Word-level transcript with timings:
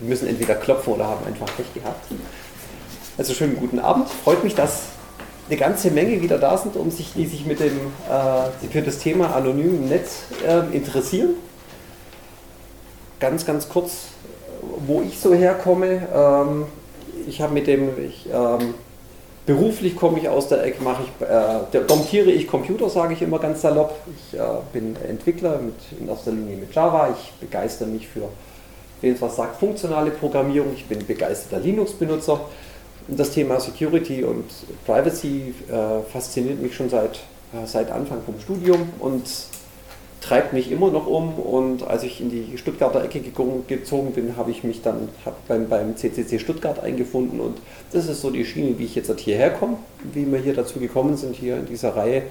die 0.00 0.04
müssen 0.04 0.28
entweder 0.28 0.54
klopfen 0.54 0.94
oder 0.94 1.06
haben 1.06 1.26
einfach 1.26 1.46
Pech 1.56 1.72
gehabt. 1.74 2.06
Also 3.16 3.32
schönen 3.32 3.56
guten 3.56 3.78
Abend. 3.78 4.08
Freut 4.08 4.42
mich, 4.42 4.54
dass 4.54 4.82
eine 5.48 5.58
ganze 5.58 5.90
Menge 5.90 6.20
wieder 6.20 6.38
da 6.38 6.56
sind, 6.56 6.76
um 6.76 6.90
sich, 6.90 7.12
die 7.14 7.26
sich 7.26 7.44
mit 7.46 7.60
dem, 7.60 7.78
äh, 8.10 8.68
für 8.70 8.82
das 8.82 8.98
Thema 8.98 9.34
anonym 9.34 9.76
im 9.76 9.88
Netz 9.88 10.22
äh, 10.46 10.74
interessieren. 10.74 11.34
Ganz, 13.20 13.44
ganz 13.44 13.68
kurz, 13.68 14.06
wo 14.86 15.02
ich 15.02 15.18
so 15.18 15.34
herkomme. 15.34 16.08
Ähm, 16.14 16.64
ich 17.26 17.40
habe 17.40 17.54
mit 17.54 17.66
dem, 17.66 17.90
ich, 18.04 18.28
ähm, 18.32 18.74
beruflich 19.46 19.96
komme 19.96 20.18
ich 20.18 20.28
aus 20.28 20.48
der 20.48 20.64
Ecke, 20.64 20.82
mache 20.82 21.02
ich, 21.04 21.26
äh, 21.26 21.84
domptiere 21.86 22.30
ich 22.30 22.46
Computer, 22.46 22.88
sage 22.88 23.12
ich 23.14 23.22
immer 23.22 23.38
ganz 23.38 23.60
salopp. 23.60 23.94
Ich 24.16 24.38
äh, 24.38 24.42
bin 24.72 24.96
Entwickler 25.08 25.58
mit, 25.58 25.74
in 26.00 26.08
erster 26.08 26.32
Linie 26.32 26.56
mit 26.56 26.74
Java. 26.74 27.14
Ich 27.16 27.32
begeister 27.34 27.86
mich 27.86 28.08
für, 28.08 28.28
wen 29.04 29.14
es 29.14 29.22
was 29.22 29.36
sagt, 29.36 29.60
funktionale 29.60 30.10
Programmierung. 30.10 30.72
Ich 30.74 30.86
bin 30.86 31.06
begeisterter 31.06 31.62
Linux-Benutzer. 31.62 32.40
Und 33.06 33.20
das 33.20 33.30
Thema 33.32 33.60
Security 33.60 34.24
und 34.24 34.46
Privacy 34.86 35.54
äh, 35.70 36.10
fasziniert 36.10 36.62
mich 36.62 36.74
schon 36.74 36.88
seit, 36.88 37.16
äh, 37.52 37.66
seit 37.66 37.90
Anfang 37.90 38.22
vom 38.24 38.40
Studium 38.40 38.88
und 38.98 39.24
treibt 40.22 40.54
mich 40.54 40.72
immer 40.72 40.90
noch 40.90 41.06
um. 41.06 41.38
Und 41.38 41.86
als 41.86 42.02
ich 42.02 42.22
in 42.22 42.30
die 42.30 42.56
Stuttgarter 42.56 43.04
Ecke 43.04 43.20
gezogen 43.20 44.12
bin, 44.12 44.38
habe 44.38 44.50
ich 44.50 44.64
mich 44.64 44.80
dann 44.80 45.10
beim, 45.48 45.68
beim 45.68 45.96
CCC 45.98 46.38
Stuttgart 46.38 46.80
eingefunden. 46.82 47.40
Und 47.40 47.58
das 47.92 48.08
ist 48.08 48.22
so 48.22 48.30
die 48.30 48.46
Schiene, 48.46 48.78
wie 48.78 48.86
ich 48.86 48.94
jetzt 48.94 49.12
hierher 49.20 49.50
komme, 49.50 49.76
wie 50.14 50.30
wir 50.30 50.38
hier 50.38 50.54
dazu 50.54 50.78
gekommen 50.78 51.18
sind, 51.18 51.36
hier 51.36 51.58
in 51.58 51.66
dieser 51.66 51.94
Reihe. 51.94 52.22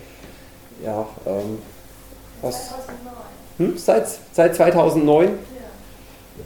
Ja, 0.83 1.07
ähm, 1.27 1.59
was? 2.41 2.69
2009. 2.69 2.83
Hm? 3.59 3.77
Seit, 3.77 4.07
seit 4.31 4.55
2009 4.55 5.29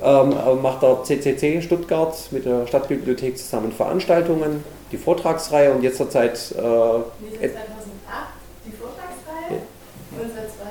ähm, 0.04 0.32
äh, 0.32 0.56
macht 0.56 0.84
der 0.84 1.04
CCC 1.04 1.62
Stuttgart 1.62 2.16
mit 2.32 2.46
der 2.46 2.68
Stadtbibliothek 2.68 3.38
zusammen 3.38 3.72
Veranstaltungen, 3.72 4.64
die 4.92 4.98
Vortragsreihe 4.98 5.72
und 5.72 5.82
jetzt 5.84 5.98
zurzeit. 5.98 6.34
Äh, 6.34 6.36
seit 6.36 6.54
2008 6.54 7.06
die 8.66 8.72
Vortragsreihe 8.72 9.50
ja. 9.50 10.22
und 10.22 10.30
seit 10.36 10.50
2009 10.52 10.68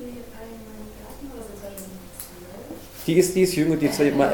die 0.00 0.22
Daten 1.04 1.30
oder 1.32 1.44
seit 1.62 1.76
2012? 1.76 3.06
Die 3.06 3.14
ist, 3.14 3.34
die 3.36 3.42
ist 3.42 3.54
jünger, 3.54 3.76
die, 3.76 3.90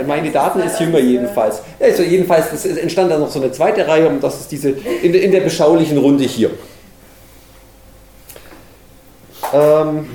meine 0.06 0.30
Daten 0.30 0.61
ist 0.61 0.80
jünger 0.80 0.98
jedenfalls. 0.98 1.62
Also 1.80 2.02
jedenfalls 2.02 2.52
es 2.52 2.64
entstand 2.64 3.11
dann 3.11 3.20
noch 3.20 3.30
so 3.30 3.41
eine 3.41 3.50
zweite 3.52 3.86
Reihe 3.86 4.08
und 4.08 4.22
das 4.22 4.41
ist 4.41 4.52
diese 4.52 4.70
in, 4.70 5.12
in 5.12 5.33
der 5.33 5.41
beschaulichen 5.41 5.98
Runde 5.98 6.24
hier. 6.24 6.50
Ähm, 9.52 10.06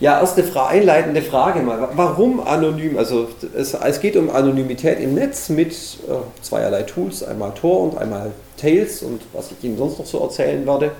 ja, 0.00 0.20
erste 0.20 0.44
Fra 0.44 0.68
einleitende 0.68 1.22
Frage 1.22 1.60
mal. 1.60 1.88
Warum 1.94 2.40
anonym? 2.40 2.96
Also 2.98 3.28
es, 3.56 3.74
es, 3.74 4.00
geht 4.00 4.16
um 4.16 4.30
Anonymität 4.30 5.00
im 5.00 5.14
Netz 5.14 5.48
mit 5.48 5.72
äh, 5.72 6.42
zweierlei 6.42 6.82
Tools, 6.84 7.24
einmal 7.24 7.52
Tor 7.54 7.80
und 7.80 7.98
einmal 7.98 8.30
Tails 8.56 9.02
und 9.02 9.22
was 9.32 9.50
ich 9.50 9.64
Ihnen 9.64 9.76
sonst 9.76 9.98
noch 9.98 10.06
so 10.06 10.20
erzählen 10.20 10.64
werde. 10.66 10.92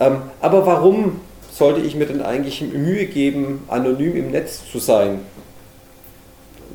Ähm, 0.00 0.16
aber 0.40 0.66
warum 0.66 1.20
sollte 1.52 1.80
ich 1.80 1.94
mir 1.94 2.06
denn 2.06 2.22
eigentlich 2.22 2.60
Mühe 2.60 3.06
geben, 3.06 3.64
anonym 3.68 4.16
im 4.16 4.30
Netz 4.32 4.62
zu 4.70 4.80
sein? 4.80 5.20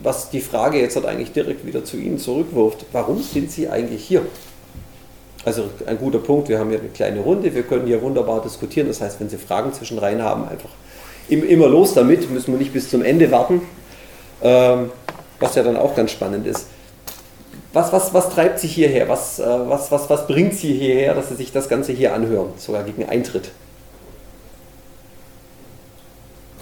Was 0.02 0.30
die 0.30 0.41
Frage 0.41 0.80
jetzt 0.80 0.95
halt 0.95 1.08
eigentlich 1.08 1.34
direkt 1.34 1.66
wieder 1.66 1.84
zu 1.84 1.97
Ihnen 1.97 2.19
zurückwirft. 2.19 2.86
Warum 2.94 3.22
sind 3.22 3.52
Sie 3.52 3.67
eigentlich 3.67 4.03
hier? 4.03 4.22
Also 5.44 5.66
ein 5.86 5.97
guter 5.97 6.19
Punkt, 6.19 6.47
wir 6.47 6.59
haben 6.59 6.69
hier 6.69 6.80
eine 6.80 6.89
kleine 6.89 7.19
Runde, 7.19 7.53
wir 7.53 7.64
können 7.64 7.88
hier 7.88 8.02
wunderbar 8.02 8.41
diskutieren. 8.41 8.88
Das 8.88 9.02
heißt, 9.02 9.19
wenn 9.19 9.30
Sie 9.30 9.38
Fragen 9.38 9.73
zwischen 9.73 9.97
rein 9.97 10.22
haben, 10.22 10.47
einfach 10.47 10.69
immer 11.30 11.67
los 11.67 11.94
damit, 11.94 12.30
müssen 12.30 12.53
wir 12.53 12.59
nicht 12.59 12.73
bis 12.73 12.89
zum 12.89 13.03
Ende 13.03 13.31
warten, 13.31 13.61
ähm, 14.42 14.92
was 15.39 15.56
ja 15.56 15.64
dann 15.64 15.78
auch 15.78 15.95
ganz 15.95 16.11
spannend 16.11 16.47
ist. 16.47 16.67
Was, 17.73 17.92
was, 17.92 18.14
was 18.14 18.30
treibt 18.30 18.59
Sie 18.59 18.67
hierher? 18.67 19.08
Was, 19.09 19.39
äh, 19.39 19.45
was, 19.45 19.92
was, 19.92 20.09
was 20.09 20.25
bringt 20.28 20.53
Sie 20.53 20.73
hierher, 20.73 21.13
dass 21.13 21.29
Sie 21.29 21.35
sich 21.35 21.52
das 21.52 21.69
Ganze 21.69 21.91
hier 21.91 22.13
anhören, 22.13 22.50
sogar 22.57 22.84
gegen 22.84 23.06
Eintritt? 23.07 23.52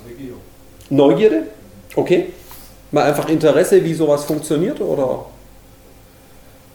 Neugierde. 0.03 0.33
Neugierde? 0.89 1.43
Okay. 1.95 2.33
Mal 2.91 3.03
einfach 3.03 3.29
Interesse, 3.29 3.83
wie 3.83 3.93
sowas 3.93 4.25
funktioniert 4.25 4.81
oder 4.81 5.25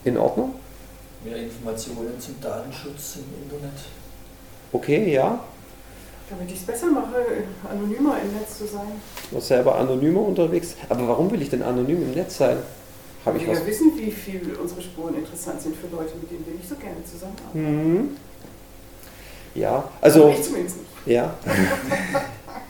in 0.05 0.17
Ordnung? 0.17 0.55
Mehr 1.25 1.37
Informationen 1.37 2.19
zum 2.19 2.41
Datenschutz 2.41 3.17
im 3.17 3.43
Internet. 3.43 3.79
Okay, 4.73 5.13
ja. 5.13 5.41
Damit 6.31 6.49
ich 6.53 6.61
es 6.61 6.63
besser 6.65 6.87
mache, 6.87 7.43
anonymer 7.69 8.17
im 8.23 8.33
Netz 8.39 8.59
zu 8.59 8.67
sein. 8.67 9.01
Noch 9.33 9.43
selber 9.43 9.77
anonymer 9.77 10.21
unterwegs. 10.21 10.77
Aber 10.89 11.09
warum 11.09 11.31
will 11.33 11.43
ich 11.43 11.51
denn 11.51 11.63
anonym 11.63 12.03
im 12.03 12.13
Netz 12.13 12.39
sein? 12.39 12.59
Habe 13.27 13.39
ich 13.39 13.47
wir 13.47 13.53
was? 13.53 13.67
wissen, 13.67 13.93
wie 13.97 14.11
viel 14.13 14.57
unsere 14.61 14.81
Spuren 14.81 15.17
interessant 15.17 15.61
sind 15.61 15.77
für 15.77 15.89
Leute, 15.89 16.15
mit 16.17 16.31
denen 16.31 16.47
wir 16.47 16.55
nicht 16.55 16.69
so 16.69 16.77
gerne 16.77 17.05
zusammenarbeiten. 17.05 17.95
Mhm. 17.95 18.17
Ja, 19.55 19.91
also. 20.01 20.31
ich 20.31 20.43
zumindest 20.43 20.79
nicht. 20.79 20.91
Ja. 21.07 21.35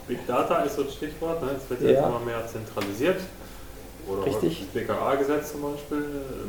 Big 0.08 0.26
Data 0.26 0.62
ist 0.62 0.76
so 0.76 0.82
ein 0.82 0.90
Stichwort, 0.90 1.42
ne? 1.42 1.50
es 1.56 1.68
wird 1.68 1.82
ja. 1.82 2.08
immer 2.08 2.20
mehr 2.20 2.42
zentralisiert. 2.46 3.20
Oder 4.10 4.26
Richtig. 4.26 4.64
das 4.72 4.82
BKA-Gesetz 4.82 5.52
zum 5.52 5.62
Beispiel. 5.62 5.98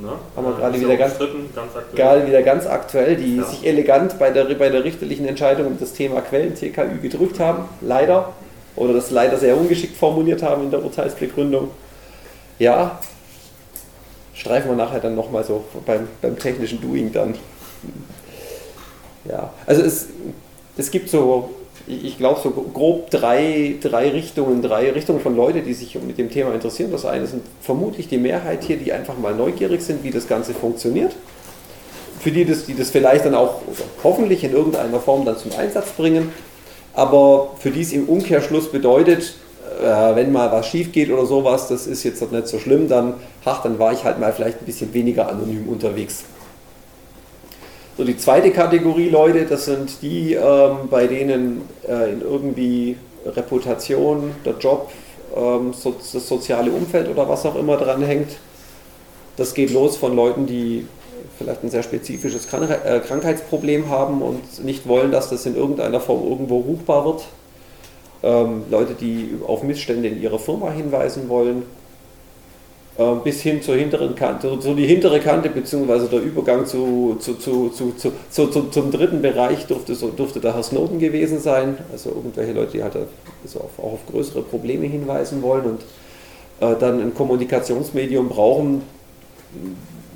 Ne? 0.01 0.11
Haben 0.35 0.45
wir 0.45 0.55
gerade 0.55 0.79
wieder 0.79 0.97
ganz, 0.97 1.19
ganz 1.19 1.75
aktuell. 1.75 1.95
gerade 1.95 2.27
wieder 2.27 2.41
ganz 2.41 2.65
aktuell, 2.65 3.15
die 3.15 3.37
ja. 3.37 3.43
sich 3.43 3.65
elegant 3.65 4.17
bei 4.17 4.31
der, 4.31 4.45
bei 4.45 4.69
der 4.69 4.83
richterlichen 4.83 5.27
Entscheidung 5.27 5.67
um 5.67 5.79
das 5.79 5.93
Thema 5.93 6.21
Quellen-TKÜ 6.21 6.99
gedrückt 7.01 7.39
haben, 7.39 7.65
leider. 7.81 8.33
Oder 8.75 8.93
das 8.93 9.11
leider 9.11 9.37
sehr 9.37 9.57
ungeschickt 9.57 9.97
formuliert 9.97 10.41
haben 10.41 10.63
in 10.63 10.71
der 10.71 10.83
Urteilsbegründung. 10.83 11.71
Ja, 12.57 12.99
streifen 14.33 14.71
wir 14.71 14.77
nachher 14.77 14.99
dann 14.99 15.15
nochmal 15.15 15.43
so 15.43 15.65
beim, 15.85 16.07
beim 16.21 16.39
technischen 16.39 16.81
Doing 16.81 17.11
dann. 17.11 17.35
Ja, 19.25 19.53
also 19.65 19.81
es, 19.81 20.07
es 20.77 20.89
gibt 20.89 21.09
so 21.09 21.51
ich 21.91 22.17
glaube, 22.17 22.39
so 22.41 22.49
grob 22.49 23.09
drei, 23.09 23.75
drei 23.81 24.09
Richtungen, 24.09 24.61
drei 24.61 24.91
Richtungen 24.91 25.19
von 25.19 25.35
Leuten, 25.35 25.63
die 25.63 25.73
sich 25.73 25.95
mit 26.01 26.17
dem 26.17 26.29
Thema 26.29 26.53
interessieren. 26.53 26.91
Das 26.91 27.05
eine 27.05 27.27
sind 27.27 27.43
vermutlich 27.61 28.07
die 28.07 28.17
Mehrheit 28.17 28.63
hier, 28.63 28.77
die 28.77 28.93
einfach 28.93 29.17
mal 29.17 29.35
neugierig 29.35 29.81
sind, 29.81 30.03
wie 30.03 30.11
das 30.11 30.27
Ganze 30.27 30.53
funktioniert. 30.53 31.15
Für 32.19 32.31
die, 32.31 32.45
das, 32.45 32.65
die 32.65 32.75
das 32.75 32.91
vielleicht 32.91 33.25
dann 33.25 33.35
auch 33.35 33.61
hoffentlich 34.03 34.43
in 34.43 34.53
irgendeiner 34.53 34.99
Form 34.99 35.25
dann 35.25 35.37
zum 35.37 35.51
Einsatz 35.57 35.91
bringen. 35.91 36.31
Aber 36.93 37.51
für 37.59 37.71
die 37.71 37.81
es 37.81 37.93
im 37.93 38.07
Umkehrschluss 38.07 38.71
bedeutet, 38.71 39.35
äh, 39.81 40.15
wenn 40.15 40.31
mal 40.31 40.51
was 40.51 40.67
schief 40.67 40.91
geht 40.91 41.09
oder 41.09 41.25
sowas, 41.25 41.67
das 41.67 41.87
ist 41.87 42.03
jetzt 42.03 42.31
nicht 42.31 42.47
so 42.47 42.59
schlimm, 42.59 42.87
dann, 42.87 43.15
ach, 43.45 43.63
dann 43.63 43.79
war 43.79 43.93
ich 43.93 44.03
halt 44.03 44.19
mal 44.19 44.33
vielleicht 44.33 44.61
ein 44.61 44.65
bisschen 44.65 44.93
weniger 44.93 45.29
anonym 45.29 45.67
unterwegs. 45.67 46.25
So, 47.97 48.05
die 48.05 48.17
zweite 48.17 48.51
Kategorie 48.51 49.09
Leute, 49.09 49.45
das 49.45 49.65
sind 49.65 50.01
die, 50.01 50.33
ähm, 50.33 50.87
bei 50.89 51.07
denen 51.07 51.63
äh, 51.87 52.13
in 52.13 52.21
irgendwie 52.21 52.95
Reputation, 53.25 54.31
der 54.45 54.53
Job, 54.59 54.91
ähm, 55.35 55.73
so, 55.73 55.91
das 55.91 56.27
soziale 56.27 56.71
Umfeld 56.71 57.09
oder 57.09 57.27
was 57.27 57.45
auch 57.45 57.55
immer 57.55 57.75
dran 57.75 58.01
hängt. 58.01 58.37
Das 59.35 59.53
geht 59.53 59.71
los 59.71 59.97
von 59.97 60.15
Leuten, 60.15 60.45
die 60.45 60.87
vielleicht 61.37 61.63
ein 61.63 61.69
sehr 61.69 61.83
spezifisches 61.83 62.45
äh, 62.45 62.99
Krankheitsproblem 63.01 63.89
haben 63.89 64.21
und 64.21 64.63
nicht 64.63 64.87
wollen, 64.87 65.11
dass 65.11 65.29
das 65.29 65.45
in 65.45 65.57
irgendeiner 65.57 65.99
Form 65.99 66.23
irgendwo 66.23 66.59
ruchbar 66.59 67.03
wird. 67.03 67.25
Ähm, 68.23 68.63
Leute, 68.69 68.93
die 68.93 69.31
auf 69.45 69.63
Missstände 69.63 70.07
in 70.07 70.21
ihrer 70.21 70.39
Firma 70.39 70.71
hinweisen 70.71 71.27
wollen 71.27 71.63
bis 73.23 73.41
hin 73.41 73.61
zur 73.61 73.75
hinteren 73.75 74.15
Kante, 74.15 74.57
so 74.59 74.73
die 74.73 74.85
hintere 74.85 75.19
Kante 75.19 75.49
beziehungsweise 75.49 76.07
der 76.07 76.21
Übergang 76.21 76.65
zu, 76.65 77.17
zu, 77.19 77.35
zu, 77.35 77.69
zu, 77.69 77.93
zu, 77.93 78.11
zu, 78.47 78.63
zum 78.69 78.91
dritten 78.91 79.21
Bereich 79.21 79.65
durfte, 79.67 79.95
so, 79.95 80.09
durfte 80.09 80.39
der 80.39 80.55
Herr 80.55 80.63
Snowden 80.63 80.99
gewesen 80.99 81.39
sein, 81.39 81.77
also 81.91 82.09
irgendwelche 82.09 82.53
Leute, 82.53 82.71
die 82.71 82.83
halt 82.83 82.95
auch 82.95 83.83
auf 83.83 83.99
größere 84.11 84.41
Probleme 84.41 84.87
hinweisen 84.87 85.41
wollen 85.41 85.65
und 85.65 85.81
äh, 86.61 86.75
dann 86.79 87.01
ein 87.01 87.13
Kommunikationsmedium 87.13 88.29
brauchen, 88.29 88.83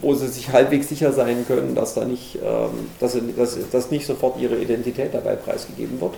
wo 0.01 0.13
sie 0.13 0.27
sich 0.27 0.51
halbwegs 0.51 0.89
sicher 0.89 1.11
sein 1.11 1.45
können, 1.47 1.75
dass 1.75 1.93
da 1.93 2.05
nicht, 2.05 2.35
ähm, 2.35 2.87
dass, 2.99 3.17
dass, 3.35 3.57
dass 3.71 3.91
nicht 3.91 4.05
sofort 4.05 4.39
ihre 4.39 4.57
Identität 4.57 5.13
dabei 5.13 5.35
preisgegeben 5.35 5.99
wird. 5.99 6.13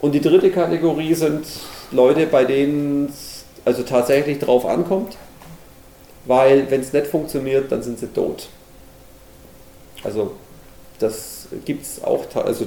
Und 0.00 0.12
die 0.12 0.20
dritte 0.20 0.50
Kategorie 0.50 1.14
sind 1.14 1.46
Leute, 1.92 2.26
bei 2.26 2.44
denen 2.44 3.06
es 3.06 3.44
also 3.64 3.82
tatsächlich 3.84 4.40
drauf 4.40 4.66
ankommt, 4.66 5.16
weil 6.24 6.70
wenn 6.70 6.80
es 6.80 6.92
nicht 6.92 7.06
funktioniert, 7.06 7.70
dann 7.72 7.82
sind 7.82 7.98
sie 7.98 8.08
tot. 8.08 8.48
Also 10.04 10.32
das 10.98 11.48
gibt 11.64 11.82
es 11.82 12.02
auch, 12.02 12.24
also 12.34 12.66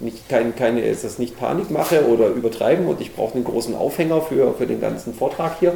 nicht, 0.00 0.28
kein, 0.28 0.54
keine, 0.54 0.82
ist 0.82 1.04
das 1.04 1.18
nicht 1.18 1.38
Panikmache 1.38 2.06
oder 2.06 2.28
übertreiben 2.28 2.86
und 2.86 3.00
ich 3.00 3.14
brauche 3.14 3.34
einen 3.34 3.44
großen 3.44 3.74
Aufhänger 3.74 4.22
für, 4.22 4.54
für 4.54 4.66
den 4.66 4.80
ganzen 4.80 5.14
Vortrag 5.14 5.58
hier. 5.58 5.72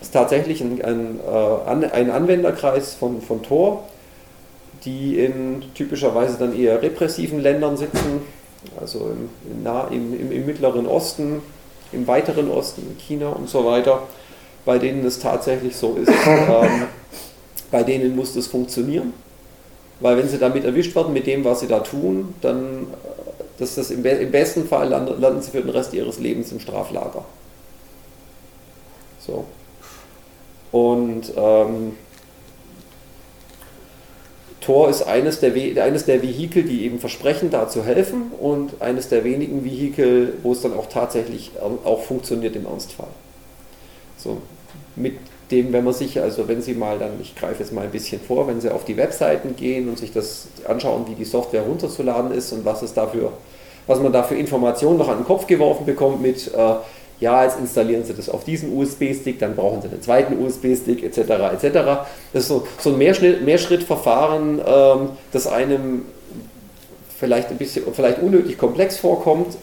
Es 0.00 0.08
ist 0.08 0.12
tatsächlich 0.12 0.60
ein, 0.60 0.82
ein, 0.82 1.20
äh, 1.20 1.86
ein 1.92 2.10
Anwenderkreis 2.10 2.94
von, 2.94 3.20
von 3.20 3.42
Tor, 3.42 3.84
die 4.84 5.18
in 5.18 5.62
typischerweise 5.74 6.38
dann 6.38 6.56
eher 6.58 6.82
repressiven 6.82 7.40
Ländern 7.40 7.76
sitzen, 7.76 8.22
also 8.80 9.10
im, 9.10 9.66
im, 9.90 10.20
im, 10.20 10.32
im 10.32 10.46
Mittleren 10.46 10.86
Osten, 10.86 11.42
im 11.92 12.06
weiteren 12.06 12.50
Osten, 12.50 12.82
in 12.82 12.98
China 12.98 13.30
und 13.30 13.48
so 13.48 13.64
weiter, 13.64 14.04
bei 14.64 14.78
denen 14.78 15.04
es 15.04 15.18
tatsächlich 15.18 15.76
so 15.76 15.94
ist, 15.94 16.12
ähm, 16.26 16.84
bei 17.70 17.82
denen 17.82 18.14
muss 18.14 18.34
das 18.34 18.46
funktionieren. 18.46 19.12
Weil 20.00 20.16
wenn 20.16 20.28
sie 20.28 20.38
damit 20.38 20.64
erwischt 20.64 20.94
werden 20.96 21.12
mit 21.12 21.26
dem, 21.26 21.44
was 21.44 21.60
sie 21.60 21.68
da 21.68 21.80
tun, 21.80 22.34
dann 22.40 22.82
äh, 22.82 23.42
das 23.58 23.76
das 23.76 23.90
im, 23.90 24.04
im 24.04 24.30
besten 24.30 24.66
Fall 24.66 24.88
landen, 24.88 25.20
landen 25.20 25.42
sie 25.42 25.50
für 25.50 25.60
den 25.60 25.70
Rest 25.70 25.94
ihres 25.94 26.18
Lebens 26.18 26.52
im 26.52 26.60
Straflager. 26.60 27.24
So. 29.20 29.44
Und 30.72 31.32
ähm, 31.36 31.92
Tor 34.60 34.88
ist 34.88 35.02
eines 35.02 35.40
der, 35.40 35.52
eines 35.82 36.04
der 36.04 36.22
Vehikel, 36.22 36.62
die 36.62 36.84
eben 36.84 36.98
versprechen, 36.98 37.50
da 37.50 37.68
zu 37.68 37.84
helfen 37.84 38.30
und 38.40 38.80
eines 38.80 39.08
der 39.08 39.24
wenigen 39.24 39.64
Vehikel, 39.64 40.34
wo 40.42 40.52
es 40.52 40.62
dann 40.62 40.72
auch 40.72 40.86
tatsächlich 40.86 41.50
auch 41.60 42.02
funktioniert 42.02 42.56
im 42.56 42.66
Ernstfall. 42.66 43.08
So, 44.22 44.38
mit 44.96 45.14
dem, 45.50 45.72
wenn 45.72 45.84
man 45.84 45.92
sich, 45.92 46.20
also 46.20 46.48
wenn 46.48 46.62
Sie 46.62 46.74
mal 46.74 46.98
dann, 46.98 47.20
ich 47.20 47.34
greife 47.34 47.62
jetzt 47.62 47.72
mal 47.72 47.84
ein 47.84 47.90
bisschen 47.90 48.20
vor, 48.20 48.46
wenn 48.46 48.60
Sie 48.60 48.70
auf 48.70 48.84
die 48.84 48.96
Webseiten 48.96 49.54
gehen 49.56 49.88
und 49.88 49.98
sich 49.98 50.12
das 50.12 50.46
anschauen, 50.66 51.04
wie 51.08 51.14
die 51.14 51.24
Software 51.24 51.62
runterzuladen 51.62 52.32
ist 52.32 52.52
und 52.52 52.64
was 52.64 52.82
es 52.82 52.94
dafür, 52.94 53.32
was 53.86 54.00
man 54.00 54.12
da 54.12 54.22
für 54.22 54.34
Informationen 54.34 54.98
noch 54.98 55.08
an 55.08 55.18
den 55.18 55.26
Kopf 55.26 55.46
geworfen 55.46 55.84
bekommt 55.84 56.22
mit, 56.22 56.52
äh, 56.54 56.74
ja, 57.20 57.44
jetzt 57.44 57.58
installieren 57.60 58.04
Sie 58.04 58.14
das 58.14 58.28
auf 58.28 58.44
diesen 58.44 58.76
USB-Stick, 58.76 59.38
dann 59.38 59.54
brauchen 59.54 59.82
Sie 59.82 59.88
einen 59.88 60.02
zweiten 60.02 60.42
USB-Stick, 60.42 61.04
etc., 61.04 61.18
etc. 61.52 62.06
Das 62.32 62.42
ist 62.42 62.48
so, 62.48 62.66
so 62.78 62.90
ein 62.90 62.98
Mehrschrittverfahren, 62.98 64.60
ähm, 64.64 65.10
das 65.32 65.46
einem 65.46 66.06
vielleicht 67.18 67.50
ein 67.50 67.58
bisschen, 67.58 67.84
vielleicht 67.92 68.20
unnötig 68.20 68.58
komplex 68.58 68.96
vorkommt. 68.96 69.56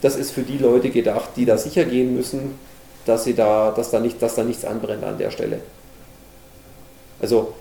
Das 0.00 0.16
ist 0.16 0.30
für 0.30 0.42
die 0.42 0.58
Leute 0.58 0.90
gedacht, 0.90 1.30
die 1.36 1.44
da 1.44 1.58
sicher 1.58 1.84
gehen 1.84 2.16
müssen, 2.16 2.58
dass, 3.06 3.24
sie 3.24 3.34
da, 3.34 3.70
dass, 3.70 3.90
da 3.90 4.00
nicht, 4.00 4.20
dass 4.22 4.34
da 4.34 4.44
nichts 4.44 4.64
anbrennt 4.64 5.04
an 5.04 5.18
der 5.18 5.30
Stelle. 5.30 5.60
Also 7.20 7.54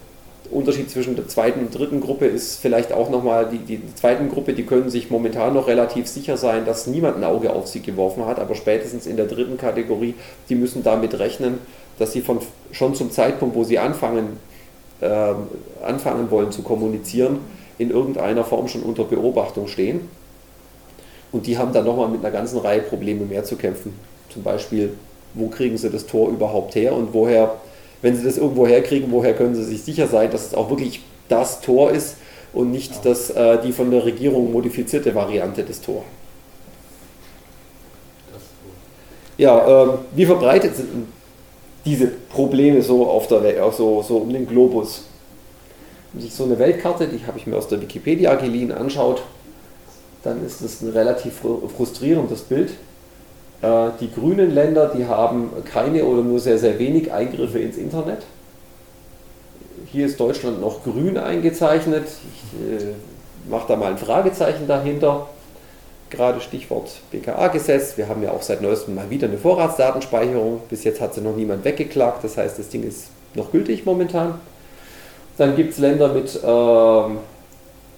Unterschied 0.52 0.90
zwischen 0.90 1.16
der 1.16 1.28
zweiten 1.28 1.62
und 1.62 1.78
dritten 1.78 2.02
Gruppe 2.02 2.26
ist 2.26 2.60
vielleicht 2.60 2.94
auch 2.94 3.10
nochmal, 3.10 3.48
die, 3.50 3.60
die 3.60 3.96
zweiten 3.96 4.30
Gruppe, 4.30 4.54
die 4.54 4.64
können 4.64 4.90
sich 4.90 5.10
momentan 5.10 5.54
noch 5.54 5.68
relativ 5.68 6.08
sicher 6.08 6.38
sein, 6.38 6.66
dass 6.66 6.88
niemand 6.88 7.18
ein 7.18 7.24
Auge 7.24 7.52
auf 7.52 7.68
sie 7.68 7.82
geworfen 7.82 8.26
hat, 8.26 8.40
aber 8.40 8.56
spätestens 8.56 9.06
in 9.06 9.18
der 9.18 9.26
dritten 9.26 9.58
Kategorie, 9.58 10.16
die 10.50 10.56
müssen 10.56 10.84
damit 10.84 11.18
rechnen, 11.20 11.60
dass 12.00 12.14
sie 12.14 12.22
von, 12.22 12.40
schon 12.72 12.96
zum 12.96 13.12
Zeitpunkt, 13.12 13.56
wo 13.56 13.64
sie 13.64 13.80
anfangen, 13.80 14.38
äh, 15.02 15.34
anfangen 15.84 16.30
wollen 16.32 16.52
zu 16.52 16.62
kommunizieren, 16.62 17.40
in 17.78 17.90
irgendeiner 17.90 18.44
Form 18.44 18.68
schon 18.68 18.84
unter 18.84 19.04
Beobachtung 19.04 19.68
stehen. 19.68 20.02
Und 21.32 21.48
die 21.48 21.58
haben 21.58 21.74
dann 21.74 21.86
nochmal 21.86 22.10
mit 22.10 22.24
einer 22.24 22.32
ganzen 22.32 22.60
Reihe 22.60 22.82
Probleme 22.82 23.26
mehr 23.26 23.44
zu 23.44 23.56
kämpfen. 23.56 23.94
Zum 24.30 24.44
Beispiel, 24.44 24.94
wo 25.34 25.48
kriegen 25.48 25.78
sie 25.78 25.90
das 25.90 26.06
Tor 26.06 26.30
überhaupt 26.30 26.76
her 26.76 26.94
und 26.94 27.14
woher 27.14 27.56
wenn 28.04 28.18
sie 28.18 28.24
das 28.24 28.38
irgendwo 28.38 28.68
herkriegen, 28.68 29.12
woher 29.12 29.34
können 29.34 29.56
sie 29.56 29.64
sich 29.64 29.82
sicher 29.82 30.08
sein, 30.08 30.30
dass 30.30 30.46
es 30.46 30.54
auch 30.54 30.70
wirklich 30.70 31.02
das 31.30 31.62
Tor 31.62 31.90
ist 31.92 32.18
und 32.52 32.70
nicht 32.70 32.92
ja. 32.92 33.00
das, 33.06 33.30
äh, 33.30 33.62
die 33.64 33.72
von 33.72 33.90
der 33.90 34.06
Regierung 34.06 34.52
modifizierte 34.52 35.16
Variante 35.16 35.64
des 35.64 35.82
Tor. 35.82 36.04
Ja, 39.38 39.84
ähm, 39.84 39.90
wie 40.14 40.26
verbreitet 40.26 40.76
sind 40.76 41.08
diese 41.86 42.08
Probleme 42.08 42.82
so 42.82 43.08
auf 43.08 43.28
der 43.28 43.42
Welt, 43.42 43.58
so, 43.74 44.02
so 44.02 44.18
um 44.18 44.32
den 44.32 44.46
Globus? 44.46 45.06
Wenn 46.12 46.22
sich 46.22 46.34
so 46.34 46.44
eine 46.44 46.60
Weltkarte, 46.60 47.08
die 47.08 47.26
habe 47.26 47.40
ich 47.40 47.48
mir 47.48 47.56
aus 47.56 47.70
der 47.70 47.82
Wikipedia 47.82 48.36
geliehen, 48.36 48.74
anschaut, 48.74 49.24
dann 50.24 50.46
ist 50.46 50.62
das 50.62 50.82
ein 50.82 50.90
relativ 50.90 51.42
frustrierendes 51.76 52.42
Bild. 52.42 52.74
Äh, 53.64 53.92
die 54.02 54.12
grünen 54.12 54.54
Länder, 54.54 54.92
die 54.94 55.06
haben 55.06 55.52
keine 55.64 56.04
oder 56.04 56.22
nur 56.22 56.40
sehr, 56.40 56.58
sehr 56.58 56.78
wenig 56.78 57.12
Eingriffe 57.12 57.60
ins 57.60 57.78
Internet. 57.78 58.24
Hier 59.86 60.06
ist 60.06 60.20
Deutschland 60.20 60.60
noch 60.60 60.84
grün 60.84 61.18
eingezeichnet. 61.18 62.08
Ich 62.08 62.84
äh, 62.84 62.94
mache 63.50 63.70
da 63.70 63.76
mal 63.78 63.92
ein 63.92 63.98
Fragezeichen 63.98 64.68
dahinter. 64.68 65.28
Gerade 66.10 66.42
Stichwort 66.42 66.92
BKA-Gesetz. 67.12 67.98
Wir 67.98 68.10
haben 68.10 68.22
ja 68.22 68.32
auch 68.32 68.42
seit 68.42 68.62
neuestem 68.62 68.96
mal 68.96 69.10
wieder 69.10 69.28
eine 69.28 69.38
Vorratsdatenspeicherung. 69.38 70.62
Bis 70.70 70.84
jetzt 70.84 71.00
hat 71.00 71.14
sie 71.14 71.22
noch 71.22 71.36
niemand 71.36 71.64
weggeklagt. 71.64 72.24
Das 72.24 72.38
heißt, 72.38 72.60
das 72.60 72.68
Ding 72.68 72.84
ist 72.84 73.08
noch 73.34 73.52
gültig 73.52 73.86
momentan. 73.86 74.36
Dann 75.38 75.56
gibt 75.56 75.72
es 75.72 75.80
Länder 75.80 76.10
mit 76.10 76.38
ähm, 76.44 77.20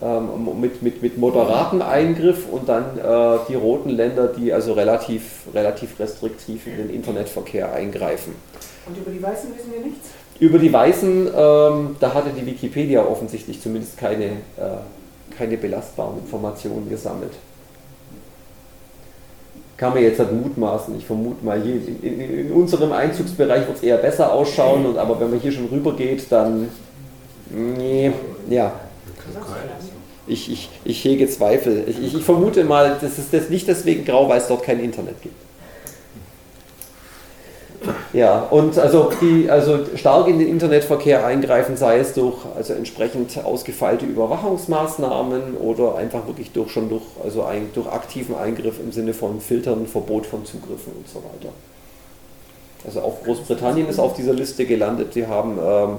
ähm, 0.06 0.62
mit, 0.62 0.82
mit, 0.84 1.02
mit 1.02 1.18
moderatem 1.18 1.82
Eingriff 1.82 2.48
und 2.50 2.70
dann 2.70 2.98
äh, 2.98 3.40
die 3.50 3.56
roten 3.56 3.90
Länder, 3.90 4.28
die 4.28 4.54
also 4.54 4.74
relativ, 4.74 5.44
relativ 5.54 6.00
restriktiv 6.00 6.68
in 6.68 6.78
den 6.78 6.90
Internetverkehr 6.92 7.74
eingreifen. 7.74 8.36
Und 8.86 8.98
über 8.98 9.10
die 9.10 9.24
Weißen 9.24 9.50
wissen 9.56 9.74
wir 9.74 9.82
nichts? 9.82 10.10
Über 10.40 10.60
die 10.60 10.72
Weißen, 10.72 11.28
ähm, 11.28 11.96
da 12.00 12.14
hatte 12.14 12.30
die 12.38 12.46
Wikipedia 12.46 13.04
offensichtlich 13.04 13.62
zumindest 13.62 13.98
keine, 13.98 14.26
äh, 14.26 14.78
keine 15.38 15.58
belastbaren 15.58 16.20
Informationen 16.20 16.88
gesammelt. 16.90 17.32
Kann 19.78 19.94
man 19.94 20.04
jetzt 20.04 20.20
halt 20.20 20.32
mutmaßen. 20.32 20.98
Ich 20.98 21.06
vermute 21.06 21.44
mal, 21.44 21.62
hier 21.62 21.76
in, 21.76 22.02
in, 22.02 22.20
in 22.20 22.52
unserem 22.52 22.92
Einzugsbereich 22.92 23.66
wird 23.68 23.78
es 23.78 23.84
eher 23.84 23.98
besser 23.98 24.32
ausschauen, 24.32 24.86
und, 24.86 24.98
aber 24.98 25.20
wenn 25.20 25.32
man 25.32 25.40
hier 25.40 25.52
schon 25.52 25.66
rüber 25.66 25.94
geht, 25.94 26.32
dann. 26.32 26.70
Nee, 27.50 28.12
ja. 28.50 28.72
Ich, 30.28 30.52
ich, 30.52 30.70
ich 30.84 31.04
hege 31.04 31.28
Zweifel. 31.30 31.84
Ich, 31.88 32.16
ich, 32.16 32.24
vermute 32.24 32.64
mal, 32.64 32.98
dass 33.00 33.18
es 33.18 33.30
das 33.30 33.50
nicht 33.50 33.68
deswegen 33.68 34.06
grau, 34.06 34.28
weil 34.28 34.40
es 34.40 34.48
dort 34.48 34.64
kein 34.64 34.80
Internet 34.80 35.22
gibt. 35.22 35.36
Ja, 38.14 38.40
und 38.40 38.80
also, 38.80 39.12
die, 39.22 39.50
also 39.50 39.80
stark 39.96 40.28
in 40.28 40.40
den 40.40 40.48
Internetverkehr 40.48 41.26
eingreifen, 41.26 41.78
sei 41.78 42.00
es 42.00 42.14
durch 42.14 42.38
also 42.56 42.74
entsprechend 42.74 43.38
ausgefeilte 43.44 44.06
Überwachungsmaßnahmen 44.06 45.58
oder 45.58 45.96
einfach 45.96 46.26
wirklich 46.26 46.52
durch 46.52 46.72
schon 46.72 46.90
durch, 46.90 47.04
also 47.24 47.44
ein, 47.44 47.70
durch 47.74 47.88
aktiven 47.88 48.36
Eingriff 48.36 48.80
im 48.80 48.92
Sinne 48.92 49.14
von 49.14 49.40
Filtern, 49.40 49.86
Verbot 49.86 50.26
von 50.26 50.46
Zugriffen 50.46 50.94
und 50.94 51.08
so 51.08 51.20
weiter. 51.20 51.54
Also 52.86 53.02
auch 53.02 53.24
Großbritannien 53.24 53.88
ist 53.88 54.00
auf 54.00 54.14
dieser 54.14 54.34
Liste 54.34 54.66
gelandet. 54.66 55.16
Die 55.16 55.28
haben 55.28 55.60
ähm, 55.64 55.98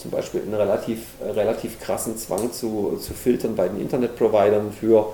zum 0.00 0.10
Beispiel 0.10 0.42
einen 0.42 0.54
relativ, 0.54 1.00
äh, 1.24 1.30
relativ 1.30 1.80
krassen 1.80 2.16
Zwang 2.16 2.52
zu, 2.52 2.98
zu 3.00 3.12
filtern 3.12 3.54
bei 3.54 3.68
den 3.68 3.80
Internetprovidern 3.80 4.72
für 4.72 5.12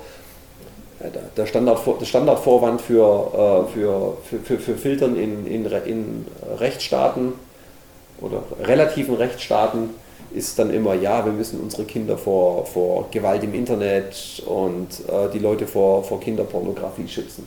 äh, 1.00 1.08
der, 1.36 1.46
Standard, 1.46 1.80
der 2.00 2.06
Standardvorwand 2.06 2.80
für, 2.80 3.66
äh, 3.68 3.72
für, 3.72 4.16
für, 4.24 4.38
für, 4.38 4.58
für 4.58 4.74
Filtern 4.74 5.16
in, 5.16 5.46
in, 5.46 5.66
in 5.66 6.26
Rechtsstaaten 6.58 7.32
oder 8.20 8.42
relativen 8.62 9.16
Rechtsstaaten 9.16 9.90
ist 10.32 10.58
dann 10.58 10.72
immer, 10.72 10.94
ja, 10.94 11.24
wir 11.24 11.32
müssen 11.32 11.60
unsere 11.60 11.84
Kinder 11.84 12.18
vor, 12.18 12.66
vor 12.66 13.08
Gewalt 13.10 13.42
im 13.44 13.54
Internet 13.54 14.42
und 14.46 14.88
äh, 15.08 15.30
die 15.32 15.38
Leute 15.38 15.66
vor, 15.66 16.04
vor 16.04 16.20
Kinderpornografie 16.20 17.08
schützen. 17.08 17.46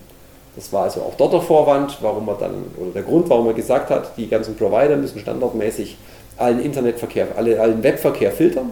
Das 0.55 0.73
war 0.73 0.83
also 0.83 1.01
auch 1.01 1.13
dort 1.15 1.33
der 1.33 1.41
Vorwand, 1.41 1.97
warum 2.01 2.27
er 2.27 2.35
dann, 2.35 2.65
oder 2.77 2.91
der 2.91 3.03
Grund, 3.03 3.29
warum 3.29 3.47
er 3.47 3.53
gesagt 3.53 3.89
hat, 3.89 4.17
die 4.17 4.27
ganzen 4.27 4.55
Provider 4.55 4.97
müssen 4.97 5.19
standardmäßig 5.19 5.97
allen 6.39 6.59
Internetverkehr, 6.61 7.27
alle, 7.35 7.59
allen 7.59 7.83
Webverkehr 7.83 8.31
filtern. 8.31 8.71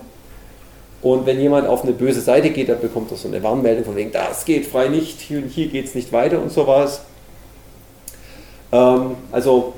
Und 1.02 1.26
wenn 1.26 1.40
jemand 1.40 1.68
auf 1.68 1.84
eine 1.84 1.94
böse 1.94 2.22
Seite 2.22 2.50
geht, 2.50 2.70
dann 2.70 2.80
bekommt 2.80 3.12
er 3.12 3.18
so 3.18 3.28
eine 3.28 3.42
Warnmeldung 3.44 3.86
von 3.86 3.96
wegen, 3.96 4.12
das 4.12 4.46
geht 4.46 4.66
frei 4.66 4.88
nicht, 4.88 5.22
hier, 5.22 5.44
hier 5.48 5.68
geht 5.68 5.86
es 5.86 5.96
nicht 5.96 6.12
weiter 6.12 6.42
und 6.42 6.52
sowas. 6.52 7.02
Ähm, 8.72 9.16
also 9.32 9.74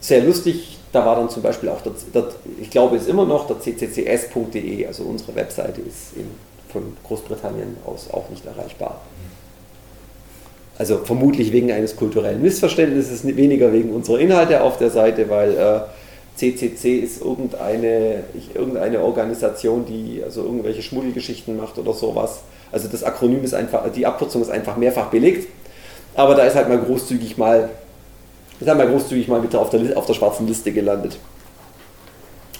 sehr 0.00 0.22
lustig, 0.22 0.78
da 0.92 1.06
war 1.06 1.16
dann 1.16 1.30
zum 1.30 1.42
Beispiel 1.42 1.70
auch, 1.70 1.80
der, 1.80 1.92
der, 2.12 2.28
ich 2.60 2.70
glaube 2.70 2.96
es 2.96 3.06
immer 3.06 3.24
noch, 3.24 3.46
der 3.46 3.56
cccs.de, 3.56 4.86
also 4.86 5.04
unsere 5.04 5.34
Webseite 5.34 5.80
ist 5.80 6.16
in, 6.16 6.26
von 6.70 6.96
Großbritannien 7.04 7.78
aus 7.86 8.10
auch 8.12 8.28
nicht 8.28 8.44
erreichbar. 8.44 9.00
Also 10.78 10.98
vermutlich 10.98 11.52
wegen 11.52 11.70
eines 11.72 11.96
kulturellen 11.96 12.42
Missverständnisses, 12.42 13.24
weniger 13.24 13.72
wegen 13.72 13.90
unserer 13.90 14.18
Inhalte 14.18 14.62
auf 14.62 14.78
der 14.78 14.90
Seite, 14.90 15.28
weil 15.30 15.52
äh, 15.56 15.80
CCC 16.36 16.98
ist 16.98 17.20
irgendeine, 17.20 18.24
irgendeine 18.54 19.00
Organisation, 19.00 19.84
die 19.84 20.22
also 20.24 20.42
irgendwelche 20.42 20.82
Schmuddelgeschichten 20.82 21.56
macht 21.56 21.78
oder 21.78 21.92
sowas. 21.92 22.40
Also 22.70 22.88
das 22.88 23.04
Akronym 23.04 23.44
ist 23.44 23.54
einfach, 23.54 23.90
die 23.92 24.06
Abkürzung 24.06 24.42
ist 24.42 24.50
einfach 24.50 24.76
mehrfach 24.76 25.06
belegt. 25.08 25.48
Aber 26.14 26.34
da 26.34 26.44
ist 26.44 26.56
halt 26.56 26.68
mal 26.68 26.78
großzügig 26.78 27.36
mal, 27.36 27.68
ist 28.60 28.68
halt 28.68 28.78
mal 28.78 28.88
großzügig 28.88 29.28
mal 29.28 29.42
wieder 29.42 29.60
auf 29.60 29.70
der, 29.70 29.96
auf 29.96 30.06
der 30.06 30.14
schwarzen 30.14 30.46
Liste 30.46 30.72
gelandet. 30.72 31.18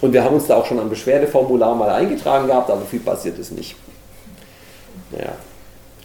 Und 0.01 0.13
wir 0.13 0.23
haben 0.23 0.35
uns 0.35 0.47
da 0.47 0.57
auch 0.57 0.65
schon 0.65 0.79
ein 0.79 0.89
Beschwerdeformular 0.89 1.75
mal 1.75 1.89
eingetragen 1.89 2.47
gehabt, 2.47 2.69
aber 2.69 2.81
viel 2.81 2.99
passiert 2.99 3.39
ist 3.39 3.51
nicht. 3.51 3.75
Naja. 5.11 5.33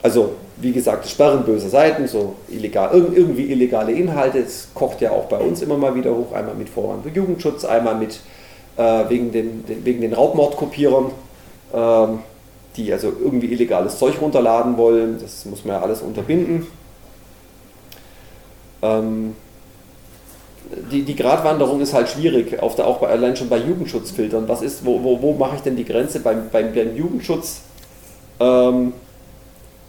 Also, 0.03 0.35
wie 0.61 0.73
gesagt, 0.73 1.09
Sperren 1.09 1.45
böser 1.45 1.69
Seiten, 1.69 2.09
so 2.09 2.35
illegal, 2.49 2.91
irgendwie 2.93 3.45
illegale 3.45 3.93
Inhalte, 3.93 4.43
das 4.43 4.69
kocht 4.75 5.01
ja 5.01 5.11
auch 5.13 5.27
bei 5.27 5.39
uns 5.39 5.63
immer 5.63 5.77
mal 5.77 5.95
wieder 5.95 6.11
hoch, 6.11 6.33
einmal 6.33 6.55
mit 6.55 6.69
Vorwand 6.69 7.05
für 7.05 7.11
Jugendschutz, 7.11 7.65
einmal 7.65 7.95
mit 7.95 8.21
äh, 8.77 9.05
wegen, 9.09 9.31
den, 9.31 9.65
den, 9.67 9.85
wegen 9.85 10.01
den 10.01 10.13
Raubmordkopierern, 10.13 11.13
ähm, 11.73 12.19
die 12.77 12.93
also 12.93 13.13
irgendwie 13.23 13.53
illegales 13.53 13.99
Zeug 13.99 14.21
runterladen 14.21 14.77
wollen, 14.77 15.19
das 15.21 15.45
muss 15.45 15.65
man 15.65 15.77
ja 15.77 15.83
alles 15.83 16.03
unterbinden. 16.03 16.67
ähm, 18.83 19.35
die, 20.93 21.03
die 21.03 21.17
Gratwanderung 21.17 21.81
ist 21.81 21.95
halt 21.95 22.09
schwierig, 22.09 22.61
auf 22.63 22.75
der, 22.75 22.87
auch 22.87 22.99
bei, 22.99 23.09
allein 23.09 23.37
schon 23.37 23.49
bei 23.49 23.59
Jugendschutzfiltern. 23.59 24.49
Was 24.49 24.63
ist, 24.63 24.85
wo, 24.85 25.03
wo, 25.03 25.23
wo 25.23 25.33
mache 25.33 25.57
ich 25.57 25.63
denn 25.63 25.77
die 25.77 25.85
Grenze 25.85 26.21
beim, 26.21 26.51
beim, 26.51 26.75
beim 26.75 26.95
Jugendschutz? 26.97 27.63
Ähm, 28.39 28.93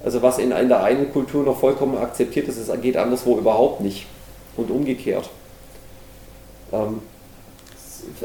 also 0.03 0.21
was 0.21 0.37
in, 0.37 0.51
in 0.51 0.69
der 0.69 0.83
einen 0.83 1.11
Kultur 1.11 1.43
noch 1.43 1.59
vollkommen 1.59 1.97
akzeptiert 1.97 2.47
ist, 2.47 2.57
es 2.57 2.81
geht 2.81 2.97
anderswo 2.97 3.37
überhaupt 3.37 3.81
nicht. 3.81 4.05
Und 4.57 4.71
umgekehrt. 4.71 5.29
Ähm, 6.73 7.01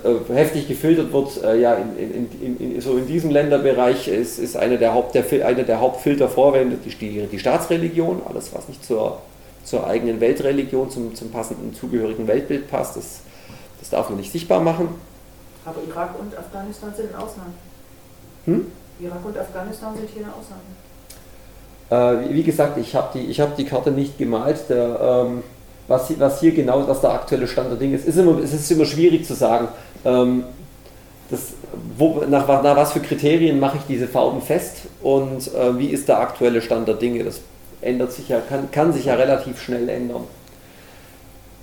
äh, 0.02 0.32
heftig 0.34 0.68
gefiltert 0.68 1.12
wird, 1.12 1.42
äh, 1.42 1.60
ja, 1.60 1.74
in, 1.74 2.28
in, 2.40 2.74
in, 2.74 2.80
so 2.80 2.96
in 2.96 3.06
diesem 3.06 3.30
Länderbereich 3.30 4.08
ist, 4.08 4.38
ist 4.38 4.56
eine 4.56 4.78
der, 4.78 4.94
Haupt, 4.94 5.14
der, 5.14 5.24
eine 5.46 5.64
der 5.64 5.80
Hauptfiltervorwände 5.80 6.76
die, 6.76 7.26
die 7.26 7.38
Staatsreligion, 7.38 8.22
alles 8.28 8.54
was 8.54 8.68
nicht 8.68 8.84
zur, 8.84 9.20
zur 9.64 9.86
eigenen 9.86 10.20
Weltreligion, 10.20 10.90
zum, 10.90 11.14
zum 11.14 11.30
passenden 11.30 11.74
zugehörigen 11.74 12.26
Weltbild 12.26 12.70
passt, 12.70 12.96
das, 12.96 13.20
das 13.80 13.90
darf 13.90 14.08
man 14.08 14.18
nicht 14.18 14.32
sichtbar 14.32 14.60
machen. 14.60 14.88
Aber 15.64 15.80
Irak 15.88 16.18
und 16.18 16.36
Afghanistan 16.36 16.92
sind 16.96 17.10
in 17.10 17.16
Ausnahmen. 17.16 17.54
Hm? 18.44 18.66
Irak 19.00 19.24
und 19.24 19.38
Afghanistan 19.38 19.96
sind 19.96 20.08
hier 20.10 20.24
eine 20.24 20.34
Ausnahme. 20.34 20.62
Äh, 21.90 22.14
wie 22.30 22.42
gesagt, 22.42 22.78
ich 22.78 22.94
habe 22.94 23.18
die, 23.18 23.32
hab 23.34 23.56
die 23.56 23.64
Karte 23.64 23.90
nicht 23.90 24.18
gemalt. 24.18 24.68
Der, 24.68 25.26
ähm, 25.26 25.42
was, 25.88 26.18
was 26.18 26.40
hier 26.40 26.52
genau 26.52 26.86
was 26.88 27.00
der 27.00 27.10
aktuelle 27.10 27.46
Stand 27.46 27.70
der 27.70 27.78
Dinge 27.78 27.96
ist. 27.96 28.06
ist 28.06 28.16
immer, 28.16 28.38
es 28.38 28.52
ist 28.52 28.70
immer 28.70 28.86
schwierig 28.86 29.26
zu 29.26 29.34
sagen. 29.34 29.68
Ähm, 30.04 30.44
das, 31.30 31.54
wo, 31.96 32.22
nach, 32.28 32.46
nach, 32.46 32.76
was 32.76 32.92
für 32.92 33.00
Kriterien 33.00 33.58
mache 33.58 33.78
ich 33.78 33.82
diese 33.88 34.06
Farben 34.06 34.40
fest 34.40 34.82
und 35.02 35.52
äh, 35.54 35.78
wie 35.78 35.86
ist 35.86 36.08
der 36.08 36.20
aktuelle 36.20 36.60
Stand 36.62 36.88
der 36.88 36.94
Dinge? 36.94 37.24
Das 37.24 37.40
ändert 37.80 38.12
sich 38.12 38.28
ja, 38.28 38.40
kann, 38.40 38.70
kann 38.70 38.92
sich 38.92 39.06
ja 39.06 39.14
relativ 39.14 39.60
schnell 39.60 39.88
ändern. 39.88 40.24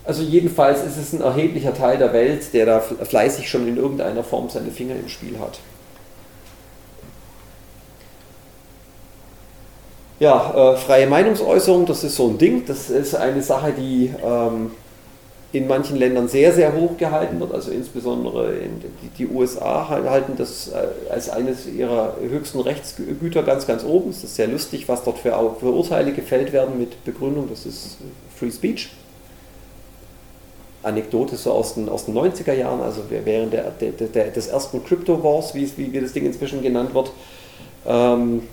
Also 0.03 0.23
jedenfalls 0.23 0.83
ist 0.83 0.97
es 0.97 1.13
ein 1.13 1.21
erheblicher 1.21 1.73
Teil 1.75 1.97
der 1.97 2.11
Welt, 2.11 2.53
der 2.53 2.65
da 2.65 2.79
fleißig 2.79 3.49
schon 3.49 3.67
in 3.67 3.77
irgendeiner 3.77 4.23
Form 4.23 4.49
seine 4.49 4.71
Finger 4.71 4.95
im 4.95 5.07
Spiel 5.07 5.37
hat. 5.39 5.59
Ja, 10.21 10.73
äh, 10.73 10.77
freie 10.77 11.07
Meinungsäußerung, 11.07 11.87
das 11.87 12.03
ist 12.03 12.15
so 12.15 12.27
ein 12.27 12.37
Ding. 12.37 12.63
Das 12.67 12.91
ist 12.91 13.15
eine 13.15 13.41
Sache, 13.41 13.73
die 13.75 14.13
ähm, 14.23 14.69
in 15.51 15.67
manchen 15.67 15.97
Ländern 15.97 16.27
sehr, 16.27 16.53
sehr 16.53 16.75
hoch 16.75 16.95
gehalten 16.95 17.39
wird. 17.39 17.51
Also 17.51 17.71
insbesondere 17.71 18.53
in, 18.53 18.79
die, 19.01 19.07
die, 19.17 19.27
USA 19.27 19.89
halten 19.89 20.33
das 20.37 20.67
äh, 20.67 21.11
als 21.11 21.27
eines 21.31 21.65
ihrer 21.65 22.17
höchsten 22.21 22.59
Rechtsgüter 22.59 23.41
ganz, 23.41 23.65
ganz 23.65 23.83
oben. 23.83 24.11
Es 24.11 24.23
ist 24.23 24.35
sehr 24.35 24.45
lustig, 24.45 24.87
was 24.87 25.03
dort 25.03 25.17
für, 25.17 25.31
für 25.59 25.71
Urteile 25.71 26.11
gefällt 26.11 26.53
werden 26.53 26.77
mit 26.77 27.03
Begründung. 27.03 27.49
Das 27.49 27.65
ist 27.65 27.97
Free 28.37 28.51
Speech. 28.51 28.91
Anekdote 30.83 31.35
so 31.35 31.51
aus 31.51 31.73
den, 31.73 31.89
aus 31.89 32.05
den 32.05 32.15
90er 32.15 32.53
Jahren, 32.53 32.81
also 32.81 33.01
während 33.09 33.53
der, 33.53 33.71
der, 33.71 33.91
der 33.91 34.25
des 34.29 34.49
ersten 34.49 34.85
Crypto 34.85 35.23
Wars, 35.23 35.55
wie, 35.55 35.67
wie 35.77 35.99
das 35.99 36.13
Ding 36.13 36.27
inzwischen 36.27 36.61
genannt 36.61 36.93
wird. 36.93 37.11
Ähm, 37.87 38.43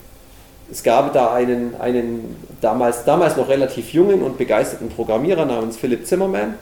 es 0.71 0.83
gab 0.83 1.13
da 1.13 1.33
einen, 1.33 1.75
einen 1.79 2.35
damals, 2.61 3.03
damals 3.03 3.37
noch 3.37 3.49
relativ 3.49 3.93
jungen 3.93 4.21
und 4.21 4.37
begeisterten 4.37 4.89
Programmierer 4.89 5.45
namens 5.45 5.77
Philipp 5.77 6.05
Zimmerman. 6.05 6.55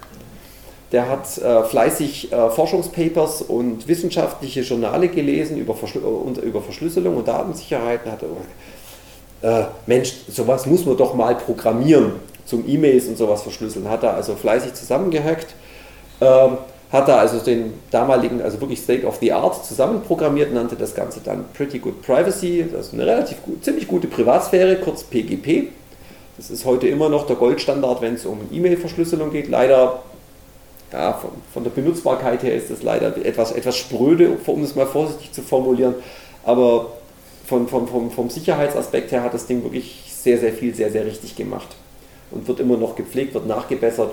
Der 0.92 1.10
hat 1.10 1.38
äh, 1.38 1.64
fleißig 1.64 2.32
äh, 2.32 2.50
Forschungspapers 2.50 3.42
und 3.42 3.88
wissenschaftliche 3.88 4.62
Journale 4.62 5.10
gelesen 5.10 5.58
über, 5.58 5.76
Verschl 5.76 6.00
und, 6.00 6.38
über 6.38 6.62
Verschlüsselung 6.62 7.18
und 7.18 7.28
Datensicherheit. 7.28 8.02
Und 8.06 8.12
hat 8.12 8.24
äh, 9.42 9.68
Mensch, 9.86 10.14
sowas 10.30 10.66
muss 10.66 10.86
man 10.86 10.96
doch 10.96 11.14
mal 11.14 11.36
programmieren 11.36 12.14
zum 12.46 12.68
E-Mails 12.68 13.08
und 13.08 13.18
sowas 13.18 13.42
verschlüsseln. 13.42 13.90
Hat 13.90 14.04
er 14.04 14.14
also 14.14 14.36
fleißig 14.36 14.74
zusammengehackt. 14.74 15.48
Ähm, 16.22 16.58
hat 16.91 17.10
er 17.10 17.20
also 17.20 17.39
den 17.39 17.74
damaligen, 17.91 18.41
also 18.41 18.62
wirklich 18.62 18.79
State 18.79 19.06
of 19.06 19.17
the 19.20 19.34
Art 19.34 19.65
zusammenprogrammiert, 19.65 20.53
nannte 20.53 20.75
das 20.75 20.96
Ganze 20.96 21.20
dann 21.24 21.46
Pretty 21.53 21.79
Good 21.79 22.01
Privacy, 22.01 22.65
das 22.72 22.88
ist 22.88 22.94
eine 22.94 23.06
relativ 23.06 23.44
gut, 23.44 23.63
ziemlich 23.63 23.88
gute 23.88 24.08
Privatsphäre, 24.08 24.77
kurz 24.77 25.03
PGP. 25.03 25.70
Das 26.38 26.50
ist 26.50 26.65
heute 26.65 26.88
immer 26.88 27.10
noch 27.10 27.25
der 27.25 27.36
Goldstandard, 27.36 28.01
wenn 28.01 28.13
es 28.13 28.25
um 28.25 28.39
E-Mail-Verschlüsselung 28.51 29.32
geht. 29.32 29.50
Leider, 29.50 30.03
ja, 30.94 31.13
von, 31.13 31.32
von, 31.51 31.63
der 31.63 31.72
Benutzbarkeit 31.72 32.44
her 32.44 32.56
ist 32.56 32.70
das 32.70 32.84
leider 32.84 33.17
etwas, 33.25 33.51
etwas 33.51 33.75
spröde, 33.75 34.38
um 34.46 34.63
es 34.63 34.75
mal 34.75 34.86
vorsichtig 34.86 35.34
zu 35.34 35.41
formulieren. 35.41 35.96
Aber 36.46 36.91
von, 37.48 37.67
von, 37.67 37.88
vom, 37.88 38.12
vom 38.12 38.29
Sicherheitsaspekt 38.29 39.12
her 39.12 39.24
hat 39.24 39.34
das 39.34 39.48
Ding 39.48 39.63
wirklich 39.63 40.13
sehr, 40.13 40.38
sehr 40.38 40.53
viel, 40.53 40.75
sehr, 40.75 40.91
sehr 40.91 41.06
richtig 41.06 41.36
gemacht. 41.36 41.70
Und 42.29 42.48
wird 42.48 42.60
immer 42.60 42.77
noch 42.77 42.96
gepflegt, 42.96 43.34
wird 43.34 43.48
nachgebessert. 43.48 44.12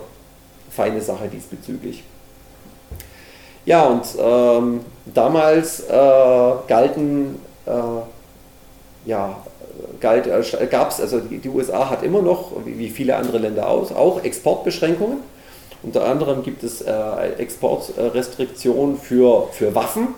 Feine 0.71 1.00
Sache 1.02 1.28
diesbezüglich. 1.28 2.02
Ja, 3.66 3.85
und 3.85 4.04
ähm, 4.18 4.80
damals 5.06 5.80
äh, 5.80 6.52
galten, 6.68 7.40
äh, 7.66 7.71
ja, 9.06 9.37
galt, 10.00 10.26
äh, 10.26 10.66
gab 10.66 10.90
es, 10.90 11.00
also 11.00 11.21
die, 11.21 11.38
die, 11.38 11.49
USA 11.49 11.88
hat 11.88 12.02
immer 12.02 12.21
noch, 12.21 12.52
wie, 12.64 12.90
viele 12.90 13.16
andere 13.16 13.38
Länder 13.38 13.68
aus, 13.68 13.90
auch 13.92 14.23
Exportbeschränkungen. 14.23 15.18
Unter 15.83 16.06
anderem 16.06 16.42
gibt 16.42 16.62
es 16.62 16.83
äh, 16.83 16.92
Exportrestriktionen 17.38 18.99
für, 18.99 19.49
für 19.52 19.75
Waffen, 19.75 20.09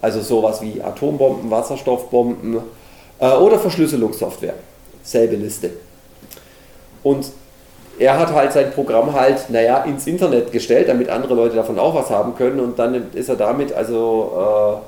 also 0.00 0.20
sowas 0.20 0.60
wie 0.60 0.82
Atombomben, 0.82 1.50
Wasserstoffbomben 1.50 2.58
äh, 3.18 3.30
oder 3.32 3.58
Verschlüsselungssoftware. 3.58 4.54
Selbe 5.02 5.36
Liste. 5.36 5.70
Und 7.02 7.26
er 7.98 8.18
hat 8.18 8.32
halt 8.32 8.52
sein 8.52 8.70
Programm 8.72 9.12
halt, 9.12 9.48
naja, 9.50 9.82
ins 9.84 10.06
Internet 10.06 10.52
gestellt, 10.52 10.88
damit 10.88 11.08
andere 11.08 11.34
Leute 11.34 11.56
davon 11.56 11.78
auch 11.78 11.94
was 11.94 12.10
haben 12.10 12.34
können 12.36 12.60
und 12.60 12.78
dann 12.78 13.12
ist 13.14 13.28
er 13.28 13.36
damit 13.36 13.72
also, 13.72 14.82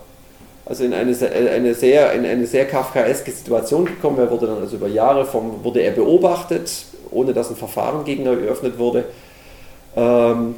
äh, 0.67 0.69
also 0.69 0.85
in 0.85 0.93
eine, 0.93 1.15
eine 1.15 1.75
sehr, 1.75 2.13
in 2.13 2.27
eine 2.27 2.47
sehr 2.47 2.67
kafkaeske 2.67 3.31
Situation 3.31 3.87
gekommen. 3.87 4.19
Er 4.19 4.31
wurde 4.31 4.47
dann 4.47 4.59
also 4.59 4.77
über 4.77 4.89
Jahre 4.89 5.25
vom, 5.25 5.65
wurde 5.65 5.81
er 5.81 5.93
beobachtet, 5.93 6.71
ohne 7.11 7.33
dass 7.33 7.49
ein 7.51 7.57
Verfahren 7.57 8.05
gegen 8.05 8.25
ihn 8.25 8.45
eröffnet 8.45 8.79
wurde, 8.79 9.05
ähm, 9.97 10.57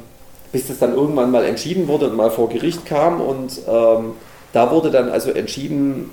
bis 0.51 0.67
das 0.67 0.79
dann 0.79 0.93
irgendwann 0.93 1.31
mal 1.31 1.45
entschieden 1.45 1.87
wurde 1.87 2.09
und 2.09 2.17
mal 2.17 2.31
vor 2.31 2.49
Gericht 2.49 2.85
kam 2.85 3.21
und 3.21 3.61
ähm, 3.69 4.13
da 4.51 4.69
wurde 4.69 4.91
dann 4.91 5.09
also 5.09 5.31
entschieden, 5.31 6.09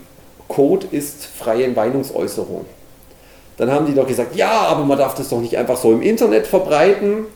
Code 0.46 0.86
ist 0.92 1.26
freie 1.26 1.68
Meinungsäußerung. 1.68 2.64
Dann 3.58 3.70
haben 3.70 3.86
die 3.86 3.94
doch 3.94 4.06
gesagt, 4.06 4.36
ja, 4.36 4.50
aber 4.50 4.84
man 4.84 4.96
darf 4.96 5.14
das 5.14 5.28
doch 5.28 5.40
nicht 5.40 5.56
einfach 5.58 5.76
so 5.76 5.92
im 5.92 6.00
Internet 6.00 6.46
verbreiten. 6.46 7.26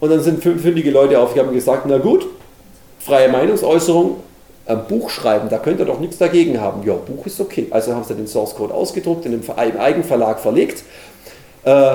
Und 0.00 0.10
dann 0.10 0.20
sind 0.20 0.42
fündige 0.42 0.90
Leute 0.90 1.18
aufgegangen 1.18 1.50
und 1.50 1.54
gesagt, 1.54 1.84
na 1.86 1.98
gut, 1.98 2.26
freie 2.98 3.28
Meinungsäußerung, 3.28 4.16
ein 4.66 4.86
Buch 4.88 5.10
schreiben, 5.10 5.48
da 5.48 5.58
könnt 5.58 5.80
ihr 5.80 5.86
doch 5.86 6.00
nichts 6.00 6.18
dagegen 6.18 6.60
haben. 6.60 6.86
Ja, 6.86 6.94
Buch 6.94 7.26
ist 7.26 7.40
okay. 7.40 7.68
Also 7.70 7.94
haben 7.94 8.04
sie 8.04 8.14
den 8.14 8.26
Source 8.26 8.54
Code 8.54 8.74
ausgedruckt, 8.74 9.26
in 9.26 9.32
einem 9.32 9.78
Eigenverlag 9.78 10.40
verlegt, 10.40 10.82
äh, 11.64 11.94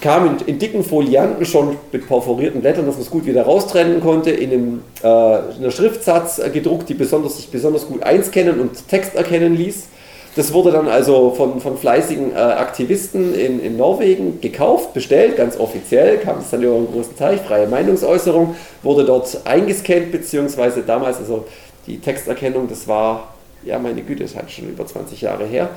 kam 0.00 0.26
in, 0.26 0.46
in, 0.46 0.58
dicken 0.58 0.84
Folianten 0.84 1.44
schon 1.44 1.76
mit 1.92 2.06
perforierten 2.06 2.60
Blättern, 2.60 2.86
dass 2.86 2.96
man 2.96 3.02
es 3.02 3.10
gut 3.10 3.24
wieder 3.24 3.42
raustrennen 3.42 4.00
konnte, 4.00 4.30
in 4.30 4.52
einem 4.52 4.82
äh, 5.02 5.06
einer 5.06 5.70
Schriftsatz 5.70 6.40
gedruckt, 6.52 6.88
die 6.88 6.94
besonders, 6.94 7.36
sich 7.36 7.50
besonders 7.50 7.86
gut 7.86 8.02
einscannen 8.02 8.60
und 8.60 8.88
Text 8.88 9.14
erkennen 9.14 9.56
ließ. 9.56 9.88
Das 10.34 10.52
wurde 10.54 10.72
dann 10.72 10.88
also 10.88 11.32
von, 11.32 11.60
von 11.60 11.76
fleißigen 11.76 12.32
äh, 12.32 12.36
Aktivisten 12.36 13.34
in, 13.34 13.60
in 13.60 13.76
Norwegen 13.76 14.40
gekauft, 14.40 14.94
bestellt, 14.94 15.36
ganz 15.36 15.58
offiziell, 15.58 16.18
kam 16.18 16.38
es 16.38 16.48
dann 16.50 16.62
über 16.62 16.76
einen 16.76 16.90
großen 16.90 17.16
Teich, 17.16 17.40
freie 17.42 17.66
Meinungsäußerung, 17.66 18.54
wurde 18.82 19.04
dort 19.04 19.40
eingescannt, 19.44 20.10
beziehungsweise 20.10 20.82
damals, 20.82 21.18
also 21.18 21.44
die 21.86 21.98
Texterkennung, 21.98 22.66
das 22.66 22.88
war, 22.88 23.34
ja 23.62 23.78
meine 23.78 24.00
Güte, 24.02 24.22
das 24.22 24.34
halt 24.34 24.50
schon 24.50 24.70
über 24.70 24.86
20 24.86 25.20
Jahre 25.20 25.44
her, 25.44 25.68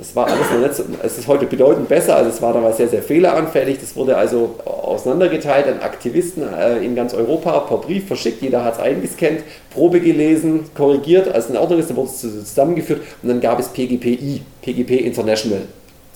das 0.00 0.16
war 0.16 0.28
alles 0.28 0.50
noch 0.50 0.60
nicht 0.60 0.74
so, 0.74 0.84
es 1.02 1.18
ist 1.18 1.28
heute 1.28 1.44
bedeutend 1.44 1.86
besser, 1.86 2.16
also 2.16 2.30
es 2.30 2.40
war 2.40 2.54
damals 2.54 2.78
sehr, 2.78 2.88
sehr 2.88 3.02
fehleranfällig. 3.02 3.78
Das 3.78 3.94
wurde 3.94 4.16
also 4.16 4.54
auseinandergeteilt 4.64 5.66
an 5.66 5.80
Aktivisten 5.80 6.42
äh, 6.42 6.78
in 6.78 6.94
ganz 6.94 7.12
Europa 7.12 7.60
per 7.60 7.76
Brief 7.76 8.06
verschickt. 8.06 8.40
Jeder 8.40 8.64
hat 8.64 8.74
es 8.74 8.80
eingescannt, 8.80 9.40
Probe 9.74 10.00
gelesen, 10.00 10.64
korrigiert, 10.74 11.28
als 11.28 11.50
in 11.50 11.56
Ordnung 11.58 11.80
ist, 11.80 11.90
dann 11.90 11.98
wurde 11.98 12.08
es 12.08 12.20
zusammengeführt 12.20 13.02
und 13.22 13.28
dann 13.28 13.40
gab 13.42 13.60
es 13.60 13.68
PGPI, 13.68 14.40
PGP 14.62 15.04
International. 15.04 15.60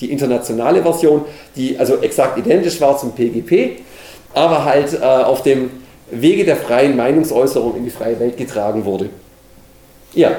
Die 0.00 0.11
internationale 0.11 0.83
Version, 0.83 1.26
die 1.55 1.79
also 1.79 1.99
exakt 1.99 2.38
identisch 2.38 2.81
war 2.81 2.97
zum 2.97 3.12
PGP, 3.12 3.83
aber 4.33 4.64
halt 4.64 4.95
äh, 4.95 5.05
auf 5.05 5.43
dem 5.43 5.69
Wege 6.11 6.47
der 6.47 6.57
freien 6.57 6.97
Meinungsäußerung 6.97 7.76
in 7.76 7.85
die 7.85 7.91
freie 7.91 8.19
Welt 8.19 8.38
getragen 8.38 8.87
wurde. 8.87 9.11
Ja, 10.14 10.31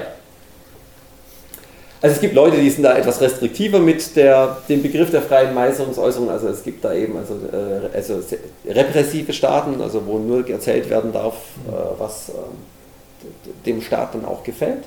also 2.02 2.16
es 2.16 2.22
gibt 2.22 2.36
Leute, 2.36 2.58
die 2.58 2.70
sind 2.70 2.84
da 2.84 2.98
etwas 2.98 3.22
restriktiver 3.22 3.80
mit 3.80 4.16
der, 4.16 4.58
dem 4.70 4.84
Begriff 4.84 5.12
der 5.12 5.22
freien 5.22 5.54
Meisterungsäußerung. 5.54 6.30
Also 6.30 6.50
es 6.50 6.64
gibt 6.64 6.84
da 6.84 6.94
eben 6.94 7.18
also, 7.18 7.36
äh, 7.52 7.96
also 7.96 8.22
repressive 8.68 9.34
Staaten, 9.34 9.82
also 9.82 10.06
wo 10.06 10.20
nur 10.20 10.48
erzählt 10.48 10.90
werden 10.90 11.14
darf, 11.14 11.36
äh, 11.68 11.72
was 11.98 12.30
äh, 12.30 12.34
dem 13.66 13.82
Staat 13.82 14.14
dann 14.14 14.26
auch 14.26 14.44
gefällt. 14.44 14.84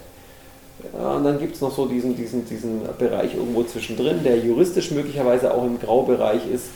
Ja, 0.96 1.16
und 1.16 1.24
dann 1.24 1.40
gibt 1.40 1.56
es 1.56 1.60
noch 1.60 1.74
so 1.74 1.86
diesen, 1.86 2.16
diesen, 2.16 2.46
diesen 2.46 2.82
Bereich 2.98 3.34
irgendwo 3.34 3.64
zwischendrin, 3.64 4.22
der 4.22 4.38
juristisch 4.38 4.92
möglicherweise 4.92 5.52
auch 5.52 5.64
im 5.64 5.80
Graubereich 5.80 6.42
ist. 6.52 6.66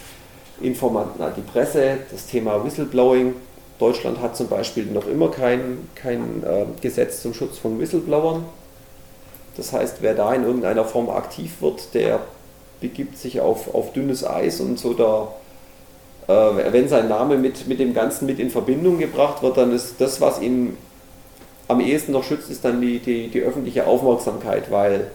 Informanten 0.60 1.22
an 1.22 1.32
die 1.36 1.40
Presse, 1.40 1.98
das 2.10 2.26
Thema 2.26 2.64
Whistleblowing. 2.64 3.34
Deutschland 3.78 4.20
hat 4.20 4.36
zum 4.36 4.48
Beispiel 4.48 4.86
noch 4.86 5.06
immer 5.06 5.30
kein, 5.30 5.88
kein 5.94 6.42
äh, 6.44 6.64
Gesetz 6.80 7.22
zum 7.22 7.34
Schutz 7.34 7.58
von 7.58 7.78
Whistleblowern. 7.78 8.44
Das 9.56 9.72
heißt, 9.72 9.98
wer 10.00 10.14
da 10.14 10.32
in 10.32 10.44
irgendeiner 10.44 10.84
Form 10.84 11.10
aktiv 11.10 11.60
wird, 11.60 11.94
der 11.94 12.20
begibt 12.80 13.18
sich 13.18 13.40
auf, 13.40 13.74
auf 13.74 13.92
dünnes 13.92 14.26
Eis 14.26 14.60
und 14.60 14.78
so 14.78 14.94
da, 14.94 15.28
äh, 16.26 16.72
wenn 16.72 16.88
sein 16.88 17.08
Name 17.08 17.36
mit, 17.36 17.68
mit 17.68 17.78
dem 17.78 17.94
Ganzen 17.94 18.26
mit 18.26 18.38
in 18.38 18.50
Verbindung 18.50 18.98
gebracht 18.98 19.42
wird, 19.42 19.56
dann 19.56 19.72
ist 19.72 20.00
das, 20.00 20.20
was 20.20 20.40
ihn 20.40 20.76
am 21.68 21.80
ehesten 21.80 22.12
noch 22.12 22.24
schützt, 22.24 22.50
ist 22.50 22.64
dann 22.64 22.80
die, 22.80 22.98
die, 22.98 23.28
die 23.28 23.40
öffentliche 23.40 23.86
Aufmerksamkeit, 23.86 24.70
weil, 24.70 25.10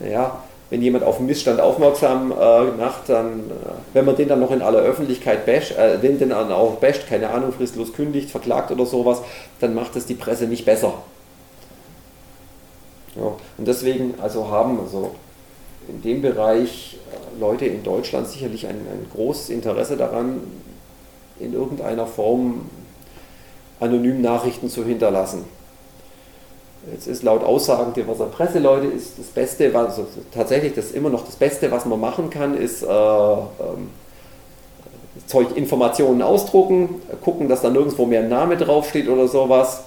naja, 0.00 0.42
wenn 0.68 0.82
jemand 0.82 1.04
auf 1.04 1.18
einen 1.18 1.26
Missstand 1.26 1.60
aufmerksam 1.60 2.32
äh, 2.32 2.64
macht, 2.72 3.08
dann, 3.08 3.50
äh, 3.50 3.52
wenn 3.92 4.04
man 4.04 4.16
den 4.16 4.28
dann 4.28 4.40
noch 4.40 4.50
in 4.50 4.62
aller 4.62 4.80
Öffentlichkeit 4.80 5.46
basht, 5.46 5.72
äh, 5.76 5.98
den 5.98 6.18
dann 6.18 6.32
auch 6.32 6.76
basht, 6.76 7.06
keine 7.08 7.30
Ahnung, 7.30 7.52
fristlos 7.52 7.92
kündigt, 7.92 8.30
verklagt 8.30 8.72
oder 8.72 8.84
sowas, 8.84 9.22
dann 9.60 9.74
macht 9.74 9.94
es 9.94 10.06
die 10.06 10.14
Presse 10.14 10.46
nicht 10.46 10.64
besser. 10.64 10.94
Ja, 13.16 13.32
und 13.56 13.66
deswegen 13.66 14.14
also 14.20 14.48
haben 14.48 14.78
also 14.80 15.12
in 15.88 16.02
dem 16.02 16.22
Bereich 16.22 16.98
äh, 17.10 17.40
Leute 17.40 17.66
in 17.66 17.82
Deutschland 17.82 18.28
sicherlich 18.28 18.66
ein, 18.66 18.76
ein 18.76 19.06
großes 19.14 19.50
Interesse 19.50 19.96
daran, 19.96 20.40
in 21.38 21.54
irgendeiner 21.54 22.06
Form 22.06 22.62
anonym 23.80 24.20
Nachrichten 24.22 24.68
zu 24.68 24.84
hinterlassen. 24.84 25.44
Jetzt 26.90 27.08
ist 27.08 27.22
laut 27.22 27.42
Aussagen 27.42 27.94
diverser 27.94 28.26
Presseleute 28.26 28.86
ist 28.86 29.18
das 29.18 29.26
Beste, 29.26 29.74
also 29.74 30.06
tatsächlich 30.32 30.74
das 30.74 30.92
immer 30.92 31.10
noch 31.10 31.24
das 31.24 31.36
Beste, 31.36 31.70
was 31.70 31.84
man 31.84 31.98
machen 31.98 32.30
kann, 32.30 32.56
ist 32.56 32.82
äh, 32.82 32.86
ähm, 32.86 33.90
Zeug 35.26 35.56
Informationen 35.56 36.22
ausdrucken, 36.22 37.00
gucken, 37.24 37.48
dass 37.48 37.62
da 37.62 37.70
nirgendwo 37.70 38.06
mehr 38.06 38.20
ein 38.20 38.28
Name 38.28 38.56
draufsteht 38.56 39.08
oder 39.08 39.26
sowas. 39.26 39.82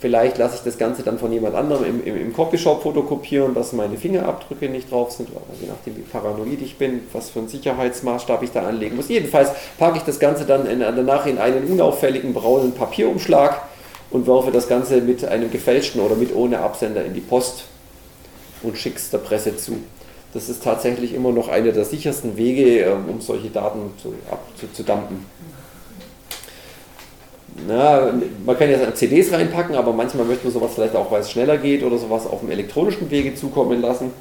Vielleicht 0.00 0.38
lasse 0.38 0.56
ich 0.56 0.62
das 0.62 0.78
Ganze 0.78 1.02
dann 1.02 1.18
von 1.18 1.30
jemand 1.30 1.54
anderem 1.54 1.84
im, 1.84 2.04
im, 2.04 2.18
im 2.18 2.32
Copyshop 2.32 2.82
fotokopieren, 2.82 3.52
dass 3.52 3.74
meine 3.74 3.98
Fingerabdrücke 3.98 4.70
nicht 4.70 4.90
drauf 4.90 5.12
sind, 5.12 5.28
oder 5.28 5.42
je 5.60 5.68
nachdem 5.68 5.98
wie 5.98 6.00
paranoid 6.00 6.62
ich 6.62 6.78
bin, 6.78 7.02
was 7.12 7.28
für 7.28 7.40
einen 7.40 7.48
Sicherheitsmaßstab 7.48 8.42
ich 8.42 8.50
da 8.50 8.62
anlegen 8.62 8.96
muss. 8.96 9.10
Jedenfalls 9.10 9.50
packe 9.78 9.98
ich 9.98 10.04
das 10.04 10.18
Ganze 10.18 10.46
dann 10.46 10.66
in, 10.66 10.80
danach 10.80 11.26
in 11.26 11.36
einen 11.36 11.64
unauffälligen 11.64 12.32
braunen 12.32 12.72
Papierumschlag 12.72 13.60
und 14.10 14.26
werfe 14.26 14.50
das 14.50 14.68
Ganze 14.68 15.02
mit 15.02 15.22
einem 15.24 15.50
gefälschten 15.50 16.00
oder 16.00 16.14
mit 16.14 16.34
ohne 16.34 16.60
Absender 16.60 17.04
in 17.04 17.12
die 17.12 17.20
Post 17.20 17.64
und 18.62 18.78
schicke 18.78 18.96
es 18.96 19.10
der 19.10 19.18
Presse 19.18 19.58
zu. 19.58 19.76
Das 20.32 20.48
ist 20.48 20.62
tatsächlich 20.64 21.12
immer 21.12 21.32
noch 21.32 21.48
einer 21.48 21.72
der 21.72 21.84
sichersten 21.84 22.38
Wege, 22.38 22.84
ähm, 22.84 23.04
um 23.08 23.20
solche 23.20 23.50
Daten 23.50 23.92
zu, 24.00 24.14
ab, 24.30 24.40
zu, 24.56 24.72
zu 24.72 24.82
dampen. 24.82 25.26
Na, 27.66 28.12
man 28.44 28.58
kann 28.58 28.70
ja 28.70 28.94
CDs 28.94 29.32
reinpacken, 29.32 29.74
aber 29.74 29.92
manchmal 29.92 30.24
möchte 30.26 30.44
man 30.44 30.52
sowas 30.54 30.72
vielleicht 30.74 30.96
auch, 30.96 31.10
weil 31.10 31.20
es 31.20 31.30
schneller 31.30 31.56
geht 31.56 31.82
oder 31.82 31.98
sowas 31.98 32.26
auf 32.26 32.40
dem 32.40 32.50
elektronischen 32.50 33.10
Wege 33.10 33.34
zukommen 33.34 33.80
lassen. 33.80 34.12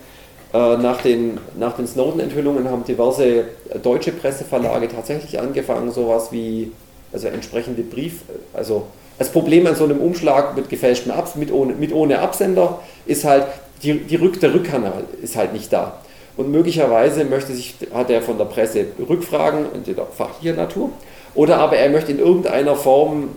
Äh, 0.53 0.77
nach 0.77 1.01
den, 1.01 1.37
nach 1.57 1.75
den 1.75 1.87
Snowden-Enthüllungen 1.87 2.69
haben 2.69 2.83
diverse 2.83 3.45
deutsche 3.83 4.11
Presseverlage 4.11 4.87
tatsächlich 4.87 5.39
angefangen, 5.39 5.91
sowas 5.91 6.31
wie 6.31 6.71
also 7.11 7.27
entsprechende 7.27 7.81
Brief, 7.83 8.21
also 8.53 8.87
das 9.17 9.29
Problem 9.31 9.67
an 9.67 9.75
so 9.75 9.83
einem 9.83 9.99
Umschlag 9.99 10.55
mit 10.55 10.69
gefälschtem 10.69 11.11
Abs 11.11 11.35
mit 11.35 11.51
ohne, 11.51 11.73
mit 11.73 11.93
ohne 11.93 12.19
Absender 12.19 12.79
ist 13.05 13.25
halt, 13.25 13.45
die, 13.83 13.99
die 13.99 14.15
Rück, 14.15 14.39
der 14.39 14.53
Rückkanal 14.53 15.03
ist 15.21 15.35
halt 15.35 15.53
nicht 15.53 15.71
da. 15.73 15.99
Und 16.37 16.51
möglicherweise 16.51 17.25
möchte 17.25 17.53
sich, 17.53 17.75
hat 17.93 18.09
er 18.09 18.21
von 18.21 18.37
der 18.37 18.45
Presse 18.45 18.85
Rückfragen, 18.97 19.65
entweder 19.73 20.05
fachlicher 20.05 20.55
Natur, 20.55 20.91
oder 21.39 21.55
aber 21.59 21.77
er 21.77 21.89
möchte 21.89 22.11
in 22.11 22.19
irgendeiner 22.19 22.75
Form 22.75 23.29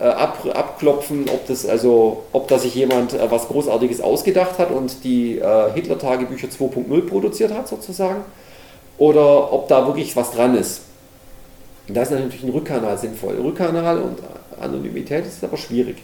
äh, 0.00 0.02
ab, 0.02 0.44
abklopfen, 0.52 1.26
ob 1.32 1.46
das 1.46 1.64
also, 1.64 2.24
ob 2.32 2.48
da 2.48 2.58
sich 2.58 2.74
jemand 2.74 3.14
äh, 3.14 3.30
was 3.30 3.46
Großartiges 3.46 4.00
ausgedacht 4.00 4.58
hat 4.58 4.72
und 4.72 5.04
die 5.04 5.38
äh, 5.38 5.72
Hitler-Tagebücher 5.72 6.48
2.0 6.48 7.08
produziert 7.08 7.54
hat 7.54 7.68
sozusagen, 7.68 8.22
oder 8.98 9.52
ob 9.52 9.68
da 9.68 9.86
wirklich 9.86 10.16
was 10.16 10.32
dran 10.32 10.56
ist. 10.56 10.80
da 11.86 12.02
ist 12.02 12.10
natürlich 12.10 12.42
ein 12.42 12.50
Rückkanal 12.50 12.98
sinnvoll. 12.98 13.36
Rückkanal 13.40 14.00
und 14.00 14.18
Anonymität 14.60 15.24
ist 15.24 15.44
aber 15.44 15.56
schwierig. 15.56 15.98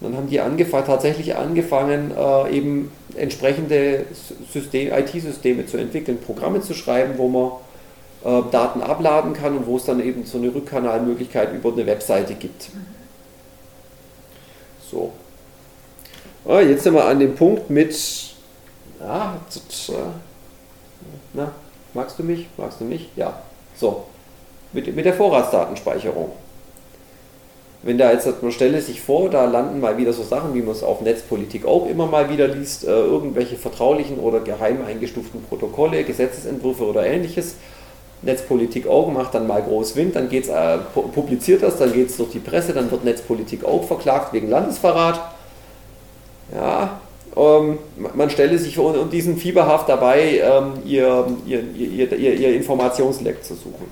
Und 0.00 0.10
dann 0.10 0.16
haben 0.16 0.28
die 0.28 0.40
angefangen, 0.40 0.86
tatsächlich 0.86 1.36
angefangen, 1.36 2.10
äh, 2.10 2.50
eben 2.50 2.90
entsprechende 3.14 4.06
IT-Systeme 4.52 5.66
zu 5.66 5.76
entwickeln, 5.76 6.18
Programme 6.18 6.62
zu 6.62 6.74
schreiben, 6.74 7.12
wo 7.16 7.28
man 7.28 7.52
äh, 8.24 8.42
Daten 8.50 8.82
abladen 8.82 9.32
kann 9.32 9.56
und 9.56 9.66
wo 9.66 9.76
es 9.76 9.84
dann 9.84 10.00
eben 10.00 10.24
so 10.24 10.38
eine 10.38 10.54
Rückkanalmöglichkeit 10.54 11.52
über 11.52 11.72
eine 11.72 11.86
Webseite 11.86 12.34
gibt. 12.34 12.70
So. 14.90 15.12
Ah, 16.46 16.60
jetzt 16.60 16.84
sind 16.84 16.94
wir 16.94 17.04
an 17.04 17.20
dem 17.20 17.34
Punkt 17.34 17.70
mit. 17.70 17.96
Ah, 19.00 19.34
na, 21.32 21.52
magst 21.92 22.18
du 22.18 22.22
mich? 22.22 22.48
Magst 22.56 22.80
du 22.80 22.84
mich? 22.84 23.10
Ja. 23.16 23.42
So. 23.76 24.04
Mit, 24.72 24.94
mit 24.94 25.04
der 25.04 25.14
Vorratsdatenspeicherung 25.14 26.32
wenn 27.84 27.98
da 27.98 28.10
jetzt, 28.10 28.42
man 28.42 28.50
stelle 28.50 28.80
sich 28.80 29.02
vor, 29.02 29.28
da 29.28 29.44
landen 29.44 29.80
mal 29.80 29.98
wieder 29.98 30.14
so 30.14 30.22
Sachen, 30.22 30.54
wie 30.54 30.62
man 30.62 30.72
es 30.72 30.82
auf 30.82 31.02
Netzpolitik 31.02 31.66
auch 31.66 31.86
immer 31.86 32.06
mal 32.06 32.30
wieder 32.30 32.48
liest, 32.48 32.84
äh, 32.84 32.90
irgendwelche 32.90 33.56
vertraulichen 33.56 34.18
oder 34.18 34.40
geheim 34.40 34.78
eingestuften 34.86 35.42
Protokolle, 35.42 36.02
Gesetzesentwürfe 36.04 36.84
oder 36.84 37.04
ähnliches. 37.04 37.56
Netzpolitik 38.24 38.86
auch 38.86 39.10
macht 39.10 39.34
dann 39.34 39.46
mal 39.46 39.62
groß 39.62 39.96
Wind, 39.96 40.16
dann 40.16 40.28
geht's, 40.28 40.48
äh, 40.48 40.78
publiziert 40.94 41.62
das, 41.62 41.78
dann 41.78 41.92
geht 41.92 42.08
es 42.08 42.16
durch 42.16 42.30
die 42.30 42.38
Presse, 42.38 42.72
dann 42.72 42.90
wird 42.90 43.04
Netzpolitik 43.04 43.64
auch 43.64 43.84
verklagt 43.84 44.32
wegen 44.32 44.48
Landesverrat. 44.50 45.20
Ja, 46.54 47.00
ähm, 47.36 47.78
man 47.96 48.30
stelle 48.30 48.58
sich 48.58 48.76
vor, 48.76 48.98
und 48.98 49.12
diesen 49.12 49.36
fieberhaft 49.36 49.88
dabei, 49.88 50.38
ähm, 50.38 50.74
ihr, 50.84 51.26
ihr, 51.46 51.62
ihr, 51.76 52.12
ihr, 52.12 52.54
Informationsleck 52.54 53.44
zu 53.44 53.54
suchen. 53.54 53.90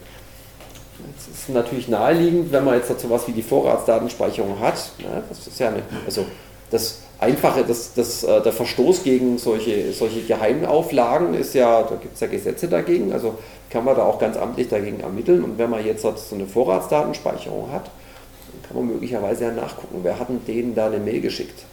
Es 1.18 1.40
ist 1.40 1.48
natürlich 1.48 1.88
naheliegend, 1.88 2.52
wenn 2.52 2.64
man 2.64 2.74
jetzt 2.74 3.00
so 3.00 3.10
was 3.10 3.26
wie 3.26 3.32
die 3.32 3.42
Vorratsdatenspeicherung 3.42 4.60
hat. 4.60 4.92
Ne, 4.98 5.22
das 5.28 5.46
ist 5.46 5.58
ja 5.58 5.68
eine, 5.68 5.82
also 6.06 6.24
das 6.70 7.00
Einfache, 7.22 7.64
das, 7.64 7.94
das, 7.94 8.24
äh, 8.24 8.42
der 8.42 8.52
Verstoß 8.52 9.04
gegen 9.04 9.38
solche, 9.38 9.92
solche 9.92 10.22
Geheimauflagen 10.22 11.34
ist 11.34 11.54
ja, 11.54 11.82
da 11.82 11.96
gibt 11.96 12.14
es 12.14 12.20
ja 12.20 12.26
Gesetze 12.26 12.68
dagegen, 12.68 13.12
also 13.12 13.34
kann 13.70 13.84
man 13.84 13.96
da 13.96 14.02
auch 14.04 14.18
ganz 14.18 14.36
amtlich 14.36 14.68
dagegen 14.68 15.00
ermitteln. 15.00 15.42
Und 15.44 15.58
wenn 15.58 15.70
man 15.70 15.84
jetzt 15.84 16.02
so 16.02 16.12
eine 16.34 16.46
Vorratsdatenspeicherung 16.46 17.72
hat, 17.72 17.86
dann 17.86 18.62
kann 18.68 18.76
man 18.76 18.86
möglicherweise 18.92 19.44
ja 19.44 19.52
nachgucken, 19.52 20.00
wer 20.02 20.18
hat 20.18 20.28
denen 20.46 20.74
da 20.74 20.86
eine 20.86 20.98
Mail 20.98 21.20
geschickt? 21.20 21.64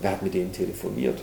Wer 0.00 0.10
hat 0.10 0.22
mit 0.22 0.34
denen 0.34 0.52
telefoniert? 0.52 1.20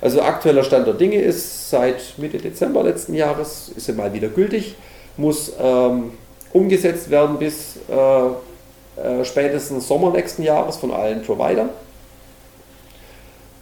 Also 0.00 0.22
aktueller 0.22 0.64
Stand 0.64 0.86
der 0.86 0.94
Dinge 0.94 1.20
ist, 1.20 1.70
seit 1.70 2.14
Mitte 2.16 2.38
Dezember 2.38 2.82
letzten 2.82 3.14
Jahres 3.14 3.70
ist 3.76 3.86
sie 3.86 3.92
mal 3.92 4.12
wieder 4.12 4.28
gültig 4.28 4.74
muss 5.20 5.52
ähm, 5.60 6.12
umgesetzt 6.52 7.10
werden 7.10 7.38
bis 7.38 7.76
äh, 7.88 9.00
äh, 9.00 9.24
spätestens 9.24 9.86
Sommer 9.86 10.10
nächsten 10.10 10.42
Jahres 10.42 10.76
von 10.76 10.90
allen 10.90 11.22
Providern. 11.22 11.70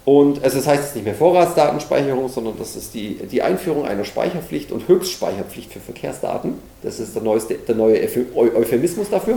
Und 0.08 0.42
also 0.42 0.56
das 0.56 0.66
heißt 0.66 0.84
jetzt 0.84 0.94
nicht 0.94 1.04
mehr 1.04 1.14
Vorratsdatenspeicherung, 1.14 2.30
sondern 2.30 2.54
das 2.58 2.76
ist 2.76 2.94
die, 2.94 3.16
die 3.30 3.42
Einführung 3.42 3.84
einer 3.84 4.06
Speicherpflicht 4.06 4.72
und 4.72 4.88
Höchstspeicherpflicht 4.88 5.70
für 5.70 5.80
Verkehrsdaten. 5.80 6.54
Das 6.82 6.98
ist 6.98 7.14
der, 7.14 7.22
neueste, 7.22 7.56
der 7.56 7.74
neue 7.74 8.00
Euphemismus 8.34 9.10
dafür. 9.10 9.36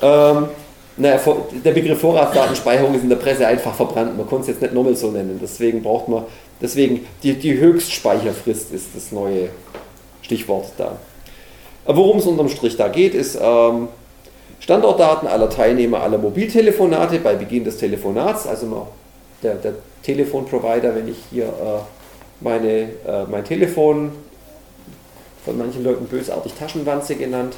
Ähm, 0.00 0.48
naja, 0.96 1.20
der 1.62 1.72
Begriff 1.72 2.00
Vorratsdatenspeicherung 2.00 2.94
ist 2.94 3.02
in 3.02 3.10
der 3.10 3.16
Presse 3.16 3.46
einfach 3.46 3.74
verbrannt. 3.74 4.16
Man 4.16 4.26
konnte 4.26 4.44
es 4.44 4.48
jetzt 4.48 4.62
nicht 4.62 4.72
nochmal 4.72 4.96
so 4.96 5.10
nennen. 5.10 5.38
Deswegen 5.42 5.82
braucht 5.82 6.08
man, 6.08 6.24
deswegen 6.62 7.06
die, 7.22 7.34
die 7.34 7.58
Höchstspeicherfrist 7.58 8.72
ist 8.72 8.86
das 8.94 9.12
neue 9.12 9.50
Stichwort 10.22 10.72
da. 10.78 10.96
Worum 11.84 12.20
es 12.20 12.24
unterm 12.24 12.48
Strich 12.48 12.78
da 12.78 12.88
geht, 12.88 13.12
ist 13.14 13.38
ähm, 13.38 13.88
Standortdaten 14.60 15.28
aller 15.28 15.50
Teilnehmer 15.50 16.00
aller 16.00 16.16
Mobiltelefonate 16.16 17.18
bei 17.18 17.34
Beginn 17.34 17.64
des 17.64 17.76
Telefonats, 17.76 18.46
also 18.46 18.86
der, 19.42 19.56
der 19.56 19.74
Telefonprovider, 20.02 20.94
wenn 20.94 21.08
ich 21.08 21.18
hier 21.30 21.44
äh, 21.44 21.80
meine, 22.40 22.68
äh, 22.68 23.24
mein 23.30 23.44
Telefon, 23.44 24.12
von 25.44 25.58
manchen 25.58 25.82
Leuten 25.82 26.06
bösartig 26.06 26.54
Taschenwanze 26.54 27.16
genannt, 27.16 27.54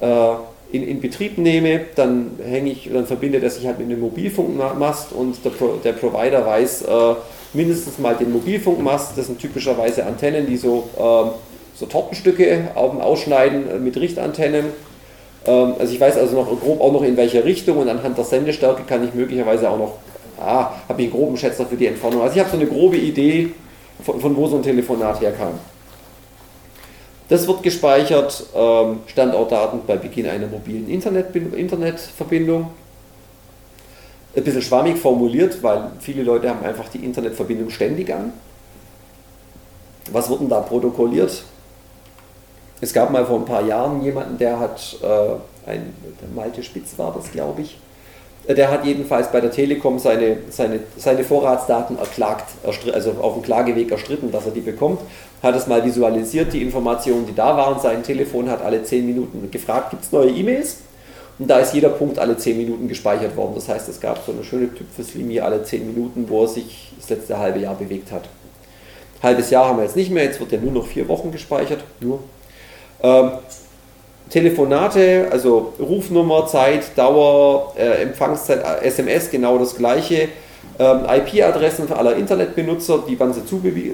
äh, 0.00 0.32
in, 0.72 0.88
in, 0.88 1.00
Betrieb 1.00 1.36
nehme, 1.36 1.82
dann 1.94 2.38
hänge 2.42 2.70
ich, 2.70 2.88
dann 2.90 3.06
verbindet 3.06 3.42
er 3.42 3.50
sich 3.50 3.66
halt 3.66 3.78
mit 3.78 3.88
einem 3.88 4.00
Mobilfunkmast 4.00 5.12
und 5.12 5.44
der, 5.44 5.50
Pro, 5.50 5.78
der 5.84 5.92
Provider 5.92 6.46
weiß 6.46 6.82
äh, 6.82 7.14
mindestens 7.52 7.98
mal 7.98 8.16
den 8.16 8.32
Mobilfunkmast, 8.32 9.18
das 9.18 9.26
sind 9.26 9.38
typischerweise 9.38 10.06
Antennen, 10.06 10.46
die 10.46 10.56
so 10.56 10.88
ähm, 10.98 11.32
so 11.74 11.86
Tortenstücke 11.86 12.70
ausschneiden 12.74 13.70
äh, 13.70 13.78
mit 13.78 13.96
Richtantennen. 13.96 14.66
Ähm, 15.46 15.74
also 15.78 15.92
ich 15.92 16.00
weiß 16.00 16.16
also 16.16 16.36
noch 16.36 16.60
grob 16.60 16.80
auch 16.80 16.92
noch 16.92 17.02
in 17.02 17.16
welche 17.16 17.44
Richtung 17.44 17.78
und 17.78 17.88
anhand 17.88 18.16
der 18.16 18.24
Sendestärke 18.24 18.82
kann 18.84 19.04
ich 19.06 19.14
möglicherweise 19.14 19.68
auch 19.68 19.78
noch, 19.78 19.94
ah, 20.42 20.72
habe 20.88 21.02
ich 21.02 21.08
einen 21.08 21.16
groben 21.16 21.36
Schätzer 21.36 21.66
für 21.66 21.76
die 21.76 21.86
Entfernung. 21.86 22.22
Also 22.22 22.34
ich 22.34 22.40
habe 22.40 22.50
so 22.50 22.56
eine 22.56 22.66
grobe 22.66 22.96
Idee, 22.96 23.50
von, 24.02 24.20
von 24.20 24.36
wo 24.36 24.46
so 24.46 24.56
ein 24.56 24.62
Telefonat 24.62 25.20
herkam. 25.20 25.58
Das 27.28 27.46
wird 27.46 27.62
gespeichert, 27.62 28.44
ähm, 28.54 29.00
Standortdaten 29.06 29.80
bei 29.86 29.96
Beginn 29.96 30.26
einer 30.26 30.46
mobilen 30.46 30.88
Internet, 30.88 31.34
Internetverbindung. 31.34 32.70
Ein 34.34 34.44
bisschen 34.44 34.62
schwammig 34.62 34.98
formuliert, 34.98 35.62
weil 35.62 35.92
viele 36.00 36.22
Leute 36.22 36.50
haben 36.50 36.64
einfach 36.64 36.88
die 36.88 37.04
Internetverbindung 37.04 37.70
ständig 37.70 38.12
an. 38.12 38.32
Was 40.10 40.28
wird 40.28 40.40
denn 40.40 40.48
da 40.48 40.60
protokolliert? 40.60 41.42
Es 42.80 42.92
gab 42.92 43.10
mal 43.10 43.24
vor 43.24 43.38
ein 43.38 43.44
paar 43.44 43.62
Jahren 43.62 44.02
jemanden, 44.02 44.38
der 44.38 44.58
hat, 44.58 44.96
äh, 45.02 45.70
ein 45.70 45.94
Malte 46.34 46.62
Spitz 46.62 46.98
war 46.98 47.14
das, 47.14 47.30
glaube 47.30 47.62
ich, 47.62 47.78
der 48.48 48.70
hat 48.70 48.84
jedenfalls 48.84 49.30
bei 49.30 49.40
der 49.40 49.50
Telekom 49.50 49.98
seine, 49.98 50.38
seine, 50.50 50.80
seine 50.96 51.24
Vorratsdaten 51.24 51.98
erklagt, 51.98 52.50
also 52.64 53.12
auf 53.20 53.34
dem 53.34 53.42
Klageweg 53.42 53.90
erstritten, 53.90 54.32
dass 54.32 54.46
er 54.46 54.52
die 54.52 54.60
bekommt, 54.60 55.00
hat 55.42 55.54
es 55.54 55.66
mal 55.66 55.84
visualisiert, 55.84 56.52
die 56.52 56.62
Informationen, 56.62 57.26
die 57.26 57.34
da 57.34 57.56
waren. 57.56 57.80
Sein 57.80 58.02
Telefon 58.02 58.50
hat 58.50 58.62
alle 58.62 58.82
10 58.82 59.06
Minuten 59.06 59.50
gefragt, 59.50 59.90
gibt 59.90 60.04
es 60.04 60.12
neue 60.12 60.30
E-Mails? 60.30 60.78
Und 61.38 61.48
da 61.48 61.58
ist 61.58 61.74
jeder 61.74 61.88
Punkt 61.88 62.18
alle 62.18 62.36
10 62.36 62.56
Minuten 62.56 62.88
gespeichert 62.88 63.36
worden. 63.36 63.52
Das 63.54 63.68
heißt, 63.68 63.88
es 63.88 64.00
gab 64.00 64.24
so 64.24 64.32
eine 64.32 64.44
schöne 64.44 64.72
Typfelslinie 64.72 65.44
alle 65.44 65.64
10 65.64 65.86
Minuten, 65.86 66.26
wo 66.28 66.42
er 66.42 66.48
sich 66.48 66.92
das 67.00 67.10
letzte 67.10 67.38
halbe 67.38 67.60
Jahr 67.60 67.74
bewegt 67.74 68.12
hat. 68.12 68.28
Halbes 69.22 69.50
Jahr 69.50 69.66
haben 69.66 69.78
wir 69.78 69.84
jetzt 69.84 69.96
nicht 69.96 70.10
mehr, 70.10 70.24
jetzt 70.24 70.40
wird 70.40 70.52
ja 70.52 70.58
nur 70.58 70.72
noch 70.72 70.86
vier 70.86 71.08
Wochen 71.08 71.30
gespeichert. 71.30 71.84
Nur. 72.00 72.20
Ähm, 73.02 73.32
Telefonate, 74.32 75.28
also 75.30 75.74
Rufnummer, 75.78 76.46
Zeit, 76.46 76.96
Dauer, 76.96 77.74
äh, 77.76 78.02
Empfangszeit, 78.02 78.64
SMS, 78.82 79.30
genau 79.30 79.58
das 79.58 79.76
gleiche. 79.76 80.28
Ähm, 80.78 81.00
IP-Adressen 81.06 81.92
aller 81.92 82.16
Internetbenutzer, 82.16 83.04
die 83.06 83.20
wann 83.20 83.34
sie 83.34 83.40
äh, 83.40 83.92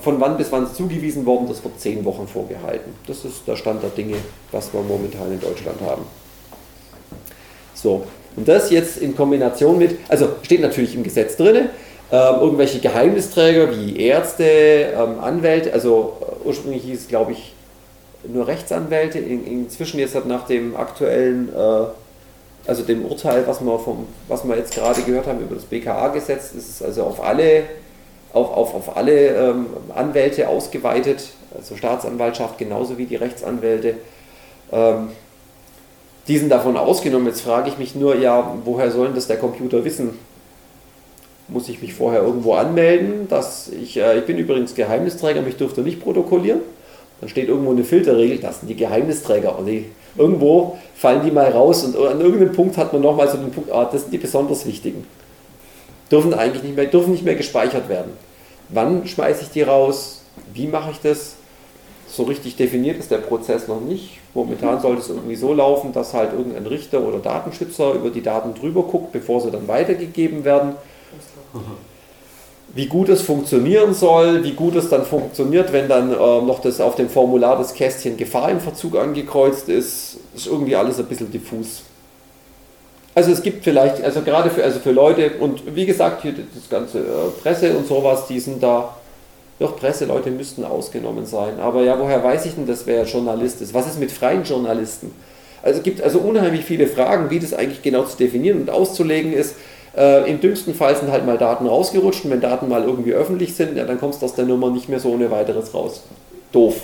von 0.00 0.20
wann 0.20 0.36
bis 0.36 0.52
wann 0.52 0.68
sie 0.68 0.74
zugewiesen 0.74 1.26
worden, 1.26 1.48
das 1.48 1.64
wird 1.64 1.80
zehn 1.80 2.04
Wochen 2.04 2.28
vorgehalten. 2.28 2.92
Das 3.08 3.24
ist 3.24 3.48
der 3.48 3.56
Stand 3.56 3.82
der 3.82 3.90
Dinge, 3.90 4.14
was 4.52 4.72
wir 4.72 4.82
momentan 4.82 5.32
in 5.32 5.40
Deutschland 5.40 5.80
haben. 5.80 6.02
So, 7.74 8.04
und 8.36 8.46
das 8.46 8.70
jetzt 8.70 8.98
in 8.98 9.16
Kombination 9.16 9.78
mit, 9.78 9.98
also 10.08 10.28
steht 10.42 10.60
natürlich 10.60 10.94
im 10.94 11.02
Gesetz 11.02 11.36
drin, 11.36 11.70
ähm, 12.12 12.34
irgendwelche 12.40 12.78
Geheimnisträger 12.78 13.76
wie 13.76 13.96
Ärzte, 14.00 14.44
ähm, 14.44 15.18
Anwälte, 15.20 15.72
also 15.72 16.18
äh, 16.20 16.46
ursprünglich 16.46 16.84
hieß 16.84 17.00
es, 17.00 17.08
glaube 17.08 17.32
ich, 17.32 17.55
nur 18.28 18.46
Rechtsanwälte. 18.46 19.18
In, 19.18 19.46
inzwischen 19.46 19.98
jetzt 19.98 20.14
halt 20.14 20.26
nach 20.26 20.46
dem 20.46 20.76
aktuellen, 20.76 21.48
äh, 21.48 21.86
also 22.66 22.82
dem 22.82 23.04
Urteil, 23.04 23.46
was 23.46 23.60
wir, 23.60 23.78
vom, 23.78 24.06
was 24.28 24.44
wir 24.44 24.56
jetzt 24.56 24.74
gerade 24.74 25.02
gehört 25.02 25.26
haben 25.26 25.40
über 25.40 25.54
das 25.54 25.64
BKA-Gesetz, 25.64 26.52
ist 26.52 26.68
es 26.68 26.82
also 26.82 27.04
auf 27.04 27.22
alle, 27.22 27.64
auf, 28.32 28.50
auf, 28.50 28.74
auf 28.74 28.96
alle 28.96 29.28
ähm, 29.28 29.66
Anwälte 29.94 30.48
ausgeweitet, 30.48 31.28
also 31.56 31.76
Staatsanwaltschaft 31.76 32.58
genauso 32.58 32.98
wie 32.98 33.06
die 33.06 33.16
Rechtsanwälte. 33.16 33.94
Ähm, 34.72 35.08
die 36.28 36.38
sind 36.38 36.50
davon 36.50 36.76
ausgenommen. 36.76 37.28
Jetzt 37.28 37.42
frage 37.42 37.68
ich 37.68 37.78
mich 37.78 37.94
nur, 37.94 38.16
ja, 38.16 38.54
woher 38.64 38.90
soll 38.90 39.06
denn 39.06 39.14
das 39.14 39.28
der 39.28 39.38
Computer 39.38 39.84
wissen? 39.84 40.18
Muss 41.48 41.68
ich 41.68 41.80
mich 41.80 41.94
vorher 41.94 42.22
irgendwo 42.22 42.54
anmelden? 42.54 43.28
Dass 43.28 43.68
ich, 43.68 43.96
äh, 43.96 44.18
ich 44.18 44.26
bin 44.26 44.36
übrigens 44.36 44.74
Geheimnisträger, 44.74 45.42
mich 45.42 45.56
dürfte 45.56 45.82
nicht 45.82 46.02
protokollieren. 46.02 46.60
Dann 47.20 47.28
steht 47.28 47.48
irgendwo 47.48 47.70
eine 47.70 47.84
Filterregel, 47.84 48.38
das 48.38 48.60
sind 48.60 48.68
die 48.68 48.76
Geheimnisträger. 48.76 49.58
Und 49.58 49.66
die, 49.66 49.86
irgendwo 50.16 50.78
fallen 50.94 51.24
die 51.24 51.30
mal 51.30 51.50
raus 51.50 51.84
und 51.84 51.96
an 51.96 52.20
irgendeinem 52.20 52.52
Punkt 52.52 52.76
hat 52.76 52.92
man 52.92 53.02
nochmal 53.02 53.28
so 53.28 53.36
den 53.36 53.50
Punkt, 53.50 53.70
ah, 53.72 53.88
das 53.90 54.02
sind 54.02 54.12
die 54.12 54.18
besonders 54.18 54.66
wichtigen. 54.66 55.06
Dürfen 56.10 56.34
eigentlich 56.34 56.62
nicht 56.62 56.76
mehr, 56.76 56.86
dürfen 56.86 57.12
nicht 57.12 57.24
mehr 57.24 57.34
gespeichert 57.34 57.88
werden. 57.88 58.12
Wann 58.68 59.06
schmeiße 59.06 59.42
ich 59.42 59.50
die 59.50 59.62
raus? 59.62 60.22
Wie 60.52 60.66
mache 60.66 60.90
ich 60.90 61.00
das? 61.00 61.36
So 62.08 62.22
richtig 62.24 62.56
definiert 62.56 62.98
ist 62.98 63.10
der 63.10 63.18
Prozess 63.18 63.66
noch 63.66 63.80
nicht. 63.80 64.18
Momentan 64.32 64.80
sollte 64.80 65.00
es 65.00 65.08
irgendwie 65.08 65.34
so 65.34 65.52
laufen, 65.52 65.92
dass 65.92 66.14
halt 66.14 66.32
irgendein 66.32 66.66
Richter 66.66 67.02
oder 67.02 67.18
Datenschützer 67.18 67.94
über 67.94 68.10
die 68.10 68.22
Daten 68.22 68.54
drüber 68.54 68.84
guckt, 68.84 69.12
bevor 69.12 69.40
sie 69.40 69.50
dann 69.50 69.66
weitergegeben 69.66 70.44
werden 70.44 70.76
wie 72.74 72.86
gut 72.86 73.08
es 73.08 73.22
funktionieren 73.22 73.94
soll, 73.94 74.44
wie 74.44 74.52
gut 74.52 74.76
es 74.76 74.88
dann 74.88 75.04
funktioniert, 75.04 75.72
wenn 75.72 75.88
dann 75.88 76.12
äh, 76.12 76.16
noch 76.16 76.60
das 76.60 76.80
auf 76.80 76.94
dem 76.94 77.08
Formular 77.08 77.56
das 77.56 77.74
Kästchen 77.74 78.16
Gefahr 78.16 78.50
im 78.50 78.60
Verzug 78.60 78.96
angekreuzt 78.96 79.68
ist, 79.68 80.18
ist 80.34 80.46
irgendwie 80.46 80.76
alles 80.76 80.98
ein 80.98 81.06
bisschen 81.06 81.30
diffus. 81.30 81.82
Also 83.14 83.32
es 83.32 83.42
gibt 83.42 83.64
vielleicht, 83.64 84.04
also 84.04 84.20
gerade 84.20 84.50
für, 84.50 84.62
also 84.62 84.78
für 84.78 84.92
Leute, 84.92 85.32
und 85.40 85.74
wie 85.74 85.86
gesagt, 85.86 86.20
hier 86.20 86.34
das 86.34 86.68
ganze 86.68 86.98
äh, 86.98 87.02
Presse 87.42 87.74
und 87.74 87.86
sowas, 87.86 88.26
die 88.26 88.38
sind 88.38 88.62
da, 88.62 88.94
doch 89.58 89.76
Presseleute 89.76 90.30
müssten 90.30 90.62
ausgenommen 90.62 91.24
sein. 91.24 91.58
Aber 91.58 91.82
ja, 91.82 91.98
woher 91.98 92.22
weiß 92.22 92.44
ich 92.44 92.56
denn, 92.56 92.66
dass 92.66 92.86
wer 92.86 93.04
Journalist 93.04 93.62
ist? 93.62 93.72
Was 93.72 93.86
ist 93.86 93.98
mit 93.98 94.12
freien 94.12 94.44
Journalisten? 94.44 95.12
Also 95.62 95.78
es 95.78 95.82
gibt 95.82 96.02
also 96.02 96.18
unheimlich 96.18 96.66
viele 96.66 96.86
Fragen, 96.86 97.30
wie 97.30 97.40
das 97.40 97.54
eigentlich 97.54 97.80
genau 97.80 98.04
zu 98.04 98.18
definieren 98.18 98.60
und 98.60 98.68
auszulegen 98.68 99.32
ist. 99.32 99.54
Äh, 99.96 100.30
Im 100.30 100.40
dümmsten 100.40 100.74
Fall 100.74 100.94
sind 100.94 101.10
halt 101.10 101.24
mal 101.24 101.38
Daten 101.38 101.66
rausgerutscht 101.66 102.24
und 102.24 102.30
wenn 102.30 102.40
Daten 102.40 102.68
mal 102.68 102.82
irgendwie 102.82 103.12
öffentlich 103.12 103.54
sind, 103.54 103.76
ja, 103.76 103.84
dann 103.84 103.98
kommst 103.98 104.20
du 104.20 104.26
aus 104.26 104.34
der 104.34 104.44
Nummer 104.44 104.70
nicht 104.70 104.88
mehr 104.88 105.00
so 105.00 105.10
ohne 105.10 105.30
weiteres 105.30 105.72
raus. 105.72 106.02
Doof. 106.52 106.82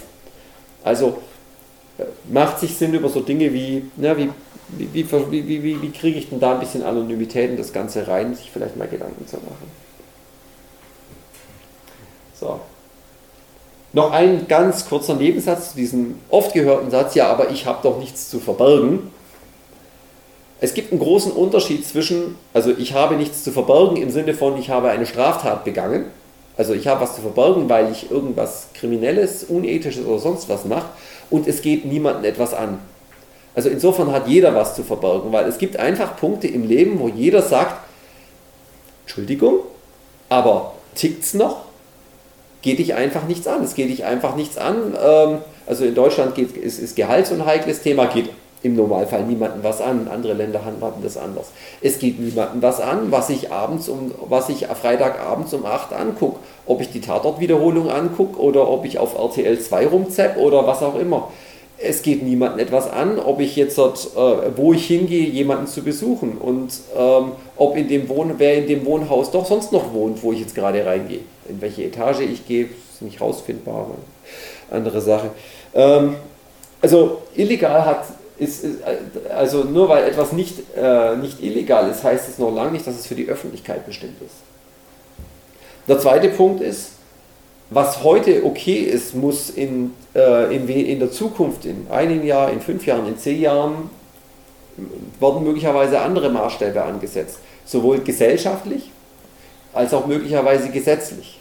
Also 0.82 1.18
äh, 1.98 2.04
macht 2.32 2.58
sich 2.58 2.74
Sinn 2.74 2.94
über 2.94 3.10
so 3.10 3.20
Dinge 3.20 3.52
wie, 3.52 3.84
na, 3.96 4.16
wie, 4.16 4.30
wie, 4.68 5.10
wie, 5.10 5.48
wie, 5.48 5.62
wie, 5.62 5.82
wie 5.82 5.90
kriege 5.90 6.18
ich 6.18 6.30
denn 6.30 6.40
da 6.40 6.54
ein 6.54 6.60
bisschen 6.60 6.82
Anonymität 6.82 7.50
in 7.50 7.58
das 7.58 7.74
Ganze 7.74 8.08
rein, 8.08 8.34
sich 8.34 8.50
vielleicht 8.50 8.76
mal 8.76 8.88
Gedanken 8.88 9.26
zu 9.26 9.36
machen. 9.36 9.70
So. 12.40 12.60
Noch 13.92 14.10
ein 14.10 14.48
ganz 14.48 14.88
kurzer 14.88 15.14
Nebensatz 15.16 15.72
zu 15.72 15.76
diesem 15.76 16.18
oft 16.30 16.54
gehörten 16.54 16.90
Satz, 16.90 17.14
ja, 17.14 17.28
aber 17.28 17.50
ich 17.50 17.66
habe 17.66 17.80
doch 17.82 17.98
nichts 17.98 18.30
zu 18.30 18.40
verbergen. 18.40 19.10
Es 20.62 20.74
gibt 20.74 20.92
einen 20.92 21.00
großen 21.00 21.32
Unterschied 21.32 21.84
zwischen, 21.84 22.36
also 22.54 22.70
ich 22.70 22.94
habe 22.94 23.16
nichts 23.16 23.42
zu 23.42 23.50
verbergen 23.50 23.96
im 23.96 24.10
Sinne 24.10 24.32
von, 24.32 24.56
ich 24.56 24.70
habe 24.70 24.90
eine 24.90 25.06
Straftat 25.06 25.64
begangen. 25.64 26.04
Also 26.56 26.72
ich 26.72 26.86
habe 26.86 27.00
was 27.00 27.16
zu 27.16 27.20
verbergen, 27.20 27.68
weil 27.68 27.90
ich 27.90 28.12
irgendwas 28.12 28.68
Kriminelles, 28.72 29.42
Unethisches 29.42 30.06
oder 30.06 30.20
sonst 30.20 30.48
was 30.48 30.64
mache 30.64 30.86
und 31.30 31.48
es 31.48 31.62
geht 31.62 31.84
niemandem 31.84 32.24
etwas 32.26 32.54
an. 32.54 32.78
Also 33.56 33.70
insofern 33.70 34.12
hat 34.12 34.28
jeder 34.28 34.54
was 34.54 34.76
zu 34.76 34.84
verbergen, 34.84 35.32
weil 35.32 35.46
es 35.46 35.58
gibt 35.58 35.78
einfach 35.78 36.16
Punkte 36.16 36.46
im 36.46 36.68
Leben, 36.68 37.00
wo 37.00 37.08
jeder 37.08 37.42
sagt, 37.42 37.82
Entschuldigung, 39.02 39.62
aber 40.28 40.74
tickt's 40.94 41.34
noch? 41.34 41.62
Geht 42.62 42.78
dich 42.78 42.94
einfach 42.94 43.26
nichts 43.26 43.48
an. 43.48 43.64
Es 43.64 43.74
geht 43.74 43.90
dich 43.90 44.04
einfach 44.04 44.36
nichts 44.36 44.58
an. 44.58 44.96
Ähm, 45.04 45.38
also 45.66 45.84
in 45.84 45.96
Deutschland 45.96 46.36
geht, 46.36 46.56
ist, 46.56 46.78
ist 46.78 46.94
Gehalt 46.94 47.26
so 47.26 47.34
ein 47.34 47.44
heikles 47.44 47.82
Thema, 47.82 48.06
geht 48.06 48.30
im 48.62 48.76
Normalfall 48.76 49.24
niemandem 49.24 49.62
was 49.62 49.80
an. 49.80 50.08
Andere 50.08 50.34
Länder 50.34 50.64
handhaben 50.64 51.02
das 51.02 51.16
anders. 51.16 51.46
Es 51.80 51.98
geht 51.98 52.20
niemandem 52.20 52.62
was 52.62 52.80
an, 52.80 53.10
was 53.10 53.30
ich 53.30 53.50
abends 53.50 53.88
um, 53.88 54.12
was 54.28 54.48
ich 54.48 54.66
Freitagabends 54.66 55.52
um 55.54 55.66
8 55.66 55.92
angucke. 55.92 56.38
Ob 56.66 56.80
ich 56.80 56.90
die 56.90 57.00
Tatortwiederholung 57.00 57.90
angucke 57.90 58.40
oder 58.40 58.68
ob 58.68 58.84
ich 58.84 58.98
auf 58.98 59.18
RTL 59.18 59.58
2 59.58 59.86
rumzepp 59.88 60.36
oder 60.36 60.66
was 60.66 60.82
auch 60.82 60.98
immer. 60.98 61.28
Es 61.84 62.02
geht 62.02 62.22
niemandem 62.22 62.60
etwas 62.60 62.88
an, 62.88 63.18
ob 63.18 63.40
ich 63.40 63.56
jetzt 63.56 63.76
dort, 63.76 64.10
äh, 64.14 64.56
wo 64.56 64.72
ich 64.72 64.86
hingehe, 64.86 65.26
jemanden 65.26 65.66
zu 65.66 65.82
besuchen 65.82 66.38
und 66.38 66.70
ähm, 66.96 67.32
ob 67.56 67.76
in 67.76 67.88
dem 67.88 68.08
Wohn 68.08 68.34
wer 68.38 68.58
in 68.58 68.68
dem 68.68 68.86
Wohnhaus 68.86 69.32
doch 69.32 69.44
sonst 69.46 69.72
noch 69.72 69.92
wohnt, 69.92 70.22
wo 70.22 70.32
ich 70.32 70.38
jetzt 70.38 70.54
gerade 70.54 70.86
reingehe. 70.86 71.20
In 71.48 71.60
welche 71.60 71.82
Etage 71.82 72.20
ich 72.20 72.46
gehe, 72.46 72.66
ist 72.66 73.02
nicht 73.02 73.20
rausfindbar. 73.20 73.90
Andere 74.70 75.00
Sache. 75.00 75.30
Ähm, 75.74 76.14
also 76.80 77.22
illegal 77.34 77.84
hat 77.84 78.04
ist, 78.38 78.64
ist, 78.64 78.78
also 79.30 79.64
nur 79.64 79.88
weil 79.88 80.04
etwas 80.04 80.32
nicht, 80.32 80.58
äh, 80.76 81.16
nicht 81.16 81.42
illegal 81.42 81.90
ist, 81.90 82.02
heißt 82.02 82.28
es 82.28 82.38
noch 82.38 82.50
lange 82.50 82.72
nicht, 82.72 82.86
dass 82.86 82.98
es 82.98 83.06
für 83.06 83.14
die 83.14 83.28
Öffentlichkeit 83.28 83.86
bestimmt 83.86 84.20
ist. 84.22 84.34
Der 85.88 85.98
zweite 85.98 86.28
Punkt 86.28 86.60
ist, 86.60 86.92
was 87.70 88.02
heute 88.02 88.44
okay 88.44 88.80
ist, 88.80 89.14
muss 89.14 89.50
in, 89.50 89.94
äh, 90.14 90.54
in, 90.54 90.68
in 90.68 90.98
der 90.98 91.10
Zukunft, 91.10 91.64
in 91.64 91.86
einem 91.90 92.24
Jahr, 92.24 92.50
in 92.50 92.60
fünf 92.60 92.86
Jahren, 92.86 93.06
in 93.06 93.18
zehn 93.18 93.40
Jahren, 93.40 93.90
werden 95.20 95.44
möglicherweise 95.44 96.00
andere 96.00 96.30
Maßstäbe 96.30 96.82
angesetzt. 96.82 97.38
Sowohl 97.64 98.00
gesellschaftlich 98.00 98.90
als 99.72 99.94
auch 99.94 100.06
möglicherweise 100.06 100.70
gesetzlich. 100.70 101.40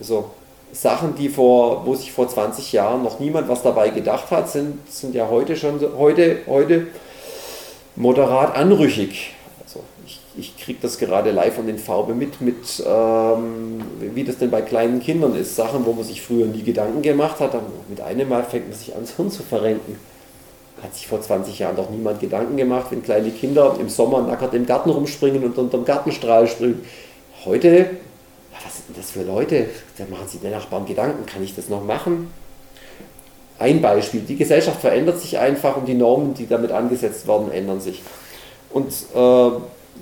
So. 0.00 0.30
Sachen, 0.76 1.14
die 1.14 1.30
vor, 1.30 1.86
wo 1.86 1.94
sich 1.94 2.12
vor 2.12 2.28
20 2.28 2.72
Jahren 2.72 3.02
noch 3.02 3.18
niemand 3.18 3.48
was 3.48 3.62
dabei 3.62 3.88
gedacht 3.88 4.30
hat, 4.30 4.50
sind, 4.50 4.78
sind 4.92 5.14
ja 5.14 5.28
heute 5.30 5.56
schon 5.56 5.80
heute, 5.96 6.40
heute 6.46 6.88
moderat 7.96 8.54
anrüchig. 8.54 9.32
Also 9.64 9.80
ich, 10.04 10.20
ich 10.36 10.56
kriege 10.58 10.78
das 10.82 10.98
gerade 10.98 11.30
live 11.30 11.58
an 11.58 11.66
den 11.66 11.78
Farbe 11.78 12.14
mit, 12.14 12.42
mit 12.42 12.84
ähm, 12.86 13.80
wie 14.00 14.24
das 14.24 14.36
denn 14.36 14.50
bei 14.50 14.60
kleinen 14.60 15.00
Kindern 15.00 15.34
ist. 15.34 15.56
Sachen, 15.56 15.86
wo 15.86 15.94
man 15.94 16.04
sich 16.04 16.20
früher 16.20 16.44
nie 16.44 16.62
Gedanken 16.62 17.00
gemacht 17.00 17.40
hat, 17.40 17.54
aber 17.54 17.64
mit 17.88 18.02
einem 18.02 18.28
Mal 18.28 18.44
fängt 18.44 18.68
man 18.68 18.76
sich 18.76 18.94
an, 18.94 19.04
Hirn 19.16 19.30
zu 19.30 19.42
verrenken. 19.42 19.98
Hat 20.82 20.94
sich 20.94 21.06
vor 21.06 21.22
20 21.22 21.58
Jahren 21.58 21.76
doch 21.76 21.88
niemand 21.88 22.20
Gedanken 22.20 22.58
gemacht, 22.58 22.88
wenn 22.90 23.02
kleine 23.02 23.30
Kinder 23.30 23.76
im 23.80 23.88
Sommer 23.88 24.20
nackert 24.20 24.52
im 24.52 24.66
Garten 24.66 24.90
rumspringen 24.90 25.42
und 25.42 25.56
unter 25.56 25.78
dem 25.78 25.86
Gartenstrahl 25.86 26.46
springen. 26.46 26.84
Heute 27.46 27.96
was 28.66 28.86
sind 28.86 28.98
das 28.98 29.10
für 29.10 29.22
Leute? 29.22 29.66
Da 29.96 30.04
machen 30.10 30.28
sich 30.28 30.40
die 30.40 30.48
Nachbarn 30.48 30.86
Gedanken, 30.86 31.24
kann 31.26 31.42
ich 31.42 31.54
das 31.54 31.68
noch 31.68 31.84
machen? 31.84 32.28
ein 33.58 33.80
Beispiel. 33.80 34.20
Die 34.20 34.36
Gesellschaft 34.36 34.80
verändert 34.80 35.20
sich 35.20 35.38
einfach 35.38 35.76
und 35.76 35.86
die 35.86 35.94
Normen, 35.94 36.34
die 36.34 36.46
damit 36.46 36.72
angesetzt 36.72 37.26
werden, 37.26 37.50
ändern 37.50 37.80
sich. 37.80 38.02
Und 38.70 38.92
äh, 39.14 39.50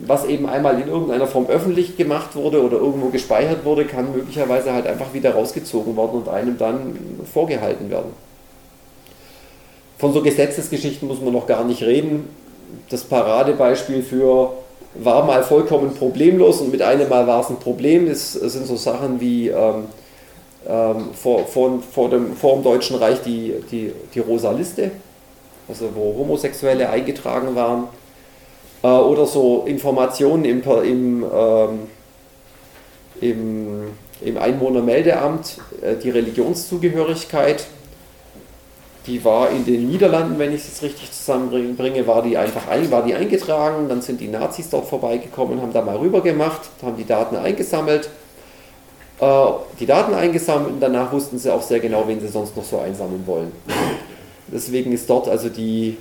was 0.05 0.25
eben 0.27 0.49
einmal 0.49 0.81
in 0.81 0.89
irgendeiner 0.89 1.27
Form 1.27 1.47
öffentlich 1.47 1.97
gemacht 1.97 2.35
wurde 2.35 2.63
oder 2.63 2.79
irgendwo 2.79 3.11
gespeichert 3.11 3.65
wurde, 3.65 3.85
kann 3.85 4.13
möglicherweise 4.13 4.73
halt 4.73 4.87
einfach 4.87 5.15
wieder 5.15 5.35
rausgezogen 5.35 5.97
werden 5.97 6.19
und 6.21 6.29
einem 6.29 6.59
dann 6.59 6.99
vorgehalten 7.33 7.91
werden. 7.91 8.13
Von 9.99 10.13
so 10.13 10.23
Gesetzesgeschichten 10.23 11.07
muss 11.07 11.21
man 11.21 11.33
noch 11.33 11.47
gar 11.47 11.65
nicht 11.65 11.83
reden. 11.83 12.29
Das 12.91 13.05
Paradebeispiel 13.05 14.03
für 14.03 14.55
war 14.95 15.25
mal 15.25 15.43
vollkommen 15.43 15.95
problemlos 15.95 16.61
und 16.61 16.71
mit 16.71 16.83
einem 16.83 17.09
Mal 17.09 17.27
war 17.27 17.41
es 17.41 17.51
ein 17.51 17.59
Problem, 17.59 18.09
das 18.09 18.33
sind 18.33 18.67
so 18.67 18.77
Sachen 18.77 19.21
wie 19.21 19.49
ähm, 19.49 19.87
ähm, 20.67 21.11
vor, 21.13 21.47
vor, 21.47 21.83
vor, 21.83 22.11
dem, 22.11 22.37
vor 22.37 22.55
dem 22.55 22.63
Deutschen 22.63 22.97
Reich 22.97 23.21
die, 23.23 23.55
die, 23.71 23.93
die 24.15 24.21
Rosa 24.21 24.53
Liste, 24.53 24.93
also 25.69 25.91
wo 25.95 26.15
Homosexuelle 26.19 26.89
eingetragen 26.89 27.55
waren 27.55 27.89
äh, 28.83 28.87
oder 28.87 29.27
so 29.27 29.65
Informationen 29.67 30.45
im, 30.45 30.63
im, 30.63 31.25
ähm, 31.35 31.79
im, 33.21 33.83
im 34.23 34.39
Einwohnermeldeamt, 34.39 35.59
äh, 35.83 35.97
die 35.97 36.11
Religionszugehörigkeit, 36.11 37.67
die 39.07 39.25
war 39.25 39.51
in 39.51 39.65
den 39.65 39.89
Niederlanden, 39.89 40.39
wenn 40.39 40.55
ich 40.55 40.63
es 40.63 40.83
richtig 40.83 41.13
zusammenbringe, 41.13 42.07
war 42.07 42.23
die 42.23 42.39
einfach 42.39 42.69
ein, 42.69 42.91
war 42.91 43.03
die 43.03 43.15
eingetragen, 43.15 43.89
dann 43.89 44.01
sind 44.01 44.21
die 44.21 44.29
Nazis 44.29 44.71
dort 44.71 44.87
vorbeigekommen, 44.87 45.61
haben 45.61 45.73
da 45.73 45.83
mal 45.83 45.97
rüber 45.97 46.23
gemacht, 46.23 46.61
haben 46.83 46.97
die 46.97 47.07
Daten 47.07 47.37
eingesammelt, 47.37 48.09
äh, 49.21 49.47
die 49.79 49.87
Daten 49.87 50.15
eingesammelt 50.15 50.73
und 50.75 50.81
danach 50.81 51.13
wussten 51.13 51.39
sie 51.39 51.53
auch 51.53 51.63
sehr 51.63 51.81
genau, 51.81 52.05
wen 52.09 52.21
sie 52.21 52.29
sonst 52.29 52.57
noch 52.57 52.65
so 52.65 52.79
einsammeln 52.79 53.27
wollen. 53.27 53.53
Deswegen 54.49 54.93
ist 54.93 55.09
dort 55.11 55.29
also 55.29 55.51
die, 55.51 55.99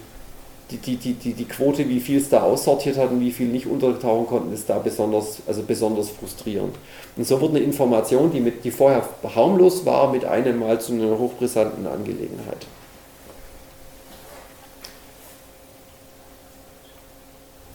die, 0.71 0.77
die, 0.77 0.95
die, 0.95 1.13
die, 1.13 1.33
die 1.33 1.45
Quote, 1.45 1.87
wie 1.89 1.99
viel 1.99 2.19
es 2.19 2.29
da 2.29 2.43
aussortiert 2.43 2.97
hat 2.97 3.11
und 3.11 3.19
wie 3.19 3.31
viel 3.31 3.47
nicht 3.47 3.67
untertauchen 3.67 4.27
konnten, 4.27 4.53
ist 4.53 4.69
da 4.69 4.79
besonders, 4.79 5.41
also 5.45 5.61
besonders 5.63 6.09
frustrierend. 6.09 6.75
Und 7.17 7.27
so 7.27 7.41
wurde 7.41 7.57
eine 7.57 7.65
Information, 7.65 8.31
die, 8.31 8.39
mit, 8.39 8.63
die 8.63 8.71
vorher 8.71 9.03
harmlos 9.35 9.85
war, 9.85 10.11
mit 10.11 10.23
einem 10.23 10.59
Mal 10.59 10.79
zu 10.79 10.93
einer 10.93 11.17
hochbrisanten 11.17 11.85
Angelegenheit. 11.85 12.65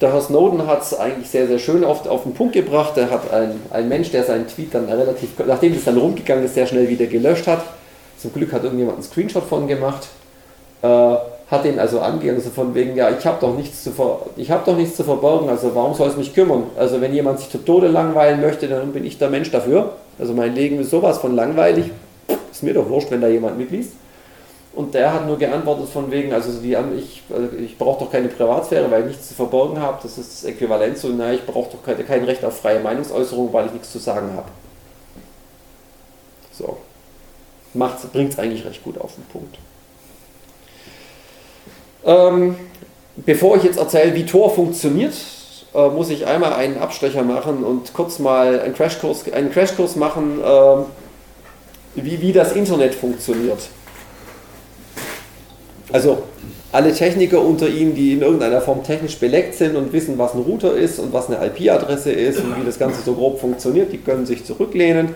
Der 0.00 0.12
Herr 0.12 0.20
Snowden 0.20 0.66
hat 0.66 0.82
es 0.82 0.94
eigentlich 0.94 1.28
sehr, 1.28 1.48
sehr 1.48 1.58
schön 1.58 1.82
auf, 1.82 2.06
auf 2.06 2.22
den 2.22 2.32
Punkt 2.32 2.52
gebracht. 2.52 2.96
Er 2.96 3.10
hat 3.10 3.32
ein, 3.32 3.60
ein 3.70 3.88
Mensch, 3.88 4.12
der 4.12 4.22
seinen 4.22 4.46
Tweet 4.46 4.72
dann 4.72 4.84
relativ, 4.84 5.30
nachdem 5.44 5.72
es 5.72 5.84
dann 5.84 5.98
rumgegangen 5.98 6.44
ist, 6.44 6.54
sehr 6.54 6.66
schnell 6.66 6.88
wieder 6.88 7.06
gelöscht 7.06 7.48
hat. 7.48 7.64
Zum 8.16 8.32
Glück 8.32 8.52
hat 8.52 8.62
irgendjemand 8.62 8.98
einen 8.98 9.04
Screenshot 9.04 9.44
von 9.44 9.66
gemacht. 9.66 10.06
Äh, 10.82 11.16
hat 11.50 11.64
ihn 11.64 11.78
also 11.78 12.00
angegangen, 12.00 12.36
also 12.36 12.50
von 12.50 12.74
wegen, 12.74 12.94
ja, 12.94 13.10
ich 13.10 13.24
habe 13.26 13.38
doch, 13.40 13.56
nichts 13.56 13.82
zu 13.82 13.90
hab 13.96 14.64
doch 14.66 14.76
nichts 14.76 14.96
zu 14.96 15.02
verborgen, 15.02 15.48
also 15.48 15.74
warum 15.74 15.94
soll 15.94 16.08
es 16.08 16.16
mich 16.16 16.34
kümmern? 16.34 16.64
Also 16.76 17.00
wenn 17.00 17.14
jemand 17.14 17.40
sich 17.40 17.48
zu 17.48 17.64
Tode 17.64 17.88
langweilen 17.88 18.40
möchte, 18.40 18.68
dann 18.68 18.92
bin 18.92 19.04
ich 19.04 19.18
der 19.18 19.30
Mensch 19.30 19.50
dafür. 19.50 19.92
Also 20.18 20.34
mein 20.34 20.54
Leben 20.54 20.78
ist 20.78 20.90
sowas 20.90 21.18
von 21.18 21.34
langweilig. 21.34 21.90
Ist 22.52 22.62
mir 22.62 22.74
doch 22.74 22.88
wurscht, 22.88 23.10
wenn 23.10 23.20
da 23.20 23.28
jemand 23.28 23.58
mitliest. 23.58 23.92
Und 24.74 24.94
der 24.94 25.12
hat 25.12 25.26
nur 25.26 25.38
geantwortet 25.38 25.88
von 25.88 26.10
wegen, 26.10 26.32
also 26.32 26.60
die, 26.60 26.76
ich, 26.96 27.22
also 27.34 27.48
ich 27.56 27.76
brauche 27.78 28.04
doch 28.04 28.12
keine 28.12 28.28
Privatsphäre, 28.28 28.90
weil 28.90 29.02
ich 29.02 29.08
nichts 29.08 29.28
zu 29.28 29.34
verborgen 29.34 29.80
habe. 29.80 29.98
Das 30.02 30.18
ist 30.18 30.32
das 30.32 30.44
Äquivalent 30.44 30.98
zu, 30.98 31.08
naja, 31.08 31.34
ich 31.34 31.46
brauche 31.46 31.70
doch 31.72 31.82
kein, 31.82 32.06
kein 32.06 32.24
Recht 32.24 32.44
auf 32.44 32.60
freie 32.60 32.80
Meinungsäußerung, 32.80 33.52
weil 33.52 33.66
ich 33.66 33.72
nichts 33.72 33.90
zu 33.90 33.98
sagen 33.98 34.32
habe. 34.36 34.48
So. 36.52 36.76
Bringt 38.12 38.32
es 38.32 38.38
eigentlich 38.38 38.64
recht 38.64 38.82
gut 38.82 38.98
auf 38.98 39.14
den 39.14 39.24
Punkt. 39.24 39.58
Ähm, 42.04 42.56
bevor 43.16 43.56
ich 43.56 43.64
jetzt 43.64 43.78
erzähle, 43.78 44.14
wie 44.14 44.26
Tor 44.26 44.54
funktioniert, 44.54 45.14
äh, 45.74 45.88
muss 45.88 46.10
ich 46.10 46.26
einmal 46.26 46.52
einen 46.52 46.78
Abstecher 46.78 47.22
machen 47.22 47.64
und 47.64 47.92
kurz 47.92 48.18
mal 48.18 48.60
einen 48.60 48.74
Crashkurs, 48.74 49.30
einen 49.32 49.50
Crashkurs 49.50 49.96
machen, 49.96 50.40
äh, 50.42 50.76
wie, 51.94 52.20
wie 52.20 52.32
das 52.32 52.52
Internet 52.52 52.94
funktioniert. 52.94 53.68
Also 55.92 56.22
alle 56.70 56.92
Techniker 56.92 57.42
unter 57.42 57.68
Ihnen, 57.68 57.94
die 57.94 58.12
in 58.12 58.20
irgendeiner 58.20 58.60
Form 58.60 58.82
technisch 58.84 59.16
beleckt 59.16 59.54
sind 59.54 59.74
und 59.74 59.92
wissen, 59.92 60.18
was 60.18 60.34
ein 60.34 60.42
Router 60.42 60.74
ist 60.74 60.98
und 60.98 61.12
was 61.12 61.30
eine 61.30 61.44
IP-Adresse 61.46 62.12
ist 62.12 62.40
und 62.40 62.60
wie 62.60 62.64
das 62.64 62.78
Ganze 62.78 63.02
so 63.02 63.14
grob 63.14 63.40
funktioniert, 63.40 63.92
die 63.92 63.98
können 63.98 64.26
sich 64.26 64.44
zurücklehnen. 64.44 65.14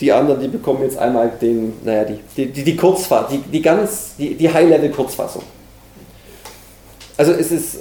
Die 0.00 0.12
anderen, 0.12 0.40
die 0.40 0.48
bekommen 0.48 0.82
jetzt 0.82 0.96
einmal 0.96 1.30
den, 1.40 1.74
naja, 1.84 2.04
die, 2.04 2.46
die, 2.46 2.64
die 2.64 2.76
Kurzfassung, 2.76 3.44
die, 3.44 3.50
die 3.50 3.60
ganz, 3.60 4.14
die, 4.18 4.34
die 4.34 4.50
High-Level-Kurzfassung. 4.50 5.42
Also 7.18 7.32
es 7.32 7.52
ist, 7.52 7.80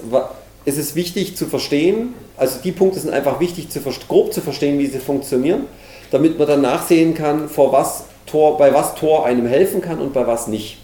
es 0.66 0.78
ist 0.78 0.96
wichtig 0.96 1.38
zu 1.38 1.46
verstehen, 1.46 2.14
also 2.36 2.60
die 2.62 2.74
Punkte 2.74 3.00
sind 3.00 3.14
einfach 3.14 3.40
wichtig, 3.40 3.70
zu, 3.70 3.80
grob 4.10 4.34
zu 4.34 4.42
verstehen, 4.42 4.78
wie 4.80 4.88
sie 4.88 5.00
funktionieren, 5.00 5.68
damit 6.12 6.38
man 6.38 6.48
dann 6.48 6.62
nachsehen 6.62 7.14
kann, 7.14 7.48
vor 7.48 7.72
was 7.72 8.04
Tor, 8.26 8.58
bei 8.58 8.74
was 8.74 8.96
Tor 8.96 9.26
einem 9.26 9.48
helfen 9.48 9.80
kann 9.80 10.00
und 10.00 10.12
bei 10.12 10.28
was 10.28 10.48
nicht. 10.48 10.78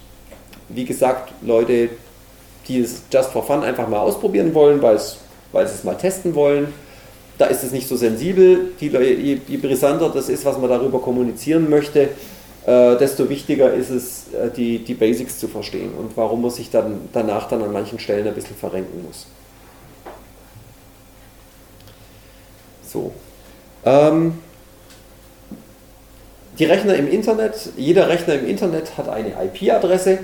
Wie 0.70 0.86
gesagt, 0.86 1.32
Leute, 1.42 1.90
die 2.68 2.80
es 2.80 3.04
just 3.12 3.30
for 3.30 3.44
fun 3.44 3.64
einfach 3.64 3.88
mal 3.88 4.00
ausprobieren 4.00 4.54
wollen, 4.54 4.82
weil, 4.82 4.96
es, 4.96 5.18
weil 5.52 5.68
sie 5.68 5.76
es 5.76 5.84
mal 5.84 5.96
testen 5.96 6.36
wollen, 6.36 6.74
da 7.38 7.46
ist 7.46 7.64
es 7.64 7.72
nicht 7.72 7.88
so 7.88 7.96
sensibel. 7.96 8.72
Die, 8.80 8.88
je, 8.88 9.40
je 9.48 9.58
brisanter 9.58 10.10
das 10.10 10.30
ist, 10.30 10.46
was 10.46 10.58
man 10.58 10.70
darüber 10.70 11.00
kommunizieren 11.00 11.70
möchte, 11.70 12.10
äh, 12.66 12.98
desto 12.98 13.30
wichtiger 13.30 13.74
ist 13.74 13.90
es, 13.90 14.34
äh, 14.34 14.50
die, 14.50 14.80
die 14.80 14.96
Basics 14.96 15.38
zu 15.38 15.48
verstehen 15.48 15.92
und 15.94 16.18
warum 16.18 16.42
man 16.42 16.52
sich 16.52 16.72
dann 16.72 17.10
danach 17.14 17.48
dann 17.48 17.62
an 17.62 17.72
manchen 17.72 18.00
Stellen 18.00 18.28
ein 18.28 18.34
bisschen 18.34 18.56
verrenken 18.56 19.04
muss. 19.06 19.28
So. 22.88 23.12
Ähm, 23.84 24.40
die 26.58 26.66
Rechner 26.66 26.96
im 26.96 27.08
Internet, 27.08 27.70
jeder 27.78 28.08
Rechner 28.08 28.36
im 28.36 28.48
Internet 28.48 28.98
hat 28.98 29.10
eine 29.10 29.34
IP-Adresse. 29.44 30.20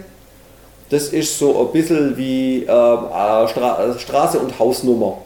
Das 0.92 1.08
ist 1.08 1.40
so 1.40 1.66
ein 1.66 1.72
bisschen 1.72 2.18
wie 2.18 2.64
äh, 2.64 2.68
Stra 2.68 3.98
Straße 3.98 4.38
und 4.38 4.60
Hausnummer. 4.60 5.20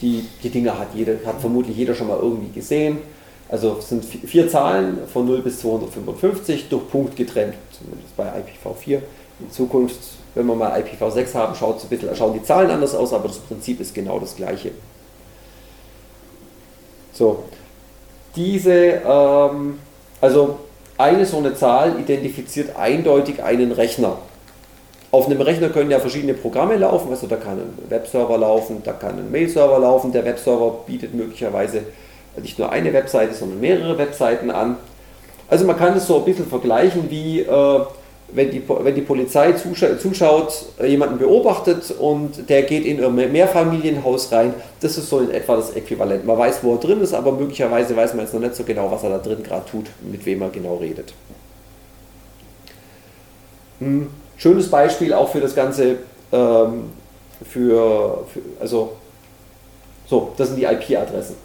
Die, 0.00 0.26
die 0.42 0.50
Dinge 0.50 0.76
hat, 0.76 0.88
jeder, 0.92 1.12
hat 1.24 1.40
vermutlich 1.40 1.76
jeder 1.76 1.94
schon 1.94 2.08
mal 2.08 2.18
irgendwie 2.20 2.52
gesehen. 2.52 2.98
Also 3.48 3.76
es 3.78 3.88
sind 3.88 4.04
vier 4.04 4.48
Zahlen 4.48 5.06
von 5.06 5.24
0 5.26 5.42
bis 5.42 5.60
255 5.60 6.68
durch 6.68 6.88
Punkt 6.88 7.14
getrennt, 7.14 7.54
zumindest 7.70 8.16
bei 8.16 8.24
IPv4. 8.24 9.00
In 9.38 9.50
Zukunft, 9.52 10.00
wenn 10.34 10.46
wir 10.46 10.56
mal 10.56 10.72
IPv6 10.72 11.34
haben, 11.34 11.54
schaut 11.54 11.80
ein 11.80 11.88
bisschen, 11.88 12.16
schauen 12.16 12.34
die 12.34 12.42
Zahlen 12.42 12.72
anders 12.72 12.96
aus, 12.96 13.12
aber 13.12 13.28
das 13.28 13.38
Prinzip 13.38 13.78
ist 13.78 13.94
genau 13.94 14.18
das 14.18 14.34
gleiche. 14.34 14.72
So, 17.12 17.44
diese, 18.34 19.00
ähm, 19.06 19.78
also 20.20 20.58
eine 21.04 21.26
so 21.26 21.36
eine 21.36 21.54
Zahl 21.54 22.00
identifiziert 22.00 22.76
eindeutig 22.76 23.42
einen 23.42 23.72
Rechner. 23.72 24.16
Auf 25.10 25.26
einem 25.26 25.40
Rechner 25.42 25.68
können 25.68 25.90
ja 25.90 26.00
verschiedene 26.00 26.34
Programme 26.34 26.76
laufen, 26.76 27.10
also 27.10 27.26
da 27.26 27.36
kann 27.36 27.58
ein 27.58 27.78
Webserver 27.90 28.38
laufen, 28.38 28.82
da 28.82 28.92
kann 28.92 29.18
ein 29.18 29.30
Mail-Server 29.30 29.78
laufen, 29.78 30.12
der 30.12 30.24
Webserver 30.24 30.78
bietet 30.86 31.14
möglicherweise 31.14 31.82
nicht 32.42 32.58
nur 32.58 32.72
eine 32.72 32.92
Webseite, 32.92 33.34
sondern 33.34 33.60
mehrere 33.60 33.96
Webseiten 33.98 34.50
an. 34.50 34.76
Also 35.48 35.66
man 35.66 35.76
kann 35.76 35.96
es 35.96 36.06
so 36.06 36.18
ein 36.18 36.24
bisschen 36.24 36.46
vergleichen 36.46 37.10
wie 37.10 37.40
äh, 37.40 37.80
wenn, 38.34 38.50
die, 38.50 38.62
wenn 38.68 38.94
die 38.94 39.00
Polizei 39.00 39.52
zuscha 39.52 39.98
zuschaut, 39.98 40.66
äh, 40.78 40.86
jemanden 40.86 41.18
beobachtet 41.18 41.90
und 41.92 42.48
der 42.48 42.64
geht 42.64 42.84
in 42.84 43.02
ein 43.02 43.32
Mehrfamilienhaus 43.32 44.30
rein. 44.32 44.54
Das 44.80 44.98
ist 44.98 45.08
so 45.08 45.20
in 45.20 45.30
etwa 45.30 45.56
das 45.56 45.74
Äquivalent. 45.74 46.26
Man 46.26 46.36
weiß, 46.36 46.62
wo 46.62 46.74
er 46.74 46.80
drin 46.80 47.00
ist, 47.00 47.14
aber 47.14 47.32
möglicherweise 47.32 47.96
weiß 47.96 48.14
man 48.14 48.24
jetzt 48.24 48.34
noch 48.34 48.40
nicht 48.40 48.54
so 48.54 48.64
genau, 48.64 48.90
was 48.90 49.02
er 49.02 49.10
da 49.10 49.18
drin 49.18 49.42
gerade 49.42 49.64
tut, 49.70 49.86
mit 50.02 50.26
wem 50.26 50.42
er 50.42 50.50
genau 50.50 50.76
redet. 50.76 51.14
Hm. 53.78 54.08
Schönes 54.36 54.68
Beispiel 54.68 55.14
auch 55.14 55.30
für 55.30 55.40
das 55.40 55.54
Ganze, 55.54 55.98
ähm, 56.32 56.90
für, 57.48 58.26
für, 58.32 58.40
also, 58.60 58.92
so, 60.06 60.32
das 60.36 60.48
sind 60.48 60.58
die 60.58 60.64
IP-Adressen 60.64 61.36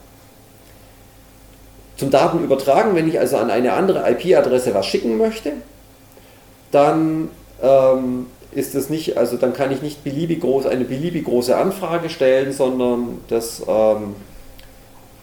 zum 1.99 2.09
Daten 2.09 2.41
übertragen, 2.41 2.95
wenn 2.95 3.09
ich 3.09 3.19
also 3.19 3.35
an 3.35 3.51
eine 3.51 3.73
andere 3.73 4.09
IP-Adresse 4.09 4.73
was 4.73 4.85
schicken 4.85 5.17
möchte, 5.17 5.51
dann 6.71 7.29
ähm, 7.61 8.27
ist 8.51 8.75
es 8.75 8.89
nicht, 8.89 9.17
also 9.17 9.37
dann 9.37 9.53
kann 9.53 9.71
ich 9.71 9.81
nicht 9.81 10.03
beliebig 10.03 10.41
groß, 10.41 10.65
eine 10.65 10.85
beliebig 10.85 11.25
große 11.25 11.55
Anfrage 11.55 12.09
stellen, 12.09 12.51
sondern 12.51 13.19
das, 13.27 13.61
ähm, 13.67 14.15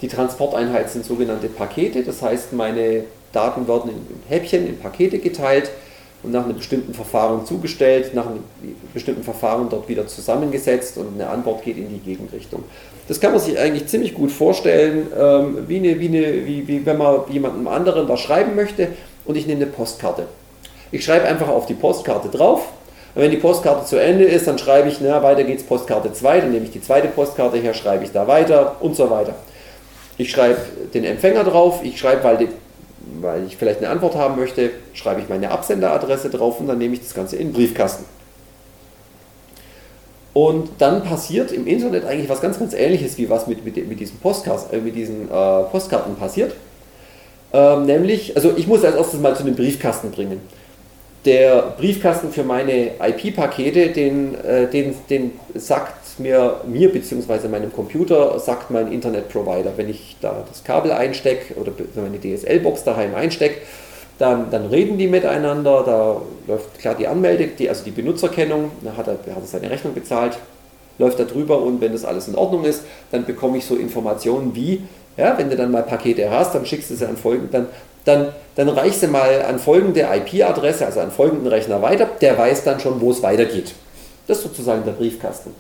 die 0.01 0.09
Transporteinheit 0.09 0.91
sind 0.91 1.05
sogenannte 1.05 1.49
Pakete, 1.49 2.03
das 2.03 2.23
heißt 2.23 2.53
meine 2.53 3.05
Daten 3.33 3.67
werden 3.67 3.91
in 3.91 4.23
Häppchen, 4.29 4.67
in 4.67 4.79
Pakete 4.79 5.19
geteilt 5.19 5.71
und 6.23 6.33
nach 6.33 6.45
einem 6.45 6.57
bestimmten 6.57 6.95
Verfahren 6.95 7.45
zugestellt, 7.45 8.15
nach 8.15 8.27
einem 8.27 8.45
bestimmten 8.95 9.23
Verfahren 9.23 9.69
dort 9.69 9.89
wieder 9.89 10.07
zusammengesetzt 10.07 10.97
und 10.97 11.15
eine 11.15 11.29
Antwort 11.29 11.63
geht 11.65 11.77
in 11.77 11.89
die 11.89 11.99
Gegenrichtung. 11.99 12.65
Das 13.09 13.21
kann 13.21 13.33
man 13.33 13.41
sich 13.41 13.59
eigentlich 13.59 13.87
ziemlich 13.87 14.15
gut 14.15 14.33
vorstellen, 14.33 15.07
ähm, 15.19 15.59
wie, 15.69 15.77
eine, 15.77 16.01
wie, 16.01 16.09
eine, 16.09 16.47
wie, 16.47 16.67
wie 16.67 16.87
wenn 16.87 16.99
man 16.99 17.21
jemandem 17.31 17.69
anderen 17.69 18.09
was 18.09 18.21
schreiben 18.21 18.55
möchte 18.55 18.89
und 19.25 19.37
ich 19.37 19.47
nehme 19.47 19.63
eine 19.63 19.71
Postkarte. 19.71 20.27
Ich 20.93 21.05
schreibe 21.05 21.27
einfach 21.27 21.49
auf 21.49 21.67
die 21.67 21.75
Postkarte 21.75 22.29
drauf. 22.29 22.69
Und 23.15 23.23
wenn 23.23 23.31
die 23.31 23.39
Postkarte 23.39 23.87
zu 23.87 23.97
Ende 23.97 24.25
ist, 24.25 24.47
dann 24.47 24.59
schreibe 24.59 24.89
ich, 24.89 25.01
na, 25.01 25.23
weiter 25.23 25.45
geht's 25.45 25.63
Postkarte 25.63 26.13
2, 26.13 26.41
dann 26.41 26.53
nehme 26.53 26.67
ich 26.67 26.71
die 26.71 26.83
zweite 26.83 27.09
Postkarte 27.09 27.57
her, 27.57 27.73
schreibe 27.73 28.05
ich 28.05 28.13
da 28.13 28.27
weiter 28.29 28.77
und 28.81 28.95
so 28.95 29.09
weiter. 29.09 29.35
Ich 30.19 30.31
schreibe 30.31 30.59
den 30.93 31.05
Empfänger 31.05 31.45
drauf, 31.45 31.81
ich 31.83 31.99
schreibe, 31.99 32.25
weil, 32.25 32.37
die, 32.37 32.49
weil 33.21 33.47
ich 33.47 33.57
vielleicht 33.57 33.79
eine 33.79 33.89
Antwort 33.89 34.17
haben 34.17 34.37
möchte, 34.37 34.71
schreibe 34.93 35.23
ich 35.23 35.29
meine 35.29 35.51
Absenderadresse 35.51 36.29
drauf 36.29 36.61
und 36.61 36.67
dann 36.67 36.79
nehme 36.79 36.95
ich 36.95 37.01
das 37.01 37.15
Ganze 37.15 37.37
in 37.37 37.49
den 37.49 37.53
Briefkasten. 37.55 38.05
Und 40.37 40.69
dann 40.77 41.03
passiert 41.03 41.51
im 41.51 41.67
Internet 41.67 42.05
eigentlich 42.05 42.29
was 42.29 42.43
ganz, 42.43 42.59
ganz 42.59 42.75
ähnliches, 42.75 43.17
wie 43.17 43.31
was 43.31 43.47
mit, 43.47 43.65
mit, 43.65 43.89
mit 43.89 43.99
diesen, 43.99 44.19
Postkarten, 44.19 44.79
äh, 44.79 44.83
mit 44.83 44.95
diesen 44.95 45.31
äh, 45.31 45.63
Postkarten 45.71 46.17
passiert. 46.17 46.55
Ähm, 47.55 47.87
nämlich, 47.87 48.37
also 48.37 48.53
ich 48.55 48.67
muss 48.67 48.85
als 48.85 48.97
erstes 48.97 49.19
mal 49.19 49.35
zu 49.35 49.45
einem 49.45 49.57
Briefkasten 49.57 50.11
bringen. 50.11 50.43
Der 51.27 51.75
Briefkasten 51.77 52.31
für 52.31 52.45
meine 52.45 52.93
IP-Pakete, 53.01 53.89
den, 53.89 54.37
äh, 54.37 54.69
den, 54.71 54.95
den 55.11 55.33
sagt 55.57 56.21
mir, 56.21 56.61
mir 56.67 56.93
bzw. 56.93 57.49
meinem 57.49 57.73
Computer, 57.73 58.39
sagt 58.39 58.71
mein 58.71 58.93
Internetprovider, 58.93 59.73
wenn 59.77 59.91
ich 59.91 60.17
da 60.21 60.45
das 60.49 60.63
Kabel 60.63 60.93
einstecke 60.93 61.55
oder 61.55 61.73
meine 61.97 62.21
DSL-Box 62.21 62.85
daheim 62.85 63.17
einstecke, 63.17 63.57
dann, 64.19 64.53
dann 64.53 64.67
reden 64.67 64.99
die 64.99 65.09
miteinander, 65.09 65.83
da 65.85 66.23
läuft 66.47 66.79
klar 66.79 66.95
die 66.95 67.09
Anmelde, 67.09 67.49
die, 67.49 67.69
also 67.69 67.85
die 67.85 67.91
Benutzerkennung, 67.91 68.71
da 68.83 68.97
hat 68.97 69.09
er, 69.09 69.15
hat 69.15 69.43
er 69.43 69.47
seine 69.47 69.69
Rechnung 69.69 69.95
bezahlt, 69.95 70.39
läuft 70.99 71.19
da 71.19 71.25
drüber 71.25 71.61
und 71.61 71.81
wenn 71.81 71.91
das 71.91 72.05
alles 72.05 72.29
in 72.29 72.37
Ordnung 72.37 72.65
ist, 72.65 72.85
dann 73.11 73.25
bekomme 73.25 73.59
ich 73.59 73.67
so 73.67 73.75
Informationen 73.75 74.55
wie, 74.55 74.85
ja, 75.17 75.37
wenn 75.37 75.51
du 75.51 75.57
dann 75.57 75.73
mal 75.73 75.83
Pakete 75.83 76.31
hast, 76.31 76.55
dann 76.55 76.65
schickst 76.65 76.91
du 76.91 76.95
sie 76.95 77.07
an 77.07 77.17
folgenden, 77.17 77.51
dann, 77.51 77.67
dann, 78.07 78.29
dann 78.55 78.69
reichst 78.71 79.03
du 79.03 79.09
mal 79.09 79.43
an 79.43 79.59
folgende 79.59 80.01
IP-Adresse, 80.01 80.87
also 80.87 81.01
an 81.01 81.11
folgenden 81.11 81.49
Rechner 81.49 81.83
weiter, 81.83 82.09
der 82.21 82.39
weiß 82.39 82.65
dann 82.65 82.81
schon, 82.81 83.01
wo 83.01 83.11
es 83.11 83.23
weitergeht. 83.23 83.75
Das 84.27 84.39
ist 84.39 84.45
sozusagen 84.45 84.85
der 84.85 84.93
Briefkasten. 84.93 85.55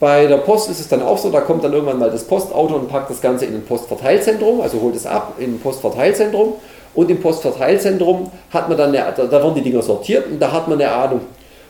Bei 0.00 0.26
der 0.26 0.38
Post 0.38 0.70
ist 0.70 0.80
es 0.80 0.88
dann 0.88 1.02
auch 1.02 1.18
so, 1.18 1.30
da 1.30 1.40
kommt 1.40 1.64
dann 1.64 1.72
irgendwann 1.72 1.98
mal 1.98 2.10
das 2.10 2.24
Postauto 2.24 2.74
und 2.74 2.88
packt 2.88 3.10
das 3.10 3.20
Ganze 3.20 3.46
in 3.46 3.54
ein 3.54 3.64
Postverteilzentrum, 3.64 4.60
also 4.60 4.80
holt 4.80 4.94
es 4.94 5.06
ab 5.06 5.34
in 5.38 5.54
ein 5.54 5.60
Postverteilzentrum 5.60 6.54
und 6.94 7.10
im 7.10 7.20
Postverteilzentrum 7.20 8.30
hat 8.50 8.68
man 8.68 8.78
dann, 8.78 8.94
eine, 8.94 9.12
da, 9.14 9.30
werden 9.30 9.54
die 9.54 9.62
Dinger 9.62 9.82
sortiert 9.82 10.26
und 10.30 10.40
da 10.40 10.52
hat 10.52 10.68
man 10.68 10.80
eine 10.80 10.90
Ahnung. 10.90 11.20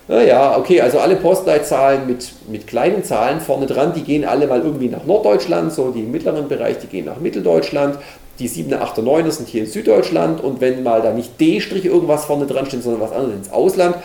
Naja, 0.08 0.56
okay, 0.56 0.80
also 0.80 0.98
alle 1.00 1.16
Postleitzahlen 1.16 2.06
mit, 2.06 2.30
mit 2.48 2.66
kleinen 2.66 3.02
Zahlen 3.02 3.40
vorne 3.40 3.66
dran, 3.66 3.92
die 3.94 4.02
gehen 4.02 4.24
alle 4.24 4.46
mal 4.46 4.60
irgendwie 4.60 4.88
nach 4.88 5.04
Norddeutschland, 5.04 5.72
so 5.72 5.90
die 5.90 6.00
im 6.00 6.10
mittleren 6.10 6.48
Bereich, 6.48 6.78
die 6.78 6.86
gehen 6.86 7.06
nach 7.06 7.18
Mitteldeutschland. 7.18 7.98
Die 8.38 8.48
7er, 8.48 8.78
8er, 8.80 9.02
9er 9.02 9.30
sind 9.30 9.48
hier 9.48 9.62
in 9.64 9.66
Süddeutschland 9.68 10.42
und 10.42 10.60
wenn 10.60 10.82
mal 10.82 11.02
da 11.02 11.12
nicht 11.12 11.40
D- 11.40 11.58
irgendwas 11.58 12.24
vorne 12.24 12.46
dran 12.46 12.66
steht, 12.66 12.82
sondern 12.82 13.00
was 13.00 13.12
anderes 13.12 13.34
ins 13.34 13.52
Ausland, 13.52 13.96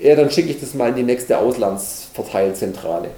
ja, 0.00 0.14
dann 0.14 0.30
schicke 0.30 0.50
ich 0.50 0.60
das 0.60 0.74
mal 0.74 0.90
in 0.90 0.96
die 0.96 1.02
nächste 1.02 1.38
Auslandsverteilzentrale. 1.38 3.08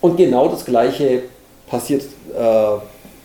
Und 0.00 0.16
genau 0.16 0.48
das 0.48 0.64
gleiche 0.64 1.22
passiert 1.68 2.02
äh, 2.02 2.78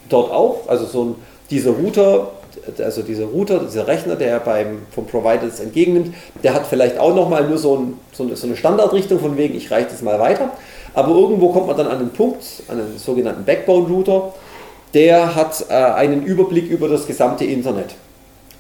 dort 0.10 0.32
auch. 0.32 0.68
Also 0.68 0.86
so 0.86 1.04
ein, 1.04 1.16
dieser 1.50 1.72
Router 1.72 2.32
also 2.80 3.02
dieser 3.02 3.26
Router, 3.26 3.60
dieser 3.60 3.88
Rechner, 3.88 4.16
der 4.16 4.40
beim, 4.40 4.84
vom 4.92 5.06
Provider 5.06 5.46
das 5.48 5.60
entgegennimmt, 5.60 6.16
der 6.44 6.54
hat 6.54 6.66
vielleicht 6.66 6.98
auch 6.98 7.14
nochmal 7.14 7.48
nur 7.48 7.58
so, 7.58 7.76
ein, 7.76 8.00
so, 8.14 8.24
eine, 8.24 8.36
so 8.36 8.48
eine 8.48 8.56
Standardrichtung 8.56 9.20
von 9.20 9.38
wegen, 9.38 9.56
ich 9.56 9.70
reiche 9.72 9.90
das 9.90 10.02
mal 10.02 10.20
weiter. 10.20 10.52
Aber 10.94 11.14
irgendwo 11.14 11.50
kommt 11.50 11.68
man 11.68 11.76
dann 11.78 11.88
an 11.88 12.00
den 12.00 12.12
Punkt, 12.12 12.44
an 12.70 12.80
einen 12.80 12.98
sogenannten 12.98 13.44
Backbone-Router, 13.44 14.34
der 14.96 15.36
hat 15.36 15.66
äh, 15.70 15.74
einen 15.74 16.24
Überblick 16.24 16.70
über 16.70 16.88
das 16.88 17.06
gesamte 17.06 17.46
Internet. 17.46 17.94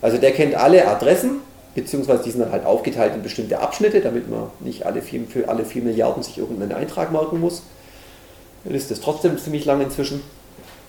Also 0.02 0.18
der 0.18 0.32
kennt 0.32 0.54
alle 0.54 0.88
Adressen, 0.88 1.38
beziehungsweise 1.74 2.24
die 2.24 2.32
sind 2.32 2.42
dann 2.42 2.52
halt 2.52 2.66
aufgeteilt 2.66 3.16
in 3.16 3.24
bestimmte 3.24 3.60
Abschnitte, 3.60 4.02
damit 4.02 4.30
man 4.30 4.52
nicht 4.60 4.86
alle 4.86 5.02
vier, 5.02 5.22
für 5.28 5.50
alle 5.50 5.66
4 5.66 5.82
Milliarden 5.82 6.22
sich 6.22 6.38
irgendeinen 6.38 6.74
Eintrag 6.74 7.12
marken 7.12 7.40
muss. 7.40 7.64
Liste 8.66 8.94
ist 8.94 9.04
trotzdem 9.04 9.38
ziemlich 9.38 9.66
lang 9.66 9.82
inzwischen. 9.82 10.22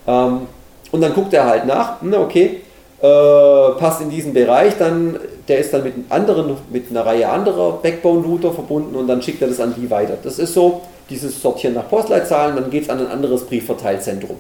Ähm, 0.07 0.43
und 0.91 1.01
dann 1.01 1.15
guckt 1.15 1.33
er 1.33 1.47
halt 1.47 1.67
nach, 1.67 1.99
na 2.03 2.21
okay, 2.21 2.61
äh, 3.01 3.79
passt 3.79 4.01
in 4.01 4.11
diesen 4.11 4.33
Bereich, 4.33 4.75
dann 4.79 5.19
der 5.47 5.59
ist 5.59 5.73
dann 5.73 5.85
mit 5.85 5.95
anderen, 6.09 6.57
mit 6.71 6.91
einer 6.91 7.07
Reihe 7.07 7.29
anderer 7.29 7.79
Backbone-Router 7.83 8.53
verbunden 8.53 8.97
und 8.97 9.07
dann 9.07 9.23
schickt 9.23 9.43
er 9.43 9.49
das 9.49 9.61
an 9.61 9.75
die 9.77 9.89
weiter. 9.91 10.17
Das 10.21 10.41
ist 10.41 10.55
so, 10.55 10.81
dieses 11.09 11.41
Sortieren 11.41 11.75
nach 11.75 11.89
Postleitzahlen, 11.89 12.57
dann 12.57 12.71
geht 12.71 12.85
es 12.85 12.91
an 12.91 12.99
ein 12.99 13.07
anderes 13.07 13.45
Briefverteilzentrum. 13.45 14.37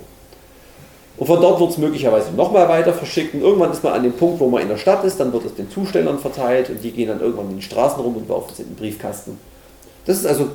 Und 1.18 1.26
von 1.26 1.40
dort 1.40 1.58
wird 1.60 1.70
es 1.70 1.78
möglicherweise 1.78 2.32
nochmal 2.32 2.68
weiter 2.68 2.92
verschickt 2.92 3.34
und 3.34 3.40
irgendwann 3.40 3.72
ist 3.72 3.82
man 3.82 3.94
an 3.94 4.02
dem 4.02 4.12
Punkt, 4.12 4.38
wo 4.38 4.48
man 4.48 4.62
in 4.62 4.68
der 4.68 4.76
Stadt 4.76 5.02
ist, 5.04 5.18
dann 5.18 5.32
wird 5.32 5.46
es 5.46 5.54
den 5.54 5.70
Zustellern 5.70 6.18
verteilt 6.18 6.68
und 6.68 6.82
die 6.84 6.90
gehen 6.90 7.08
dann 7.08 7.20
irgendwann 7.20 7.50
in 7.50 7.56
die 7.56 7.62
Straßen 7.62 8.00
rum 8.00 8.16
und 8.16 8.28
werfen 8.28 8.50
es 8.52 8.58
in 8.58 8.66
den 8.66 8.76
Briefkasten. 8.76 9.38
Das 10.04 10.18
ist 10.18 10.26
also 10.26 10.50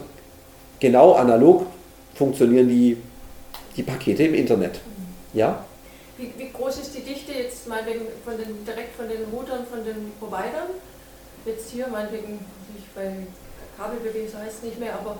genau 0.79 1.13
analog 1.13 1.65
funktionieren 2.13 2.67
die, 2.67 2.97
die 3.75 3.83
Pakete 3.83 4.23
im 4.23 4.35
Internet. 4.35 4.79
Ja? 5.33 5.65
Wie, 6.17 6.31
wie, 6.37 6.51
groß 6.51 6.77
ist 6.79 6.95
die 6.95 7.01
Dichte 7.01 7.31
jetzt 7.31 7.67
meinetwegen 7.67 8.05
von 8.23 8.37
den, 8.37 8.63
direkt 8.63 8.95
von 8.95 9.07
den 9.07 9.23
Routern, 9.33 9.65
von 9.65 9.83
den 9.83 10.11
Providern? 10.19 10.69
Jetzt 11.45 11.71
hier 11.71 11.87
meinetwegen, 11.87 12.33
nicht 12.75 12.93
bei 12.93 13.11
Kabelbw, 13.77 14.25
das 14.25 14.39
heißt 14.39 14.63
nicht 14.63 14.79
mehr, 14.79 14.93
aber 14.93 15.17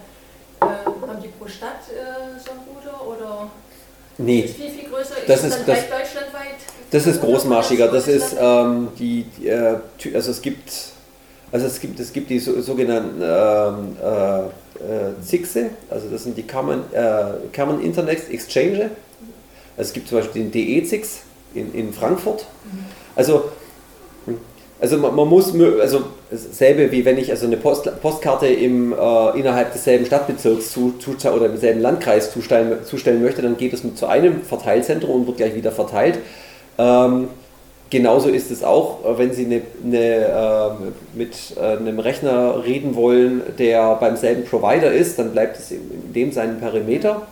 äh, 0.62 0.86
haben 0.86 1.22
die 1.24 1.30
pro 1.30 1.48
Stadt 1.48 1.90
äh, 1.90 2.40
so 2.40 2.52
einen 2.52 2.62
Router 2.70 3.08
oder 3.08 3.50
Nee. 4.22 4.42
Ist 4.42 4.56
viel, 4.56 4.70
viel 4.70 4.90
größer. 4.90 5.16
Das 5.28 5.44
ist, 5.44 5.56
ist, 5.56 5.68
das, 5.68 5.80
das, 5.80 5.90
deutschlandweit? 5.90 6.56
das 6.92 7.08
ist 7.08 7.22
großmarschiger. 7.22 7.88
Das 7.88 8.08
ist 8.08 8.36
ähm, 8.40 8.90
die, 8.98 9.26
äh, 9.46 9.78
also 10.14 10.32
es 10.32 10.42
gibt 10.42 10.72
also 11.52 11.68
es 11.68 11.80
gibt, 11.80 12.00
es 12.00 12.14
gibt 12.14 12.30
die 12.30 12.40
so, 12.40 12.62
sogenannten 12.62 13.22
ähm, 13.22 13.98
äh, 14.02 14.40
äh, 14.82 15.22
ZIXe, 15.22 15.70
also 15.90 16.08
das 16.10 16.24
sind 16.24 16.38
die 16.38 16.48
Common, 16.48 16.84
äh, 16.94 17.24
Common 17.54 17.82
Internet 17.82 18.30
Exchange. 18.30 18.92
Es 19.76 19.92
gibt 19.92 20.08
zum 20.08 20.20
Beispiel 20.20 20.44
den 20.44 20.52
DE-Zix 20.52 21.22
in, 21.54 21.74
in 21.74 21.94
Frankfurt. 21.94 22.46
Also, 23.16 23.52
also 24.82 24.98
man, 24.98 25.16
man, 25.16 25.28
muss, 25.28 25.54
also 25.80 26.02
dasselbe 26.30 26.92
wie 26.92 27.06
wenn 27.06 27.18
ich 27.18 27.32
also 27.32 27.46
eine 27.46 27.58
Post, 27.58 27.90
Postkarte 28.02 28.48
im, 28.48 28.94
äh, 28.94 29.40
innerhalb 29.40 29.72
desselben 29.72 30.06
Stadtbezirks 30.06 30.72
zu, 30.72 30.96
zu, 30.98 31.12
oder 31.32 31.46
im 31.46 31.58
selben 31.58 31.82
Landkreis 31.82 32.34
zustellen, 32.34 32.84
zustellen 32.84 33.22
möchte, 33.22 33.42
dann 33.42 33.58
geht 33.58 33.74
es 33.74 33.84
zu 33.96 34.08
einem 34.08 34.42
Verteilzentrum 34.42 35.22
und 35.22 35.28
wird 35.28 35.38
gleich 35.38 35.56
wieder 35.56 35.72
verteilt. 35.72 36.20
Ähm, 36.78 37.28
genauso 37.90 38.30
ist 38.30 38.52
es 38.52 38.64
auch, 38.64 39.06
äh, 39.06 39.18
wenn 39.18 39.32
Sie 39.34 39.46
eine, 39.46 39.62
eine, 39.86 39.98
äh, 39.98 41.18
mit 41.18 41.36
äh, 41.56 41.78
einem 41.78 42.00
Rechner 42.00 42.64
reden 42.66 42.96
wollen, 42.96 43.44
der 43.60 43.96
beim 43.96 44.18
selben 44.18 44.46
Provider 44.46 44.92
ist, 44.92 45.20
dann 45.20 45.32
bleibt 45.32 45.58
es 45.58 45.72
in 45.72 46.12
dem 46.14 46.32
seinen 46.32 46.60
Perimeter 46.60 47.28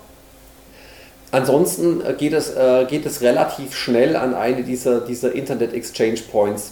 Ansonsten 1.32 2.02
geht 2.18 2.34
es, 2.34 2.56
äh, 2.56 2.86
geht 2.90 3.06
es 3.06 3.22
relativ 3.22 3.76
schnell 3.76 4.16
an 4.16 4.34
eine 4.34 4.64
dieser, 4.64 5.02
dieser 5.02 5.34
Internet 5.34 5.74
Exchange 5.74 6.20
Points. 6.32 6.72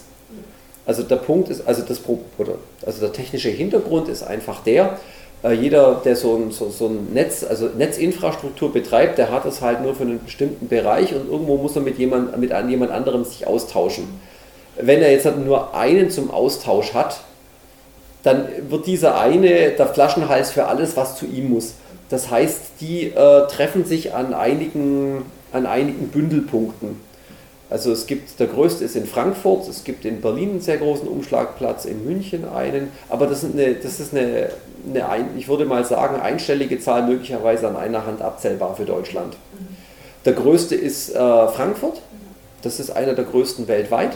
Also 0.88 1.02
der 1.02 1.16
Punkt 1.16 1.50
ist, 1.50 1.68
also, 1.68 1.82
das, 1.82 2.00
also 2.86 3.00
der 3.00 3.12
technische 3.12 3.50
Hintergrund 3.50 4.08
ist 4.08 4.22
einfach 4.22 4.62
der, 4.64 4.98
äh, 5.44 5.52
jeder, 5.52 6.00
der 6.02 6.16
so 6.16 6.34
ein, 6.34 6.50
so, 6.50 6.70
so 6.70 6.86
ein 6.86 7.12
Netz, 7.12 7.44
also 7.44 7.66
Netzinfrastruktur 7.66 8.72
betreibt, 8.72 9.18
der 9.18 9.30
hat 9.30 9.44
es 9.44 9.60
halt 9.60 9.82
nur 9.82 9.94
für 9.94 10.04
einen 10.04 10.24
bestimmten 10.24 10.66
Bereich 10.66 11.14
und 11.14 11.30
irgendwo 11.30 11.58
muss 11.58 11.76
er 11.76 11.82
mit 11.82 11.98
jemand, 11.98 12.38
mit 12.38 12.52
jemand 12.70 12.90
anderem 12.90 13.22
sich 13.24 13.46
austauschen. 13.46 14.04
Wenn 14.80 15.02
er 15.02 15.12
jetzt 15.12 15.26
halt 15.26 15.44
nur 15.44 15.74
einen 15.74 16.08
zum 16.08 16.30
Austausch 16.30 16.94
hat, 16.94 17.20
dann 18.22 18.48
wird 18.70 18.86
dieser 18.86 19.20
eine 19.20 19.72
der 19.72 19.88
Flaschenhals 19.88 20.52
für 20.52 20.68
alles, 20.68 20.96
was 20.96 21.16
zu 21.16 21.26
ihm 21.26 21.50
muss. 21.50 21.74
Das 22.08 22.30
heißt, 22.30 22.60
die 22.80 23.08
äh, 23.08 23.46
treffen 23.48 23.84
sich 23.84 24.14
an 24.14 24.32
einigen, 24.32 25.26
an 25.52 25.66
einigen 25.66 26.08
Bündelpunkten. 26.08 27.07
Also 27.70 27.92
es 27.92 28.06
gibt, 28.06 28.40
der 28.40 28.46
größte 28.46 28.84
ist 28.84 28.96
in 28.96 29.06
Frankfurt, 29.06 29.68
es 29.68 29.84
gibt 29.84 30.06
in 30.06 30.22
Berlin 30.22 30.50
einen 30.50 30.60
sehr 30.60 30.78
großen 30.78 31.06
Umschlagplatz, 31.06 31.84
in 31.84 32.04
München 32.06 32.48
einen, 32.48 32.90
aber 33.10 33.26
das, 33.26 33.42
sind 33.42 33.54
eine, 33.60 33.74
das 33.74 34.00
ist 34.00 34.14
eine, 34.14 34.50
eine, 34.88 35.28
ich 35.36 35.48
würde 35.48 35.66
mal 35.66 35.84
sagen, 35.84 36.18
einstellige 36.18 36.80
Zahl 36.80 37.06
möglicherweise 37.06 37.68
an 37.68 37.76
einer 37.76 38.06
Hand 38.06 38.22
abzählbar 38.22 38.74
für 38.74 38.86
Deutschland. 38.86 39.36
Der 40.24 40.32
größte 40.32 40.74
ist 40.74 41.14
äh, 41.14 41.48
Frankfurt, 41.48 42.00
das 42.62 42.80
ist 42.80 42.90
einer 42.90 43.12
der 43.12 43.24
größten 43.24 43.68
weltweit. 43.68 44.12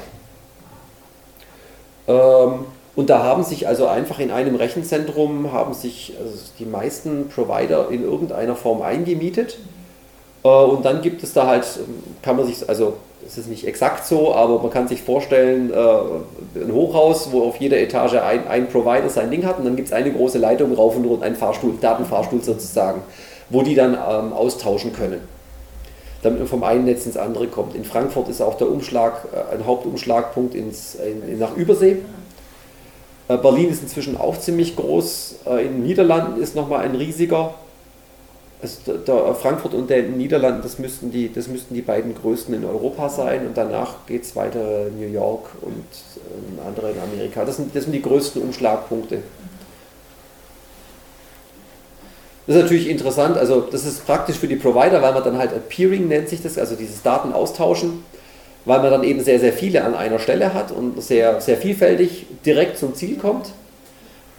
Ähm, 2.09 2.65
und 2.95 3.11
da 3.11 3.23
haben 3.23 3.43
sich 3.43 3.69
also 3.69 3.87
einfach 3.87 4.19
in 4.19 4.31
einem 4.31 4.55
Rechenzentrum 4.55 5.53
haben 5.53 5.75
sich 5.75 6.15
also 6.23 6.37
die 6.59 6.67
meisten 6.67 7.29
Provider 7.29 7.91
in 7.91 8.03
irgendeiner 8.03 8.57
Form 8.57 8.83
eingemietet. 8.83 9.59
Äh, 10.43 10.49
und 10.49 10.85
dann 10.85 11.03
gibt 11.03 11.23
es 11.23 11.35
da 11.35 11.47
halt, 11.47 11.67
kann 12.23 12.37
man 12.37 12.47
sich, 12.47 12.69
also 12.69 12.95
es 13.27 13.39
ist 13.39 13.49
nicht 13.49 13.67
exakt 13.67 14.07
so, 14.07 14.35
aber 14.35 14.61
man 14.61 14.71
kann 14.71 14.89
sich 14.89 15.03
vorstellen, 15.03 15.73
äh, 15.73 16.61
ein 16.61 16.73
Hochhaus, 16.73 17.33
wo 17.33 17.43
auf 17.43 17.57
jeder 17.57 17.79
Etage 17.79 18.15
ein, 18.15 18.47
ein 18.47 18.69
Provider 18.69 19.09
sein 19.09 19.31
Ding 19.31 19.47
hat 19.47 19.59
und 19.59 19.65
dann 19.65 19.77
gibt 19.77 19.89
es 19.89 19.95
eine 19.95 20.13
große 20.13 20.39
Leitung 20.39 20.75
rauf 20.75 20.97
und 20.97 21.05
runter, 21.05 21.25
einen 21.25 21.37
Fahrstuhl, 21.37 21.75
Datenfahrstuhl 21.81 22.43
sozusagen, 22.43 23.03
wo 23.51 23.63
die 23.63 23.75
dann 23.75 23.95
ähm, 23.95 24.33
austauschen 24.33 24.93
können. 24.93 25.21
Damit 26.23 26.39
man 26.39 26.49
vom 26.49 26.63
einen 26.63 26.85
Netz 26.85 27.07
ins 27.07 27.17
andere 27.17 27.49
kommt. 27.49 27.75
In 27.75 27.85
Frankfurt 27.85 28.29
ist 28.29 28.41
auch 28.41 28.55
der 28.55 28.71
Umschlag, 28.71 29.27
äh, 29.33 29.55
ein 29.55 29.67
Hauptumschlagpunkt 29.67 30.55
ins, 30.55 30.97
in, 30.97 31.39
nach 31.39 31.57
Übersee 31.57 31.99
Äh, 33.29 33.37
Berlin 33.37 33.71
ist 33.71 33.83
inzwischen 33.83 34.17
auch 34.17 34.39
ziemlich 34.39 34.77
groß. 34.77 35.37
Äh, 35.47 35.67
in 35.67 35.73
den 35.75 35.83
Niederlanden 35.85 36.43
ist 36.43 36.57
nochmal 36.57 36.85
ein 36.85 36.95
riesiger. 36.95 37.55
Also 38.63 38.97
der 38.97 39.35
Frankfurt 39.35 39.75
und 39.75 39.91
den 39.91 40.17
Niederlanden, 40.17 40.63
das 40.63 40.79
müssten, 40.79 41.11
die, 41.11 41.33
das 41.33 41.49
müssten 41.49 41.75
die 41.75 41.83
beiden 41.83 42.15
größten 42.15 42.55
in 42.55 42.65
Europa 42.65 43.09
sein 43.09 43.45
und 43.45 43.57
danach 43.57 44.07
geht 44.07 44.23
es 44.23 44.37
weiter 44.37 44.87
New 44.97 45.09
York 45.09 45.49
und 45.63 45.85
äh, 46.17 46.67
andere 46.67 46.93
in 46.93 47.01
Amerika. 47.01 47.45
Das 47.45 47.57
sind, 47.57 47.75
das 47.75 47.85
sind 47.85 47.93
die 47.93 48.03
größten 48.03 48.41
Umschlagpunkte. 48.41 49.19
Das 52.47 52.57
ist 52.57 52.63
natürlich 52.63 52.89
interessant, 52.89 53.37
also 53.37 53.63
das 53.63 53.85
ist 53.85 54.07
praktisch 54.07 54.37
für 54.37 54.49
die 54.49 54.57
Provider, 54.57 55.03
weil 55.03 55.13
man 55.13 55.25
dann 55.25 55.39
halt 55.39 55.69
Peering 55.69 56.07
nennt 56.07 56.29
sich 56.29 56.41
das, 56.41 56.57
also 56.57 56.77
dieses 56.77 57.03
Datenaustauschen, 57.03 58.05
weil 58.65 58.81
man 58.81 58.93
dann 58.93 59.03
eben 59.03 59.25
sehr, 59.25 59.41
sehr 59.41 59.53
viele 59.53 59.83
an 59.83 59.97
einer 59.97 60.21
Stelle 60.21 60.55
hat 60.55 60.71
und 60.71 61.03
sehr, 61.03 61.41
sehr 61.41 61.57
vielfältig 61.57 62.27
direkt 62.47 62.79
zum 62.79 62.95
Ziel 62.95 63.17
kommt. 63.17 63.53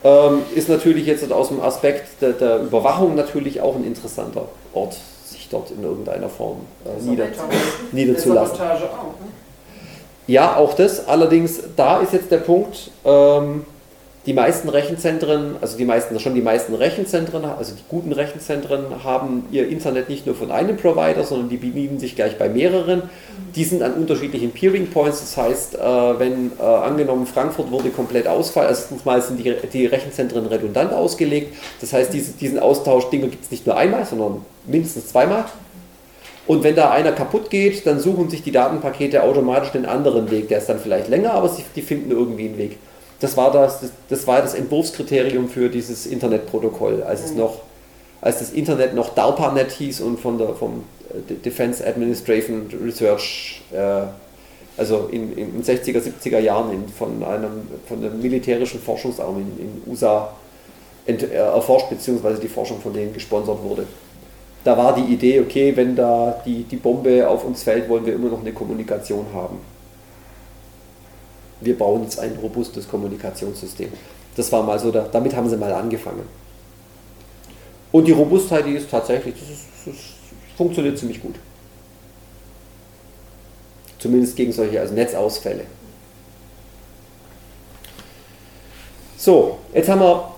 Ähm, 0.04 0.41
ist 0.54 0.68
natürlich 0.68 1.06
jetzt 1.06 1.32
aus 1.32 1.47
dem 1.47 1.62
Aspekt 1.62 2.22
der, 2.22 2.34
der, 2.34 2.60
Überwachung 2.60 3.16
natürlich 3.16 3.62
auch 3.62 3.76
ein 3.76 3.86
interessanter 3.86 4.49
Ort, 4.74 4.97
sich 5.26 5.47
dort 5.49 5.72
in 5.72 5.82
irgendeiner 5.82 6.28
Form 6.28 6.58
äh, 6.86 7.01
nieder, 7.01 7.28
niederzulassen. 7.93 8.56
Auch, 8.56 8.60
ne? 8.60 9.28
Ja, 10.28 10.58
auch 10.58 10.74
das. 10.74 11.08
Allerdings, 11.08 11.60
da 11.76 11.99
ist 11.99 12.14
jetzt 12.14 12.32
der 12.32 12.38
Punkt, 12.38 12.91
ähm, 13.06 13.66
die 14.26 14.34
meisten 14.34 14.70
Rechenzentren, 14.70 15.58
also 15.60 15.78
die 15.78 15.84
meisten, 15.84 16.18
schon 16.20 16.34
die 16.34 16.42
meisten 16.42 16.74
Rechenzentren, 16.74 17.44
also 17.44 17.74
die 17.76 17.84
guten 17.90 18.14
Rechenzentren 18.14 19.04
haben 19.04 19.46
ihr 19.52 19.68
Internet 19.68 20.08
nicht 20.08 20.26
nur 20.26 20.34
von 20.34 20.50
einem 20.50 20.78
Provider, 20.78 21.26
sondern 21.26 21.50
die 21.50 21.58
bedienen 21.58 22.00
sich 22.00 22.16
gleich 22.16 22.38
bei 22.38 22.48
mehreren. 22.48 23.04
Die 23.54 23.66
sind 23.66 23.84
an 23.84 23.94
unterschiedlichen 23.94 24.52
Peering 24.52 24.88
Points, 24.88 25.20
das 25.20 25.36
heißt, 25.36 25.76
äh, 25.76 25.80
wenn 26.20 26.54
äh, 26.58 26.64
angenommen 26.64 27.26
Frankfurt 27.26 27.70
wurde 27.70 27.90
komplett 27.90 28.28
ausfallen, 28.28 28.70
erstens 28.70 29.04
mal 29.04 29.22
sind 29.22 29.44
die, 29.44 29.54
die 29.74 29.88
Rechenzentren 29.88 30.46
redundant 30.46 30.94
ausgelegt, 30.94 31.56
das 31.82 31.92
heißt, 31.92 32.14
diese, 32.14 32.32
diesen 32.32 32.60
Austausch 32.60 33.10
Dinge 33.10 33.28
gibt 33.28 33.44
es 33.44 33.52
nicht 33.52 33.68
nur 33.68 33.76
einmal, 33.76 34.06
sondern 34.06 34.46
mindestens 34.66 35.08
zweimal. 35.08 35.46
Und 36.48 36.64
wenn 36.64 36.76
da 36.76 36.92
einer 36.92 37.12
kaputt 37.14 37.50
geht, 37.50 37.86
dann 37.86 38.00
suchen 38.00 38.30
sich 38.30 38.42
die 38.42 38.52
Datenpakete 38.52 39.24
automatisch 39.24 39.72
den 39.72 39.86
anderen 39.86 40.30
Weg. 40.30 40.50
Der 40.50 40.58
ist 40.58 40.68
dann 40.68 40.80
vielleicht 40.80 41.08
länger, 41.08 41.34
aber 41.34 41.48
sie, 41.48 41.64
die 41.76 41.82
finden 41.82 42.12
irgendwie 42.12 42.48
einen 42.48 42.58
Weg. 42.58 42.78
Das 43.24 43.38
war 43.38 43.54
das, 43.54 43.80
das, 43.80 43.92
das 44.10 44.28
war 44.28 44.42
das 44.42 44.54
Entwurfskriterium 44.54 45.48
für 45.48 45.70
dieses 45.70 46.06
Internetprotokoll, 46.06 47.04
als 47.04 47.24
es 47.24 47.32
mhm. 47.32 47.38
noch, 47.38 47.62
als 48.20 48.40
das 48.40 48.52
Internet 48.52 48.96
noch 48.96 49.16
DARPANET 49.16 49.72
hieß 49.72 50.02
und 50.02 50.20
von 50.20 50.38
der 50.38 50.50
vom 50.50 50.84
Defense 51.46 51.88
Administration 51.88 52.70
Research, 52.84 53.62
äh, 53.72 54.02
also 54.76 55.08
in, 55.10 55.38
in 55.38 55.54
den 55.54 55.64
60er, 55.64 56.02
70er 56.02 56.40
Jahren 56.40 56.74
in, 56.74 56.90
von 56.90 57.24
einem 57.24 57.66
von 57.88 58.00
einem 58.00 58.22
militärischen 58.22 58.82
Forschungsarm 58.82 59.38
in, 59.38 59.66
in 59.66 59.90
USA 59.90 60.34
ent, 61.06 61.24
äh, 61.24 61.36
erforscht, 61.36 61.92
beziehungsweise 61.92 62.42
die 62.42 62.50
Forschung 62.50 62.82
von 62.82 62.92
denen 62.92 63.14
gesponsert 63.14 63.64
wurde. 63.64 63.88
Da 64.66 64.78
war 64.78 64.96
die 64.96 65.14
Idee, 65.14 65.40
okay, 65.40 65.72
wenn 65.78 65.96
da 65.96 66.42
die, 66.46 66.64
die 66.64 66.76
Bombe 66.76 67.26
auf 67.26 67.46
uns 67.46 67.64
fällt, 67.64 67.88
wollen 67.88 68.06
wir 68.06 68.16
immer 68.16 68.32
noch 68.32 68.42
eine 68.42 68.52
Kommunikation 68.52 69.28
haben 69.34 69.73
wir 71.64 71.78
bauen 71.78 72.03
jetzt 72.03 72.20
ein 72.20 72.38
robustes 72.41 72.88
Kommunikationssystem. 72.88 73.91
Das 74.36 74.51
war 74.51 74.64
mal 74.64 74.80
so, 74.80 74.91
da, 74.91 75.07
damit 75.11 75.36
haben 75.36 75.49
sie 75.49 75.57
mal 75.57 75.74
angefangen. 75.74 76.24
Und 77.91 78.05
die 78.05 78.11
Robustheit, 78.11 78.66
die 78.66 78.74
ist 78.74 78.89
tatsächlich, 78.89 79.36
das, 79.39 79.49
ist, 79.49 79.66
das 79.86 79.95
funktioniert 80.57 80.97
ziemlich 80.97 81.22
gut. 81.22 81.36
Zumindest 83.99 84.36
gegen 84.36 84.51
solche 84.51 84.80
also 84.80 84.93
Netzausfälle. 84.93 85.66
So, 89.18 89.59
jetzt 89.74 89.88
haben 89.88 90.01
wir 90.01 90.34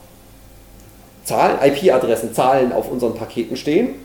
Zahlen, 1.23 1.57
IP-Adressen, 1.63 2.33
Zahlen 2.33 2.71
auf 2.71 2.91
unseren 2.91 3.15
Paketen 3.15 3.57
stehen. 3.57 4.04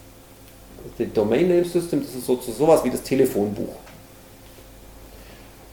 den 0.99 1.13
Domain 1.13 1.49
Name 1.49 1.65
System, 1.65 2.03
das 2.03 2.15
ist 2.15 2.27
so, 2.27 2.41
sowas 2.41 2.83
wie 2.85 2.91
das 2.91 3.03
Telefonbuch. 3.03 3.77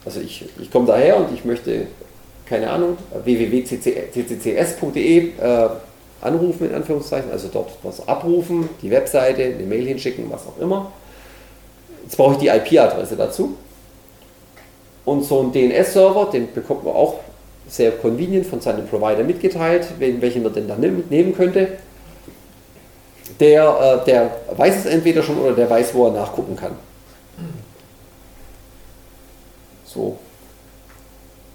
Also 0.06 0.22
ich, 0.22 0.46
ich 0.60 0.72
komme 0.72 0.88
daher 0.88 1.18
und 1.18 1.34
ich 1.34 1.46
möchte 1.46 1.88
keine 2.50 2.70
Ahnung, 2.72 2.98
www.cccs.de 3.24 3.78
äh, 5.40 5.70
anrufen, 6.22 6.70
in 6.70 6.76
Anführungszeichen, 6.76 7.32
also 7.32 7.48
dort 7.52 7.72
was 7.84 8.06
abrufen, 8.08 8.68
die 8.82 8.90
Webseite, 8.92 9.44
eine 9.44 9.64
Mail 9.64 9.86
hinschicken, 9.86 10.26
was 10.30 10.48
auch 10.48 10.58
immer. 10.60 10.92
Jetzt 12.04 12.18
brauche 12.18 12.34
ich 12.34 12.40
die 12.40 12.48
IP-Adresse 12.48 13.16
dazu. 13.16 13.56
Und 15.06 15.24
so 15.24 15.42
ein 15.42 15.52
DNS-Server, 15.52 16.30
den 16.32 16.52
bekommt 16.54 16.84
man 16.84 16.94
auch 16.94 17.20
sehr 17.68 17.92
convenient 17.92 18.48
von 18.48 18.60
seinem 18.62 18.88
Provider 18.88 19.24
mitgeteilt, 19.24 19.88
welchen 20.00 20.44
man 20.44 20.54
denn 20.54 20.68
da 20.68 20.76
nehmen 20.76 21.36
könnte. 21.36 21.68
Der, 23.40 24.02
äh, 24.02 24.06
der 24.06 24.32
weiß 24.58 24.78
es 24.80 24.86
entweder 24.86 25.22
schon 25.22 25.38
oder 25.38 25.54
der 25.54 25.70
weiß, 25.70 25.94
wo 25.94 26.08
er 26.08 26.14
nachgucken 26.14 26.56
kann. 26.56 26.72
So, 29.86 30.18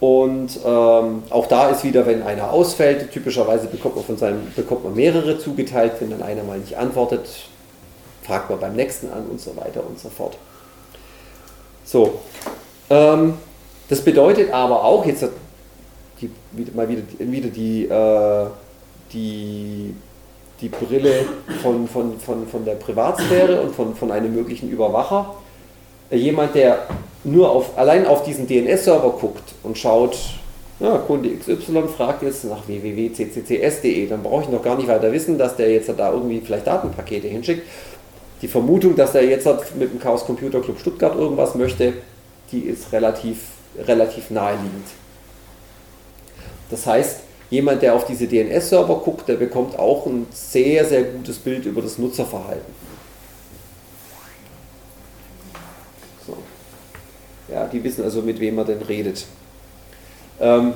und 0.04 0.60
ähm, 0.66 1.22
auch 1.30 1.46
da 1.46 1.70
ist 1.70 1.82
wieder, 1.82 2.04
wenn 2.04 2.22
einer 2.22 2.52
ausfällt, 2.52 3.10
typischerweise 3.10 3.68
bekommt 3.68 3.96
man 3.96 4.04
von 4.04 4.18
seinem 4.18 4.52
bekommt 4.54 4.84
man 4.84 4.94
mehrere 4.94 5.38
zugeteilt, 5.38 5.92
wenn 6.00 6.10
dann 6.10 6.20
einer 6.20 6.42
mal 6.42 6.58
nicht 6.58 6.76
antwortet, 6.76 7.26
fragt 8.22 8.50
man 8.50 8.60
beim 8.60 8.76
nächsten 8.76 9.10
an 9.10 9.24
und 9.24 9.40
so 9.40 9.56
weiter 9.56 9.82
und 9.86 9.98
so 9.98 10.10
fort. 10.10 10.36
So, 11.86 12.20
ähm, 12.90 13.38
das 13.88 14.02
bedeutet 14.02 14.52
aber 14.52 14.84
auch, 14.84 15.06
jetzt 15.06 15.24
die, 16.20 16.30
mal 16.74 16.86
wieder, 16.86 17.02
wieder 17.18 17.48
die, 17.48 17.86
äh, 17.86 18.46
die, 19.10 19.94
die 20.60 20.68
Brille 20.68 21.24
von, 21.62 21.88
von, 21.88 22.20
von, 22.20 22.46
von 22.46 22.66
der 22.66 22.74
Privatsphäre 22.74 23.62
und 23.62 23.74
von, 23.74 23.96
von 23.96 24.12
einem 24.12 24.34
möglichen 24.34 24.68
Überwacher. 24.68 25.34
Jemand, 26.10 26.54
der 26.54 26.86
nur 27.24 27.50
auf, 27.50 27.76
allein 27.76 28.06
auf 28.06 28.22
diesen 28.22 28.46
DNS-Server 28.46 29.10
guckt 29.10 29.54
und 29.62 29.78
schaut, 29.78 30.16
ja, 30.80 30.98
Kunde 30.98 31.30
XY 31.30 31.84
fragt 31.96 32.22
jetzt 32.22 32.44
nach 32.44 32.66
www.cccs.de, 32.66 34.06
dann 34.06 34.22
brauche 34.22 34.42
ich 34.42 34.48
noch 34.48 34.62
gar 34.62 34.76
nicht 34.76 34.88
weiter 34.88 35.12
wissen, 35.12 35.38
dass 35.38 35.56
der 35.56 35.70
jetzt 35.70 35.88
da 35.96 36.12
irgendwie 36.12 36.40
vielleicht 36.40 36.66
Datenpakete 36.66 37.28
hinschickt. 37.28 37.62
Die 38.42 38.48
Vermutung, 38.48 38.96
dass 38.96 39.14
er 39.14 39.24
jetzt 39.24 39.46
mit 39.76 39.92
dem 39.92 40.00
Chaos 40.00 40.26
Computer 40.26 40.60
Club 40.60 40.78
Stuttgart 40.78 41.16
irgendwas 41.16 41.54
möchte, 41.54 41.94
die 42.52 42.60
ist 42.60 42.92
relativ, 42.92 43.38
relativ 43.78 44.30
naheliegend. 44.30 44.86
Das 46.70 46.86
heißt, 46.86 47.20
jemand, 47.50 47.82
der 47.82 47.94
auf 47.94 48.04
diese 48.04 48.26
DNS-Server 48.26 48.96
guckt, 48.96 49.28
der 49.28 49.36
bekommt 49.36 49.78
auch 49.78 50.06
ein 50.06 50.26
sehr, 50.32 50.84
sehr 50.84 51.04
gutes 51.04 51.38
Bild 51.38 51.64
über 51.66 51.80
das 51.80 51.98
Nutzerverhalten. 51.98 52.83
Ja, 57.48 57.66
die 57.66 57.82
wissen 57.84 58.04
also, 58.04 58.22
mit 58.22 58.40
wem 58.40 58.56
man 58.56 58.66
denn 58.66 58.82
redet. 58.82 59.26
Ähm, 60.40 60.74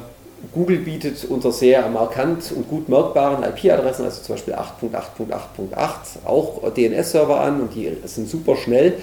Google 0.53 0.79
bietet 0.79 1.25
unter 1.25 1.51
sehr 1.51 1.89
markant 1.89 2.53
und 2.55 2.69
gut 2.69 2.89
merkbaren 2.89 3.43
IP-Adressen, 3.43 4.05
also 4.05 4.23
zum 4.23 4.37
Beispiel 4.37 4.55
8.8.8.8, 4.55 6.25
auch 6.25 6.73
DNS-Server 6.73 7.41
an 7.41 7.61
und 7.61 7.75
die 7.75 7.91
sind 8.05 8.29
super 8.29 8.55
schnell, 8.55 8.95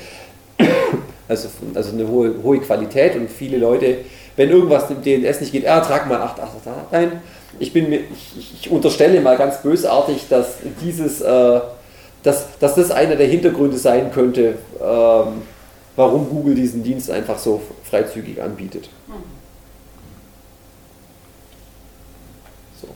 also, 1.28 1.50
also 1.74 1.92
eine 1.92 2.08
hohe, 2.08 2.36
hohe 2.42 2.60
Qualität 2.60 3.16
und 3.16 3.30
viele 3.30 3.58
Leute, 3.58 3.98
wenn 4.38 4.50
irgendwas 4.50 4.90
im 4.90 5.02
DNS 5.02 5.42
nicht 5.42 5.52
geht, 5.52 5.68
ah, 5.68 5.82
trag 5.82 6.08
mal 6.08 6.22
8.8.8 6.22 6.94
ein. 6.94 7.22
Ich, 7.60 7.74
bin 7.74 7.92
ich, 7.92 8.62
ich, 8.62 8.70
unterstelle 8.70 9.20
mal 9.22 9.38
ganz 9.38 9.62
bösartig, 9.62 10.28
dass, 10.30 10.58
dieses, 10.82 11.22
äh, 11.22 11.60
dass, 12.24 12.58
dass 12.60 12.76
das 12.76 12.92
einer 12.92 13.16
der 13.16 13.28
Hintergründe 13.28 13.78
sein 13.78 14.12
könnte, 14.12 14.58
ähm, 14.82 15.42
warum 15.96 16.30
Google 16.30 16.56
diesen 16.56 16.84
Dienst 16.84 17.10
einfach 17.10 17.38
so 17.40 17.62
freizügig 17.84 18.42
anbietet. 18.42 18.90
So. 22.82 22.88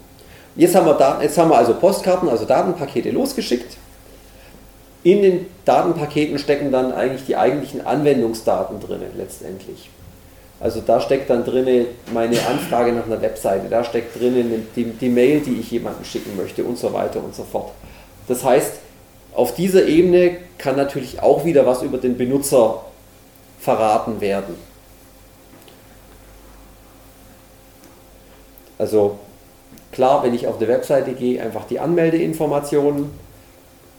Jetzt, 0.55 0.75
haben 0.75 0.85
wir 0.85 1.19
jetzt 1.21 1.37
haben 1.37 1.49
wir 1.49 1.57
also 1.57 1.73
Postkarten, 1.75 2.29
also 2.29 2.45
Datenpakete 2.45 3.11
losgeschickt. 3.11 3.77
In 5.03 5.21
den 5.21 5.45
Datenpaketen 5.63 6.37
stecken 6.39 6.71
dann 6.71 6.91
eigentlich 6.91 7.25
die 7.25 7.37
eigentlichen 7.37 7.85
Anwendungsdaten 7.85 8.81
drin, 8.81 9.01
letztendlich. 9.17 9.89
Also 10.59 10.81
da 10.85 10.99
steckt 10.99 11.29
dann 11.29 11.45
drin 11.45 11.85
meine 12.13 12.45
Anfrage 12.45 12.91
nach 12.91 13.05
einer 13.05 13.21
Webseite, 13.21 13.69
da 13.69 13.85
steckt 13.85 14.19
drin 14.19 14.67
die, 14.75 14.83
die 14.83 15.07
Mail, 15.07 15.39
die 15.39 15.53
ich 15.53 15.71
jemandem 15.71 16.03
schicken 16.03 16.35
möchte 16.35 16.65
und 16.65 16.77
so 16.77 16.91
weiter 16.91 17.23
und 17.23 17.33
so 17.33 17.43
fort. 17.43 17.71
Das 18.27 18.43
heißt, 18.43 18.73
auf 19.33 19.55
dieser 19.55 19.85
Ebene 19.87 20.35
kann 20.57 20.75
natürlich 20.75 21.21
auch 21.21 21.45
wieder 21.45 21.65
was 21.65 21.81
über 21.81 21.97
den 21.97 22.17
Benutzer 22.17 22.83
verraten 23.69 24.19
werden. 24.19 24.55
Also 28.79 29.19
klar, 29.91 30.23
wenn 30.23 30.33
ich 30.33 30.47
auf 30.47 30.57
eine 30.57 30.67
Webseite 30.67 31.11
gehe, 31.13 31.39
einfach 31.39 31.65
die 31.65 31.79
Anmeldeinformationen. 31.79 33.11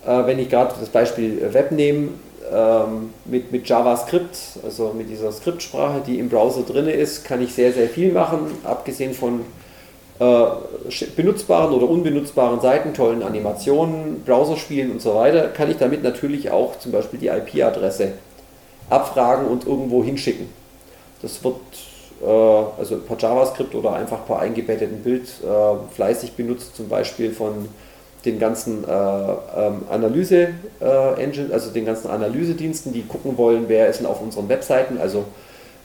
Äh, 0.05 0.27
wenn 0.27 0.41
ich 0.41 0.49
gerade 0.49 0.75
das 0.81 0.89
Beispiel 0.89 1.53
Web 1.53 1.71
nehme, 1.71 2.09
ähm, 2.53 3.11
mit, 3.27 3.53
mit 3.53 3.69
JavaScript, 3.69 4.37
also 4.65 4.93
mit 4.97 5.09
dieser 5.09 5.31
Skriptsprache, 5.31 6.01
die 6.05 6.19
im 6.19 6.29
Browser 6.29 6.63
drin 6.63 6.89
ist, 6.89 7.25
kann 7.25 7.41
ich 7.41 7.55
sehr, 7.55 7.73
sehr 7.73 7.89
viel 7.89 8.11
machen, 8.11 8.51
abgesehen 8.65 9.15
von 9.15 9.43
äh, 10.19 10.47
benutzbaren 11.15 11.73
oder 11.73 11.89
unbenutzbaren 11.89 12.61
Seiten, 12.61 12.93
tollen 12.93 13.23
Animationen, 13.23 14.25
Browserspielen 14.25 14.91
und 14.91 15.01
so 15.01 15.15
weiter, 15.15 15.49
kann 15.49 15.71
ich 15.71 15.77
damit 15.77 16.03
natürlich 16.03 16.51
auch 16.51 16.77
zum 16.81 16.91
Beispiel 16.91 17.21
die 17.21 17.29
IP-Adresse 17.29 18.15
abfragen 18.91 19.47
und 19.47 19.67
irgendwo 19.67 20.05
hinschicken. 20.05 20.49
Das 21.23 21.43
wird 21.43 21.57
äh, 22.23 22.27
also 22.27 22.99
per 22.99 23.17
JavaScript 23.19 23.75
oder 23.75 23.95
einfach 23.95 24.27
per 24.27 24.41
eingebetteten 24.41 25.03
Bild 25.03 25.29
äh, 25.43 25.95
fleißig 25.95 26.33
benutzt, 26.33 26.77
zum 26.77 26.89
Beispiel 26.89 27.33
von 27.33 27.69
den 28.25 28.39
ganzen 28.39 28.85
äh, 28.85 28.89
ähm, 28.89 29.83
Analyse-Engine, 29.91 31.49
äh, 31.49 31.53
also 31.53 31.71
den 31.71 31.87
ganzen 31.87 32.11
Analysediensten, 32.11 32.93
die 32.93 33.03
gucken 33.03 33.39
wollen, 33.39 33.65
wer 33.69 33.89
ist 33.89 34.01
denn 34.01 34.07
auf 34.07 34.21
unseren 34.21 34.49
Webseiten, 34.49 34.99
also 34.99 35.25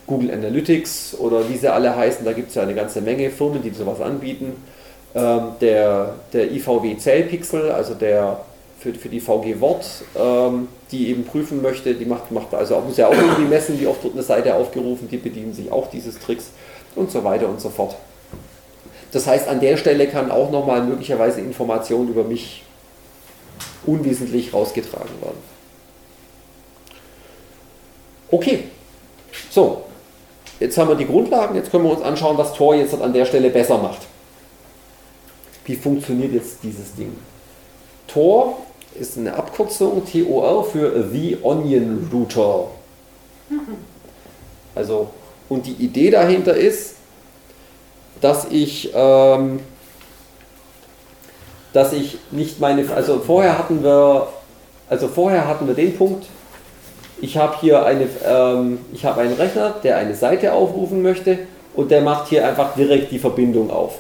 Google 0.06 0.32
Analytics 0.32 1.16
oder 1.18 1.48
wie 1.50 1.58
sie 1.58 1.72
alle 1.72 1.96
heißen, 1.96 2.26
da 2.26 2.34
gibt 2.34 2.50
es 2.50 2.56
ja 2.56 2.64
eine 2.64 2.76
ganze 2.76 3.02
Menge 3.02 3.30
Firmen, 3.30 3.62
die 3.64 3.72
sowas 3.72 4.02
anbieten. 4.02 4.54
Ähm, 5.16 5.44
der, 5.62 6.16
der 6.34 6.52
IVW 6.52 6.98
Zellpixel, 6.98 7.72
also 7.72 7.94
der 7.94 8.42
für, 8.80 8.94
für 8.94 9.08
die 9.08 9.22
VG 9.22 9.62
Wort, 9.62 9.86
ähm, 10.20 10.68
die 10.92 11.10
eben 11.10 11.26
prüfen 11.26 11.62
möchte, 11.62 11.96
die 11.96 12.06
macht, 12.06 12.32
macht 12.32 12.54
also 12.54 12.80
muss 12.82 12.98
ja 12.98 13.08
auch 13.08 13.14
irgendwie 13.14 13.46
messen, 13.46 13.80
wie 13.80 13.88
oft 13.88 14.04
wird 14.04 14.14
eine 14.14 14.24
Seite 14.24 14.56
aufgerufen, 14.56 15.08
die 15.10 15.18
bedienen 15.18 15.54
sich 15.54 15.72
auch 15.72 15.90
dieses 15.90 16.20
Tricks 16.20 16.52
und 16.96 17.12
so 17.12 17.24
weiter 17.24 17.50
und 17.50 17.60
so 17.60 17.70
fort. 17.70 17.96
Das 19.12 19.28
heißt, 19.28 19.48
an 19.48 19.60
der 19.60 19.78
Stelle 19.78 20.08
kann 20.08 20.30
auch 20.30 20.52
nochmal 20.52 20.84
möglicherweise 20.84 21.42
Informationen 21.42 22.10
über 22.10 22.24
mich 22.24 22.64
unwesentlich 23.86 24.54
rausgetragen 24.54 25.22
werden. 25.22 25.56
Okay, 28.30 28.66
so, 29.50 29.84
jetzt 30.60 30.78
haben 30.78 30.90
wir 30.90 30.96
die 30.96 31.06
Grundlagen, 31.06 31.56
jetzt 31.56 31.72
können 31.72 31.86
wir 31.86 31.92
uns 31.92 32.02
anschauen, 32.02 32.38
was 32.38 32.54
Tor 32.54 32.76
jetzt 32.76 32.94
an 33.00 33.14
der 33.14 33.26
Stelle 33.26 33.50
besser 33.50 33.78
macht. 33.78 34.02
Wie 35.66 35.76
funktioniert 35.76 36.34
jetzt 36.34 36.58
dieses 36.64 36.94
Ding? 36.96 37.16
Tor 38.08 38.65
ist 38.96 39.18
eine 39.18 39.36
Abkürzung, 39.36 40.04
TOR, 40.06 40.64
für 40.66 41.08
The 41.12 41.38
Onion 41.42 42.10
Router. 42.12 42.68
Also, 44.74 45.10
und 45.50 45.66
die 45.66 45.74
Idee 45.74 46.12
dahinter 46.12 46.56
ist, 46.56 46.96
dass 48.22 48.48
ich, 48.50 48.92
ähm, 48.94 49.60
dass 51.74 51.94
ich 51.94 52.18
nicht 52.32 52.60
meine, 52.60 52.90
also 52.94 53.20
vorher 53.20 53.58
hatten 53.58 53.84
wir, 53.84 54.28
also 54.90 55.08
vorher 55.08 55.48
hatten 55.48 55.68
wir 55.68 55.76
den 55.76 55.96
Punkt, 55.98 56.26
ich 57.22 57.38
habe 57.38 57.56
hier 57.62 57.86
eine, 57.86 58.08
ähm, 58.26 58.80
ich 58.94 59.06
habe 59.06 59.22
einen 59.22 59.34
Rechner, 59.34 59.76
der 59.84 59.98
eine 59.98 60.16
Seite 60.16 60.54
aufrufen 60.54 61.02
möchte 61.02 61.40
und 61.74 61.92
der 61.92 62.02
macht 62.02 62.30
hier 62.30 62.48
einfach 62.48 62.76
direkt 62.76 63.12
die 63.12 63.20
Verbindung 63.20 63.70
auf. 63.70 64.00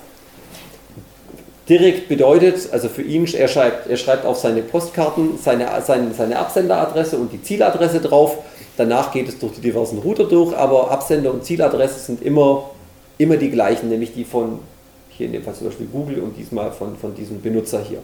Direkt 1.67 2.07
bedeutet, 2.07 2.69
also 2.71 2.89
für 2.89 3.01
ihn, 3.01 3.25
er 3.33 3.47
schreibt, 3.47 3.87
er 3.87 3.97
schreibt 3.97 4.25
auf 4.25 4.37
seine 4.37 4.61
Postkarten 4.61 5.39
seine, 5.41 5.67
seine, 5.85 6.13
seine 6.13 6.37
Absenderadresse 6.37 7.17
und 7.17 7.31
die 7.33 7.41
Zieladresse 7.41 8.01
drauf. 8.01 8.37
Danach 8.77 9.11
geht 9.11 9.27
es 9.27 9.39
durch 9.39 9.53
die 9.53 9.61
diversen 9.61 9.99
Router 9.99 10.25
durch, 10.25 10.55
aber 10.55 10.91
Absender 10.91 11.33
und 11.33 11.43
Zieladresse 11.43 11.99
sind 11.99 12.21
immer 12.21 12.69
immer 13.17 13.37
die 13.37 13.49
gleichen, 13.49 13.89
nämlich 13.89 14.13
die 14.13 14.25
von, 14.25 14.59
hier 15.09 15.27
in 15.27 15.33
dem 15.33 15.43
Fall 15.43 15.53
zum 15.53 15.67
Beispiel 15.67 15.87
Google 15.87 16.19
und 16.19 16.37
diesmal 16.37 16.71
von, 16.71 16.97
von 16.97 17.15
diesem 17.15 17.41
Benutzer 17.41 17.81
hier. 17.81 17.99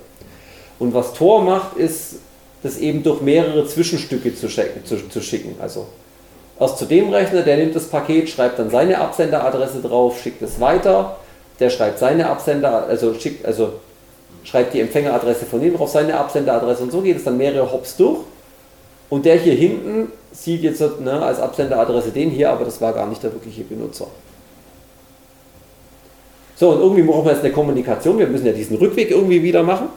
Und 0.79 0.93
was 0.93 1.13
Tor 1.13 1.43
macht, 1.43 1.77
ist, 1.77 2.15
das 2.63 2.77
eben 2.77 3.03
durch 3.03 3.21
mehrere 3.21 3.65
Zwischenstücke 3.65 4.35
zu, 4.35 4.47
zu, 4.47 5.09
zu 5.09 5.21
schicken. 5.21 5.55
Also 5.59 5.87
erst 6.59 6.77
zu 6.77 6.85
dem 6.85 7.09
Rechner, 7.09 7.41
der 7.41 7.57
nimmt 7.57 7.75
das 7.75 7.85
Paket, 7.85 8.29
schreibt 8.29 8.59
dann 8.59 8.69
seine 8.69 8.99
Absenderadresse 8.99 9.81
drauf, 9.81 10.21
schickt 10.21 10.41
es 10.41 10.59
weiter, 10.59 11.17
der 11.61 11.69
schreibt 11.69 11.99
seine 11.99 12.27
Absender, 12.27 12.87
also 12.87 13.13
schickt, 13.13 13.45
also 13.45 13.73
schreibt 14.43 14.73
die 14.73 14.81
Empfängeradresse 14.81 15.45
von 15.45 15.61
dem 15.61 15.77
drauf, 15.77 15.89
seine 15.89 16.17
Absenderadresse 16.17 16.83
und 16.83 16.91
so 16.91 17.01
geht 17.01 17.17
es 17.17 17.23
dann 17.23 17.37
mehrere 17.37 17.71
Hops 17.71 17.95
durch. 17.95 18.19
Und 19.09 19.25
der 19.25 19.35
hier 19.35 19.53
hinten 19.53 20.11
sieht 20.31 20.63
jetzt 20.63 20.81
ne, 21.01 21.21
als 21.21 21.39
Absenderadresse 21.39 22.11
den 22.11 22.31
hier, 22.31 22.49
aber 22.49 22.65
das 22.65 22.81
war 22.81 22.93
gar 22.93 23.05
nicht 23.07 23.21
der 23.21 23.31
wirkliche 23.31 23.61
Benutzer. 23.61 24.07
So, 26.55 26.69
und 26.69 26.79
irgendwie 26.79 27.03
brauchen 27.03 27.25
wir 27.25 27.33
jetzt 27.33 27.43
eine 27.43 27.53
Kommunikation. 27.53 28.17
Wir 28.17 28.27
müssen 28.27 28.45
ja 28.45 28.53
diesen 28.53 28.77
Rückweg 28.77 29.11
irgendwie 29.11 29.43
wieder 29.43 29.63
machen. 29.63 29.89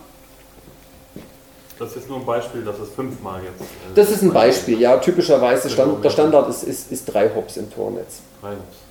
Das 1.79 1.97
ist 1.97 2.09
nur 2.09 2.19
ein 2.19 2.27
Beispiel, 2.27 2.63
dass 2.63 2.79
es 2.79 2.91
fünfmal 2.91 3.41
jetzt. 3.43 3.61
Äh, 3.61 3.95
das 3.95 4.11
ist 4.11 4.23
ein 4.23 4.33
Beispiel, 4.33 4.81
ja. 4.81 4.97
Typischerweise 4.99 5.69
Stand, 5.71 6.05
der 6.05 6.11
Standard 6.11 6.49
ist, 6.49 6.63
ist, 6.63 6.93
ist 6.93 7.05
drei 7.07 7.29
Hops 7.35 7.57
im 7.57 7.71
Tornetz. 7.73 8.21
Drei 8.41 8.51
Hops. 8.51 8.85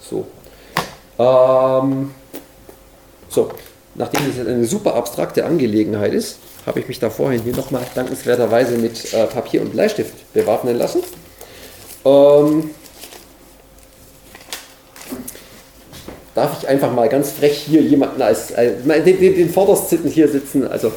So. 0.00 0.26
Ähm, 1.18 2.10
so, 3.28 3.50
nachdem 3.94 4.26
das 4.26 4.36
jetzt 4.36 4.48
eine 4.48 4.64
super 4.64 4.94
abstrakte 4.94 5.44
Angelegenheit 5.44 6.14
ist, 6.14 6.38
habe 6.66 6.80
ich 6.80 6.88
mich 6.88 6.98
da 6.98 7.10
vorhin 7.10 7.42
hier 7.42 7.56
nochmal 7.56 7.82
dankenswerterweise 7.94 8.76
mit 8.76 9.12
äh, 9.12 9.26
Papier 9.26 9.62
und 9.62 9.72
Bleistift 9.72 10.32
bewaffnen 10.32 10.76
lassen. 10.76 11.02
Ähm, 12.04 12.70
darf 16.34 16.62
ich 16.62 16.68
einfach 16.68 16.92
mal 16.92 17.08
ganz 17.08 17.32
frech 17.32 17.64
hier 17.68 17.82
jemanden 17.82 18.22
als, 18.22 18.54
als 18.54 18.84
den, 18.84 19.18
den, 19.18 19.50
Vordersten 19.50 20.08
hier 20.08 20.28
sitzen, 20.28 20.68
also 20.68 20.92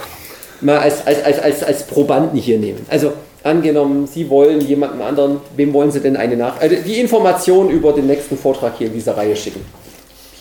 mal 0.60 0.78
als, 0.78 1.06
als, 1.08 1.24
als, 1.24 1.40
als, 1.40 1.64
als 1.64 1.84
Probanden 1.88 2.40
hier 2.40 2.60
nehmen. 2.60 2.86
Also 2.90 3.14
angenommen, 3.44 4.06
Sie 4.06 4.30
wollen 4.30 4.62
jemanden 4.62 5.02
anderen, 5.02 5.42
wem 5.56 5.74
wollen 5.74 5.90
Sie 5.90 6.00
denn 6.00 6.16
eine 6.16 6.38
Nach... 6.38 6.62
Also 6.62 6.76
die 6.76 7.00
Information 7.00 7.72
über 7.72 7.94
den 7.94 8.06
nächsten 8.06 8.38
Vortrag 8.38 8.78
hier 8.78 8.88
in 8.88 8.94
dieser 8.94 9.18
Reihe 9.18 9.36
schicken. 9.36 9.62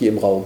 Hier 0.01 0.09
im 0.09 0.17
Raum. 0.17 0.45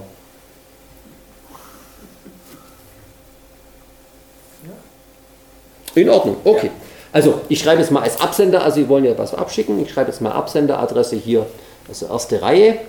In 5.94 6.10
Ordnung, 6.10 6.36
okay. 6.44 6.70
Also 7.10 7.40
ich 7.48 7.60
schreibe 7.60 7.80
jetzt 7.80 7.90
mal 7.90 8.02
als 8.02 8.20
Absender, 8.20 8.62
also 8.62 8.74
Sie 8.74 8.86
wollen 8.90 9.06
ja 9.06 9.16
was 9.16 9.32
abschicken, 9.32 9.80
ich 9.80 9.90
schreibe 9.90 10.10
jetzt 10.10 10.20
mal 10.20 10.32
Absenderadresse 10.32 11.16
hier, 11.16 11.46
also 11.88 12.04
erste 12.04 12.42
Reihe. 12.42 12.80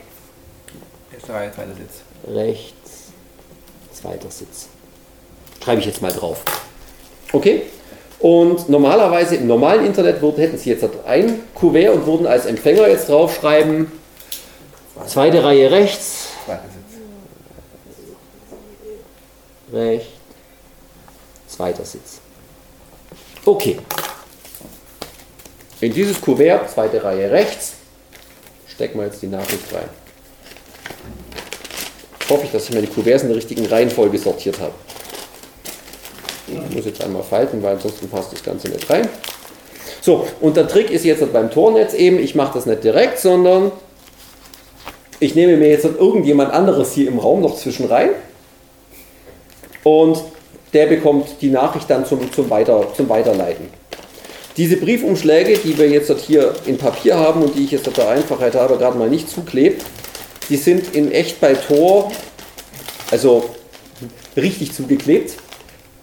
Reihe, 1.29 1.49
zweiter 1.53 1.73
Sitz. 1.73 2.35
Rechts, 2.35 3.13
zweiter 3.93 4.29
Sitz. 4.29 4.67
Schreibe 5.63 5.79
ich 5.79 5.85
jetzt 5.85 6.01
mal 6.01 6.11
drauf. 6.11 6.41
Okay? 7.31 7.61
Und 8.19 8.67
normalerweise 8.67 9.37
im 9.37 9.47
normalen 9.47 9.85
Internet 9.85 10.21
würden, 10.21 10.41
hätten 10.41 10.57
Sie 10.57 10.71
jetzt 10.71 10.83
ein 11.05 11.43
Kuvert 11.55 11.95
und 11.95 12.05
würden 12.05 12.27
als 12.27 12.45
Empfänger 12.45 12.89
jetzt 12.89 13.07
draufschreiben, 13.07 13.89
zweite 15.05 15.45
Reihe 15.45 15.71
rechts, 15.71 16.26
Sitz. 16.55 17.01
rechts, 19.73 20.07
zweiter 21.47 21.85
Sitz. 21.85 22.19
Okay. 23.45 23.79
In 25.81 25.93
dieses 25.93 26.19
Kuvert, 26.19 26.69
zweite 26.69 27.03
Reihe 27.03 27.29
rechts, 27.29 27.73
stecken 28.67 28.99
wir 28.99 29.05
jetzt 29.05 29.21
die 29.21 29.27
Nachricht 29.27 29.73
rein 29.73 29.89
hoffe 32.29 32.45
ich, 32.45 32.51
dass 32.51 32.65
ich 32.65 32.73
meine 32.73 32.87
Kuverts 32.87 33.23
in 33.23 33.29
der 33.29 33.37
richtigen 33.37 33.65
Reihenfolge 33.65 34.17
sortiert 34.17 34.59
habe. 34.59 34.73
Ich 36.47 36.75
muss 36.75 36.85
jetzt 36.85 37.03
einmal 37.03 37.23
falten, 37.23 37.61
weil 37.61 37.75
ansonsten 37.75 38.09
passt 38.09 38.31
das 38.31 38.43
Ganze 38.43 38.69
nicht 38.69 38.89
rein. 38.89 39.07
So, 40.01 40.25
und 40.39 40.55
der 40.55 40.67
Trick 40.67 40.89
ist 40.89 41.03
jetzt 41.03 41.31
beim 41.33 41.51
Tornetz 41.51 41.93
eben, 41.93 42.19
ich 42.19 42.35
mache 42.35 42.53
das 42.53 42.65
nicht 42.65 42.83
direkt, 42.83 43.19
sondern 43.19 43.71
ich 45.19 45.35
nehme 45.35 45.57
mir 45.57 45.69
jetzt 45.69 45.85
irgendjemand 45.85 46.51
anderes 46.53 46.93
hier 46.93 47.07
im 47.07 47.19
Raum 47.19 47.41
noch 47.41 47.55
zwischen 47.57 47.85
rein 47.87 48.09
und 49.83 50.23
der 50.73 50.87
bekommt 50.87 51.41
die 51.41 51.49
Nachricht 51.49 51.89
dann 51.89 52.05
zum, 52.05 52.31
zum, 52.31 52.49
Weiter, 52.49 52.87
zum 52.95 53.09
Weiterleiten. 53.09 53.67
Diese 54.57 54.77
Briefumschläge, 54.77 55.57
die 55.59 55.77
wir 55.77 55.87
jetzt 55.89 56.11
hier 56.21 56.53
in 56.65 56.77
Papier 56.77 57.17
haben 57.17 57.43
und 57.43 57.55
die 57.55 57.63
ich 57.63 57.71
jetzt 57.71 57.95
der 57.95 58.09
Einfachheit 58.09 58.55
habe, 58.55 58.77
gerade 58.77 58.97
mal 58.97 59.09
nicht 59.09 59.29
zuklebt, 59.29 59.85
die 60.49 60.57
sind 60.57 60.95
in 60.95 61.11
echt 61.11 61.39
bei 61.39 61.53
Tor, 61.53 62.11
also 63.11 63.49
richtig 64.35 64.73
zugeklebt, 64.73 65.35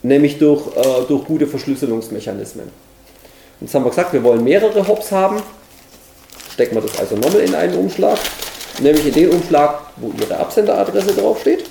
nämlich 0.02 0.38
durch, 0.38 0.66
äh, 0.76 1.04
durch 1.08 1.24
gute 1.24 1.46
Verschlüsselungsmechanismen. 1.46 2.68
Jetzt 3.60 3.74
haben 3.74 3.84
wir 3.84 3.90
gesagt, 3.90 4.12
wir 4.12 4.22
wollen 4.22 4.44
mehrere 4.44 4.86
Hops 4.86 5.10
haben. 5.10 5.42
Stecken 6.52 6.76
wir 6.76 6.82
das 6.82 6.98
also 6.98 7.16
nochmal 7.16 7.40
in 7.40 7.54
einen 7.54 7.74
Umschlag, 7.74 8.18
nämlich 8.80 9.06
in 9.06 9.12
den 9.12 9.30
Umschlag, 9.30 9.80
wo 9.96 10.12
Ihre 10.20 10.36
Absenderadresse 10.36 11.14
draufsteht. 11.14 11.64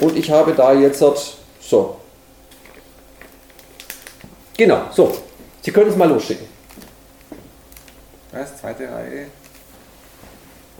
Und 0.00 0.16
ich 0.16 0.30
habe 0.30 0.52
da 0.52 0.72
jetzt, 0.72 0.98
so, 0.98 1.96
Genau, 4.60 4.82
so. 4.92 5.10
Sie 5.62 5.70
können 5.70 5.88
es 5.88 5.96
mal 5.96 6.06
losschicken. 6.06 6.46
Was? 8.30 8.58
Zweite 8.58 8.92
Reihe. 8.92 9.28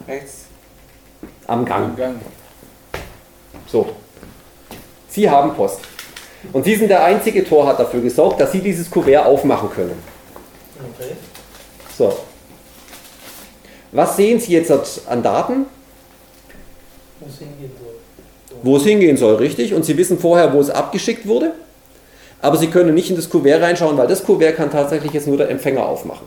Rechts. 0.06 0.44
Am 1.46 1.64
Gang. 1.64 1.96
Gang. 1.96 2.20
So. 3.66 3.96
Sie 5.08 5.30
haben 5.30 5.54
Post. 5.54 5.80
Und 6.52 6.64
Sie 6.64 6.76
sind 6.76 6.88
der 6.88 7.02
einzige 7.02 7.42
Tor, 7.42 7.66
hat 7.66 7.80
dafür 7.80 8.02
gesorgt, 8.02 8.38
dass 8.38 8.52
Sie 8.52 8.60
dieses 8.60 8.90
Kuvert 8.90 9.24
aufmachen 9.24 9.70
können. 9.70 10.02
Okay. 10.94 11.16
So. 11.96 12.18
Was 13.92 14.16
sehen 14.16 14.38
Sie 14.38 14.52
jetzt 14.52 14.70
an 15.08 15.22
Daten? 15.22 15.66
Wo 17.18 17.26
es 17.26 17.38
hingehen 17.38 17.72
soll. 17.78 17.94
Wo 18.62 18.76
es 18.76 18.84
hingehen 18.84 19.16
soll, 19.16 19.34
richtig? 19.36 19.74
Und 19.74 19.84
Sie 19.84 19.96
wissen 19.96 20.18
vorher, 20.18 20.52
wo 20.52 20.60
es 20.60 20.70
abgeschickt 20.70 21.26
wurde. 21.26 21.52
Aber 22.40 22.56
Sie 22.56 22.68
können 22.68 22.94
nicht 22.94 23.10
in 23.10 23.16
das 23.16 23.28
Kuvert 23.28 23.60
reinschauen, 23.62 23.96
weil 23.98 24.06
das 24.06 24.24
Kuvert 24.24 24.56
kann 24.56 24.70
tatsächlich 24.70 25.12
jetzt 25.12 25.26
nur 25.26 25.36
der 25.36 25.50
Empfänger 25.50 25.84
aufmachen. 25.84 26.26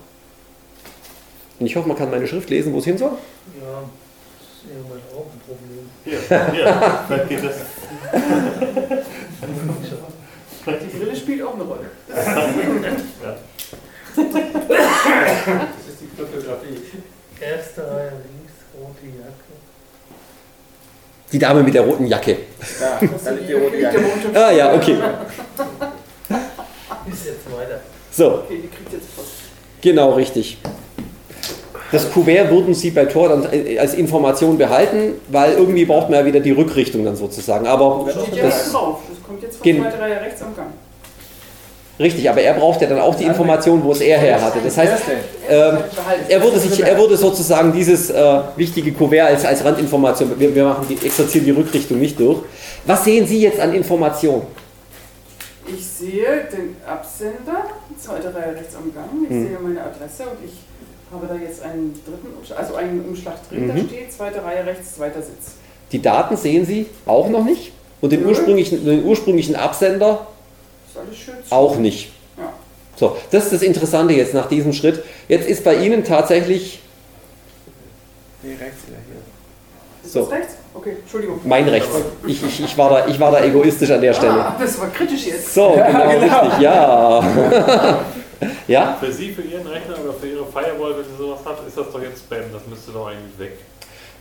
Und 1.60 1.66
ich 1.66 1.76
hoffe, 1.76 1.88
man 1.88 1.98
kann 1.98 2.12
meine 2.12 2.28
Schrift 2.28 2.50
lesen, 2.50 2.74
wo 2.74 2.80
es 2.80 2.86
hin 2.86 2.98
soll. 2.98 3.12
Ja, 3.12 3.84
das 4.40 4.48
ist 4.50 4.66
irgendwann 4.70 5.00
auch 5.16 5.28
ein 5.32 5.40
Problem. 5.48 5.90
Hier, 6.04 6.20
hier, 6.52 6.66
vielleicht 7.08 7.30
geht 7.30 7.44
das. 7.44 7.56
Die 10.66 10.98
Brille 10.98 11.16
spielt 11.16 11.42
auch 11.44 11.56
eine 11.56 11.64
Rolle. 11.64 11.90
Das 12.08 12.28
ist 15.88 16.00
die 16.02 16.08
Fotografie. 16.16 16.78
Erste 17.44 17.82
Reihe 17.82 18.12
links, 18.12 18.54
rote 18.76 19.06
Jacke. 19.06 19.54
Die 21.32 21.40
Dame 21.40 21.64
mit 21.64 21.74
der 21.74 21.82
roten 21.82 22.06
Jacke. 22.08 22.38
Da, 22.80 23.00
da 23.26 23.32
liegt 23.32 23.50
die 23.50 23.54
rote 23.54 23.78
Jacke. 23.78 24.00
Ah 24.34 24.52
ja, 24.52 24.74
okay. 24.74 24.98
Ist 27.12 27.26
jetzt 27.26 27.52
weiter. 27.58 27.80
So, 28.12 28.26
Okay, 28.46 28.60
die 28.64 28.68
kriegt 28.68 28.94
jetzt 28.94 29.16
Post. 29.16 29.30
genau 29.82 30.12
richtig. 30.14 30.58
Das 31.92 32.12
Kuvert 32.12 32.50
würden 32.50 32.74
Sie 32.74 32.92
bei 32.92 33.06
Tor 33.06 33.30
dann 33.30 33.48
äh, 33.52 33.78
als 33.78 33.94
Information 33.94 34.58
behalten, 34.58 35.16
weil 35.28 35.54
irgendwie 35.54 35.86
braucht 35.86 36.10
man 36.10 36.20
ja 36.20 36.26
wieder 36.26 36.40
die 36.40 36.52
Rückrichtung 36.52 37.04
dann 37.06 37.16
sozusagen. 37.16 37.68
Aber 37.68 38.08
Steht 38.10 38.36
ja 38.36 38.44
das, 38.46 38.64
das 38.64 38.72
drauf. 38.72 39.02
Das 39.10 39.22
kommt 39.24 39.42
jetzt 39.44 39.58
von 39.58 39.64
Gen- 39.64 39.82
zweiter 39.82 40.00
Reihe 40.00 40.22
rechts 40.22 40.42
am 40.42 40.56
Gang. 40.56 40.70
Richtig, 42.00 42.30
aber 42.30 42.42
er 42.42 42.54
braucht 42.54 42.82
ja 42.82 42.88
dann 42.88 43.00
auch 43.00 43.16
die 43.16 43.24
Information, 43.26 43.84
wo 43.84 43.92
es 43.92 44.02
er 44.02 44.18
her 44.20 44.42
hatte. 44.42 44.60
Das 44.64 44.78
heißt, 44.78 44.94
ähm, 45.50 45.78
er 46.30 46.42
würde, 46.44 46.60
sich, 46.60 46.80
er 46.84 46.98
würde 46.98 47.16
sozusagen 47.18 47.72
dieses 47.74 48.10
äh, 48.10 48.40
wichtige 48.56 48.92
Kuvert 48.92 49.28
als, 49.30 49.46
als 49.46 49.64
Randinformation, 49.64 50.32
wir, 50.40 50.54
wir 50.56 50.66
machen 50.66 50.86
die, 50.90 51.06
exerzieren 51.06 51.46
die 51.46 51.52
Rückrichtung 51.52 52.00
nicht 52.00 52.20
durch. 52.20 52.40
Was 52.86 53.04
sehen 53.04 53.26
Sie 53.28 53.42
jetzt 53.42 53.60
an 53.60 53.74
Information? 53.74 54.42
Ich 55.66 55.86
sehe 55.86 56.46
den 56.52 56.76
Absender, 56.86 57.66
zweite 57.98 58.34
Reihe 58.36 58.56
rechts 58.56 58.76
am 58.76 58.94
Gang. 58.94 59.06
Ich 59.24 59.30
Hm. 59.30 59.48
sehe 59.48 59.58
meine 59.62 59.82
Adresse 59.82 60.24
und 60.24 60.46
ich 60.46 60.54
habe 61.14 61.28
da 61.28 61.36
jetzt 61.36 61.62
einen 61.64 61.94
dritten 62.06 62.36
Umschlag, 62.38 62.60
also 62.60 62.76
einen 62.76 63.06
Umschlag 63.08 63.36
drin, 63.50 63.68
da 63.70 63.74
Mhm. 63.74 63.88
steht 63.88 64.12
zweite 64.12 64.44
Reihe 64.44 64.66
rechts, 64.66 64.96
zweiter 64.96 65.22
Sitz. 65.22 65.54
Die 65.92 66.02
Daten 66.02 66.36
sehen 66.36 66.66
Sie 66.66 66.88
auch 67.06 67.30
noch 67.30 67.46
nicht 67.46 67.72
und 68.02 68.12
den 68.12 68.26
ursprünglichen, 68.26 68.84
den 68.84 69.06
ursprünglichen 69.06 69.56
Absender 69.56 70.26
Ist 70.26 70.26
alles 70.26 70.26
schön 70.26 70.28
zu. 70.28 70.83
Auch 71.50 71.78
nicht. 71.78 72.12
Ja. 72.38 72.54
So, 72.96 73.18
das 73.32 73.46
ist 73.46 73.54
das 73.54 73.62
Interessante 73.62 74.14
jetzt 74.14 74.34
nach 74.34 74.48
diesem 74.48 74.74
Schritt. 74.74 75.04
Jetzt 75.28 75.48
ist 75.48 75.64
bei 75.64 75.76
Ihnen 75.76 76.04
tatsächlich 76.04 76.80
Nee, 78.44 78.56
rechts 78.60 78.86
wieder 78.88 78.98
hier. 79.08 79.16
Ist 80.04 80.12
So. 80.14 80.22
das 80.22 80.32
rechts? 80.32 80.54
Okay, 80.74 80.98
Entschuldigung. 81.02 81.40
mein 81.46 81.68
Rechts. 81.70 81.88
Ich, 82.28 82.44
ich, 82.44 82.64
ich, 82.66 82.78
war 82.78 82.90
da, 82.90 83.08
ich 83.08 83.20
war 83.20 83.32
da 83.32 83.44
egoistisch 83.44 83.92
an 83.92 84.02
der 84.02 84.14
Stelle. 84.14 84.34
Ah, 84.34 84.56
das 84.60 84.80
war 84.80 84.90
kritisch 84.90 85.28
jetzt. 85.28 85.54
So, 85.54 85.72
genau, 85.88 86.10
richtig, 86.10 86.60
ja. 86.60 87.24
ja? 88.68 88.98
Für 89.00 89.12
Sie, 89.12 89.32
für 89.32 89.44
Ihren 89.44 89.66
Rechner 89.68 89.96
oder 90.04 90.14
für 90.14 90.28
Ihre 90.28 90.46
Firewall, 90.46 90.98
wenn 90.98 91.06
Sie 91.06 91.18
sowas 91.18 91.40
haben, 91.46 91.66
ist 91.68 91.78
das 91.78 91.92
doch 91.92 92.02
jetzt 92.02 92.20
Spam. 92.20 92.40
Das 92.52 92.64
müsste 92.68 92.92
doch 92.92 93.08
eigentlich 93.08 93.38
weg. 93.40 93.58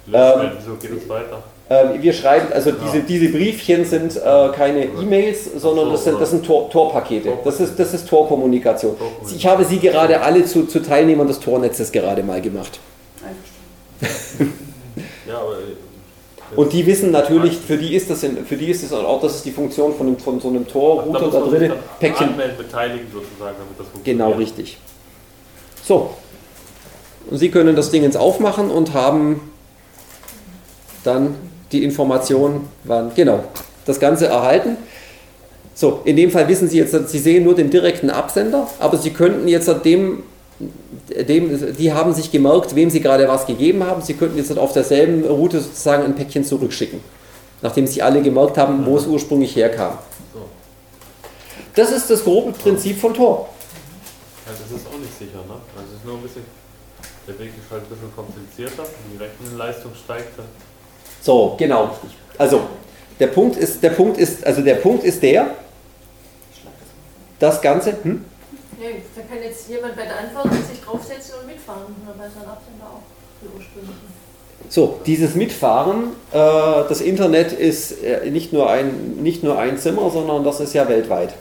Löschen 0.07 0.41
Ähm. 0.43 0.51
Wieso 0.59 0.77
geht 0.77 1.03
es 1.03 1.09
weiter? 1.09 1.43
Ähm, 1.73 2.03
wir 2.03 2.13
schreiben, 2.13 2.53
also 2.53 2.71
diese, 2.73 3.01
diese 3.01 3.31
Briefchen 3.31 3.87
sind 3.87 4.17
äh, 4.17 4.49
keine 4.55 4.85
E-Mails, 4.85 5.53
sondern 5.57 5.91
das 5.91 6.05
sind, 6.05 6.21
das 6.21 6.31
sind 6.31 6.45
Tor, 6.45 6.69
Torpakete. 6.69 7.33
Das 7.45 7.61
ist, 7.61 7.79
das 7.79 7.95
ist 7.95 8.07
Torkommunikation. 8.09 8.95
Ich 9.35 9.47
habe 9.47 9.65
Sie 9.65 9.79
gerade 9.79 10.21
alle 10.21 10.45
zu, 10.45 10.67
zu 10.67 10.81
Teilnehmern 10.81 11.27
des 11.27 11.41
Tornetzes 11.41 11.91
gerade 11.91 12.23
mal 12.23 12.41
gemacht. 12.41 12.79
Äh, 15.25 16.57
Und 16.57 16.75
die 16.75 16.85
wissen 16.85 17.13
natürlich, 17.13 17.57
für 17.57 17.79
die 17.79 17.95
ist 17.95 18.11
das, 18.11 18.23
in, 18.25 18.45
für 18.45 18.57
die 18.57 18.67
ist 18.67 18.83
das 18.83 18.93
auch, 18.93 19.23
das 19.23 19.37
ist 19.37 19.47
die 19.47 19.51
Funktion 19.51 19.95
von, 19.95 20.19
von 20.19 20.39
so 20.39 20.49
einem 20.49 20.69
Torrouter 20.69 21.31
da 21.31 21.41
drin. 21.41 21.73
Päckchen. 21.99 22.35
beteiligen 22.59 23.07
sozusagen, 23.11 23.57
damit 23.59 23.79
das 23.79 23.87
funktioniert. 23.87 24.05
Genau 24.05 24.33
richtig. 24.33 24.77
So. 25.83 26.11
Und 27.31 27.39
Sie 27.39 27.51
können 27.51 27.75
das 27.75 27.91
Ding 27.91 28.05
ins 28.05 28.17
Aufmachen 28.17 28.71
und 28.71 28.93
haben 28.93 29.53
dann 31.05 31.37
die 31.73 31.85
Information, 31.85 32.69
wann, 32.85 33.13
genau, 33.15 33.45
das 33.85 33.99
Ganze 33.99 34.27
erhalten. 34.27 34.77
So, 35.75 36.03
in 36.05 36.17
dem 36.17 36.31
Fall 36.31 36.47
wissen 36.49 36.69
Sie 36.69 36.79
jetzt, 36.79 37.09
Sie 37.09 37.19
sehen 37.19 37.45
nur 37.45 37.55
den 37.55 37.71
direkten 37.71 38.11
Absender, 38.11 38.69
aber 38.79 38.99
Sie 38.99 39.11
könnten 39.11 39.49
jetzt 39.49 39.69
dem, 39.85 40.23
dem, 41.29 41.75
die 41.77 41.93
haben 41.93 42.13
sich 42.13 42.31
gemerkt, 42.31 42.75
wem 42.75 42.91
Sie 42.91 43.01
gerade 43.01 43.27
was 43.27 43.47
gegeben 43.47 43.85
haben. 43.85 44.03
Sie 44.03 44.15
könnten 44.15 44.37
jetzt 44.37 44.57
auf 44.57 44.73
derselben 44.73 45.25
Route 45.25 45.61
sozusagen 45.61 46.05
ein 46.05 46.15
Päckchen 46.15 46.45
zurückschicken, 46.45 47.01
nachdem 47.63 47.87
Sie 47.87 48.03
alle 48.03 48.21
gemerkt 48.23 48.59
haben, 48.59 48.85
wo 48.85 48.97
es 48.99 49.07
ursprünglich 49.07 49.57
herkam. 49.57 49.99
Das 51.75 51.91
ist 51.91 52.11
das 52.11 52.23
grobe 52.23 52.53
Prinzip 52.53 53.01
von 53.01 53.15
Tor. 53.15 53.49
Ja, 54.45 54.53
das 54.53 54.79
ist 54.79 54.87
auch 54.87 54.99
nicht 54.99 55.19
sicher, 55.19 55.39
ne? 55.49 55.57
Also 55.75 55.89
es 55.89 55.99
ist 55.99 56.05
nur 56.05 56.17
ein 56.17 56.23
bisschen. 56.23 56.45
Der 57.27 57.39
Weg 57.39 57.49
ist 57.57 57.71
halt 57.71 57.85
ein 57.85 57.89
bisschen 57.89 58.15
komplizierter. 58.15 58.85
Die 59.11 59.17
Rechenleistung 59.17 59.93
steigt 59.95 60.37
dann. 60.39 60.47
So, 61.23 61.55
genau. 61.57 61.91
Also, 62.37 62.63
der 63.21 63.29
Punkt 63.29 63.57
ist, 63.57 63.83
der 63.83 63.91
Punkt 63.91 64.19
ist, 64.19 64.45
also 64.45 64.61
der 64.61 64.75
Punkt 64.75 65.05
ist 65.05 65.23
der, 65.23 65.55
das 67.39 67.63
Ganze, 67.63 67.97
hm? 68.03 68.25
Nee, 68.79 69.03
da 69.15 69.23
kann 69.23 69.43
jetzt 69.43 69.69
jemand 69.69 69.95
bei 69.95 70.03
der 70.03 70.19
Antwort 70.19 70.53
sich 70.69 70.81
draufsetzen 70.85 71.35
und 71.41 71.47
mitfahren. 71.47 71.95
Weiß 72.07 72.33
ein 72.43 72.49
Absender 72.49 72.87
auch 72.87 73.03
die 73.41 73.47
ursprünglichen. 73.57 74.23
So, 74.69 75.01
dieses 75.07 75.35
Mitfahren, 75.35 76.13
äh, 76.33 76.89
das 76.89 77.01
Internet 77.01 77.53
ist 77.53 78.03
äh, 78.03 78.29
nicht, 78.31 78.53
nur 78.53 78.69
ein, 78.69 79.17
nicht 79.23 79.45
nur 79.45 79.59
ein 79.59 79.79
Zimmer, 79.79 80.11
sondern 80.11 80.43
das 80.45 80.61
ist 80.61 80.73
ja 80.73 80.89
weltweit. 80.89 81.35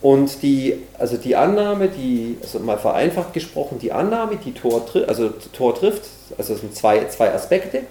Und 0.00 0.42
die, 0.42 0.80
also 0.98 1.16
die 1.16 1.36
Annahme, 1.36 1.88
die, 1.88 2.36
also 2.42 2.58
mal 2.58 2.78
vereinfacht 2.78 3.32
gesprochen, 3.32 3.78
die 3.78 3.92
Annahme, 3.92 4.36
die 4.36 4.52
Tor, 4.52 4.84
also 5.06 5.28
Tor 5.52 5.76
trifft, 5.76 6.02
also 6.36 6.54
es 6.54 6.60
sind 6.60 6.74
zwei, 6.74 7.06
zwei 7.06 7.32
Aspekte. 7.32 7.82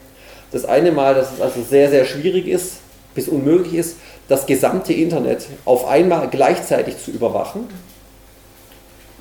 Das 0.51 0.65
eine 0.65 0.91
Mal, 0.91 1.15
dass 1.15 1.33
es 1.33 1.41
also 1.41 1.61
sehr, 1.61 1.89
sehr 1.89 2.05
schwierig 2.05 2.47
ist, 2.47 2.77
bis 3.15 3.27
unmöglich 3.27 3.73
ist, 3.73 3.97
das 4.27 4.45
gesamte 4.45 4.93
Internet 4.93 5.47
auf 5.65 5.87
einmal 5.87 6.29
gleichzeitig 6.29 6.97
zu 7.03 7.11
überwachen. 7.11 7.67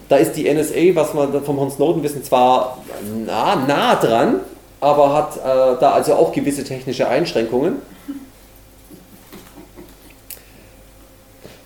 Da 0.08 0.16
ist 0.16 0.32
die 0.32 0.52
NSA, 0.52 0.94
was 0.94 1.14
wir 1.14 1.42
vom 1.42 1.58
Herrn 1.58 1.70
Snowden 1.70 2.02
wissen, 2.02 2.24
zwar 2.24 2.78
nah, 3.26 3.56
nah 3.56 3.94
dran, 3.94 4.40
aber 4.80 5.14
hat 5.14 5.36
äh, 5.36 5.80
da 5.80 5.92
also 5.92 6.14
auch 6.14 6.32
gewisse 6.32 6.64
technische 6.64 7.08
Einschränkungen. 7.08 7.76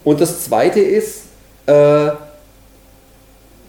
Und 0.05 0.21
das 0.21 0.45
zweite 0.45 0.81
ist, 0.81 1.23
äh, 1.67 2.11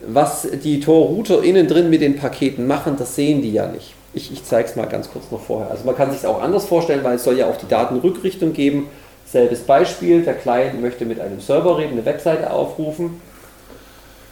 was 0.07 0.47
die 0.63 0.79
Tor-Router 0.81 1.41
innen 1.43 1.67
drin 1.67 1.89
mit 1.89 2.01
den 2.01 2.17
Paketen 2.17 2.67
machen, 2.67 2.97
das 2.97 3.15
sehen 3.15 3.41
die 3.41 3.53
ja 3.53 3.67
nicht. 3.67 3.93
Ich, 4.15 4.31
ich 4.31 4.45
zeige 4.45 4.67
es 4.69 4.75
mal 4.77 4.87
ganz 4.87 5.11
kurz 5.11 5.29
noch 5.29 5.41
vorher. 5.41 5.69
Also 5.69 5.83
man 5.85 5.95
kann 5.95 6.09
sich 6.09 6.21
es 6.21 6.25
auch 6.25 6.41
anders 6.41 6.65
vorstellen, 6.65 7.03
weil 7.03 7.15
es 7.15 7.25
soll 7.25 7.37
ja 7.37 7.47
auch 7.47 7.57
die 7.57 7.67
Datenrückrichtung 7.67 8.53
geben. 8.53 8.87
Selbes 9.25 9.59
Beispiel, 9.61 10.23
der 10.23 10.35
Client 10.35 10.81
möchte 10.81 11.05
mit 11.05 11.19
einem 11.19 11.41
Server 11.41 11.77
reden, 11.77 11.93
eine 11.93 12.05
Webseite 12.05 12.49
aufrufen. 12.51 13.21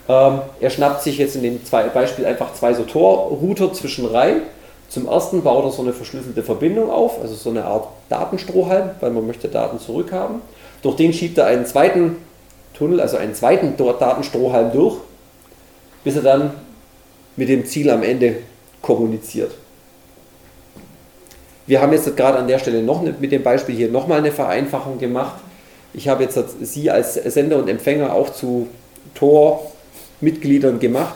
Ähm, 0.07 0.39
er 0.61 0.69
schnappt 0.69 1.03
sich 1.03 1.17
jetzt 1.17 1.35
in 1.35 1.43
dem 1.43 1.65
zwei 1.65 1.83
Beispiel 1.83 2.25
einfach 2.25 2.53
zwei 2.53 2.73
so 2.73 2.83
Tor-Router 2.83 3.73
zwischen 3.73 4.05
rein. 4.05 4.43
Zum 4.87 5.05
ersten 5.07 5.43
baut 5.43 5.65
er 5.65 5.71
so 5.71 5.81
eine 5.81 5.91
verschlüsselte 5.91 6.43
Verbindung 6.43 6.89
auf, 6.89 7.19
also 7.21 7.35
so 7.35 7.49
eine 7.49 7.65
Art 7.65 7.87
Datenstrohhalm, 8.07 8.91
weil 9.01 9.11
man 9.11 9.27
möchte 9.27 9.49
Daten 9.49 9.79
zurückhaben. 9.79 10.41
Durch 10.81 10.95
den 10.95 11.11
schiebt 11.11 11.37
er 11.37 11.47
einen 11.47 11.65
zweiten 11.65 12.17
Tunnel, 12.73 13.01
also 13.01 13.17
einen 13.17 13.35
zweiten 13.35 13.75
Datenstrohhalm 13.75 14.71
durch, 14.71 14.97
bis 16.05 16.15
er 16.15 16.21
dann 16.21 16.51
mit 17.35 17.49
dem 17.49 17.65
Ziel 17.65 17.89
am 17.89 18.03
Ende 18.03 18.37
kommuniziert. 18.81 19.51
Wir 21.65 21.81
haben 21.81 21.93
jetzt 21.93 22.15
gerade 22.17 22.37
an 22.37 22.47
der 22.47 22.59
Stelle 22.59 22.83
noch 22.83 23.01
mit 23.01 23.31
dem 23.31 23.43
Beispiel 23.43 23.75
hier 23.75 23.89
nochmal 23.89 24.17
eine 24.17 24.31
Vereinfachung 24.31 24.99
gemacht. 24.99 25.35
Ich 25.93 26.09
habe 26.09 26.23
jetzt 26.23 26.37
Sie 26.61 26.91
als 26.91 27.13
Sender 27.13 27.57
und 27.57 27.69
Empfänger 27.69 28.13
auch 28.13 28.31
zu 28.31 28.67
Tor-Mitgliedern 29.15 30.79
gemacht. 30.79 31.15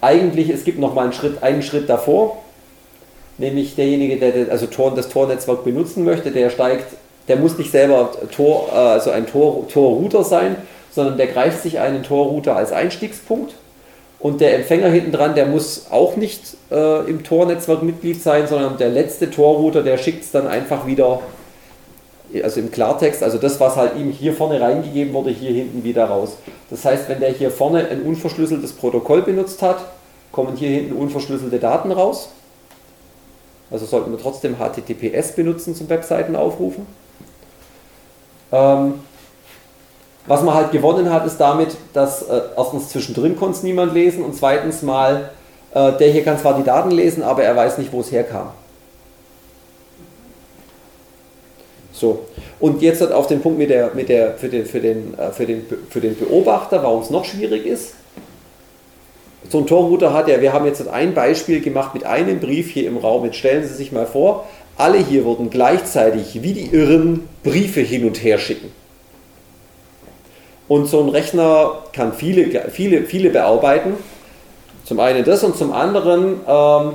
Eigentlich, 0.00 0.50
es 0.50 0.64
gibt 0.64 0.78
nochmal 0.78 1.04
einen 1.04 1.12
Schritt, 1.12 1.42
einen 1.42 1.62
Schritt 1.62 1.88
davor, 1.88 2.36
nämlich 3.38 3.74
derjenige, 3.74 4.16
der 4.16 4.52
also 4.52 4.66
Tor, 4.66 4.94
das 4.94 5.08
Tor-Netzwerk 5.08 5.64
benutzen 5.64 6.04
möchte, 6.04 6.30
der 6.30 6.50
steigt, 6.50 6.86
der 7.26 7.36
muss 7.36 7.58
nicht 7.58 7.72
selber 7.72 8.12
Tor, 8.30 8.72
also 8.72 9.10
ein 9.10 9.26
Tor, 9.26 9.66
Tor-Router 9.68 10.22
sein, 10.22 10.56
sondern 10.92 11.16
der 11.16 11.26
greift 11.26 11.62
sich 11.62 11.80
einen 11.80 12.04
Tor-Router 12.04 12.54
als 12.54 12.70
Einstiegspunkt 12.72 13.54
und 14.18 14.40
der 14.40 14.56
Empfänger 14.56 14.88
hinten 14.88 15.12
dran, 15.12 15.34
der 15.34 15.46
muss 15.46 15.86
auch 15.90 16.16
nicht 16.16 16.56
äh, 16.70 17.08
im 17.08 17.22
Tor-Netzwerk 17.22 17.82
Mitglied 17.82 18.22
sein, 18.22 18.46
sondern 18.46 18.78
der 18.78 18.88
letzte 18.88 19.30
Tor-Router, 19.30 19.82
der 19.82 19.98
schickt 19.98 20.24
es 20.24 20.30
dann 20.30 20.46
einfach 20.46 20.86
wieder, 20.86 21.20
also 22.42 22.60
im 22.60 22.70
Klartext, 22.70 23.22
also 23.22 23.38
das, 23.38 23.60
was 23.60 23.76
halt 23.76 23.96
ihm 23.96 24.10
hier 24.10 24.32
vorne 24.32 24.60
reingegeben 24.60 25.12
wurde, 25.12 25.30
hier 25.30 25.52
hinten 25.52 25.84
wieder 25.84 26.06
raus. 26.06 26.38
Das 26.70 26.84
heißt, 26.84 27.08
wenn 27.08 27.20
der 27.20 27.30
hier 27.30 27.50
vorne 27.50 27.88
ein 27.88 28.02
unverschlüsseltes 28.02 28.72
Protokoll 28.72 29.22
benutzt 29.22 29.60
hat, 29.60 29.84
kommen 30.32 30.56
hier 30.56 30.70
hinten 30.70 30.94
unverschlüsselte 30.94 31.58
Daten 31.58 31.92
raus. 31.92 32.30
Also 33.70 33.84
sollten 33.84 34.12
wir 34.12 34.18
trotzdem 34.18 34.56
HTTPS 34.56 35.32
benutzen 35.32 35.74
zum 35.74 35.88
Webseiten 35.88 36.36
aufrufen. 36.36 36.86
Ähm, 38.52 38.94
was 40.26 40.42
man 40.42 40.54
halt 40.54 40.72
gewonnen 40.72 41.12
hat, 41.12 41.26
ist 41.26 41.38
damit, 41.38 41.76
dass 41.92 42.22
äh, 42.22 42.40
erstens 42.56 42.88
zwischendrin 42.88 43.36
konnte 43.36 43.58
es 43.58 43.62
niemand 43.62 43.94
lesen 43.94 44.24
und 44.24 44.34
zweitens 44.34 44.82
mal, 44.82 45.30
äh, 45.72 45.92
der 45.92 46.10
hier 46.10 46.24
kann 46.24 46.38
zwar 46.38 46.56
die 46.56 46.64
Daten 46.64 46.90
lesen, 46.90 47.22
aber 47.22 47.44
er 47.44 47.54
weiß 47.54 47.78
nicht, 47.78 47.92
wo 47.92 48.00
es 48.00 48.10
herkam. 48.10 48.50
So, 51.92 52.26
und 52.60 52.82
jetzt 52.82 53.00
hat 53.00 53.12
auf 53.12 53.26
den 53.26 53.40
Punkt 53.40 53.58
mit 53.58 53.70
der, 53.70 53.92
mit 53.94 54.08
der, 54.08 54.34
für, 54.34 54.48
den, 54.48 54.66
für, 54.66 54.80
den, 54.80 55.16
äh, 55.18 55.30
für, 55.30 55.46
den, 55.46 55.64
für 55.88 56.00
den 56.00 56.16
Beobachter, 56.16 56.82
warum 56.82 57.02
es 57.02 57.10
noch 57.10 57.24
schwierig 57.24 57.64
ist. 57.64 57.94
So 59.48 59.58
ein 59.58 59.66
Torrouter 59.66 60.12
hat 60.12 60.28
ja, 60.28 60.40
wir 60.40 60.52
haben 60.52 60.66
jetzt 60.66 60.86
ein 60.88 61.14
Beispiel 61.14 61.60
gemacht 61.60 61.94
mit 61.94 62.04
einem 62.04 62.40
Brief 62.40 62.70
hier 62.70 62.88
im 62.88 62.96
Raum. 62.96 63.24
Jetzt 63.24 63.36
stellen 63.36 63.66
Sie 63.66 63.74
sich 63.74 63.92
mal 63.92 64.06
vor, 64.06 64.46
alle 64.76 64.98
hier 64.98 65.24
würden 65.24 65.50
gleichzeitig 65.50 66.42
wie 66.42 66.52
die 66.52 66.66
Irren 66.74 67.28
Briefe 67.44 67.80
hin 67.80 68.04
und 68.04 68.22
her 68.22 68.38
schicken. 68.38 68.72
Und 70.68 70.86
so 70.86 71.00
ein 71.00 71.08
Rechner 71.08 71.72
kann 71.92 72.12
viele, 72.12 72.70
viele, 72.70 73.02
viele 73.02 73.30
bearbeiten. 73.30 73.94
Zum 74.84 75.00
einen 75.00 75.24
das 75.24 75.44
und 75.44 75.56
zum 75.56 75.72
anderen 75.72 76.40
ähm, 76.46 76.92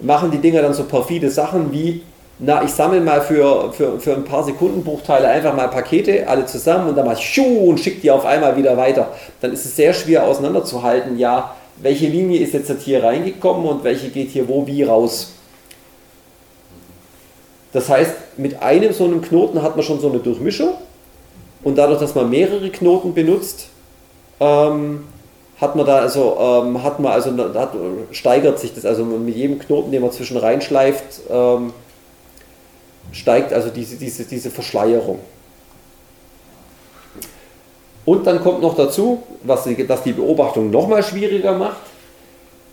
machen 0.00 0.30
die 0.30 0.38
Dinger 0.38 0.62
dann 0.62 0.74
so 0.74 0.84
perfide 0.84 1.30
Sachen 1.30 1.72
wie, 1.72 2.02
na, 2.38 2.62
ich 2.62 2.70
sammle 2.70 3.00
mal 3.00 3.20
für, 3.20 3.72
für, 3.72 3.98
für 3.98 4.14
ein 4.14 4.24
paar 4.24 4.44
Sekundenbruchteile 4.44 5.26
einfach 5.26 5.54
mal 5.54 5.68
Pakete, 5.68 6.28
alle 6.28 6.46
zusammen 6.46 6.88
und 6.88 6.96
dann 6.96 7.06
mal 7.06 7.16
schuh 7.16 7.70
und 7.70 7.80
schicke 7.80 8.00
die 8.00 8.10
auf 8.10 8.24
einmal 8.24 8.56
wieder 8.56 8.76
weiter. 8.76 9.08
Dann 9.40 9.52
ist 9.52 9.64
es 9.64 9.74
sehr 9.74 9.92
schwer 9.92 10.24
auseinanderzuhalten, 10.24 11.18
ja, 11.18 11.54
welche 11.80 12.06
Linie 12.06 12.40
ist 12.40 12.54
jetzt 12.54 12.70
hier 12.82 13.02
reingekommen 13.02 13.66
und 13.66 13.84
welche 13.84 14.08
geht 14.08 14.30
hier 14.30 14.48
wo 14.48 14.66
wie 14.66 14.82
raus. 14.82 15.32
Das 17.72 17.88
heißt, 17.88 18.12
mit 18.36 18.62
einem 18.62 18.92
so 18.92 19.04
einem 19.04 19.20
Knoten 19.20 19.62
hat 19.62 19.76
man 19.76 19.84
schon 19.84 20.00
so 20.00 20.08
eine 20.08 20.18
Durchmischung 20.18 20.74
und 21.62 21.76
dadurch, 21.76 22.00
dass 22.00 22.14
man 22.14 22.30
mehrere 22.30 22.70
Knoten 22.70 23.14
benutzt, 23.14 23.68
ähm, 24.40 25.04
hat 25.60 25.74
man 25.74 25.86
da 25.86 25.98
also, 25.98 26.36
ähm, 26.38 26.82
hat 26.82 27.00
man 27.00 27.12
also 27.12 27.32
hat, 27.54 27.72
steigert 28.12 28.58
sich 28.60 28.74
das. 28.74 28.84
Also 28.84 29.04
mit 29.04 29.34
jedem 29.34 29.58
Knoten, 29.58 29.90
den 29.90 30.02
man 30.02 30.12
zwischen 30.12 30.36
reinschleift, 30.36 31.20
ähm, 31.28 31.72
steigt 33.10 33.52
also 33.52 33.70
diese, 33.70 33.96
diese, 33.96 34.24
diese 34.24 34.50
Verschleierung. 34.50 35.18
Und 38.04 38.26
dann 38.26 38.40
kommt 38.40 38.62
noch 38.62 38.76
dazu, 38.76 39.22
was 39.42 39.64
die, 39.64 39.86
dass 39.86 40.02
die 40.02 40.12
Beobachtung 40.12 40.70
nochmal 40.70 41.02
schwieriger 41.02 41.54
macht. 41.54 41.82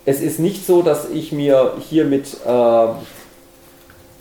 Es 0.04 0.20
ist 0.20 0.38
nicht 0.38 0.64
so, 0.64 0.82
dass 0.82 1.10
ich 1.10 1.32
mir 1.32 1.74
hier 1.90 2.04
mit, 2.04 2.36
äh, 2.46 2.86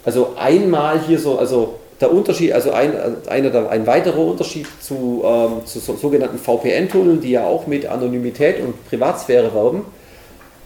also 0.03 0.33
einmal 0.35 0.99
hier 0.99 1.19
so, 1.19 1.37
also 1.37 1.75
der 2.01 2.11
Unterschied, 2.11 2.51
also 2.51 2.71
ein, 2.71 2.93
einer, 3.27 3.69
ein 3.69 3.87
weiterer 3.87 4.19
Unterschied 4.19 4.67
zu, 4.81 5.23
ähm, 5.25 5.65
zu 5.65 5.79
so, 5.79 5.95
sogenannten 5.95 6.37
VPN-Tunneln, 6.37 7.21
die 7.21 7.31
ja 7.31 7.45
auch 7.45 7.67
mit 7.67 7.85
Anonymität 7.85 8.59
und 8.59 8.87
Privatsphäre 8.89 9.53
werben, 9.53 9.85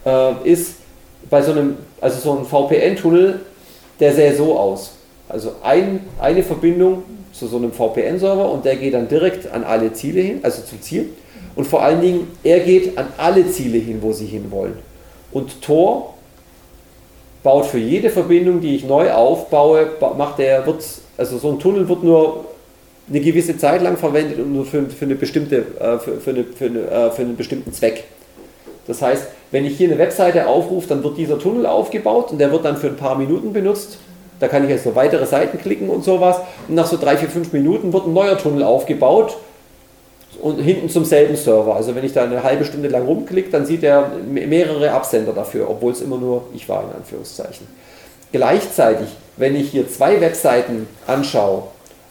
äh, 0.05 0.49
ist 0.49 0.75
bei 1.29 1.41
so 1.41 1.51
einem, 1.51 1.77
also 2.01 2.19
so 2.19 2.39
ein 2.39 2.45
VPN-Tunnel, 2.45 3.41
der 3.99 4.13
sähe 4.13 4.35
so 4.35 4.57
aus. 4.57 4.93
Also 5.27 5.53
ein, 5.61 6.01
eine 6.19 6.41
Verbindung 6.41 7.03
zu 7.31 7.47
so 7.47 7.57
einem 7.57 7.71
VPN-Server 7.71 8.49
und 8.51 8.65
der 8.65 8.75
geht 8.75 8.95
dann 8.95 9.07
direkt 9.07 9.51
an 9.51 9.63
alle 9.63 9.93
Ziele 9.93 10.21
hin, 10.21 10.39
also 10.41 10.63
zum 10.63 10.81
Ziel. 10.81 11.09
Und 11.55 11.67
vor 11.67 11.83
allen 11.83 12.01
Dingen, 12.01 12.27
er 12.43 12.61
geht 12.61 12.97
an 12.97 13.07
alle 13.17 13.49
Ziele 13.51 13.77
hin, 13.77 13.99
wo 14.01 14.13
sie 14.13 14.25
hinwollen. 14.25 14.75
Und 15.31 15.61
Tor 15.61 16.15
baut 17.43 17.65
für 17.65 17.77
jede 17.77 18.09
Verbindung, 18.09 18.61
die 18.61 18.75
ich 18.75 18.85
neu 18.85 19.11
aufbaue, 19.11 19.87
macht 20.17 20.39
er, 20.39 20.65
wird, 20.65 20.83
also 21.19 21.37
so 21.37 21.51
ein 21.51 21.59
Tunnel 21.59 21.87
wird 21.87 22.03
nur 22.03 22.45
eine 23.09 23.19
gewisse 23.19 23.57
Zeit 23.57 23.81
lang 23.81 23.97
verwendet 23.97 24.39
und 24.39 24.53
nur 24.53 24.65
für, 24.65 24.83
für, 24.85 25.05
eine 25.05 25.15
bestimmte, 25.15 25.57
äh, 25.79 25.99
für, 25.99 26.19
für, 26.19 26.29
eine, 26.31 26.43
für, 26.43 26.65
eine, 26.65 26.79
äh, 26.79 27.11
für 27.11 27.21
einen 27.21 27.35
bestimmten 27.35 27.73
Zweck. 27.73 28.05
Das 28.87 29.01
heißt, 29.01 29.27
wenn 29.51 29.65
ich 29.65 29.77
hier 29.77 29.89
eine 29.89 29.99
Webseite 29.99 30.47
aufrufe, 30.47 30.87
dann 30.87 31.03
wird 31.03 31.17
dieser 31.17 31.37
Tunnel 31.37 31.65
aufgebaut 31.65 32.31
und 32.31 32.39
der 32.39 32.51
wird 32.51 32.65
dann 32.65 32.77
für 32.77 32.87
ein 32.87 32.95
paar 32.95 33.17
Minuten 33.17 33.53
benutzt 33.53 33.99
da 34.39 34.47
kann 34.47 34.63
ich 34.63 34.69
jetzt 34.69 34.85
noch 34.85 34.95
weitere 34.95 35.25
Seiten 35.25 35.59
klicken 35.59 35.89
und 35.89 36.03
sowas. 36.03 36.37
Und 36.67 36.75
nach 36.75 36.87
so 36.87 36.97
drei, 36.97 37.17
vier, 37.17 37.29
fünf 37.29 37.51
Minuten 37.51 37.91
wird 37.93 38.07
ein 38.07 38.13
neuer 38.13 38.37
Tunnel 38.37 38.63
aufgebaut 38.63 39.37
und 40.41 40.59
hinten 40.59 40.89
zum 40.89 41.03
selben 41.03 41.35
Server. 41.35 41.75
Also 41.75 41.93
wenn 41.95 42.05
ich 42.05 42.13
da 42.13 42.23
eine 42.23 42.41
halbe 42.41 42.63
Stunde 42.63 42.87
lang 42.87 43.05
rumklicke, 43.05 43.49
dann 43.49 43.65
sieht 43.65 43.83
er 43.83 44.11
mehrere 44.25 44.91
Absender 44.91 45.33
dafür, 45.33 45.69
obwohl 45.69 45.91
es 45.91 46.01
immer 46.01 46.17
nur 46.17 46.43
ich 46.53 46.69
war 46.69 46.83
in 46.83 46.95
Anführungszeichen. 46.95 47.67
Gleichzeitig, 48.31 49.09
wenn 49.39 49.55
ich 49.55 49.71
hier 49.71 49.89
zwei 49.89 50.21
Webseiten 50.21 50.87
anschaue 51.07 51.63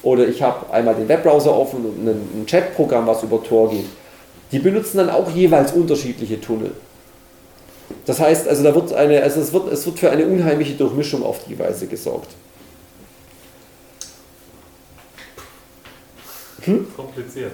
oder 0.03 0.27
ich 0.27 0.43
habe 0.43 0.73
einmal 0.73 0.95
den 0.95 1.09
Webbrowser 1.09 1.55
offen 1.55 1.85
und 1.85 2.09
ein 2.09 2.47
Chatprogramm, 2.47 3.07
was 3.07 3.23
über 3.23 3.43
Tor 3.43 3.71
geht, 3.71 3.85
die 4.51 4.59
benutzen 4.59 4.97
dann 4.97 5.11
auch 5.11 5.31
jeweils 5.31 5.73
unterschiedliche 5.73 6.41
Tunnel. 6.41 6.73
Das 8.07 8.19
heißt, 8.19 8.49
also 8.49 8.63
da 8.63 8.75
wird 8.75 8.93
eine, 8.95 9.23
also 9.23 9.41
es 9.41 9.53
wird, 9.53 9.71
es 9.71 9.85
wird 9.85 9.99
für 9.99 10.11
eine 10.11 10.27
unheimliche 10.27 10.75
Durchmischung 10.75 11.23
auf 11.23 11.45
die 11.45 11.59
Weise 11.59 11.87
gesorgt. 11.87 12.31
Hm? 16.63 16.87
Kompliziert. 16.97 17.53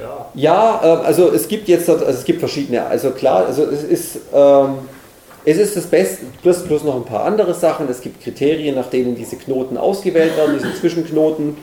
Ja, 0.00 0.30
ja 0.34 0.80
äh, 0.82 1.06
also 1.06 1.32
es 1.32 1.48
gibt 1.48 1.68
jetzt, 1.68 1.88
also 1.88 2.04
es 2.04 2.24
gibt 2.24 2.38
verschiedene, 2.38 2.86
also 2.86 3.10
klar, 3.10 3.46
also 3.46 3.64
es 3.64 3.82
ist, 3.82 4.18
ähm, 4.32 4.78
es 5.44 5.58
ist 5.58 5.76
das 5.76 5.86
Beste, 5.86 6.24
plus, 6.42 6.64
plus 6.64 6.84
noch 6.84 6.96
ein 6.96 7.04
paar 7.04 7.24
andere 7.24 7.54
Sachen. 7.54 7.88
Es 7.88 8.00
gibt 8.00 8.22
Kriterien, 8.22 8.74
nach 8.74 8.88
denen 8.88 9.14
diese 9.14 9.36
Knoten 9.36 9.76
ausgewählt 9.76 10.36
werden, 10.36 10.58
diese 10.58 10.74
Zwischenknoten. 10.80 11.56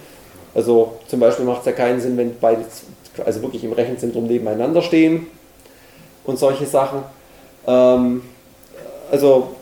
Also 0.53 0.99
zum 1.07 1.19
Beispiel 1.19 1.45
macht 1.45 1.61
es 1.61 1.65
ja 1.65 1.71
keinen 1.71 1.99
Sinn, 1.99 2.17
wenn 2.17 2.38
beide, 2.39 2.63
also 3.25 3.41
wirklich 3.41 3.63
im 3.63 3.73
Rechenzentrum 3.73 4.27
nebeneinander 4.27 4.82
stehen 4.82 5.27
und 6.25 6.38
solche 6.38 6.65
Sachen. 6.65 7.03
Ähm, 7.65 8.21
also 9.09 9.55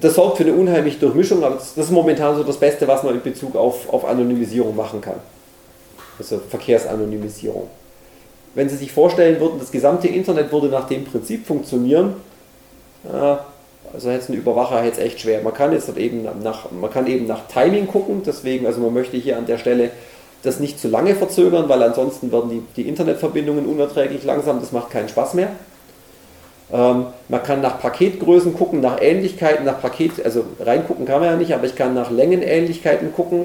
das 0.00 0.14
sorgt 0.14 0.38
für 0.38 0.44
eine 0.44 0.52
unheimliche 0.52 0.98
Durchmischung, 0.98 1.44
aber 1.44 1.56
das 1.56 1.76
ist 1.76 1.90
momentan 1.90 2.36
so 2.36 2.42
das 2.42 2.56
Beste, 2.56 2.86
was 2.88 3.02
man 3.02 3.14
in 3.14 3.22
Bezug 3.22 3.56
auf, 3.56 3.88
auf 3.92 4.04
Anonymisierung 4.04 4.74
machen 4.74 5.00
kann. 5.00 5.16
Also 6.18 6.40
Verkehrsanonymisierung. 6.48 7.68
Wenn 8.54 8.68
Sie 8.68 8.76
sich 8.76 8.92
vorstellen 8.92 9.40
würden, 9.40 9.58
das 9.58 9.70
gesamte 9.70 10.08
Internet 10.08 10.52
würde 10.52 10.68
nach 10.68 10.86
dem 10.86 11.04
Prinzip 11.04 11.46
funktionieren, 11.46 12.16
also 13.04 14.10
jetzt 14.10 14.28
ein 14.28 14.34
Überwacher 14.34 14.84
jetzt 14.84 14.98
echt 14.98 15.20
schwer. 15.20 15.42
Man 15.42 15.54
kann 15.54 15.72
jetzt 15.72 15.94
eben 15.96 16.26
nach, 16.42 16.70
man 16.70 16.90
kann 16.90 17.06
eben 17.06 17.26
nach 17.26 17.46
Timing 17.48 17.86
gucken, 17.86 18.22
deswegen, 18.24 18.66
also 18.66 18.80
man 18.80 18.94
möchte 18.94 19.16
hier 19.16 19.36
an 19.36 19.46
der 19.46 19.58
Stelle 19.58 19.90
das 20.42 20.60
nicht 20.60 20.80
zu 20.80 20.88
lange 20.88 21.14
verzögern, 21.14 21.68
weil 21.68 21.82
ansonsten 21.82 22.32
werden 22.32 22.50
die, 22.50 22.82
die 22.82 22.88
Internetverbindungen 22.88 23.66
unerträglich 23.66 24.24
langsam, 24.24 24.60
das 24.60 24.72
macht 24.72 24.90
keinen 24.90 25.08
Spaß 25.08 25.34
mehr. 25.34 25.50
Ähm, 26.72 27.06
man 27.28 27.42
kann 27.42 27.60
nach 27.60 27.80
Paketgrößen 27.80 28.54
gucken, 28.54 28.80
nach 28.80 29.00
Ähnlichkeiten, 29.00 29.64
nach 29.64 29.80
Paket, 29.80 30.24
also 30.24 30.44
reingucken 30.58 31.04
kann 31.04 31.20
man 31.20 31.30
ja 31.30 31.36
nicht, 31.36 31.54
aber 31.54 31.66
ich 31.66 31.76
kann 31.76 31.94
nach 31.94 32.10
Längenähnlichkeiten 32.10 33.12
gucken. 33.12 33.44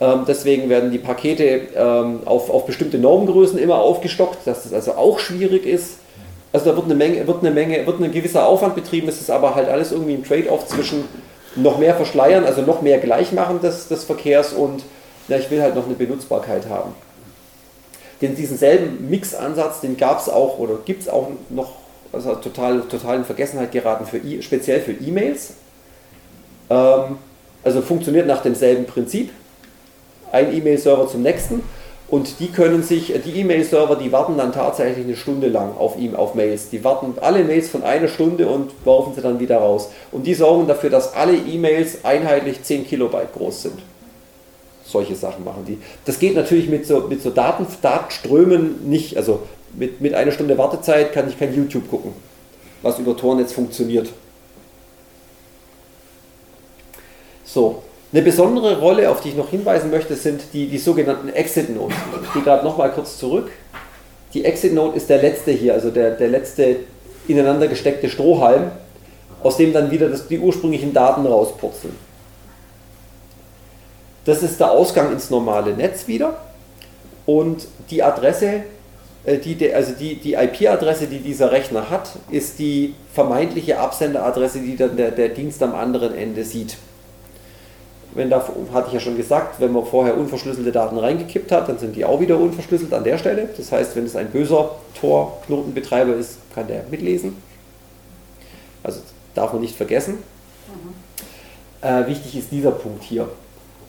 Ähm, 0.00 0.24
deswegen 0.26 0.68
werden 0.68 0.92
die 0.92 0.98
Pakete 0.98 1.62
ähm, 1.74 2.20
auf, 2.24 2.48
auf 2.50 2.66
bestimmte 2.66 2.98
Normgrößen 2.98 3.58
immer 3.58 3.78
aufgestockt, 3.78 4.46
dass 4.46 4.62
das 4.62 4.72
also 4.72 4.92
auch 4.92 5.18
schwierig 5.18 5.66
ist. 5.66 5.98
Also 6.52 6.70
da 6.70 6.76
wird 6.76 6.86
eine 6.86 6.94
Menge, 6.94 7.26
wird 7.26 7.40
eine 7.40 7.50
Menge, 7.50 7.86
wird 7.86 8.00
ein 8.00 8.10
gewisser 8.10 8.46
Aufwand 8.46 8.74
betrieben, 8.74 9.08
es 9.08 9.20
ist 9.20 9.30
aber 9.30 9.54
halt 9.54 9.68
alles 9.68 9.92
irgendwie 9.92 10.14
ein 10.14 10.24
Trade-off 10.24 10.66
zwischen 10.66 11.04
noch 11.56 11.78
mehr 11.78 11.94
verschleiern, 11.94 12.44
also 12.44 12.62
noch 12.62 12.82
mehr 12.82 12.98
Gleichmachen 12.98 13.60
des, 13.60 13.88
des 13.88 14.04
Verkehrs 14.04 14.52
und 14.52 14.82
na, 15.28 15.36
ich 15.36 15.50
will 15.50 15.60
halt 15.60 15.74
noch 15.74 15.84
eine 15.84 15.94
Benutzbarkeit 15.94 16.68
haben. 16.68 16.94
Den, 18.22 18.34
diesen 18.34 18.56
selben 18.56 19.10
Mix-Ansatz, 19.10 19.80
den 19.80 19.96
gab 19.96 20.20
es 20.20 20.28
auch 20.28 20.58
oder 20.58 20.78
gibt 20.84 21.02
es 21.02 21.08
auch 21.08 21.28
noch 21.50 21.72
also 22.12 22.34
total, 22.36 22.80
total 22.82 23.18
in 23.18 23.24
Vergessenheit 23.24 23.72
geraten, 23.72 24.06
für 24.06 24.18
e 24.18 24.40
speziell 24.42 24.80
für 24.80 24.92
E-Mails. 24.92 25.54
Ähm, 26.70 27.18
also 27.62 27.82
funktioniert 27.82 28.26
nach 28.26 28.42
demselben 28.42 28.86
Prinzip. 28.86 29.30
Ein 30.32 30.54
E-Mail-Server 30.54 31.08
zum 31.08 31.22
nächsten. 31.22 31.62
Und 32.10 32.40
die 32.40 32.48
können 32.48 32.82
sich, 32.82 33.12
die 33.24 33.40
E-Mail-Server, 33.40 33.96
die 33.96 34.10
warten 34.12 34.38
dann 34.38 34.52
tatsächlich 34.52 35.04
eine 35.04 35.16
Stunde 35.16 35.48
lang 35.48 35.76
auf, 35.76 35.98
ihm, 35.98 36.16
auf 36.16 36.34
Mails. 36.34 36.70
Die 36.70 36.82
warten 36.82 37.14
alle 37.20 37.44
Mails 37.44 37.68
von 37.68 37.82
einer 37.82 38.08
Stunde 38.08 38.48
und 38.48 38.70
werfen 38.86 39.14
sie 39.14 39.20
dann 39.20 39.40
wieder 39.40 39.58
raus. 39.58 39.90
Und 40.10 40.26
die 40.26 40.32
sorgen 40.32 40.66
dafür, 40.66 40.88
dass 40.88 41.14
alle 41.14 41.36
E-Mails 41.36 42.04
einheitlich 42.04 42.62
10 42.62 42.86
Kilobyte 42.86 43.34
groß 43.34 43.62
sind. 43.62 43.78
solche 44.84 45.14
Sachen 45.16 45.44
machen 45.44 45.66
die. 45.66 45.78
Das 46.06 46.18
geht 46.18 46.34
natürlich 46.34 46.70
mit 46.70 46.86
so, 46.86 47.00
mit 47.00 47.22
so 47.22 47.28
Daten, 47.28 47.66
Datenströmen 47.82 48.88
nicht. 48.88 49.18
Also 49.18 49.40
mit, 49.74 50.00
mit 50.00 50.14
einer 50.14 50.32
Stunde 50.32 50.56
Wartezeit 50.56 51.12
kann 51.12 51.28
ich 51.28 51.38
kein 51.38 51.54
YouTube 51.54 51.90
gucken, 51.90 52.14
was 52.80 52.98
über 52.98 53.14
Tornetz 53.14 53.52
funktioniert. 53.52 54.08
So, 57.44 57.82
eine 58.12 58.22
besondere 58.22 58.78
Rolle, 58.78 59.10
auf 59.10 59.20
die 59.20 59.30
ich 59.30 59.36
noch 59.36 59.50
hinweisen 59.50 59.90
möchte, 59.90 60.14
sind 60.14 60.42
die, 60.52 60.66
die 60.68 60.78
sogenannten 60.78 61.28
Exit 61.28 61.74
Nodes. 61.74 61.96
Ich 62.24 62.32
gehe 62.32 62.42
gerade 62.42 62.64
nochmal 62.64 62.90
kurz 62.90 63.18
zurück. 63.18 63.50
Die 64.32 64.44
Exit 64.44 64.72
Node 64.74 64.96
ist 64.96 65.10
der 65.10 65.20
letzte 65.20 65.50
hier, 65.50 65.74
also 65.74 65.90
der, 65.90 66.12
der 66.12 66.28
letzte 66.28 66.76
ineinander 67.26 67.68
gesteckte 67.68 68.08
Strohhalm, 68.08 68.70
aus 69.42 69.58
dem 69.58 69.72
dann 69.72 69.90
wieder 69.90 70.08
das, 70.08 70.26
die 70.26 70.38
ursprünglichen 70.38 70.94
Daten 70.94 71.26
rauspurzeln. 71.26 71.94
Das 74.24 74.42
ist 74.42 74.58
der 74.60 74.70
Ausgang 74.70 75.12
ins 75.12 75.30
normale 75.30 75.74
Netz 75.74 76.06
wieder. 76.06 76.38
Und 77.24 77.68
die 77.90 78.02
Adresse, 78.02 78.62
äh, 79.24 79.36
die, 79.38 79.72
also 79.72 79.92
die, 79.92 80.16
die 80.16 80.34
IP-Adresse, 80.34 81.06
die 81.06 81.18
dieser 81.18 81.52
Rechner 81.52 81.90
hat, 81.90 82.10
ist 82.30 82.58
die 82.58 82.94
vermeintliche 83.12 83.78
Absenderadresse, 83.78 84.60
die 84.60 84.76
dann 84.76 84.96
der, 84.96 85.10
der 85.10 85.28
Dienst 85.28 85.62
am 85.62 85.74
anderen 85.74 86.14
Ende 86.14 86.44
sieht. 86.44 86.78
Wenn 88.14 88.30
da, 88.30 88.42
hatte 88.72 88.88
ich 88.88 88.94
ja 88.94 89.00
schon 89.00 89.16
gesagt, 89.16 89.60
wenn 89.60 89.72
man 89.72 89.84
vorher 89.84 90.16
unverschlüsselte 90.16 90.72
Daten 90.72 90.96
reingekippt 90.96 91.52
hat, 91.52 91.68
dann 91.68 91.78
sind 91.78 91.94
die 91.94 92.04
auch 92.04 92.20
wieder 92.20 92.38
unverschlüsselt 92.38 92.92
an 92.92 93.04
der 93.04 93.18
Stelle. 93.18 93.48
Das 93.56 93.70
heißt, 93.70 93.94
wenn 93.96 94.06
es 94.06 94.16
ein 94.16 94.30
böser 94.30 94.70
Tor-Knotenbetreiber 94.98 96.14
ist, 96.14 96.38
kann 96.54 96.66
der 96.66 96.84
mitlesen. 96.90 97.36
Also 98.82 99.00
darf 99.34 99.52
man 99.52 99.60
nicht 99.60 99.76
vergessen. 99.76 100.14
Mhm. 100.68 101.86
Äh, 101.86 102.06
wichtig 102.06 102.36
ist 102.36 102.50
dieser 102.50 102.72
Punkt 102.72 103.04
hier. 103.04 103.28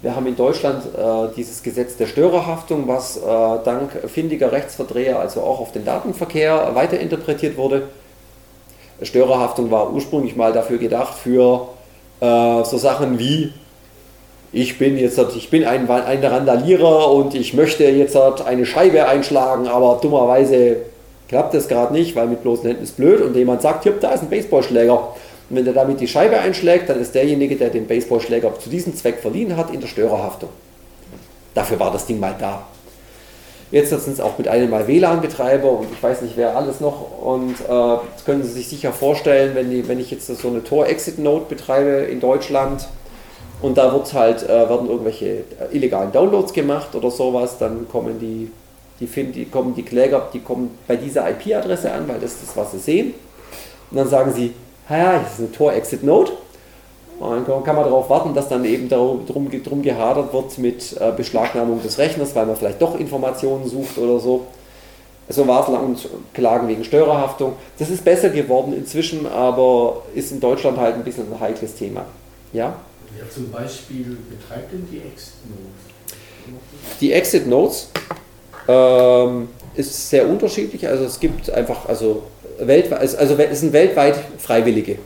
Wir 0.01 0.15
haben 0.15 0.27
in 0.27 0.35
Deutschland 0.35 0.85
äh, 0.85 1.33
dieses 1.35 1.61
Gesetz 1.61 1.97
der 1.97 2.07
Störerhaftung, 2.07 2.87
was 2.87 3.17
äh, 3.17 3.21
dank 3.65 3.91
findiger 4.07 4.51
Rechtsverdreher 4.51 5.19
also 5.19 5.41
auch 5.41 5.59
auf 5.59 5.73
den 5.73 5.83
Datenverkehr 5.83 6.73
weiterinterpretiert 6.73 7.57
wurde. 7.57 7.89
Störerhaftung 9.01 9.71
war 9.71 9.91
ursprünglich 9.91 10.35
mal 10.35 10.53
dafür 10.53 10.77
gedacht 10.77 11.15
für 11.15 11.67
äh, 12.21 12.63
so 12.63 12.77
Sachen 12.77 13.19
wie 13.19 13.53
ich 14.51 14.77
bin 14.77 14.97
jetzt 14.97 15.19
ich 15.35 15.49
bin 15.49 15.65
ein, 15.65 15.89
ein 15.89 16.23
Randalierer 16.23 17.11
und 17.11 17.35
ich 17.35 17.53
möchte 17.53 17.83
jetzt 17.83 18.15
eine 18.15 18.65
Scheibe 18.65 19.07
einschlagen, 19.07 19.67
aber 19.67 19.99
dummerweise 20.01 20.77
klappt 21.27 21.53
das 21.53 21.67
gerade 21.67 21.93
nicht, 21.93 22.15
weil 22.15 22.27
mit 22.27 22.41
bloßen 22.41 22.65
Händen 22.65 22.83
ist 22.83 22.97
blöd 22.97 23.21
und 23.21 23.35
jemand 23.35 23.61
sagt, 23.61 23.83
hier, 23.83 23.93
da 23.99 24.11
ist 24.11 24.23
ein 24.23 24.29
Baseballschläger. 24.29 24.99
Und 25.49 25.55
wenn 25.55 25.65
der 25.65 25.73
damit 25.73 25.99
die 25.99 26.07
Scheibe 26.07 26.39
einschlägt, 26.39 26.89
dann 26.89 26.99
ist 26.99 27.13
derjenige, 27.13 27.55
der 27.55 27.69
den 27.69 27.87
Baseballschläger 27.87 28.59
zu 28.59 28.69
diesem 28.69 28.95
Zweck 28.95 29.19
verliehen 29.19 29.55
hat, 29.55 29.71
in 29.73 29.79
der 29.79 29.87
Störerhaftung. 29.87 30.49
Dafür 31.53 31.79
war 31.79 31.91
das 31.91 32.05
Ding 32.05 32.19
mal 32.19 32.35
da. 32.39 32.63
Jetzt 33.71 33.89
sind 33.91 34.13
es 34.13 34.19
auch 34.19 34.39
mit 34.39 34.47
einem 34.47 34.71
Mal 34.71 34.87
WLAN-Betreiber 34.87 35.69
und 35.69 35.87
ich 35.93 36.01
weiß 36.01 36.23
nicht 36.23 36.35
wer 36.35 36.57
alles 36.57 36.79
noch. 36.79 37.21
Und 37.21 37.51
äh, 37.51 37.67
das 37.67 38.25
können 38.25 38.43
Sie 38.43 38.51
sich 38.51 38.67
sicher 38.67 38.91
vorstellen, 38.91 39.53
wenn, 39.53 39.69
die, 39.69 39.87
wenn 39.87 39.99
ich 39.99 40.09
jetzt 40.09 40.25
so 40.25 40.47
eine 40.47 40.63
Tor-Exit-Node 40.63 41.45
betreibe 41.47 41.89
in 41.89 42.19
Deutschland 42.19 42.87
und 43.61 43.77
da 43.77 43.91
wird 43.91 44.13
halt, 44.13 44.43
äh, 44.43 44.69
werden 44.69 44.89
irgendwelche 44.89 45.25
äh, 45.25 45.43
illegalen 45.71 46.11
Downloads 46.11 46.53
gemacht 46.53 46.95
oder 46.95 47.11
sowas, 47.11 47.57
dann 47.57 47.87
kommen 47.89 48.19
die, 48.19 48.51
die, 48.99 49.07
find, 49.07 49.35
die, 49.35 49.45
kommen 49.45 49.75
die 49.75 49.83
Kläger, 49.83 50.29
die 50.33 50.39
kommen 50.39 50.77
bei 50.87 50.95
dieser 50.95 51.29
IP-Adresse 51.29 51.91
an, 51.91 52.07
weil 52.07 52.19
das 52.19 52.33
ist 52.33 52.49
das, 52.49 52.57
was 52.57 52.71
sie 52.71 52.79
sehen. 52.79 53.13
Und 53.91 53.97
dann 53.97 54.07
sagen 54.07 54.31
sie, 54.33 54.53
ja, 54.89 55.19
das 55.19 55.33
ist 55.33 55.39
eine 55.39 55.51
Tor-Exit-Node. 55.51 56.31
Und 57.19 57.49
dann 57.49 57.63
kann 57.63 57.75
man 57.75 57.83
darauf 57.83 58.09
warten, 58.09 58.33
dass 58.33 58.47
dann 58.47 58.63
eben 58.63 58.87
darum, 58.87 59.25
drum 59.25 59.81
gehadert 59.81 60.33
wird 60.33 60.57
mit 60.57 60.95
äh, 60.99 61.11
Beschlagnahmung 61.11 61.81
des 61.81 61.97
Rechners, 61.97 62.33
weil 62.33 62.45
man 62.45 62.55
vielleicht 62.55 62.81
doch 62.81 62.97
Informationen 62.97 63.67
sucht 63.67 63.97
oder 63.97 64.19
so. 64.19 64.45
So 65.27 65.45
war 65.47 65.63
es 65.63 65.67
lang 65.67 65.85
und 65.85 66.09
Klagen 66.33 66.67
wegen 66.69 66.83
Störerhaftung. 66.83 67.53
Das 67.77 67.89
ist 67.89 68.03
besser 68.05 68.29
geworden 68.29 68.73
inzwischen, 68.73 69.27
aber 69.27 70.03
ist 70.15 70.31
in 70.31 70.39
Deutschland 70.39 70.77
halt 70.77 70.95
ein 70.95 71.03
bisschen 71.03 71.31
ein 71.31 71.39
heikles 71.39 71.75
Thema. 71.75 72.05
Ja? 72.53 72.73
Wer 73.15 73.29
zum 73.29 73.51
Beispiel 73.51 74.17
betreibt 74.29 74.71
denn 74.71 74.87
die 74.91 74.97
Exit-Nodes? 74.97 76.99
Die 77.01 77.11
Exit-Nodes 77.11 77.89
ähm, 78.67 79.49
ist 79.75 80.09
sehr 80.09 80.27
unterschiedlich. 80.27 80.87
Also 80.87 81.05
es 81.05 81.19
gibt 81.19 81.49
einfach, 81.49 81.87
also 81.87 82.23
weltweit, 82.59 82.99
also 82.99 83.35
es 83.35 83.59
sind 83.59 83.73
weltweit 83.73 84.15
Freiwillige. 84.37 84.97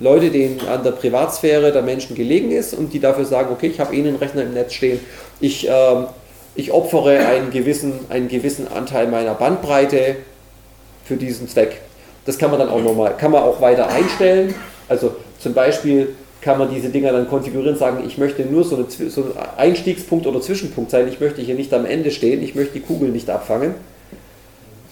Leute, 0.00 0.30
denen 0.30 0.60
an 0.66 0.82
der 0.82 0.92
Privatsphäre 0.92 1.72
der 1.72 1.82
Menschen 1.82 2.16
gelegen 2.16 2.50
ist 2.50 2.72
und 2.72 2.92
die 2.92 3.00
dafür 3.00 3.26
sagen, 3.26 3.52
okay, 3.52 3.66
ich 3.66 3.80
habe 3.80 3.94
eh 3.94 3.98
einen 3.98 4.16
Rechner 4.16 4.42
im 4.42 4.54
Netz 4.54 4.72
stehen, 4.72 4.98
ich, 5.40 5.68
ähm, 5.68 6.06
ich 6.54 6.72
opfere 6.72 7.26
einen 7.26 7.50
gewissen, 7.50 7.92
einen 8.08 8.28
gewissen 8.28 8.66
Anteil 8.66 9.08
meiner 9.08 9.34
Bandbreite 9.34 10.16
für 11.04 11.16
diesen 11.16 11.48
Zweck. 11.48 11.82
Das 12.24 12.38
kann 12.38 12.50
man 12.50 12.58
dann 12.58 12.70
auch 12.70 12.80
nochmal, 12.80 13.14
kann 13.16 13.30
man 13.30 13.42
auch 13.42 13.60
weiter 13.60 13.88
einstellen. 13.88 14.54
Also 14.88 15.16
zum 15.38 15.52
Beispiel 15.52 16.14
kann 16.40 16.58
man 16.58 16.72
diese 16.72 16.88
Dinger 16.88 17.12
dann 17.12 17.28
konfigurieren, 17.28 17.76
sagen, 17.76 18.02
ich 18.06 18.16
möchte 18.18 18.44
nur 18.44 18.64
so, 18.64 18.76
eine, 18.76 19.10
so 19.10 19.22
einen 19.22 19.32
Einstiegspunkt 19.56 20.26
oder 20.26 20.40
Zwischenpunkt 20.40 20.90
sein, 20.90 21.08
ich 21.08 21.20
möchte 21.20 21.42
hier 21.42 21.54
nicht 21.54 21.72
am 21.74 21.84
Ende 21.84 22.10
stehen, 22.10 22.42
ich 22.42 22.54
möchte 22.54 22.74
die 22.74 22.80
Kugel 22.80 23.10
nicht 23.10 23.28
abfangen. 23.28 23.74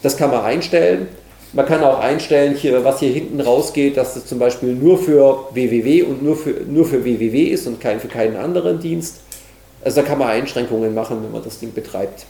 Das 0.03 0.16
kann 0.16 0.30
man 0.30 0.44
einstellen. 0.44 1.09
Man 1.55 1.64
kann 1.64 1.82
auch 1.82 1.99
einstellen, 1.99 2.55
hier, 2.55 2.84
was 2.84 3.01
hier 3.01 3.11
hinten 3.11 3.40
rausgeht, 3.40 3.96
dass 3.96 4.16
es 4.16 4.26
zum 4.26 4.38
Beispiel 4.38 4.74
nur 4.74 4.99
für 4.99 5.49
www 5.53 6.03
und 6.03 6.22
nur 6.22 6.36
für, 6.36 6.51
nur 6.66 6.84
für 6.84 7.03
www 7.03 7.44
ist 7.44 7.66
und 7.66 7.80
kein, 7.80 8.01
für 8.01 8.09
keinen 8.09 8.36
anderen 8.36 8.78
Dienst. 8.80 9.20
Also 9.82 10.03
da 10.03 10.07
kann 10.07 10.18
man 10.18 10.28
Einschränkungen 10.28 10.94
machen, 10.94 11.22
wenn 11.22 11.32
man 11.32 11.42
das 11.42 11.59
Ding 11.59 11.72
betreibt. 11.72 12.26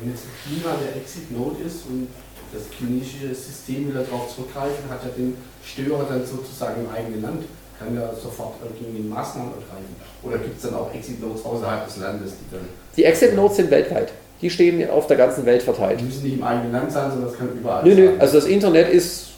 Wenn 0.00 0.10
jetzt 0.12 0.22
Klima 0.44 0.76
der 0.80 1.02
Exit-Node 1.02 1.56
ist 1.66 1.86
und 1.86 2.06
das 2.52 2.62
chinesische 2.78 3.34
System 3.34 3.88
will 3.88 3.94
darauf 3.94 4.32
zurückgreifen, 4.32 4.88
hat 4.88 5.00
er 5.04 5.10
den 5.10 5.36
Störer 5.64 6.06
dann 6.08 6.24
sozusagen 6.24 6.82
im 6.84 6.90
eigenen 6.90 7.22
Land, 7.22 7.44
kann 7.80 7.94
ja 7.94 8.10
sofort 8.14 8.54
irgendwie 8.62 9.08
Maßnahmen 9.08 9.52
ergreifen. 9.52 9.96
Oder 10.22 10.38
gibt 10.38 10.56
es 10.56 10.62
dann 10.62 10.74
auch 10.74 10.92
Exit-Nodes 10.94 11.44
außerhalb 11.44 11.86
des 11.86 11.96
Landes, 11.96 12.32
die 12.32 12.54
dann. 12.54 12.68
Die 12.96 13.04
Exit-Nodes 13.04 13.56
sind 13.56 13.70
weltweit. 13.70 14.12
Die 14.42 14.50
stehen 14.50 14.88
auf 14.90 15.06
der 15.06 15.16
ganzen 15.16 15.46
Welt 15.46 15.62
verteilt. 15.62 16.00
Die 16.00 16.04
müssen 16.04 16.22
nicht 16.24 16.34
im 16.34 16.44
eigenen 16.44 16.72
Land 16.72 16.92
sein, 16.92 17.10
sondern 17.10 17.30
das 17.30 17.38
kann 17.38 17.48
überall 17.58 17.82
nö, 17.84 17.94
sein. 17.94 18.04
Nö, 18.04 18.20
also 18.20 18.34
das 18.38 18.46
Internet 18.46 18.88
ist 18.90 19.28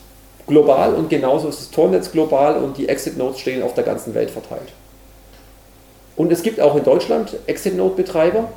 global 0.47 0.95
und 0.95 1.09
genauso 1.09 1.49
ist 1.49 1.61
das 1.61 1.70
Tornetz 1.70 2.11
global 2.11 2.57
und 2.57 2.76
die 2.76 2.88
Exit-Nodes 2.88 3.38
stehen 3.38 3.62
auf 3.62 3.74
der 3.74 3.84
ganzen 3.84 4.14
Welt 4.14 4.30
verteilt. 4.30 4.72
Und 6.16 6.32
es 6.32 6.43
gibt 6.43 6.61
auch 6.61 6.76
in 6.76 6.84
Deutschland 6.84 7.36
Exit-Node-Betreiber. 7.47 8.49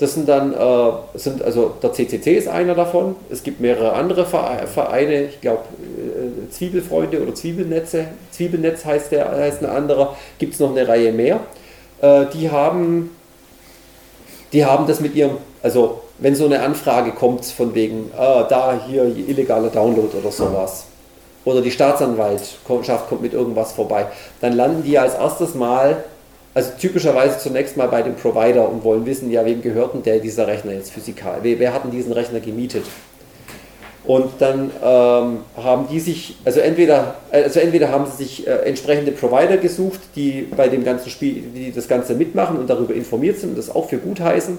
Das 0.00 0.14
sind 0.14 0.28
dann, 0.28 0.52
äh, 0.52 0.92
sind, 1.14 1.42
also 1.42 1.74
der 1.82 1.92
CCC 1.92 2.36
ist 2.36 2.48
einer 2.48 2.74
davon. 2.74 3.16
Es 3.30 3.42
gibt 3.42 3.60
mehrere 3.60 3.92
andere 3.92 4.26
Vereine, 4.26 5.24
ich 5.24 5.40
glaube 5.40 5.62
äh, 5.86 6.50
Zwiebelfreunde 6.50 7.22
oder 7.22 7.34
Zwiebelnetze. 7.34 8.06
Zwiebelnetz 8.32 8.84
heißt, 8.84 9.12
der, 9.12 9.30
heißt 9.30 9.62
ein 9.62 9.70
anderer. 9.70 10.16
Gibt 10.38 10.54
es 10.54 10.60
noch 10.60 10.70
eine 10.70 10.88
Reihe 10.88 11.12
mehr. 11.12 11.40
Äh, 12.00 12.26
die 12.32 12.50
haben 12.50 13.10
die 14.52 14.64
haben 14.64 14.86
das 14.86 15.00
mit 15.00 15.14
ihrem, 15.14 15.36
also 15.62 16.00
wenn 16.18 16.34
so 16.34 16.44
eine 16.44 16.60
Anfrage 16.60 17.12
kommt 17.12 17.44
von 17.44 17.74
wegen, 17.74 18.10
ah, 18.16 18.42
da 18.42 18.80
hier 18.86 19.04
illegaler 19.04 19.70
Download 19.70 20.16
oder 20.16 20.30
sowas, 20.30 20.86
oder 21.44 21.62
die 21.62 21.70
Staatsanwaltschaft 21.70 23.08
kommt 23.08 23.22
mit 23.22 23.32
irgendwas 23.32 23.72
vorbei, 23.72 24.06
dann 24.40 24.52
landen 24.52 24.82
die 24.82 24.98
als 24.98 25.14
erstes 25.14 25.54
Mal, 25.54 26.04
also 26.52 26.70
typischerweise 26.78 27.38
zunächst 27.38 27.76
mal 27.76 27.86
bei 27.86 28.02
dem 28.02 28.16
Provider 28.16 28.68
und 28.68 28.82
wollen 28.82 29.06
wissen, 29.06 29.30
ja, 29.30 29.44
wem 29.44 29.62
gehört 29.62 29.94
denn 29.94 30.02
der, 30.02 30.18
dieser 30.18 30.46
Rechner 30.46 30.72
jetzt 30.72 30.92
physikal? 30.92 31.38
Wer, 31.42 31.58
wer 31.58 31.72
hat 31.72 31.84
denn 31.84 31.92
diesen 31.92 32.12
Rechner 32.12 32.40
gemietet? 32.40 32.84
Und 34.04 34.32
dann 34.40 34.70
ähm, 34.82 35.38
haben 35.56 35.86
die 35.90 36.00
sich, 36.00 36.36
also 36.44 36.60
entweder, 36.60 37.16
also 37.30 37.60
entweder 37.60 37.90
haben 37.90 38.06
sie 38.06 38.24
sich 38.24 38.46
äh, 38.46 38.50
entsprechende 38.64 39.12
Provider 39.12 39.58
gesucht, 39.58 40.00
die 40.16 40.48
bei 40.56 40.68
dem 40.68 40.84
ganzen 40.84 41.10
Spiel, 41.10 41.42
die 41.54 41.70
das 41.70 41.86
Ganze 41.86 42.14
mitmachen 42.14 42.58
und 42.58 42.68
darüber 42.68 42.94
informiert 42.94 43.38
sind 43.38 43.50
und 43.50 43.58
das 43.58 43.72
auch 43.72 43.88
für 43.88 43.98
gut 43.98 44.20
heißen. 44.20 44.58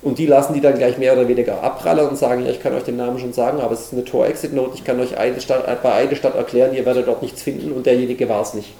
Und 0.00 0.18
die 0.18 0.26
lassen 0.26 0.54
die 0.54 0.60
dann 0.60 0.78
gleich 0.78 0.96
mehr 0.96 1.12
oder 1.12 1.28
weniger 1.28 1.62
abprallern 1.62 2.08
und 2.08 2.16
sagen, 2.16 2.44
ja, 2.44 2.50
ich 2.50 2.62
kann 2.62 2.74
euch 2.74 2.84
den 2.84 2.96
Namen 2.96 3.18
schon 3.18 3.32
sagen, 3.32 3.60
aber 3.60 3.72
es 3.72 3.82
ist 3.82 3.92
eine 3.92 4.04
Tor-Exit-Note, 4.04 4.72
ich 4.74 4.84
kann 4.84 4.98
euch 5.00 5.18
eine 5.18 5.40
Stadt, 5.40 5.82
bei 5.82 5.92
eine 5.92 6.16
Stadt 6.16 6.36
erklären, 6.36 6.74
ihr 6.74 6.86
werdet 6.86 7.08
dort 7.08 7.20
nichts 7.20 7.42
finden 7.42 7.72
und 7.72 7.84
derjenige 7.84 8.28
war 8.28 8.42
es 8.42 8.54
nicht. 8.54 8.72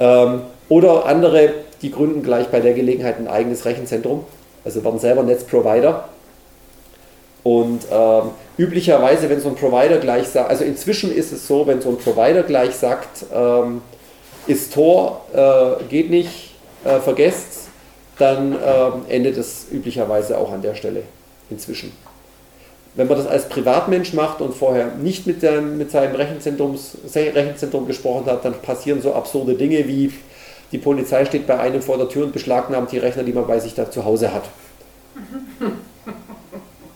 Ähm, 0.00 0.42
oder 0.68 1.06
andere, 1.06 1.50
die 1.82 1.90
gründen 1.90 2.22
gleich 2.22 2.48
bei 2.48 2.60
der 2.60 2.74
Gelegenheit 2.74 3.18
ein 3.18 3.28
eigenes 3.28 3.64
Rechenzentrum, 3.64 4.24
also 4.64 4.84
werden 4.84 4.98
selber 4.98 5.22
Netzprovider 5.22 6.08
und 7.48 7.86
ähm, 7.90 8.30
üblicherweise, 8.58 9.30
wenn 9.30 9.40
so 9.40 9.48
ein 9.48 9.54
Provider 9.54 9.98
gleich 9.98 10.28
sagt, 10.28 10.50
also 10.50 10.64
inzwischen 10.64 11.10
ist 11.14 11.32
es 11.32 11.46
so, 11.46 11.66
wenn 11.66 11.80
so 11.80 11.90
ein 11.90 11.96
Provider 11.96 12.42
gleich 12.42 12.74
sagt, 12.74 13.24
ähm, 13.32 13.80
ist 14.46 14.74
Tor, 14.74 15.24
äh, 15.32 15.84
geht 15.84 16.10
nicht, 16.10 16.54
äh, 16.84 16.98
vergesst, 17.00 17.68
dann 18.18 18.52
ähm, 18.52 18.92
endet 19.08 19.38
es 19.38 19.66
üblicherweise 19.70 20.36
auch 20.36 20.52
an 20.52 20.60
der 20.60 20.74
Stelle 20.74 21.04
inzwischen. 21.48 21.92
Wenn 22.94 23.06
man 23.06 23.16
das 23.16 23.26
als 23.26 23.48
Privatmensch 23.48 24.12
macht 24.12 24.40
und 24.40 24.54
vorher 24.54 24.88
nicht 24.96 25.26
mit, 25.26 25.42
der, 25.42 25.60
mit 25.60 25.90
seinem 25.90 26.16
Rechenzentrum 26.16 27.86
gesprochen 27.86 28.26
hat, 28.26 28.44
dann 28.44 28.54
passieren 28.60 29.00
so 29.00 29.14
absurde 29.14 29.54
Dinge 29.54 29.86
wie, 29.86 30.12
Die 30.72 30.78
Polizei 30.78 31.24
steht 31.24 31.46
bei 31.46 31.58
einem 31.58 31.80
vor 31.80 31.96
der 31.96 32.08
Tür 32.08 32.24
und 32.24 32.32
beschlagnahmt 32.32 32.92
die 32.92 32.98
Rechner, 32.98 33.22
die 33.22 33.32
man 33.32 33.46
bei 33.46 33.58
sich 33.58 33.74
da 33.74 33.90
zu 33.90 34.04
Hause 34.04 34.32
hat. 34.32 34.44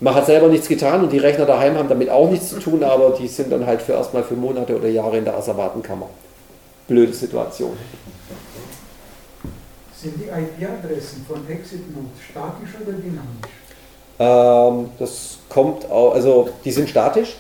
Man 0.01 0.17
hat 0.17 0.27
selber 0.27 0.49
nichts 0.49 0.67
getan 0.67 1.05
und 1.05 1.13
die 1.13 1.19
Rechner 1.19 1.47
daheim 1.47 1.79
haben 1.79 1.89
damit 1.89 2.11
auch 2.11 2.29
nichts 2.29 2.49
zu 2.49 2.59
tun, 2.59 2.83
aber 2.83 3.11
die 3.11 3.29
sind 3.29 3.53
dann 3.53 3.65
halt 3.65 3.81
für 3.81 3.93
erstmal 3.93 4.25
für 4.25 4.35
Monate 4.35 4.77
oder 4.77 4.89
Jahre 4.89 5.19
in 5.19 5.25
der 5.25 5.37
Asservatenkammer. 5.37 6.09
Blöde 6.89 7.13
Situation. 7.13 7.77
Sind 9.97 10.15
die 10.17 10.25
IP-Adressen 10.25 11.25
von 11.29 11.49
Exit 11.49 11.89
Node 11.95 12.09
statisch 12.29 12.71
oder 12.83 12.95
dynamisch? 12.95 13.49
Ähm, 14.19 14.91
das 14.99 15.39
kommt 15.49 15.89
auch, 15.89 16.15
also 16.15 16.49
die 16.65 16.73
sind 16.73 16.89
statisch, 16.89 17.37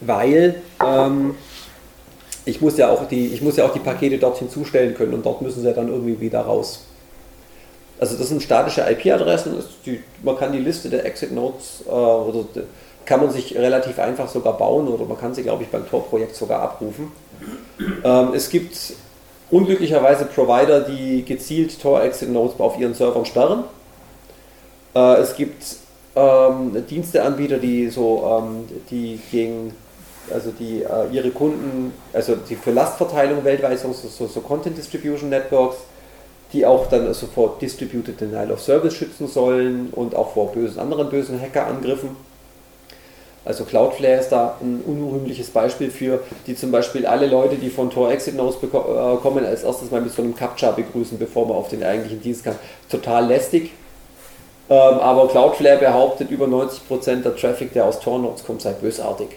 weil 0.00 0.62
ähm, 0.82 1.34
ich, 2.44 2.60
muss 2.60 2.76
ja 2.76 2.90
auch 2.90 3.06
die, 3.08 3.28
ich 3.28 3.42
muss 3.42 3.56
ja 3.56 3.64
auch 3.66 3.72
die 3.72 3.80
Pakete 3.80 4.18
dort 4.18 4.38
hinzustellen 4.38 4.94
können 4.94 5.14
und 5.14 5.24
dort 5.26 5.42
müssen 5.42 5.60
sie 5.62 5.66
ja 5.68 5.74
dann 5.74 5.88
irgendwie 5.88 6.20
wieder 6.20 6.40
raus. 6.40 6.80
Also 8.00 8.16
das 8.16 8.28
sind 8.28 8.42
statische 8.42 8.80
IP-Adressen, 8.90 9.54
man 10.22 10.36
kann 10.36 10.52
die 10.52 10.58
Liste 10.58 10.90
der 10.90 11.04
Exit-Nodes 11.04 11.84
äh, 11.86 11.90
oder 11.90 12.44
de- 12.54 12.64
kann 13.04 13.20
man 13.20 13.30
sich 13.30 13.56
relativ 13.56 13.98
einfach 13.98 14.28
sogar 14.28 14.56
bauen 14.56 14.88
oder 14.88 15.04
man 15.04 15.18
kann 15.18 15.34
sie, 15.34 15.42
glaube 15.42 15.62
ich, 15.64 15.68
beim 15.70 15.88
Tor-Projekt 15.88 16.36
sogar 16.36 16.62
abrufen. 16.62 17.12
Ähm, 18.04 18.28
es 18.34 18.48
gibt 18.48 18.76
unglücklicherweise 19.50 20.24
Provider, 20.26 20.80
die 20.80 21.24
gezielt 21.24 21.80
Tor-Exit-Nodes 21.80 22.58
auf 22.60 22.78
ihren 22.78 22.94
Servern 22.94 23.26
sperren. 23.26 23.64
Äh, 24.94 25.16
es 25.20 25.34
gibt 25.36 25.62
ähm, 26.14 26.84
Diensteanbieter, 26.88 27.58
die 27.58 27.88
so, 27.88 28.40
ähm, 28.42 28.68
die 28.90 29.20
gegen, 29.30 29.74
also 30.30 30.50
die 30.50 30.82
äh, 30.82 31.08
ihre 31.12 31.30
Kunden, 31.30 31.92
also 32.12 32.36
die 32.36 32.56
für 32.56 32.70
Lastverteilung 32.70 33.44
weltweit, 33.44 33.78
so, 33.78 33.92
so, 33.92 34.26
so 34.26 34.40
Content 34.40 34.76
Distribution 34.76 35.30
Networks, 35.30 35.78
die 36.52 36.66
auch 36.66 36.86
dann 36.88 37.12
vor 37.14 37.56
Distributed 37.60 38.20
Denial 38.20 38.52
of 38.52 38.60
Service 38.60 38.94
schützen 38.94 39.26
sollen 39.26 39.88
und 39.92 40.14
auch 40.14 40.32
vor 40.34 40.52
bösen, 40.52 40.78
anderen 40.78 41.08
bösen 41.08 41.40
Hackerangriffen. 41.40 42.10
Also 43.44 43.64
Cloudflare 43.64 44.20
ist 44.20 44.28
da 44.28 44.56
ein 44.60 44.82
unrühmliches 44.86 45.50
Beispiel 45.50 45.90
für, 45.90 46.20
die 46.46 46.54
zum 46.54 46.70
Beispiel 46.70 47.06
alle 47.06 47.26
Leute, 47.26 47.56
die 47.56 47.70
von 47.70 47.90
Tor 47.90 48.12
Exit 48.12 48.38
beko- 48.38 49.14
äh, 49.14 49.16
kommen, 49.16 49.44
als 49.44 49.64
erstes 49.64 49.90
mal 49.90 50.00
mit 50.00 50.12
so 50.12 50.22
einem 50.22 50.36
Captcha 50.36 50.70
begrüßen, 50.70 51.18
bevor 51.18 51.48
man 51.48 51.56
auf 51.56 51.68
den 51.68 51.82
eigentlichen 51.82 52.20
Dienst 52.20 52.44
kann. 52.44 52.54
Total 52.88 53.26
lästig. 53.26 53.72
Ähm, 54.70 54.76
aber 55.00 55.26
Cloudflare 55.26 55.78
behauptet, 55.78 56.30
über 56.30 56.46
90% 56.46 57.22
der 57.22 57.34
Traffic, 57.34 57.72
der 57.72 57.86
aus 57.86 57.98
Tor 57.98 58.20
Nodes 58.20 58.44
kommt, 58.44 58.62
sei 58.62 58.72
bösartig. 58.72 59.30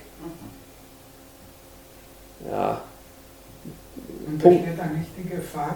Ja, 2.52 2.82
Und 4.28 4.44
da 4.44 4.52
steht 4.52 4.78
dann 4.78 5.00
nicht 5.00 5.12
die 5.18 5.30
Gefahr, 5.30 5.76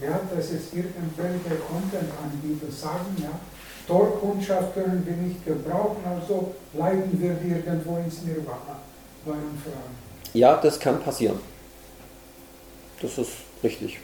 ja, 0.00 0.20
dass 0.34 0.46
es 0.46 0.72
irgendwelche 0.72 1.60
Content-Anbieter 1.68 2.72
sagen, 2.72 3.16
ja, 3.20 3.30
Tor-Kundschaft 3.86 4.74
können 4.74 5.04
wir 5.06 5.16
nicht 5.16 5.44
gebrauchen, 5.44 6.02
also 6.04 6.54
leiten 6.74 7.20
wir 7.20 7.30
irgendwo 7.30 7.96
ins 7.96 8.22
Nirvana. 8.22 8.78
Warum 9.24 9.58
fragen? 9.62 9.96
Ja, 10.34 10.56
das 10.56 10.78
kann 10.78 11.00
passieren. 11.00 11.40
Das 13.00 13.16
ist 13.18 13.32
richtig. 13.62 13.98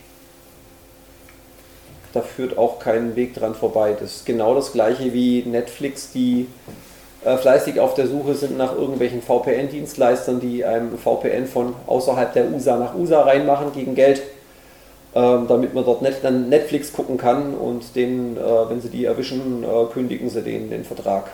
Da 2.12 2.22
führt 2.22 2.56
auch 2.56 2.78
kein 2.78 3.16
Weg 3.16 3.34
dran 3.34 3.54
vorbei. 3.54 3.96
Das 3.98 4.16
ist 4.16 4.26
genau 4.26 4.54
das 4.54 4.72
gleiche 4.72 5.12
wie 5.12 5.42
Netflix, 5.42 6.12
die 6.12 6.46
äh, 7.24 7.38
fleißig 7.38 7.80
auf 7.80 7.94
der 7.94 8.06
Suche 8.06 8.34
sind 8.34 8.58
nach 8.58 8.76
irgendwelchen 8.76 9.22
VPN-Dienstleistern, 9.22 10.40
die 10.40 10.64
einem 10.64 10.98
VPN 10.98 11.46
von 11.46 11.74
außerhalb 11.86 12.32
der 12.34 12.50
USA 12.50 12.76
nach 12.76 12.94
USA 12.94 13.22
reinmachen 13.22 13.72
gegen 13.72 13.94
Geld, 13.94 14.22
ähm, 15.14 15.46
damit 15.48 15.72
man 15.72 15.84
dort 15.84 16.02
net, 16.02 16.18
dann 16.22 16.48
Netflix 16.50 16.92
gucken 16.92 17.16
kann 17.16 17.54
und 17.54 17.96
den, 17.96 18.36
äh, 18.36 18.40
wenn 18.68 18.80
sie 18.80 18.90
die 18.90 19.06
erwischen, 19.06 19.64
äh, 19.64 19.92
kündigen 19.92 20.28
sie 20.28 20.42
denen 20.42 20.68
den 20.68 20.84
Vertrag. 20.84 21.30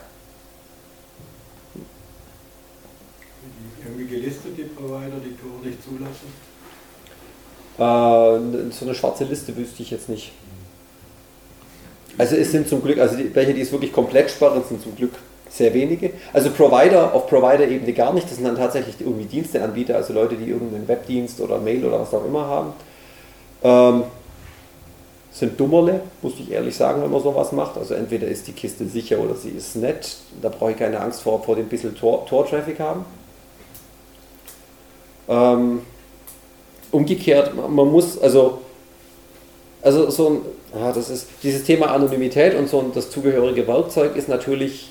Irgendwie 3.85 4.07
gelistet, 4.07 4.57
die 4.57 4.63
Provider, 4.63 5.17
die 5.25 5.37
Tore 5.37 5.67
nicht 5.67 5.79
zulassen. 5.83 6.51
So 7.79 8.85
eine 8.85 8.95
schwarze 8.95 9.25
Liste 9.25 9.57
wüsste 9.57 9.83
ich 9.83 9.91
jetzt 9.91 10.11
nicht. 10.11 10.33
Also 12.19 12.37
es 12.37 12.53
sind 12.53 12.69
zum 12.69 12.83
Glück, 12.83 12.99
also 12.99 13.17
die, 13.17 13.35
welche, 13.35 13.55
die 13.55 13.63
es 13.63 13.73
wirklich 13.73 13.91
komplett 13.91 14.31
sperren, 14.31 14.63
sind 14.69 14.83
zum 14.83 14.95
Glück 14.95 15.15
sehr 15.51 15.75
wenige. 15.75 16.13
Also 16.33 16.51
Provider 16.51 17.13
auf 17.13 17.27
Provider-Ebene 17.29 17.93
gar 17.93 18.15
nicht, 18.15 18.27
das 18.27 18.37
sind 18.37 18.45
dann 18.45 18.57
tatsächlich 18.57 18.95
irgendwie 19.01 19.25
Diensteanbieter, 19.25 19.97
also 19.97 20.13
Leute, 20.13 20.37
die 20.37 20.49
irgendeinen 20.49 20.87
Webdienst 20.89 21.41
oder 21.41 21.59
Mail 21.59 21.85
oder 21.85 22.01
was 22.01 22.15
auch 22.15 22.25
immer 22.25 22.47
haben. 22.47 22.73
Ähm, 23.63 24.05
sind 25.33 25.59
Dummerle, 25.59 26.01
muss 26.23 26.35
ich 26.39 26.51
ehrlich 26.51 26.77
sagen, 26.77 27.03
wenn 27.03 27.11
man 27.11 27.23
sowas 27.23 27.53
macht. 27.53 27.77
Also 27.77 27.95
entweder 27.95 28.27
ist 28.27 28.47
die 28.47 28.53
Kiste 28.53 28.87
sicher 28.87 29.19
oder 29.19 29.35
sie 29.35 29.51
ist 29.51 29.77
nett. 29.77 30.17
Da 30.41 30.49
brauche 30.49 30.73
ich 30.73 30.77
keine 30.77 31.01
Angst 31.01 31.23
vor, 31.23 31.43
vor 31.43 31.57
dem 31.57 31.69
bisschen 31.69 31.97
Tor- 31.97 32.27
Tor-Traffic 32.27 32.81
haben. 32.81 33.05
Ähm, 35.29 35.81
umgekehrt, 36.91 37.53
man 37.55 37.89
muss, 37.89 38.19
also, 38.19 38.59
also 39.83 40.11
so 40.11 40.29
ein, 40.29 40.39
ah, 40.81 40.93
das 40.93 41.09
ist, 41.09 41.29
dieses 41.43 41.63
Thema 41.65 41.93
Anonymität 41.93 42.57
und 42.57 42.69
so 42.69 42.81
ein, 42.81 42.93
das 42.93 43.11
zugehörige 43.11 43.67
Werkzeug 43.69 44.17
ist 44.17 44.29
natürlich, 44.29 44.91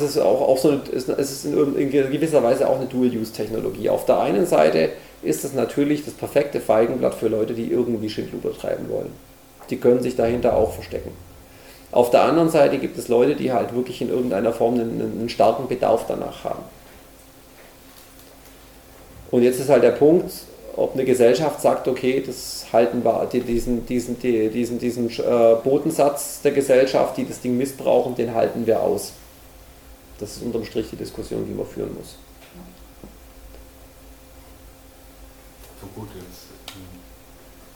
das 0.00 0.10
ist 0.10 0.18
auch, 0.18 0.40
auch 0.40 0.58
so, 0.58 0.70
eine, 0.70 0.80
ist, 0.92 1.08
es 1.08 1.30
ist 1.30 1.44
in, 1.44 1.90
gewisser 1.90 2.42
Weise 2.42 2.68
auch 2.68 2.76
eine 2.76 2.86
Dual-Use-Technologie. 2.86 3.88
Auf 3.90 4.04
der 4.06 4.20
einen 4.20 4.46
Seite 4.46 4.90
ist 5.22 5.44
es 5.44 5.52
natürlich 5.54 6.04
das 6.04 6.14
perfekte 6.14 6.60
Feigenblatt 6.60 7.14
für 7.14 7.28
Leute, 7.28 7.54
die 7.54 7.70
irgendwie 7.70 8.10
Schindluder 8.10 8.52
treiben 8.56 8.88
wollen. 8.88 9.12
Die 9.70 9.76
können 9.76 10.02
sich 10.02 10.16
dahinter 10.16 10.56
auch 10.56 10.72
verstecken. 10.72 11.10
Auf 11.92 12.10
der 12.10 12.22
anderen 12.22 12.50
Seite 12.50 12.78
gibt 12.78 12.98
es 12.98 13.08
Leute, 13.08 13.36
die 13.36 13.52
halt 13.52 13.74
wirklich 13.74 14.02
in 14.02 14.08
irgendeiner 14.10 14.52
Form 14.52 14.74
einen, 14.74 15.00
einen 15.00 15.28
starken 15.28 15.68
Bedarf 15.68 16.04
danach 16.08 16.44
haben. 16.44 16.62
Und 19.30 19.42
jetzt 19.42 19.60
ist 19.60 19.68
halt 19.68 19.82
der 19.82 19.92
Punkt, 19.92 20.30
ob 20.76 20.94
eine 20.94 21.04
Gesellschaft 21.04 21.60
sagt, 21.60 21.86
okay, 21.88 22.22
das 22.24 22.66
halten 22.72 23.04
wir, 23.04 23.28
die- 23.32 23.40
diesen, 23.40 23.86
diesen, 23.86 24.18
die- 24.18 24.48
diesen, 24.48 24.78
diesen 24.78 25.08
äh, 25.08 25.54
Bodensatz 25.62 26.40
der 26.42 26.52
Gesellschaft, 26.52 27.16
die 27.16 27.26
das 27.26 27.40
Ding 27.40 27.56
missbrauchen, 27.56 28.14
den 28.16 28.34
halten 28.34 28.66
wir 28.66 28.80
aus. 28.80 29.12
Das 30.18 30.36
ist 30.36 30.42
unterm 30.42 30.64
Strich 30.64 30.90
die 30.90 30.96
Diskussion, 30.96 31.44
die 31.46 31.52
man 31.54 31.66
führen 31.66 31.94
muss. 31.94 32.16
So 35.80 35.86
gut, 35.94 36.08
jetzt 36.14 36.46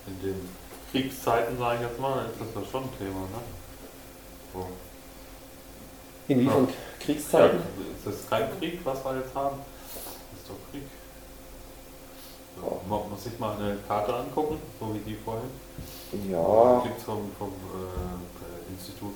in, 0.07 0.20
den 0.22 0.49
Kriegszeiten, 0.91 1.59
sage 1.59 1.76
ich 1.76 1.89
jetzt 1.91 2.01
mal, 2.01 2.24
ist 2.26 2.41
das 2.41 2.62
ja 2.64 2.70
schon 2.70 2.84
ein 2.84 2.99
Thema, 2.99 3.20
ne? 3.20 3.43
So. 4.55 4.66
Inwiefern 6.28 6.64
Ja, 6.68 7.05
Kriegszeiten? 7.05 7.59
ist 7.59 8.07
das 8.07 8.30
kein 8.30 8.59
Krieg, 8.59 8.80
was 8.84 9.05
wir 9.05 9.16
jetzt 9.18 9.34
haben? 9.34 9.59
Das 10.30 10.41
ist 10.41 10.49
doch 10.49 10.70
Krieg. 10.70 10.82
So, 12.61 12.80
man 12.89 13.11
muss 13.11 13.24
sich 13.24 13.39
mal 13.39 13.57
eine 13.57 13.76
Karte 13.86 14.14
angucken, 14.14 14.59
so 14.80 14.95
wie 14.95 14.99
die 15.01 15.16
vorhin. 15.16 15.51
Ja, 16.30 16.80
Gibt 16.82 16.99
es 16.99 17.05
vom, 17.05 17.30
vom 17.39 17.49
äh, 17.49 18.72
Institut 18.72 19.14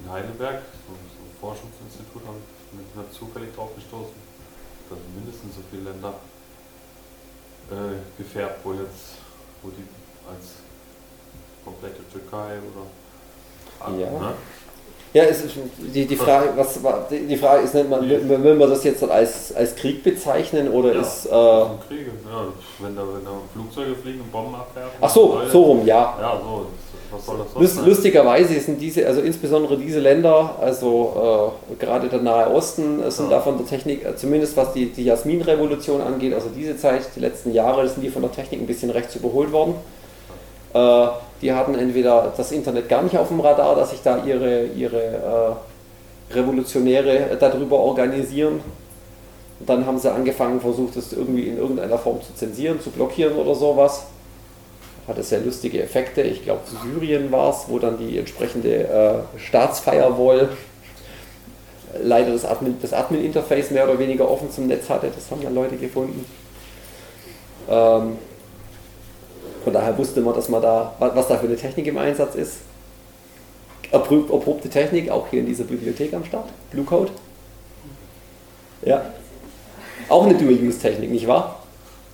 in 0.00 0.10
Heidelberg, 0.10 0.62
so, 0.86 0.92
so 0.92 1.25
Forschungsinstitut, 1.40 2.22
habe 2.26 2.38
ich 2.40 2.78
bin 2.78 2.86
da 2.94 3.04
zufällig 3.12 3.54
drauf 3.54 3.70
gestoßen. 3.76 4.16
Da 4.90 4.94
sind 4.96 5.14
mindestens 5.16 5.54
so 5.56 5.62
viele 5.70 5.90
Länder 5.90 6.14
äh, 7.70 7.98
gefärbt, 8.18 8.60
wo 8.64 8.72
jetzt, 8.72 9.18
wo 9.62 9.70
die 9.70 9.86
als 10.30 10.62
komplette 11.64 12.02
Türkei 12.10 12.58
oder 12.62 12.86
Ja. 13.98 14.10
ne? 14.10 14.34
Ja, 15.12 15.24
es 15.24 15.40
ist 15.44 15.54
die, 15.78 16.04
die 16.04 16.16
Frage, 16.16 16.50
was 16.56 16.82
war- 16.82 17.06
die 17.10 17.36
Frage 17.38 17.62
ist, 17.62 17.72
nennt 17.74 17.88
man, 17.88 18.06
will, 18.08 18.28
will 18.28 18.54
man 18.54 18.68
das 18.68 18.84
jetzt 18.84 19.02
als, 19.02 19.50
als 19.54 19.74
Krieg 19.74 20.02
bezeichnen 20.04 20.68
oder 20.70 20.94
Ja. 20.94 21.00
ist 21.00 21.26
äh, 21.26 21.30
Kriege, 21.88 22.10
ja, 22.30 22.44
wenn 22.80 22.94
da, 22.96 23.02
wenn 23.02 23.24
da 23.24 23.30
Flugzeuge 23.52 23.94
fliegen 23.96 24.20
und 24.20 24.30
Bomben 24.30 24.54
abwerfen. 24.56 24.98
ach 25.00 25.08
so, 25.10 25.40
so 25.50 25.62
rum, 25.62 25.86
ja. 25.86 26.16
Ja, 26.20 26.38
so, 26.42 26.66
was 27.10 27.26
soll 27.26 27.38
das 27.38 27.46
sonst 27.52 27.62
Lust, 27.62 27.74
sein? 27.76 27.84
lustigerweise 27.86 28.60
sind 28.60 28.80
diese, 28.80 29.06
also 29.06 29.20
insbesondere 29.20 29.76
diese 29.76 30.00
Länder, 30.00 30.56
also 30.60 31.52
äh, 31.70 31.74
gerade 31.76 32.08
der 32.08 32.20
Nahe 32.22 32.50
Osten, 32.52 33.02
äh, 33.02 33.10
sind 33.10 33.30
Ja. 33.30 33.36
da 33.36 33.42
von 33.42 33.56
der 33.58 33.66
Technik, 33.66 34.04
äh, 34.04 34.16
zumindest 34.16 34.56
was 34.56 34.72
die, 34.72 34.86
die 34.86 35.04
Jasmin-Revolution 35.04 36.00
angeht, 36.00 36.34
also 36.34 36.48
diese 36.54 36.76
Zeit, 36.76 37.02
die 37.14 37.20
letzten 37.20 37.52
Jahre, 37.52 37.88
sind 37.88 38.02
die 38.02 38.10
von 38.10 38.22
der 38.22 38.32
Technik 38.32 38.60
ein 38.60 38.66
bisschen 38.66 38.90
rechts 38.90 39.16
überholt 39.16 39.52
worden. 39.52 39.74
Äh, 40.74 41.06
die 41.42 41.52
hatten 41.52 41.74
entweder 41.74 42.32
das 42.36 42.52
Internet 42.52 42.88
gar 42.88 43.02
nicht 43.02 43.16
auf 43.16 43.28
dem 43.28 43.40
Radar, 43.40 43.76
dass 43.76 43.90
sich 43.90 44.00
da 44.02 44.24
ihre, 44.24 44.64
ihre 44.66 45.56
äh, 46.30 46.34
Revolutionäre 46.34 47.36
darüber 47.38 47.78
organisieren. 47.78 48.60
Und 49.60 49.68
dann 49.68 49.86
haben 49.86 49.98
sie 49.98 50.12
angefangen, 50.12 50.60
versucht, 50.60 50.96
es 50.96 51.12
irgendwie 51.12 51.44
in 51.48 51.56
irgendeiner 51.58 51.98
Form 51.98 52.20
zu 52.20 52.34
zensieren, 52.34 52.80
zu 52.80 52.90
blockieren 52.90 53.36
oder 53.36 53.54
sowas 53.54 54.06
hatte 55.08 55.22
sehr 55.22 55.40
lustige 55.40 55.82
Effekte. 55.82 56.22
Ich 56.22 56.42
glaube, 56.42 56.62
Syrien 56.82 57.30
war 57.30 57.50
es, 57.50 57.66
wo 57.68 57.78
dann 57.78 57.98
die 57.98 58.18
entsprechende 58.18 58.84
äh, 58.84 59.38
Staatsfirewall 59.38 60.50
leider 62.02 62.32
das 62.32 62.44
Admin- 62.44 62.92
Admin-Interface 62.92 63.70
mehr 63.70 63.84
oder 63.88 63.98
weniger 63.98 64.30
offen 64.30 64.50
zum 64.50 64.66
Netz 64.66 64.88
hatte. 64.90 65.10
Das 65.14 65.30
haben 65.30 65.42
ja 65.42 65.50
Leute 65.50 65.76
gefunden. 65.76 66.26
Ähm, 67.68 68.18
von 69.64 69.72
daher 69.72 69.96
wusste 69.96 70.20
man, 70.20 70.34
dass 70.34 70.48
man 70.48 70.62
da, 70.62 70.94
was 70.98 71.28
da 71.28 71.36
für 71.36 71.46
eine 71.46 71.56
Technik 71.56 71.86
im 71.86 71.98
Einsatz 71.98 72.34
ist. 72.34 72.58
Erprob, 73.90 74.30
erprobte 74.30 74.68
Technik, 74.68 75.10
auch 75.10 75.28
hier 75.28 75.40
in 75.40 75.46
dieser 75.46 75.64
Bibliothek 75.64 76.12
am 76.14 76.24
Start. 76.24 76.48
Blue 76.70 76.84
Code. 76.84 77.12
Ja. 78.82 79.02
Auch 80.08 80.24
eine 80.24 80.34
Dual-Use-Technik, 80.34 81.10
nicht 81.10 81.26
wahr? 81.26 81.60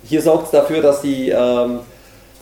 Hier 0.03 0.21
sorgt 0.21 0.45
es 0.45 0.51
dafür, 0.51 0.81
dass, 0.81 1.01
die, 1.01 1.29
ähm, 1.29 1.79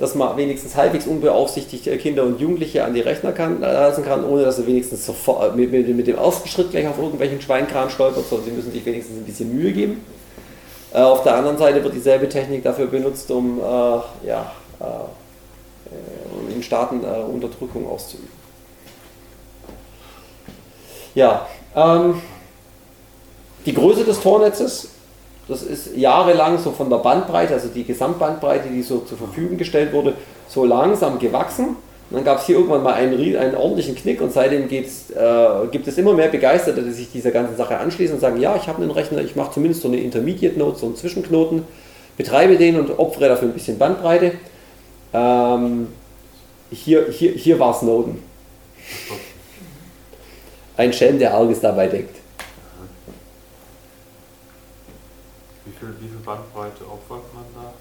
dass 0.01 0.15
man 0.15 0.35
wenigstens 0.35 0.75
halbwegs 0.75 1.05
unbeaufsichtigt 1.05 1.85
äh, 1.85 1.95
Kinder 1.97 2.23
und 2.23 2.41
Jugendliche 2.41 2.83
an 2.83 2.95
die 2.95 3.01
Rechner 3.01 3.33
kann, 3.33 3.61
äh, 3.61 3.71
lassen 3.71 4.03
kann, 4.03 4.25
ohne 4.25 4.43
dass 4.43 4.57
sie 4.57 4.65
wenigstens 4.65 5.05
sofort, 5.05 5.55
mit, 5.55 5.71
mit, 5.71 5.87
mit, 5.95 6.07
dem 6.07 6.17
ersten 6.17 6.49
Schritt 6.49 6.71
gleich 6.71 6.87
auf 6.87 6.97
irgendwelchen 6.97 7.39
Schweinkram 7.39 7.87
stolpert, 7.91 8.25
sondern 8.27 8.47
sie 8.49 8.55
müssen 8.55 8.71
sich 8.71 8.83
wenigstens 8.83 9.17
ein 9.17 9.25
bisschen 9.25 9.55
Mühe 9.55 9.71
geben. 9.71 10.03
Äh, 10.91 11.01
auf 11.01 11.21
der 11.21 11.35
anderen 11.35 11.59
Seite 11.59 11.83
wird 11.83 11.93
dieselbe 11.93 12.27
Technik 12.27 12.63
dafür 12.63 12.87
benutzt, 12.87 13.29
um 13.29 13.59
äh, 13.59 13.63
ja, 14.27 14.51
äh, 14.79 16.51
in 16.51 16.63
Staaten 16.63 17.03
äh, 17.03 17.19
Unterdrückung 17.19 17.87
auszuüben. 17.87 18.27
Ja, 21.13 21.45
ähm, 21.75 22.19
die 23.67 23.73
Größe 23.75 24.03
des 24.03 24.19
Tornetzes, 24.19 24.89
das 25.51 25.63
ist 25.63 25.95
jahrelang 25.97 26.57
so 26.57 26.71
von 26.71 26.89
der 26.89 26.97
Bandbreite, 26.97 27.53
also 27.53 27.67
die 27.67 27.83
Gesamtbandbreite, 27.83 28.69
die 28.69 28.81
so 28.81 28.99
zur 28.99 29.17
Verfügung 29.17 29.57
gestellt 29.57 29.91
wurde, 29.91 30.13
so 30.47 30.65
langsam 30.65 31.19
gewachsen. 31.19 31.75
Und 32.09 32.17
dann 32.17 32.23
gab 32.23 32.39
es 32.39 32.45
hier 32.45 32.55
irgendwann 32.55 32.83
mal 32.83 32.93
einen, 32.93 33.37
einen 33.37 33.55
ordentlichen 33.55 33.95
Knick 33.95 34.21
und 34.21 34.33
seitdem 34.33 34.69
äh, 34.69 35.67
gibt 35.71 35.87
es 35.87 35.97
immer 35.97 36.13
mehr 36.13 36.27
Begeisterte, 36.27 36.81
die 36.81 36.91
sich 36.91 37.11
dieser 37.11 37.31
ganzen 37.31 37.55
Sache 37.55 37.77
anschließen 37.77 38.15
und 38.15 38.21
sagen, 38.21 38.39
ja, 38.39 38.55
ich 38.55 38.67
habe 38.67 38.81
einen 38.81 38.91
Rechner, 38.91 39.19
ich 39.19 39.35
mache 39.35 39.51
zumindest 39.51 39.81
so 39.81 39.87
eine 39.87 39.97
Intermediate 39.97 40.57
Node, 40.57 40.77
so 40.77 40.87
einen 40.87 40.95
Zwischenknoten, 40.95 41.63
betreibe 42.17 42.57
den 42.57 42.79
und 42.79 42.97
opfere 42.99 43.29
dafür 43.29 43.49
ein 43.49 43.53
bisschen 43.53 43.77
Bandbreite. 43.77 44.33
Ähm, 45.13 45.87
hier 46.71 47.07
hier, 47.09 47.31
hier 47.31 47.59
war 47.59 47.73
Snowden. 47.73 48.23
Ein 50.77 50.93
Schelm, 50.93 51.19
der 51.19 51.33
Arges 51.33 51.59
dabei 51.59 51.87
deckt. 51.87 52.21
Wie 55.65 55.70
viel, 55.81 55.89
wie 55.99 56.07
viel 56.07 56.19
Bandbreite 56.23 56.83
opfert 56.85 57.25
man 57.33 57.43
da? 57.55 57.73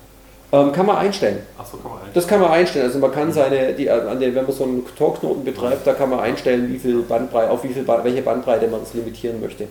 Ähm, 0.52 0.72
kann 0.72 0.86
man 0.86 0.96
einstellen. 0.96 1.42
Achso, 1.56 1.76
kann 1.76 1.92
man 1.92 2.00
einstellen. 2.00 2.14
Das 2.14 2.26
kann 2.26 2.40
man 2.40 2.50
einstellen. 2.50 2.86
Also 2.86 2.98
man 2.98 3.12
kann 3.12 3.32
seine, 3.32 3.72
die, 3.72 3.88
an 3.88 4.18
den, 4.18 4.34
wenn 4.34 4.44
man 4.44 4.52
so 4.52 4.64
einen 4.64 4.84
Talknoten 4.96 5.44
betreibt, 5.44 5.86
da 5.86 5.92
kann 5.92 6.10
man 6.10 6.18
einstellen, 6.18 6.72
wie 6.72 6.78
viel 6.78 7.02
Bandbreite, 7.02 7.50
auf 7.50 7.62
wie 7.62 7.68
viel, 7.68 7.86
welche 7.86 8.22
Bandbreite 8.22 8.66
man 8.66 8.80
das 8.80 8.94
limitieren 8.94 9.40
möchte. 9.40 9.68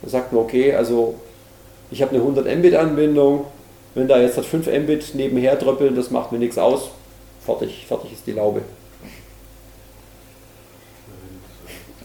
Da 0.00 0.08
sagt 0.08 0.32
man, 0.32 0.42
okay, 0.42 0.74
also 0.74 1.16
ich 1.90 2.00
habe 2.00 2.12
eine 2.12 2.20
100 2.20 2.46
Mbit 2.58 2.74
Anbindung, 2.74 3.44
wenn 3.94 4.08
da 4.08 4.18
jetzt 4.18 4.40
5 4.40 4.66
Mbit 4.66 5.14
nebenher 5.14 5.56
dröppeln, 5.56 5.94
das 5.94 6.10
macht 6.10 6.32
mir 6.32 6.38
nichts 6.38 6.56
aus. 6.56 6.90
Fertig, 7.44 7.84
fertig 7.86 8.14
ist 8.14 8.26
die 8.26 8.32
Laube. 8.32 8.62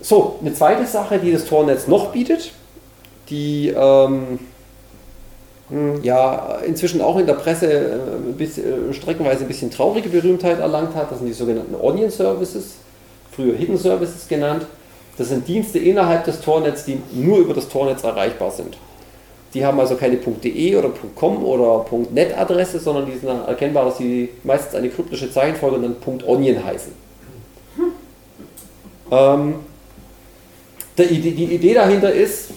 So, 0.01 0.39
eine 0.41 0.53
zweite 0.53 0.85
Sache, 0.85 1.19
die 1.19 1.31
das 1.31 1.45
Tornetz 1.45 1.88
noch 1.88 2.11
bietet, 2.11 2.51
die 3.29 3.69
ähm, 3.69 4.27
hm, 4.29 4.39
ja 6.01 6.59
inzwischen 6.65 7.01
auch 7.01 7.18
in 7.18 7.26
der 7.26 7.34
Presse 7.34 7.68
äh, 7.68 8.32
bisschen, 8.38 8.91
äh, 8.91 8.93
streckenweise 8.93 9.41
ein 9.41 9.47
bisschen 9.47 9.70
traurige 9.70 10.09
Berühmtheit 10.09 10.59
erlangt 10.59 10.95
hat, 10.95 11.11
das 11.11 11.20
sind 11.20 11.28
die 11.28 11.34
sogenannten 11.34 11.76
Onion 11.76 12.09
Services, 12.09 12.76
früher 13.32 13.53
Hidden 13.53 13.78
Services 13.78 14.28
genannt. 14.28 14.65
Das 15.18 15.30
sind 15.30 15.47
Dienste 15.47 15.80
innerhalb 15.80 16.26
des 16.26 16.41
Tornetzes, 16.41 16.86
die 16.86 17.01
nur 17.13 17.39
über 17.39 17.53
das 17.53 17.68
Tornetz 17.68 18.03
erreichbar 18.03 18.51
sind. 18.51 18.78
Die 19.53 19.65
haben 19.65 19.80
also 19.80 19.95
keine 19.95 20.18
.de 20.18 20.76
oder 20.76 20.91
.com 21.15 21.43
oder 21.43 21.86
.net 22.13 22.38
Adresse, 22.38 22.80
sondern 22.80 23.07
die 23.07 23.18
sind 23.18 23.30
erkennbar, 23.30 23.86
dass 23.86 23.97
sie 23.97 24.30
meistens 24.43 24.76
eine 24.76 24.89
kryptische 24.89 25.32
Zeichenfolge 25.32 25.78
und 25.78 25.84
dann 25.84 26.24
.onion 26.26 26.63
heißen. 26.63 26.91
Ähm, 29.09 29.55
die, 30.97 31.20
die, 31.20 31.45
Idee 31.45 31.74
dahinter 31.74 32.11
ist, 32.11 32.49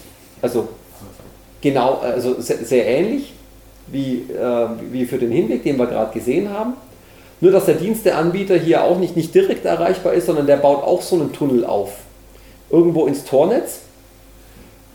also 0.43 0.69
genau, 1.61 1.99
also 1.99 2.41
sehr, 2.41 2.59
sehr 2.59 2.87
ähnlich 2.87 3.33
wie, 3.87 4.27
äh, 4.33 4.69
wie 4.91 5.05
für 5.07 5.19
den 5.19 5.31
Hinweg, 5.31 5.63
den 5.63 5.77
wir 5.79 5.87
gerade 5.87 6.13
gesehen 6.13 6.51
haben. 6.51 6.75
Nur 7.41 7.53
dass 7.53 7.67
der 7.67 7.77
Diensteanbieter 7.77 8.57
hier 8.57 8.85
auch 8.85 8.99
nicht, 8.99 9.17
nicht 9.17 9.35
direkt 9.35 9.65
erreichbar 9.65 10.13
ist, 10.13 10.27
sondern 10.27 10.47
der 10.47 10.59
baut 10.59 10.83
auch 10.83 11.01
so 11.01 11.17
einen 11.17 11.33
Tunnel 11.33 11.65
auf. 11.65 11.93
Irgendwo 12.71 13.07
ins 13.07 13.25
Tornetz 13.25 13.81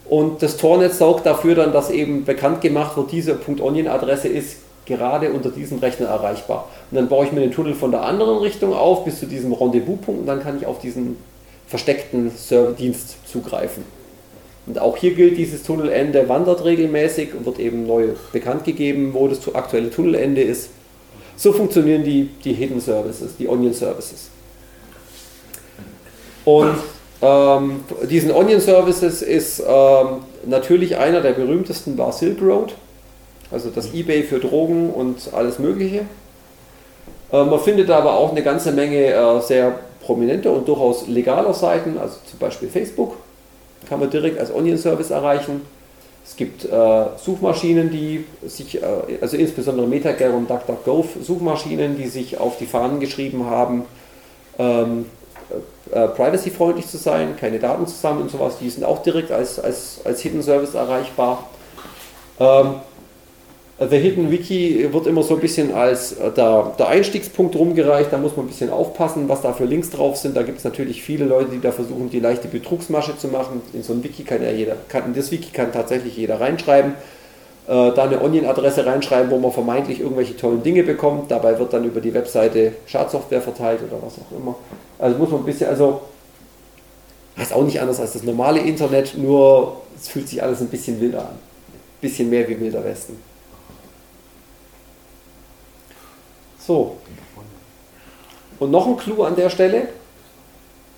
und 0.08 0.44
das 0.44 0.58
Tornetz 0.58 1.00
sorgt 1.00 1.26
dafür 1.26 1.56
dann, 1.56 1.74
dass 1.74 1.90
eben 1.90 2.26
bekannt 2.26 2.62
gemacht 2.62 2.96
wird, 2.96 3.12
diese 3.12 3.38
.onion-Adresse 3.38 4.28
ist 4.28 4.58
gerade 4.86 5.32
unter 5.32 5.50
diesem 5.50 5.80
Rechner 5.80 6.08
erreichbar. 6.08 6.70
Und 6.92 6.98
dann 6.98 7.10
baue 7.10 7.26
ich 7.26 7.32
mir 7.32 7.42
den 7.42 7.52
Tunnel 7.52 7.74
von 7.74 7.90
der 7.90 8.04
anderen 8.04 8.38
Richtung 8.38 8.74
auf 8.74 9.04
bis 9.04 9.20
zu 9.20 9.26
diesem 9.26 9.52
Rendezvous-Punkt 9.52 10.22
und 10.22 10.28
dann 10.28 10.44
kann 10.44 10.58
ich 10.58 10.68
auf 10.68 10.80
diesen 10.80 11.18
versteckten 11.68 12.30
Serverdienst 12.30 13.28
zugreifen. 13.28 13.84
Und 14.68 14.80
auch 14.80 14.98
hier 14.98 15.14
gilt, 15.14 15.38
dieses 15.38 15.64
Tunnelende 15.64 16.28
wandert 16.28 16.66
regelmäßig 16.66 17.36
und 17.36 17.46
wird 17.46 17.60
eben 17.60 17.86
neu 17.86 18.10
bekannt 18.32 18.64
gegeben, 18.64 19.14
wo 19.14 19.28
das 19.28 19.54
aktuelle 19.54 19.92
Tunnelende 19.92 20.42
ist. 20.42 20.70
So 21.38 21.54
funktionieren 21.54 22.04
die, 22.04 22.30
die 22.44 22.54
Hidden 22.54 22.80
Services, 22.80 23.36
die 23.38 23.48
Onion 23.48 23.74
Services. 23.74 24.30
Und 26.46 26.76
ähm, 27.22 27.84
diesen 28.10 28.32
Onion 28.32 28.62
Services 28.62 29.22
ist 29.22 29.60
ähm, 29.60 30.22
natürlich 30.46 30.98
einer 30.98 31.22
der 31.22 31.34
berühmtesten 31.34 31.98
war 31.98 32.12
Silk 32.12 32.42
Road, 32.42 32.74
also 33.52 33.70
das 33.70 33.94
eBay 33.94 34.24
für 34.24 34.40
Drogen 34.40 34.90
und 34.90 35.34
alles 35.34 35.60
Mögliche. 35.60 36.06
Äh, 37.32 37.44
man 37.44 37.60
findet 37.60 37.90
aber 37.90 38.16
auch 38.16 38.32
eine 38.32 38.44
ganze 38.44 38.72
Menge 38.72 39.14
äh, 39.14 39.42
sehr 39.42 39.80
prominente 40.02 40.52
und 40.52 40.68
durchaus 40.68 41.08
legaler 41.08 41.54
Seiten, 41.54 41.98
also 41.98 42.18
zum 42.30 42.40
Beispiel 42.40 42.70
Facebook, 42.70 43.18
kann 43.88 44.00
man 44.00 44.10
direkt 44.10 44.40
als 44.40 44.54
Onion 44.54 44.78
Service 44.78 45.10
erreichen. 45.10 45.62
Es 46.26 46.36
gibt 46.36 46.66
äh, 46.66 47.06
Suchmaschinen, 47.18 47.92
die 47.92 48.26
sich, 48.46 48.82
äh, 48.82 48.86
also 49.22 49.38
insbesondere 49.38 49.88
MetaGer 49.88 50.34
und 50.34 50.50
DuckDuckGo 50.50 51.06
Suchmaschinen, 51.22 51.98
die 51.98 52.08
sich 52.08 52.40
auf 52.40 52.58
die 52.58 52.66
Fahnen 52.66 53.00
geschrieben 53.00 53.46
haben, 53.46 53.84
ähm, 54.58 55.06
äh, 55.92 56.08
privacy-freundlich 56.08 56.88
zu 56.88 56.98
sein, 56.98 57.36
keine 57.38 57.60
Daten 57.60 57.86
zu 57.86 57.96
sammeln 57.96 58.24
und 58.24 58.32
sowas, 58.32 58.58
die 58.60 58.70
sind 58.70 58.84
auch 58.84 59.04
direkt 59.04 59.32
als, 59.32 59.60
als, 59.60 60.02
als 60.04 60.22
Hidden 60.22 60.42
Service 60.42 60.74
erreichbar. 60.74 61.48
Ähm, 62.40 62.76
The 63.78 63.98
Hidden 63.98 64.32
Wiki 64.32 64.88
wird 64.94 65.06
immer 65.06 65.22
so 65.22 65.34
ein 65.34 65.42
bisschen 65.42 65.74
als 65.74 66.14
äh, 66.14 66.32
der, 66.32 66.74
der, 66.80 66.88
Einstiegspunkt 66.88 67.58
rumgereicht, 67.58 68.14
da 68.14 68.18
muss 68.18 68.38
man 68.38 68.46
ein 68.46 68.48
bisschen 68.48 68.70
aufpassen, 68.70 69.28
was 69.28 69.42
da 69.42 69.52
für 69.52 69.66
Links 69.66 69.90
drauf 69.90 70.16
sind. 70.16 70.38
Da 70.38 70.44
gibt 70.44 70.60
es 70.60 70.64
natürlich 70.64 71.04
viele 71.04 71.26
Leute, 71.26 71.52
die 71.52 71.60
da 71.60 71.74
versuchen, 71.74 72.10
die 72.10 72.22
leichte 72.22 72.48
Betrugsmasche 72.48 73.18
zu 73.18 73.28
machen. 73.28 73.62
In 73.74 73.84
so 73.84 73.92
ein 73.92 74.02
Wiki 74.02 74.24
kann 74.24 74.42
ja 74.42 74.50
jeder, 74.50 74.78
kann, 74.88 75.08
in 75.08 75.14
das 75.14 75.30
Wiki 75.30 75.52
kann 75.52 75.74
tatsächlich 75.74 76.16
jeder 76.16 76.40
reinschreiben, 76.40 76.94
äh, 77.68 77.92
da 77.92 78.04
eine 78.04 78.22
Onion-Adresse 78.22 78.86
reinschreiben, 78.86 79.30
wo 79.30 79.40
man 79.40 79.52
vermeintlich 79.52 80.00
irgendwelche 80.00 80.38
tollen 80.38 80.64
Dinge 80.64 80.84
bekommt. 80.84 81.30
Dabei 81.30 81.60
wird 81.60 81.74
dann 81.74 81.84
über 81.84 82.00
die 82.00 82.14
Webseite 82.14 82.76
Schadsoftware 82.86 83.42
verteilt 83.42 83.82
oder 83.86 84.02
was 84.02 84.14
auch 84.14 84.38
immer. 84.38 84.56
Also 85.00 85.18
muss 85.18 85.32
man 85.32 85.42
ein 85.42 85.46
bisschen, 85.46 85.68
also 85.68 86.00
heißt 87.38 87.52
auch 87.52 87.66
nicht 87.66 87.82
anders 87.82 88.00
als 88.00 88.14
das 88.14 88.24
normale 88.24 88.62
Internet, 88.62 89.18
nur 89.18 89.82
es 90.00 90.08
fühlt 90.08 90.30
sich 90.30 90.42
alles 90.42 90.62
ein 90.62 90.70
bisschen 90.70 91.02
wilder 91.02 91.20
an. 91.20 91.36
Ein 91.36 92.00
bisschen 92.00 92.30
mehr 92.30 92.48
wie 92.48 92.58
Wilder 92.58 92.82
Westen. 92.86 93.35
So. 96.66 96.98
Und 98.60 98.72
noch 98.72 98.88
ein 98.88 98.98
Clou 98.98 99.24
an 99.24 99.36
der 99.36 99.50
Stelle. 99.50 99.88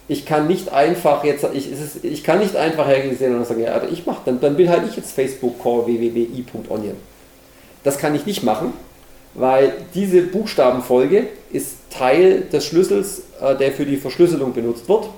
Ich 0.07 0.25
kann 0.25 0.47
nicht 0.47 0.69
einfach 0.69 1.23
jetzt, 1.25 1.45
ich, 1.53 1.69
ist, 1.69 2.03
ich 2.03 2.23
kann 2.23 2.39
nicht 2.39 2.55
einfach 2.55 2.87
hergehen 2.87 3.35
und 3.35 3.45
sagen, 3.45 3.61
ja, 3.61 3.81
ich 3.83 4.05
mache, 4.05 4.21
dann, 4.23 4.39
dann 4.39 4.57
will 4.57 4.69
halt 4.69 4.87
ich 4.89 4.95
jetzt 4.95 5.11
Facebook 5.11 5.59
Core 5.59 5.85
www.i.onion. 5.85 6.95
Das 7.83 7.97
kann 7.97 8.15
ich 8.15 8.25
nicht 8.25 8.43
machen, 8.43 8.71
weil 9.33 9.73
diese 9.93 10.21
Buchstabenfolge 10.21 11.27
ist 11.51 11.75
Teil 11.89 12.41
des 12.41 12.65
Schlüssels, 12.65 13.23
äh, 13.41 13.55
der 13.55 13.73
für 13.73 13.85
die 13.85 13.97
Verschlüsselung 13.97 14.53
benutzt 14.53 14.87
wird. 14.87 15.09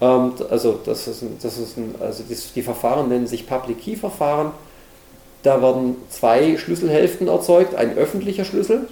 Ähm, 0.00 0.32
also 0.50 0.80
das 0.84 1.06
ist 1.06 1.22
das 1.40 1.58
ist 1.58 1.78
ein, 1.78 1.94
also 2.00 2.24
die 2.28 2.62
Verfahren 2.62 3.08
nennen 3.08 3.28
sich 3.28 3.46
Public 3.46 3.80
Key 3.80 3.96
Verfahren. 3.96 4.50
Da 5.42 5.60
werden 5.60 5.96
zwei 6.08 6.56
Schlüsselhälften 6.56 7.28
erzeugt, 7.28 7.74
ein 7.74 7.96
öffentlicher 7.96 8.44
Schlüssel, 8.44 8.86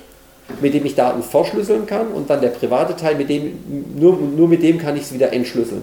mit 0.61 0.75
dem 0.75 0.85
ich 0.85 0.97
Daten 0.97 1.23
verschlüsseln 1.23 1.87
kann 1.87 2.09
und 2.09 2.29
dann 2.29 2.41
der 2.41 2.49
private 2.49 2.97
Teil, 2.97 3.15
mit 3.15 3.29
dem, 3.29 3.59
nur, 3.97 4.17
nur 4.17 4.49
mit 4.49 4.63
dem 4.63 4.79
kann 4.79 4.97
ich 4.97 5.05
es 5.05 5.15
wieder 5.15 5.33
entschlüsseln. 5.33 5.83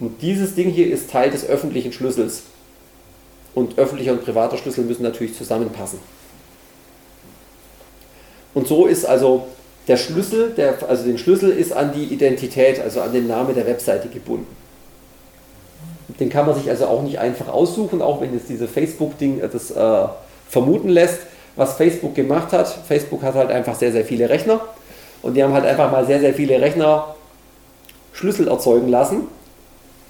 Und 0.00 0.20
dieses 0.20 0.56
Ding 0.56 0.70
hier 0.70 0.92
ist 0.92 1.10
Teil 1.10 1.30
des 1.30 1.46
öffentlichen 1.46 1.92
Schlüssels. 1.92 2.42
Und 3.54 3.78
öffentlicher 3.78 4.12
und 4.12 4.24
privater 4.24 4.56
Schlüssel 4.56 4.84
müssen 4.84 5.02
natürlich 5.02 5.36
zusammenpassen. 5.36 6.00
Und 8.54 8.66
so 8.66 8.86
ist 8.86 9.04
also 9.04 9.46
der 9.88 9.96
Schlüssel, 9.96 10.50
der, 10.50 10.76
also 10.88 11.04
den 11.04 11.18
Schlüssel 11.18 11.50
ist 11.50 11.72
an 11.72 11.92
die 11.92 12.04
Identität, 12.04 12.80
also 12.80 13.00
an 13.00 13.12
den 13.12 13.26
Namen 13.26 13.54
der 13.54 13.66
Webseite 13.66 14.08
gebunden. 14.08 14.46
Den 16.20 16.28
kann 16.28 16.46
man 16.46 16.54
sich 16.54 16.68
also 16.68 16.86
auch 16.86 17.02
nicht 17.02 17.18
einfach 17.18 17.48
aussuchen, 17.48 18.02
auch 18.02 18.20
wenn 18.20 18.34
jetzt 18.34 18.48
diese 18.48 18.68
Facebook-Ding 18.68 19.40
das 19.52 19.70
äh, 19.70 20.08
vermuten 20.48 20.88
lässt. 20.88 21.20
was 21.56 21.74
Facebook 21.74 22.14
gemacht 22.14 22.52
hat. 22.52 22.68
Facebook 22.86 23.22
hat 23.22 23.34
halt 23.34 23.50
einfach 23.50 23.74
sehr, 23.74 23.92
sehr 23.92 24.04
viele 24.04 24.28
Rechner 24.28 24.60
und 25.22 25.34
die 25.34 25.42
haben 25.42 25.52
halt 25.52 25.64
einfach 25.64 25.90
mal 25.90 26.06
sehr, 26.06 26.20
sehr 26.20 26.34
viele 26.34 26.60
Rechner 26.60 27.14
Schlüssel 28.12 28.48
erzeugen 28.48 28.88
lassen. 28.88 29.28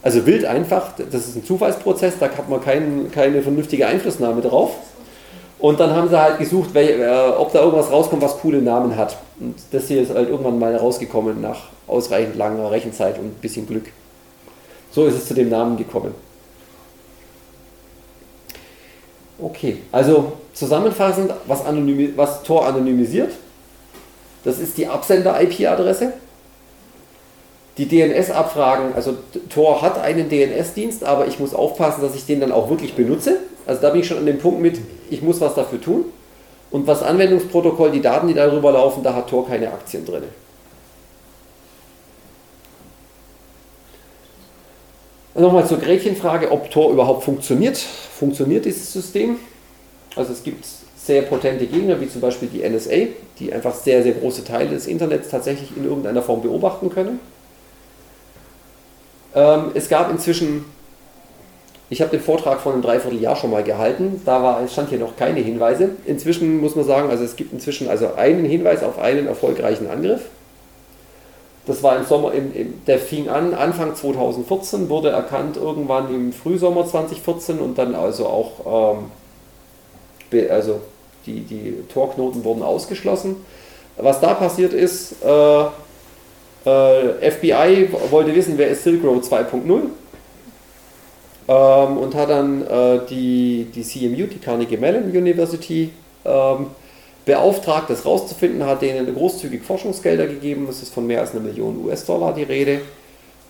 Also 0.03 0.27
wild 0.27 0.45
einfach, 0.45 0.91
das 0.97 1.29
ist 1.29 1.37
ein 1.37 1.45
Zufallsprozess, 1.45 2.15
da 2.19 2.27
hat 2.27 2.49
man 2.49 2.61
kein, 2.61 3.11
keine 3.13 3.41
vernünftige 3.43 3.87
Einflussnahme 3.87 4.41
drauf. 4.41 4.73
Und 5.61 5.79
dann 5.79 5.95
haben 5.95 6.09
sie 6.09 6.21
halt 6.21 6.39
gesucht, 6.41 6.75
äh, 6.75 7.09
ob 7.39 7.53
da 7.53 7.61
irgendwas 7.61 7.89
rauskommt, 7.89 8.21
was 8.21 8.39
coole 8.41 8.61
Namen 8.61 8.97
hat. 8.97 9.17
Und 9.39 9.55
das 9.71 9.87
hier 9.87 10.03
ist 10.03 10.13
halt 10.13 10.29
irgendwann 10.29 10.59
mal 10.59 10.75
rausgekommen 10.75 11.41
nach 11.41 11.69
ausreichend 11.87 12.35
langer 12.35 12.73
Rechenzeit 12.73 13.17
und 13.19 13.27
ein 13.27 13.41
bisschen 13.41 13.69
Glück. 13.69 13.85
So 14.93 15.07
ist 15.07 15.15
es 15.15 15.27
zu 15.27 15.35
dem 15.35 15.49
Namen 15.49 15.77
gekommen. 15.77 16.15
Okay, 19.39 19.79
also 19.91 20.33
zusammenfassend, 20.53 21.33
was, 21.47 21.65
anonymi 21.65 22.13
was 22.15 22.43
Tor 22.45 22.67
anonymisiert, 22.67 23.33
das 24.45 24.59
ist 24.59 24.77
die 24.79 24.87
Absender-IP-Adresse. 24.87 26.13
Die 27.79 27.89
DNS-Abfragen, 27.89 28.95
also 28.95 29.15
Tor 29.49 29.81
hat 29.81 29.99
einen 29.99 30.29
DNS-Dienst, 30.29 31.05
aber 31.05 31.27
ich 31.27 31.39
muss 31.39 31.55
aufpassen, 31.55 32.03
dass 32.03 32.15
ich 32.15 32.27
den 32.27 32.41
dann 32.41 32.53
auch 32.53 32.69
wirklich 32.69 32.95
benutze. 32.95 33.39
Also 33.67 33.81
da 33.81 33.91
bin 33.91 34.03
ich 34.03 34.07
schon 34.07 34.19
an 34.19 34.27
dem 34.27 34.39
Punkt 34.39 34.61
mit, 34.61 34.79
ich 35.11 35.23
muss 35.23 35.41
was 35.41 35.55
dafür 35.55 35.81
tun. 35.81 36.05
Und 36.71 36.87
was 36.87 37.03
Anwendungsprotokoll, 37.03 37.91
die 37.91 38.03
Daten, 38.03 38.29
die 38.29 38.35
darüber 38.35 38.73
laufen, 38.73 39.03
da 39.03 39.15
hat 39.15 39.29
Tor 39.29 39.47
keine 39.47 39.73
Aktien 39.73 40.05
drin. 40.05 40.25
Nochmal 45.35 45.67
zur 45.67 45.79
Gretchenfrage, 45.79 46.51
ob 46.51 46.71
Tor 46.71 46.91
überhaupt 46.91 47.25
funktioniert. 47.25 47.79
Funktioniert 47.79 48.65
dieses 48.65 48.93
System? 48.93 49.37
Also 50.15 50.33
es 50.33 50.43
gibt 50.43 50.65
sehr 50.97 51.23
potente 51.23 51.67
Gegner, 51.67 52.01
wie 52.01 52.09
zum 52.09 52.21
Beispiel 52.21 52.49
die 52.49 52.69
NSA, 52.69 53.09
die 53.39 53.53
einfach 53.53 53.75
sehr, 53.75 54.03
sehr 54.03 54.13
große 54.13 54.45
Teile 54.45 54.71
des 54.71 54.87
Internets 54.87 55.31
tatsächlich 55.31 55.77
in 55.77 55.85
irgendeiner 55.85 56.23
Form 56.23 56.43
beobachten 56.43 56.91
können. 56.91 57.19
Ähm, 59.35 59.71
es 59.75 59.89
gab 59.89 60.11
inzwischen, 60.11 60.67
ich 61.89 62.03
habe 62.03 62.11
den 62.11 62.21
Vortrag 62.21 62.61
vor 62.61 62.75
einem 62.75 62.83
Dreivierteljahr 62.83 63.35
schon 63.35 63.51
mal 63.51 63.65
gehalten, 63.65 64.21
da 64.27 64.43
war, 64.43 64.69
stand 64.69 64.91
hier 64.91 64.99
noch 64.99 65.17
keine 65.17 65.41
Hinweise. 65.41 65.91
Inzwischen 66.05 66.61
muss 66.61 66.77
man 66.77 66.85
sagen, 66.85 67.11
also 67.11 67.25
es 67.25 67.37
gibt 67.37 67.53
inzwischen 67.53 67.89
also 67.89 68.15
einen 68.15 68.45
Hinweis 68.45 68.83
auf 68.83 68.99
einen 68.99 69.27
erfolgreichen 69.27 69.91
Angriff. 69.91 70.27
Das 71.65 71.83
war 71.83 71.97
im 71.97 72.05
Sommer, 72.05 72.33
im, 72.33 72.55
im, 72.55 72.85
der 72.87 72.99
fing 72.99 73.29
an 73.29 73.55
Anfang 73.55 73.95
2014, 73.95 74.89
wurde 74.89 75.11
erkannt 75.11 75.57
irgendwann 75.57 76.13
im 76.13 76.33
Frühsommer 76.33 76.87
2014 76.87 77.61
und 77.61 77.79
dann 77.79 77.95
also 77.95 78.27
auch, 78.27 78.97
ähm, 78.97 79.05
be, 80.31 80.51
also 80.51 80.81
die, 81.27 81.41
die 81.41 81.85
Torknoten 81.93 82.45
wurden 82.45 82.63
ausgeschlossen. 82.63 83.37
Was 83.97 84.21
da 84.21 84.35
passiert 84.35 84.73
ist, 84.73 85.15
äh, 85.25 85.65
äh, 86.65 87.31
FBI 87.31 87.89
wollte 88.11 88.35
wissen, 88.35 88.55
wer 88.57 88.69
ist 88.69 88.83
Silk 88.83 89.05
Road 89.05 89.23
2.0 89.25 89.83
ähm, 91.49 91.99
und 91.99 92.15
hat 92.15 92.31
dann 92.31 92.67
äh, 92.67 93.01
die, 93.09 93.67
die 93.75 93.83
CMU, 93.83 94.27
die 94.27 94.39
Carnegie 94.39 94.77
Mellon 94.77 95.05
University, 95.05 95.91
ähm, 96.25 96.67
beauftragt, 97.25 97.89
das 97.89 98.05
rauszufinden, 98.05 98.67
hat 98.67 98.83
denen 98.83 99.15
großzügig 99.15 99.63
Forschungsgelder 99.63 100.27
gegeben. 100.27 100.67
Es 100.69 100.83
ist 100.83 100.93
von 100.93 101.07
mehr 101.07 101.21
als 101.21 101.33
einer 101.33 101.41
Million 101.41 101.85
US-Dollar 101.85 102.35
die 102.35 102.43
Rede. 102.43 102.81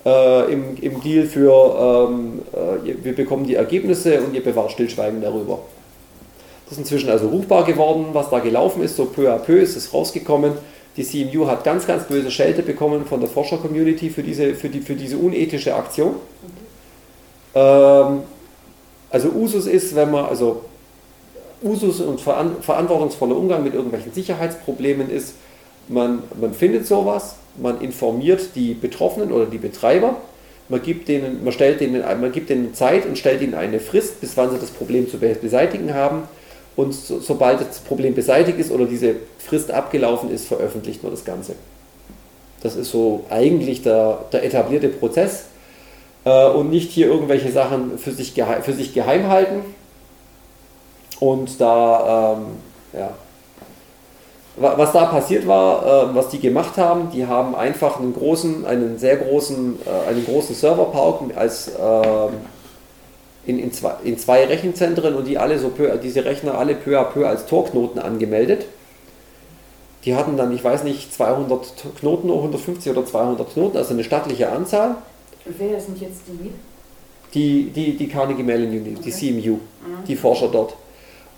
Äh, 0.04 0.52
im, 0.52 0.76
im 0.80 1.00
Deal 1.00 1.26
für, 1.26 2.08
ähm, 2.10 2.42
äh, 2.52 3.04
wir 3.04 3.14
bekommen 3.14 3.46
die 3.46 3.54
Ergebnisse 3.54 4.20
und 4.20 4.34
ihr 4.34 4.42
bewahrt 4.42 4.72
Stillschweigen 4.72 5.22
darüber. 5.22 5.60
Das 6.64 6.72
ist 6.72 6.78
inzwischen 6.78 7.10
also 7.10 7.28
ruchbar 7.28 7.64
geworden, 7.64 8.06
was 8.12 8.28
da 8.30 8.40
gelaufen 8.40 8.82
ist. 8.82 8.96
So 8.96 9.04
peu 9.04 9.32
à 9.32 9.38
peu 9.38 9.60
ist 9.60 9.76
es 9.76 9.94
rausgekommen. 9.94 10.52
Die 10.96 11.04
CMU 11.04 11.46
hat 11.46 11.64
ganz, 11.64 11.86
ganz 11.86 12.04
böse 12.04 12.30
Schelte 12.30 12.62
bekommen 12.62 13.06
von 13.06 13.20
der 13.20 13.28
Forscher-Community 13.28 14.10
für 14.10 14.22
diese, 14.22 14.54
für, 14.54 14.68
die, 14.68 14.80
für 14.80 14.94
diese 14.94 15.16
unethische 15.18 15.74
Aktion. 15.74 16.16
Ähm, 17.54 18.22
also 19.10 19.28
Usus 19.28 19.66
ist, 19.66 19.94
wenn 19.94 20.10
man, 20.10 20.24
also 20.24 20.64
Usus 21.62 22.00
und 22.00 22.20
verantwortungsvoller 22.20 23.36
Umgang 23.36 23.62
mit 23.62 23.74
irgendwelchen 23.74 24.12
Sicherheitsproblemen 24.12 25.10
ist, 25.10 25.34
man, 25.88 26.22
man 26.40 26.54
findet 26.54 26.86
sowas, 26.86 27.36
man 27.60 27.80
informiert 27.80 28.50
die 28.54 28.74
Betroffenen 28.74 29.32
oder 29.32 29.46
die 29.46 29.58
Betreiber, 29.58 30.16
man 30.68 30.82
gibt 30.82 31.08
denen, 31.08 31.44
man 31.44 31.52
stellt 31.52 31.80
denen, 31.80 32.02
man 32.02 32.32
gibt 32.32 32.48
denen 32.48 32.72
Zeit 32.74 33.04
und 33.04 33.18
stellt 33.18 33.42
ihnen 33.42 33.54
eine 33.54 33.80
Frist, 33.80 34.20
bis 34.20 34.36
wann 34.36 34.50
sie 34.50 34.58
das 34.58 34.70
Problem 34.70 35.08
zu 35.08 35.18
beseitigen 35.18 35.92
haben. 35.92 36.22
Und 36.76 36.94
so, 36.94 37.20
sobald 37.20 37.60
das 37.60 37.80
Problem 37.80 38.14
beseitigt 38.14 38.58
ist 38.58 38.70
oder 38.70 38.86
diese 38.86 39.16
Frist 39.38 39.70
abgelaufen 39.70 40.30
ist, 40.30 40.46
veröffentlicht 40.46 41.02
man 41.02 41.12
das 41.12 41.24
Ganze. 41.24 41.54
Das 42.62 42.76
ist 42.76 42.90
so 42.90 43.24
eigentlich 43.28 43.82
der, 43.82 44.24
der 44.32 44.44
etablierte 44.44 44.88
Prozess 44.88 45.44
äh, 46.24 46.46
und 46.46 46.70
nicht 46.70 46.90
hier 46.90 47.08
irgendwelche 47.08 47.50
Sachen 47.50 47.98
für 47.98 48.12
sich, 48.12 48.32
für 48.62 48.72
sich 48.72 48.94
geheim 48.94 49.28
halten, 49.28 49.62
und 51.22 51.60
da, 51.60 52.34
ähm, 52.34 52.46
ja, 52.92 53.14
was 54.56 54.92
da 54.92 55.06
passiert 55.06 55.46
war, 55.46 56.10
äh, 56.10 56.14
was 56.16 56.30
die 56.30 56.40
gemacht 56.40 56.76
haben, 56.76 57.12
die 57.12 57.26
haben 57.26 57.54
einfach 57.54 58.00
einen 58.00 58.12
großen, 58.12 58.66
einen 58.66 58.98
sehr 58.98 59.18
großen, 59.18 59.78
äh, 59.86 60.08
einen 60.08 60.24
großen 60.24 60.56
Serverpark 60.56 61.20
als 61.36 61.68
äh, 61.68 62.28
in, 63.46 63.60
in, 63.60 63.72
zwei, 63.72 63.94
in 64.02 64.18
zwei 64.18 64.44
Rechenzentren 64.46 65.14
und 65.14 65.28
die 65.28 65.38
alle 65.38 65.60
so 65.60 65.68
peu, 65.68 65.96
diese 65.96 66.24
Rechner 66.24 66.58
alle 66.58 66.74
peu 66.74 66.98
à 66.98 67.04
peu 67.04 67.24
als 67.24 67.46
Tor-Knoten 67.46 68.00
angemeldet. 68.00 68.66
Die 70.04 70.16
hatten 70.16 70.36
dann, 70.36 70.52
ich 70.52 70.64
weiß 70.64 70.82
nicht, 70.82 71.14
200 71.14 72.00
Knoten, 72.00 72.30
150 72.30 72.90
oder 72.90 73.06
200 73.06 73.52
Knoten, 73.52 73.76
also 73.76 73.94
eine 73.94 74.02
stattliche 74.02 74.50
Anzahl. 74.50 74.96
Wer 75.44 75.80
sind 75.80 76.00
jetzt 76.00 76.22
die? 76.26 76.50
Die, 77.32 77.70
die, 77.70 77.96
die 77.96 78.08
Carnegie 78.08 78.42
Mellon 78.42 78.70
Unit, 78.70 78.98
okay. 78.98 79.04
die 79.04 79.40
CMU, 79.40 79.52
mhm. 79.52 80.04
die 80.06 80.16
Forscher 80.16 80.48
dort 80.48 80.74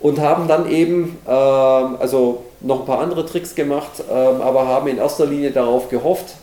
und 0.05 0.19
haben 0.19 0.47
dann 0.47 0.69
eben 0.69 1.17
ähm, 1.27 1.97
also 1.99 2.43
noch 2.61 2.81
ein 2.81 2.85
paar 2.85 2.99
andere 2.99 3.25
Tricks 3.25 3.55
gemacht, 3.55 4.03
ähm, 4.07 4.39
aber 4.39 4.67
haben 4.67 4.87
in 4.87 4.99
erster 4.99 5.25
Linie 5.25 5.49
darauf 5.49 5.89
gehofft, 5.89 6.35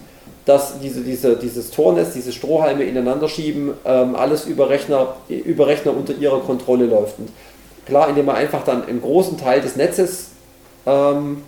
dass 0.47 0.81
diese, 0.81 1.03
diese, 1.03 1.37
dieses 1.37 1.71
Tornetz, 1.71 2.13
diese 2.13 2.33
Strohhalme 2.33 2.83
ineinander 2.83 3.29
schieben, 3.29 3.75
ähm, 3.85 4.17
alles 4.17 4.47
über 4.47 4.69
Rechner, 4.69 5.15
über 5.29 5.69
Rechner 5.69 5.97
unter 5.97 6.13
ihrer 6.13 6.41
Kontrolle 6.41 6.87
läuft. 6.87 7.21
Und 7.21 7.29
klar, 7.87 8.09
indem 8.09 8.27
man 8.27 8.35
einfach 8.35 8.65
dann 8.65 8.85
einen 8.85 9.01
großen 9.01 9.39
Teil 9.39 9.61
des 9.61 9.77
Netzes 9.77 10.31
ähm, 10.85 11.45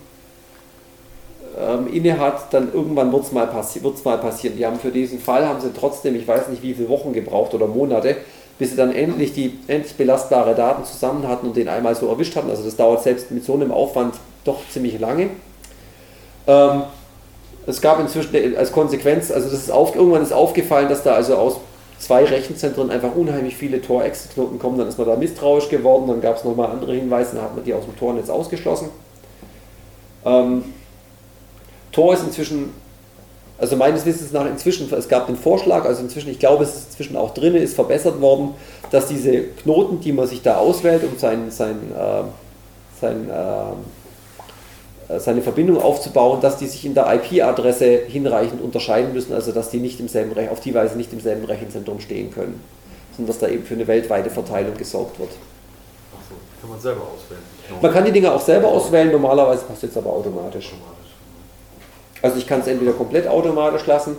ähm, 1.59 1.93
inne 1.93 2.17
hat, 2.17 2.53
dann 2.53 2.73
irgendwann 2.73 3.11
wird 3.11 3.23
es 3.23 3.33
mal, 3.33 3.47
passi 3.47 3.81
mal 4.05 4.17
passieren. 4.19 4.55
Die 4.55 4.65
haben 4.65 4.79
für 4.79 4.91
diesen 4.91 5.19
Fall, 5.19 5.45
haben 5.45 5.59
sie 5.59 5.73
trotzdem, 5.77 6.15
ich 6.15 6.25
weiß 6.25 6.47
nicht 6.47 6.63
wie 6.63 6.75
viele 6.75 6.87
Wochen 6.87 7.11
gebraucht 7.11 7.53
oder 7.53 7.67
Monate, 7.67 8.15
bis 8.57 8.71
sie 8.71 8.75
dann 8.75 8.93
endlich 8.93 9.33
die 9.33 9.59
endlich 9.67 9.95
belastbare 9.95 10.55
Daten 10.55 10.85
zusammen 10.85 11.27
hatten 11.27 11.47
und 11.47 11.57
den 11.57 11.67
einmal 11.67 11.95
so 11.95 12.07
erwischt 12.07 12.35
hatten. 12.35 12.49
Also 12.49 12.63
das 12.63 12.75
dauert 12.75 13.03
selbst 13.03 13.31
mit 13.31 13.43
so 13.43 13.53
einem 13.53 13.71
Aufwand 13.71 14.15
doch 14.43 14.59
ziemlich 14.69 14.99
lange. 14.99 15.29
Ähm, 16.47 16.83
es 17.67 17.81
gab 17.81 17.99
inzwischen 17.99 18.55
als 18.55 18.71
Konsequenz, 18.71 19.31
also 19.31 19.49
das 19.49 19.59
ist 19.59 19.71
auf, 19.71 19.95
irgendwann 19.95 20.21
ist 20.21 20.33
aufgefallen, 20.33 20.87
dass 20.87 21.03
da 21.03 21.13
also 21.13 21.35
aus 21.35 21.57
zwei 21.97 22.23
Rechenzentren 22.23 22.91
einfach 22.91 23.15
unheimlich 23.15 23.55
viele 23.55 23.81
Tor-Exit-Knoten 23.81 24.59
kommen. 24.59 24.77
Dann 24.77 24.87
ist 24.87 24.97
man 24.97 25.07
da 25.07 25.15
misstrauisch 25.15 25.69
geworden, 25.69 26.07
dann 26.07 26.21
gab 26.21 26.37
es 26.37 26.43
nochmal 26.43 26.69
andere 26.69 26.93
Hinweise, 26.93 27.35
dann 27.35 27.45
hat 27.45 27.55
man 27.55 27.65
die 27.65 27.73
aus 27.73 27.85
dem 27.85 27.97
Tornetz 27.97 28.29
ausgeschlossen. 28.29 28.89
Ähm, 30.25 30.63
Tor 31.91 32.13
ist 32.13 32.23
inzwischen 32.23 32.73
also 33.57 33.77
meines 33.77 34.05
Wissens 34.05 34.31
nach 34.33 34.45
inzwischen, 34.45 34.91
es 34.93 35.07
gab 35.07 35.27
den 35.27 35.37
Vorschlag, 35.37 35.85
also 35.85 36.01
inzwischen, 36.01 36.29
ich 36.29 36.39
glaube, 36.39 36.65
es 36.65 36.75
ist 36.75 36.85
inzwischen 36.87 37.15
auch 37.15 37.33
drin, 37.33 37.55
ist 37.55 37.75
verbessert 37.75 38.19
worden, 38.19 38.53
dass 38.91 39.07
diese 39.07 39.43
Knoten, 39.43 40.01
die 40.01 40.11
man 40.11 40.27
sich 40.27 40.41
da 40.41 40.57
auswählt, 40.57 41.03
um 41.03 41.17
sein, 41.17 41.49
sein, 41.51 41.77
äh, 41.97 42.23
sein, 42.99 43.29
äh, 43.29 45.19
seine 45.19 45.41
Verbindung 45.41 45.81
aufzubauen, 45.81 46.41
dass 46.41 46.57
die 46.57 46.67
sich 46.67 46.85
in 46.85 46.95
der 46.95 47.13
IP-Adresse 47.13 48.01
hinreichend 48.07 48.61
unterscheiden 48.61 49.13
müssen, 49.13 49.33
also 49.33 49.51
dass 49.51 49.69
die 49.69 49.77
nicht 49.77 49.99
im 49.99 50.07
selben 50.09 50.33
auf 50.49 50.59
die 50.59 50.73
Weise 50.73 50.97
nicht 50.97 51.13
im 51.13 51.21
selben 51.21 51.45
Rechenzentrum 51.45 51.99
stehen 52.01 52.31
können, 52.31 52.61
sondern 53.15 53.27
dass 53.27 53.39
da 53.39 53.47
eben 53.47 53.63
für 53.63 53.75
eine 53.75 53.87
weltweite 53.87 54.29
Verteilung 54.29 54.75
gesorgt 54.75 55.19
wird. 55.19 55.29
Achso, 55.29 56.35
kann 56.59 56.69
man 56.69 56.79
selber 56.79 57.01
auswählen. 57.03 57.81
Man 57.81 57.93
kann 57.93 58.03
die 58.03 58.11
Dinge 58.11 58.33
auch 58.33 58.41
selber 58.41 58.67
auswählen, 58.67 59.11
normalerweise 59.11 59.63
passiert 59.65 59.91
es 59.91 59.97
aber 59.97 60.09
automatisch. 60.09 60.73
Also 62.25 62.39
ich 62.39 62.47
kann 62.47 62.61
es 62.61 62.65
entweder 62.65 62.93
komplett 62.93 63.27
automatisch 63.27 63.85
lassen. 63.85 64.17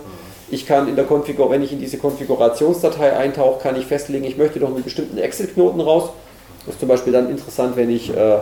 Ich 0.49 0.65
kann 0.65 0.87
in 0.87 0.95
der 0.95 1.03
Konfigur, 1.03 1.51
wenn 1.51 1.61
ich 1.61 1.73
in 1.73 1.79
diese 1.79 1.97
Konfigurationsdatei 1.97 3.17
eintauche, 3.17 3.61
kann 3.61 3.75
ich 3.75 3.85
festlegen, 3.85 4.23
ich 4.23 4.37
möchte 4.37 4.61
doch 4.61 4.69
einen 4.69 4.81
bestimmten 4.81 5.17
Excel-Knoten 5.17 5.81
raus. 5.81 6.11
Das 6.65 6.75
ist 6.75 6.79
zum 6.79 6.87
Beispiel 6.87 7.11
dann 7.11 7.29
interessant, 7.29 7.75
wenn 7.75 7.89
ich 7.89 8.15
äh, 8.15 8.37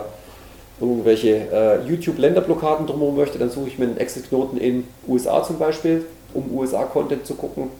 irgendwelche 0.80 1.48
äh, 1.52 1.82
YouTube-Länderblockaden 1.84 2.86
drumherum 2.86 3.16
möchte, 3.16 3.40
dann 3.40 3.50
suche 3.50 3.66
ich 3.66 3.76
mir 3.76 3.86
einen 3.86 3.96
Excel-Knoten 3.96 4.56
in 4.56 4.86
USA 5.08 5.42
zum 5.42 5.58
Beispiel, 5.58 6.06
um 6.32 6.56
USA-Content 6.56 7.26
zu 7.26 7.34
gucken. 7.34 7.70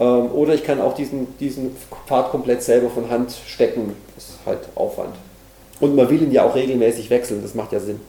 Ähm, 0.00 0.32
oder 0.32 0.54
ich 0.54 0.64
kann 0.64 0.80
auch 0.80 0.96
diesen, 0.96 1.38
diesen 1.38 1.76
Pfad 2.08 2.32
komplett 2.32 2.64
selber 2.64 2.90
von 2.90 3.10
Hand 3.10 3.32
stecken. 3.46 3.94
Das 4.16 4.30
ist 4.30 4.38
halt 4.44 4.58
Aufwand. 4.74 5.14
Und 5.78 5.94
man 5.94 6.10
will 6.10 6.20
ihn 6.20 6.32
ja 6.32 6.42
auch 6.44 6.56
regelmäßig 6.56 7.10
wechseln, 7.10 7.42
das 7.42 7.54
macht 7.54 7.70
ja 7.70 7.78
Sinn. 7.78 8.00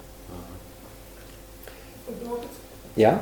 Und 2.08 2.24
nur 2.24 2.38
Ja? 2.96 3.20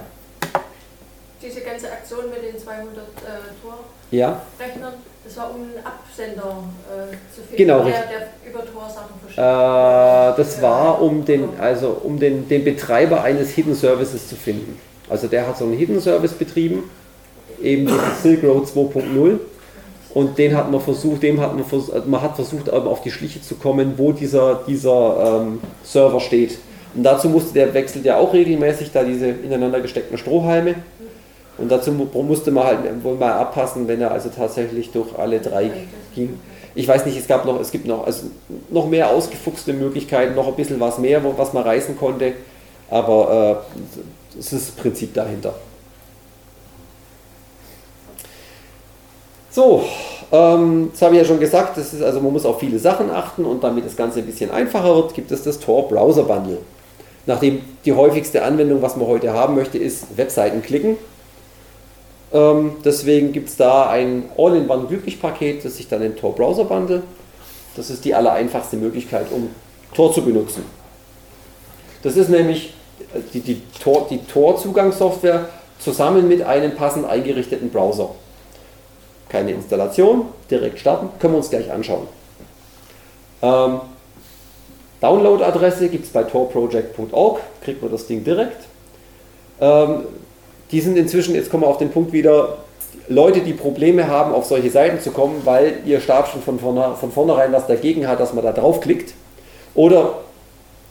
diese 1.43 1.61
ganze 1.61 1.91
Aktion 1.91 2.29
mit 2.29 2.41
den 2.41 2.57
200 2.57 2.87
äh, 2.95 4.15
Ja? 4.15 4.41
Torrechnern, 4.57 4.93
das 5.23 5.37
war 5.37 5.51
um 5.51 5.61
einen 5.61 5.73
Absender 5.83 6.63
äh, 6.89 7.11
zu 7.33 7.41
finden, 7.41 7.57
Genau, 7.57 7.83
der, 7.83 7.91
der 7.91 8.49
über 8.49 8.65
Tor 8.65 8.89
Sachen 8.89 9.19
verschickt. 9.19 9.37
Äh, 9.37 10.37
das 10.37 10.61
war, 10.61 11.01
um 11.01 11.25
den, 11.25 11.49
also 11.59 11.97
um 12.03 12.19
den, 12.19 12.47
den 12.47 12.63
Betreiber 12.63 13.23
eines 13.23 13.51
Hidden 13.51 13.75
Services 13.75 14.27
zu 14.27 14.35
finden. 14.35 14.79
Also 15.09 15.27
der 15.27 15.47
hat 15.47 15.57
so 15.57 15.65
einen 15.65 15.77
Hidden 15.77 15.99
Service 15.99 16.33
betrieben, 16.33 16.89
eben 17.61 17.89
Silk 18.21 18.43
Road 18.43 18.65
2.0. 18.65 19.39
Und 20.13 20.37
den 20.37 20.55
hat 20.55 20.71
man 20.71 20.79
versucht, 20.79 21.23
dem 21.23 21.41
hat 21.41 21.55
man, 21.55 21.65
vers 21.65 21.91
man 22.05 22.21
hat 22.21 22.35
versucht, 22.35 22.69
auf 22.69 23.01
die 23.01 23.09
Schliche 23.09 23.41
zu 23.41 23.55
kommen, 23.55 23.93
wo 23.97 24.11
dieser, 24.11 24.61
dieser 24.67 25.41
ähm, 25.41 25.59
Server 25.83 26.19
steht. 26.19 26.59
Und 26.95 27.03
dazu 27.03 27.29
musste 27.29 27.53
der 27.53 27.73
wechselt 27.73 28.05
ja 28.05 28.17
auch 28.17 28.33
regelmäßig 28.33 28.91
da 28.91 29.03
diese 29.03 29.27
ineinander 29.27 29.81
gesteckten 29.81 30.17
Strohhalme. 30.17 30.75
Und 31.57 31.71
dazu 31.71 31.91
mu- 31.91 32.23
musste 32.23 32.51
man 32.51 32.65
halt 32.65 33.03
wohl 33.03 33.15
mal 33.15 33.33
abpassen, 33.33 33.87
wenn 33.87 34.01
er 34.01 34.11
also 34.11 34.29
tatsächlich 34.29 34.91
durch 34.91 35.17
alle 35.17 35.39
drei 35.39 35.71
ging. 36.15 36.39
Ich 36.75 36.87
weiß 36.87 37.05
nicht, 37.05 37.17
es 37.17 37.27
gab 37.27 37.45
noch, 37.45 37.59
es 37.59 37.71
gibt 37.71 37.85
noch, 37.85 38.05
also 38.05 38.23
noch 38.69 38.87
mehr 38.87 39.09
ausgefuchste 39.09 39.73
Möglichkeiten, 39.73 40.33
noch 40.33 40.47
ein 40.47 40.55
bisschen 40.55 40.79
was 40.79 40.97
mehr, 40.97 41.21
was 41.37 41.53
man 41.53 41.63
reißen 41.63 41.95
konnte, 41.97 42.33
aber 42.89 43.63
äh, 44.35 44.39
es 44.39 44.51
ist 44.51 44.69
das 44.69 44.75
Prinzip 44.75 45.13
dahinter. 45.13 45.53
So, 49.51 49.83
ähm, 50.31 50.89
das 50.91 51.03
habe 51.03 51.13
ich 51.13 51.21
ja 51.21 51.27
schon 51.27 51.39
gesagt, 51.39 51.77
das 51.77 51.93
ist 51.93 52.01
also, 52.01 52.19
man 52.19 52.33
muss 52.33 52.43
auf 52.43 52.59
viele 52.59 52.79
Sachen 52.79 53.11
achten 53.11 53.45
und 53.45 53.63
damit 53.63 53.85
das 53.85 53.95
Ganze 53.95 54.19
ein 54.19 54.25
bisschen 54.25 54.49
einfacher 54.49 54.95
wird, 54.95 55.13
gibt 55.13 55.31
es 55.31 55.43
das 55.43 55.59
Tor 55.59 55.87
Browser 55.87 56.23
Bundle. 56.23 56.57
Nachdem 57.25 57.61
die 57.85 57.93
häufigste 57.93 58.43
Anwendung, 58.43 58.81
was 58.81 58.95
man 58.97 59.07
heute 59.07 59.33
haben 59.33 59.55
möchte, 59.55 59.77
ist 59.77 60.17
Webseiten 60.17 60.61
klicken. 60.61 60.97
Ähm, 62.33 62.77
deswegen 62.83 63.31
gibt 63.31 63.49
es 63.49 63.55
da 63.55 63.89
ein 63.89 64.25
All-in-One-Glücklich-Paket, 64.37 65.63
das 65.63 65.77
sich 65.77 65.87
dann 65.87 66.01
nennt 66.01 66.19
Tor 66.19 66.35
Browser 66.35 66.65
Bundle. 66.65 67.03
Das 67.75 67.89
ist 67.89 68.03
die 68.05 68.13
allereinfachste 68.13 68.75
Möglichkeit, 68.75 69.27
um 69.31 69.49
Tor 69.93 70.13
zu 70.13 70.23
benutzen. 70.23 70.65
Das 72.01 72.17
ist 72.17 72.29
nämlich 72.29 72.73
äh, 73.13 73.19
die, 73.33 73.39
die 73.39 73.61
Tor- 73.81 74.07
die 74.09 74.19
Tor-Zugangssoftware 74.19 75.47
zusammen 75.79 76.27
mit 76.27 76.41
einem 76.41 76.75
passend 76.75 77.05
eingerichteten 77.05 77.69
Browser. 77.69 78.09
Keine 79.29 79.51
Installation, 79.51 80.25
direkt 80.51 80.79
starten, 80.79 81.09
können 81.19 81.33
wir 81.33 81.37
uns 81.37 81.49
gleich 81.49 81.71
anschauen. 81.71 82.07
Ähm, 83.41 83.81
Download-Adresse 85.03 85.89
gibt 85.89 86.05
es 86.05 86.11
bei 86.11 86.23
torproject.org, 86.23 87.41
kriegt 87.61 87.81
man 87.81 87.91
das 87.91 88.07
Ding 88.07 88.23
direkt. 88.23 88.63
Ähm, 89.59 90.05
die 90.71 90.79
sind 90.79 90.97
inzwischen, 90.97 91.35
jetzt 91.35 91.51
kommen 91.51 91.63
wir 91.63 91.67
auf 91.67 91.77
den 91.77 91.91
Punkt 91.91 92.13
wieder, 92.13 92.59
Leute, 93.09 93.41
die 93.41 93.51
Probleme 93.51 94.07
haben, 94.07 94.33
auf 94.33 94.45
solche 94.45 94.69
Seiten 94.69 95.01
zu 95.01 95.11
kommen, 95.11 95.41
weil 95.43 95.81
ihr 95.85 95.99
Staat 95.99 96.29
schon 96.29 96.41
von, 96.41 96.57
vorne, 96.57 96.95
von 96.97 97.11
vornherein 97.11 97.51
was 97.51 97.67
dagegen 97.67 98.07
hat, 98.07 98.21
dass 98.21 98.33
man 98.33 98.45
da 98.45 98.53
draufklickt. 98.53 99.13
Oder 99.75 100.19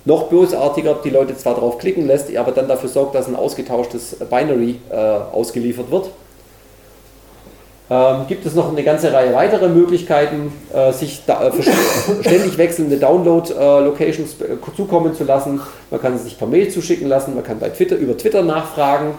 noch 0.05 0.25
bösartiger, 0.25 0.99
die 1.03 1.09
Leute 1.09 1.35
zwar 1.35 1.55
draufklicken 1.55 2.07
lässt, 2.07 2.37
aber 2.37 2.53
dann 2.53 2.69
dafür 2.69 2.91
sorgt, 2.91 3.15
dass 3.15 3.29
ein 3.29 3.37
ausgetauschtes 3.37 4.17
Binary 4.29 4.77
äh, 4.91 4.95
ausgeliefert 4.95 5.91
wird. 5.91 6.11
Ähm, 7.91 8.27
gibt 8.29 8.47
es 8.47 8.55
noch 8.55 8.71
eine 8.71 8.83
ganze 8.85 9.13
Reihe 9.13 9.35
weiterer 9.35 9.69
Möglichkeiten, 9.69 10.53
äh, 10.73 10.93
sich 10.93 11.25
da, 11.27 11.49
äh, 11.49 11.53
ständig 12.23 12.57
wechselnde 12.57 12.97
Download-Locations 12.97 14.37
äh, 14.41 14.75
zukommen 14.77 15.15
zu 15.15 15.25
lassen. 15.25 15.61
Man 15.91 16.01
kann 16.01 16.17
sie 16.17 16.25
sich 16.25 16.39
per 16.39 16.47
Mail 16.47 16.71
zuschicken 16.71 17.09
lassen, 17.09 17.35
man 17.35 17.45
kann 17.45 17.59
bei 17.59 17.69
Twitter, 17.71 17.97
über 17.97 18.17
Twitter 18.17 18.43
nachfragen. 18.43 19.15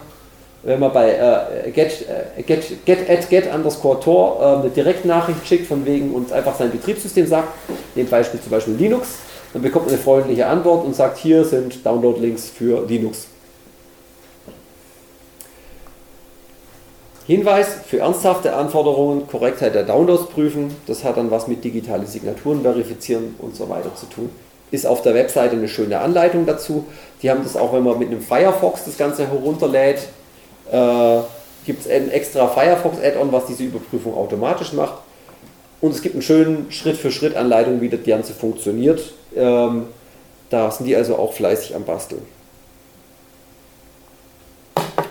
Wenn 0.64 0.80
man 0.80 0.94
bei 0.94 1.12
äh, 1.12 1.72
get, 1.72 2.06
äh, 2.38 2.42
get, 2.42 2.86
get, 2.86 3.10
at 3.10 3.30
get 3.30 3.54
underscore 3.54 4.00
Tor 4.00 4.40
äh, 4.40 4.62
eine 4.62 4.70
Direktnachricht 4.70 5.46
schickt 5.46 5.68
von 5.68 5.86
wegen 5.86 6.14
und 6.14 6.32
einfach 6.32 6.56
sein 6.56 6.72
Betriebssystem 6.72 7.28
sagt, 7.28 7.50
nehmt 7.96 8.10
Beispiel 8.10 8.40
zum 8.40 8.50
Beispiel 8.50 8.76
Linux, 8.76 9.10
dann 9.52 9.62
bekommt 9.62 9.86
man 9.86 9.94
eine 9.94 10.02
freundliche 10.02 10.48
Antwort 10.48 10.86
und 10.86 10.96
sagt, 10.96 11.18
hier 11.18 11.44
sind 11.44 11.86
Download-Links 11.86 12.50
für 12.50 12.86
Linux. 12.88 13.28
Hinweis 17.26 17.68
für 17.88 18.00
ernsthafte 18.00 18.54
Anforderungen, 18.54 19.28
Korrektheit 19.28 19.76
der 19.76 19.84
Downloads 19.84 20.28
prüfen, 20.28 20.76
das 20.88 21.04
hat 21.06 21.16
dann 21.16 21.32
was 21.32 21.48
mit 21.48 21.64
digitale 21.64 22.06
Signaturen 22.06 22.62
verifizieren 22.64 23.36
und 23.40 23.56
so 23.56 23.70
weiter 23.70 23.96
zu 23.96 24.08
tun. 24.08 24.30
Ist 24.72 24.86
auf 24.86 25.04
der 25.04 25.14
Webseite 25.14 25.56
eine 25.56 25.70
schöne 25.70 26.00
Anleitung 26.00 26.46
dazu. 26.46 26.86
Die 27.22 27.30
haben 27.30 27.44
das 27.44 27.56
auch, 27.56 27.74
wenn 27.74 27.84
man 27.84 28.00
mit 28.00 28.10
einem 28.10 28.22
Firefox 28.22 28.84
das 28.86 28.98
Ganze 28.98 29.28
herunterlädt, 29.28 30.08
äh, 30.72 31.20
gibt 31.66 31.86
es 31.86 31.90
ein 31.90 32.12
extra 32.12 32.48
Firefox-Add-on, 32.48 33.32
was 33.32 33.46
diese 33.46 33.64
Überprüfung 33.64 34.16
automatisch 34.18 34.74
macht. 34.74 34.96
Und 35.80 35.92
es 35.92 36.02
gibt 36.02 36.16
einen 36.16 36.22
schönen 36.22 36.72
Schritt-für-Schritt-Anleitung, 36.72 37.80
wie 37.82 37.90
das 37.90 38.04
Ganze 38.04 38.34
funktioniert. 38.34 39.14
Ähm, 39.36 39.88
da 40.50 40.72
sind 40.72 40.88
die 40.88 40.96
also 40.96 41.16
auch 41.16 41.34
fleißig 41.34 41.76
am 41.76 41.84
Basteln. 41.84 42.22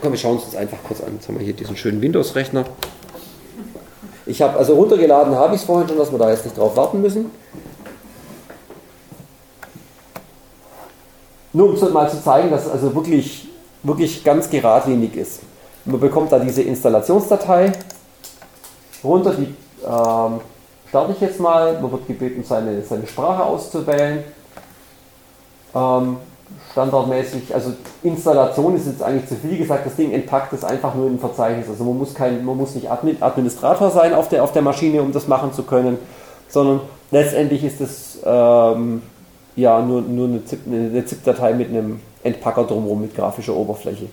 Komm, 0.03 0.11
wir 0.11 0.19
schauen 0.19 0.39
uns 0.39 0.57
einfach 0.57 0.79
kurz 0.83 1.01
an. 1.01 1.15
Jetzt 1.15 1.29
haben 1.29 1.39
wir 1.39 1.45
hier 1.45 1.55
diesen 1.55 1.77
schönen 1.77 2.03
Windows-Rechner. 2.03 2.65
Ich 4.27 4.43
habe 4.43 4.59
also 4.59 4.75
runtergeladen, 4.75 5.37
habe 5.37 5.55
ich 5.55 5.61
es 5.61 5.67
vorhin 5.67 5.87
schon, 5.89 5.97
dass 5.97 6.11
wir 6.11 6.19
da 6.19 6.29
jetzt 6.29 6.45
nicht 6.45 6.59
drauf 6.59 6.77
warten 6.77 7.01
müssen. 7.01 7.31
Nur 11.53 11.69
um 11.69 11.93
mal 11.93 12.11
zu 12.11 12.21
zeigen, 12.21 12.51
dass 12.51 12.67
es 12.67 12.73
also 12.73 12.93
wirklich, 12.97 13.49
wirklich 13.85 14.25
ganz 14.25 14.51
geradlinig 14.51 15.15
ist. 15.15 15.41
Man 15.85 16.01
bekommt 16.01 16.33
da 16.33 16.41
diese 16.41 16.63
Installationsdatei 16.63 17.71
runter, 19.05 19.35
die 19.35 19.55
ähm, 19.85 20.41
starte 20.89 21.13
ich 21.13 21.21
jetzt 21.21 21.39
mal. 21.39 21.81
Man 21.81 21.93
wird 21.93 22.09
gebeten, 22.09 22.43
seine, 22.43 22.83
seine 22.83 23.07
Sprache 23.07 23.45
auszuwählen. 23.45 24.25
Ähm, 25.77 26.17
standardmäßig, 26.73 27.55
also 27.55 27.73
Installation 28.03 28.77
ist 28.77 28.87
jetzt 28.87 29.03
eigentlich 29.03 29.29
zu 29.29 29.37
viel 29.37 29.59
gesagt, 29.59 29.87
das 29.87 29.95
Ding 29.95 30.11
entpackt 30.13 30.53
es 30.53 30.65
einfach 30.65 30.95
nur 30.95 31.07
in 31.07 31.15
ein 31.15 31.19
Verzeichnis. 31.19 31.69
Also 31.69 31.85
man 31.85 31.99
muss, 31.99 32.15
kein, 32.15 32.45
man 32.45 32.57
muss 32.57 32.75
nicht 32.75 32.91
Admin, 32.91 33.19
Administrator 33.21 33.91
sein 33.91 34.15
auf 34.15 34.29
der, 34.29 34.43
auf 34.43 34.53
der 34.53 34.63
Maschine, 34.63 35.03
um 35.03 35.13
das 35.13 35.29
machen 35.29 35.53
zu 35.53 35.63
können, 35.63 35.99
sondern 36.49 36.81
letztendlich 37.11 37.63
ist 37.63 37.81
es 37.81 38.19
ähm, 38.25 39.03
ja 39.55 39.81
nur, 39.83 40.01
nur 40.01 40.29
eine 40.29 40.39
ZIP- 40.39 40.67
eine 40.67 41.05
ZIP-Datei 41.05 41.53
mit 41.53 41.69
einem 41.69 42.01
Entpacker 42.23 42.65
drumherum 42.65 43.03
mit 43.03 43.15
grafischer 43.15 43.55
Oberfläche. 43.55 44.07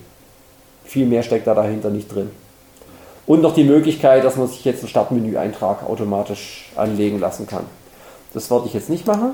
Viel 0.84 1.06
mehr 1.06 1.22
steckt 1.22 1.46
da 1.46 1.54
dahinter 1.54 1.88
nicht 1.90 2.14
drin. 2.14 2.30
Und 3.26 3.42
noch 3.42 3.54
die 3.54 3.64
Möglichkeit, 3.64 4.24
dass 4.24 4.36
man 4.36 4.48
sich 4.48 4.64
jetzt 4.64 4.80
einen 4.80 4.88
Startmenü-Eintrag 4.88 5.88
automatisch 5.88 6.70
anlegen 6.76 7.20
lassen 7.20 7.46
kann. 7.46 7.64
Das 8.34 8.50
werde 8.50 8.66
ich 8.66 8.74
jetzt 8.74 8.90
nicht 8.90 9.06
machen. 9.06 9.32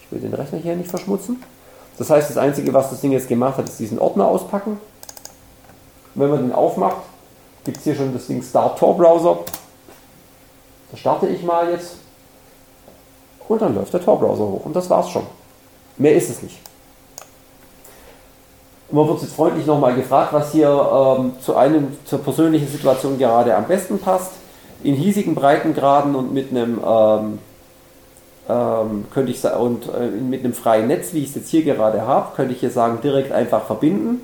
Ich 0.00 0.10
will 0.10 0.20
den 0.20 0.34
Rechner 0.34 0.58
hier 0.58 0.74
nicht 0.74 0.90
verschmutzen. 0.90 1.42
Das 1.98 2.10
heißt, 2.10 2.30
das 2.30 2.36
Einzige, 2.36 2.72
was 2.74 2.90
das 2.90 3.00
Ding 3.00 3.12
jetzt 3.12 3.28
gemacht 3.28 3.56
hat, 3.56 3.68
ist 3.68 3.78
diesen 3.78 3.98
Ordner 3.98 4.26
auspacken. 4.26 4.78
Wenn 6.14 6.30
man 6.30 6.42
den 6.42 6.52
aufmacht, 6.52 6.98
gibt 7.64 7.78
es 7.78 7.84
hier 7.84 7.94
schon 7.94 8.12
das 8.12 8.26
Ding 8.26 8.42
Start 8.42 8.78
Tor 8.78 8.96
Browser. 8.96 9.38
Da 10.90 10.96
starte 10.96 11.26
ich 11.28 11.42
mal 11.42 11.70
jetzt. 11.70 11.96
Und 13.48 13.62
dann 13.62 13.74
läuft 13.74 13.92
der 13.92 14.02
Tor 14.02 14.18
Browser 14.18 14.44
hoch. 14.44 14.64
Und 14.64 14.74
das 14.74 14.90
war's 14.90 15.10
schon. 15.10 15.26
Mehr 15.98 16.14
ist 16.14 16.30
es 16.30 16.42
nicht. 16.42 16.58
Und 18.88 18.98
man 18.98 19.08
wird 19.08 19.22
jetzt 19.22 19.34
freundlich 19.34 19.66
nochmal 19.66 19.94
gefragt, 19.94 20.32
was 20.32 20.52
hier 20.52 20.68
ähm, 20.68 21.32
zu 21.40 21.56
einem, 21.56 21.96
zur 22.04 22.20
persönlichen 22.20 22.68
Situation 22.68 23.18
gerade 23.18 23.54
am 23.56 23.66
besten 23.66 23.98
passt. 23.98 24.32
In 24.82 24.94
hiesigen 24.94 25.34
Breitengraden 25.34 26.14
und 26.14 26.32
mit 26.32 26.50
einem 26.50 26.80
ähm, 26.86 27.38
ähm, 28.48 29.06
könnte 29.12 29.32
ich 29.32 29.44
und 29.44 29.88
äh, 29.88 30.06
mit 30.06 30.44
einem 30.44 30.54
freien 30.54 30.86
Netz, 30.86 31.12
wie 31.12 31.22
ich 31.22 31.30
es 31.30 31.34
jetzt 31.34 31.48
hier 31.48 31.64
gerade 31.64 32.02
habe, 32.06 32.34
könnte 32.36 32.54
ich 32.54 32.60
hier 32.60 32.70
sagen, 32.70 33.00
direkt 33.02 33.32
einfach 33.32 33.66
verbinden. 33.66 34.20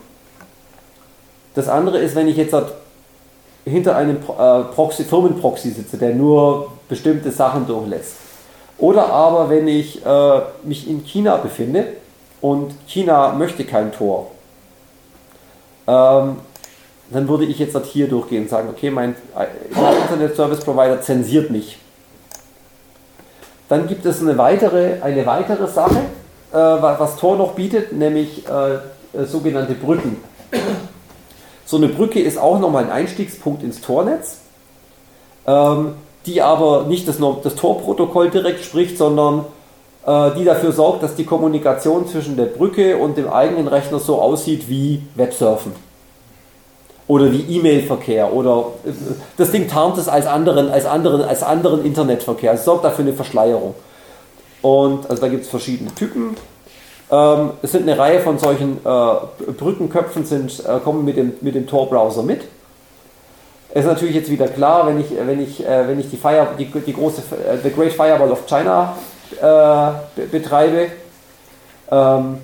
Das 1.54 1.68
andere 1.68 1.98
ist, 1.98 2.14
wenn 2.14 2.28
ich 2.28 2.36
jetzt 2.36 2.52
dort 2.52 2.72
hinter 3.64 3.96
einem 3.96 4.16
äh, 4.16 4.62
Proxy, 4.74 5.04
Firmenproxy 5.04 5.70
sitze, 5.70 5.96
der 5.96 6.14
nur 6.14 6.72
bestimmte 6.88 7.30
Sachen 7.30 7.66
durchlässt. 7.66 8.16
Oder 8.78 9.08
aber, 9.10 9.50
wenn 9.50 9.68
ich 9.68 10.04
äh, 10.04 10.40
mich 10.64 10.88
in 10.88 11.04
China 11.04 11.36
befinde 11.36 11.88
und 12.40 12.74
China 12.86 13.32
möchte 13.32 13.64
kein 13.64 13.92
Tor, 13.92 14.30
ähm, 15.86 16.36
dann 17.10 17.28
würde 17.28 17.44
ich 17.44 17.58
jetzt 17.58 17.74
dort 17.74 17.86
hier 17.86 18.08
durchgehen 18.08 18.44
und 18.44 18.48
sagen, 18.48 18.68
okay, 18.70 18.90
mein 18.90 19.14
äh, 19.36 19.46
Internet 20.02 20.34
Service 20.34 20.60
Provider 20.60 21.00
zensiert 21.00 21.50
mich. 21.50 21.78
Dann 23.72 23.88
gibt 23.88 24.04
es 24.04 24.20
eine 24.20 24.36
weitere, 24.36 25.00
eine 25.00 25.24
weitere 25.24 25.66
Sache, 25.66 25.96
äh, 26.52 26.56
wa- 26.56 26.96
was 26.98 27.16
Tor 27.16 27.36
noch 27.36 27.52
bietet, 27.52 27.90
nämlich 27.94 28.42
äh, 28.46 28.74
äh, 29.18 29.24
sogenannte 29.24 29.72
Brücken. 29.72 30.22
So 31.64 31.78
eine 31.78 31.88
Brücke 31.88 32.20
ist 32.20 32.36
auch 32.36 32.58
nochmal 32.60 32.84
ein 32.84 32.90
Einstiegspunkt 32.90 33.62
ins 33.62 33.80
Tornetz, 33.80 34.40
ähm, 35.46 35.94
die 36.26 36.42
aber 36.42 36.82
nicht 36.82 37.08
das, 37.08 37.16
das 37.42 37.54
Tor-Protokoll 37.54 38.28
direkt 38.28 38.62
spricht, 38.62 38.98
sondern 38.98 39.46
äh, 40.06 40.32
die 40.36 40.44
dafür 40.44 40.72
sorgt, 40.72 41.02
dass 41.02 41.14
die 41.14 41.24
Kommunikation 41.24 42.06
zwischen 42.06 42.36
der 42.36 42.44
Brücke 42.44 42.98
und 42.98 43.16
dem 43.16 43.30
eigenen 43.30 43.68
Rechner 43.68 44.00
so 44.00 44.20
aussieht 44.20 44.68
wie 44.68 45.00
Websurfen. 45.14 45.72
Oder 47.12 47.30
wie 47.30 47.44
E-Mail-Verkehr. 47.56 48.32
Oder 48.32 48.68
das 49.36 49.50
Ding 49.50 49.68
tarnt 49.68 49.98
es 49.98 50.08
als 50.08 50.26
anderen, 50.26 50.70
als 50.70 50.86
anderen, 50.86 51.20
als 51.20 51.42
anderen 51.42 51.84
Internetverkehr. 51.84 52.54
Es 52.54 52.64
sorgt 52.64 52.84
dafür 52.86 53.04
eine 53.04 53.12
Verschleierung. 53.12 53.74
Und 54.62 55.10
also 55.10 55.20
da 55.20 55.28
gibt 55.28 55.44
es 55.44 55.50
verschiedene 55.50 55.94
Typen. 55.94 56.36
Ähm, 57.10 57.50
es 57.60 57.72
sind 57.72 57.82
eine 57.82 57.98
Reihe 57.98 58.20
von 58.20 58.38
solchen 58.38 58.78
äh, 58.82 59.52
Brückenköpfen, 59.58 60.24
sind, 60.24 60.64
äh, 60.66 60.78
kommen 60.82 61.04
mit 61.04 61.18
dem, 61.18 61.34
mit 61.42 61.54
dem 61.54 61.66
Tor-Browser 61.66 62.22
mit. 62.22 62.40
Ist 63.74 63.86
natürlich 63.86 64.14
jetzt 64.14 64.30
wieder 64.30 64.48
klar, 64.48 64.86
wenn 64.86 64.98
ich, 64.98 65.08
wenn 65.14 65.42
ich, 65.42 65.66
äh, 65.66 65.86
wenn 65.88 66.00
ich 66.00 66.08
die, 66.08 66.16
Fire, 66.16 66.46
die, 66.58 66.64
die 66.64 66.94
große 66.94 67.20
äh, 67.46 67.58
The 67.62 67.70
Great 67.70 67.92
Firewall 67.92 68.30
of 68.30 68.46
China 68.46 68.96
äh, 69.38 69.42
be- 70.16 70.26
betreibe, 70.30 70.86
ähm, 71.90 72.38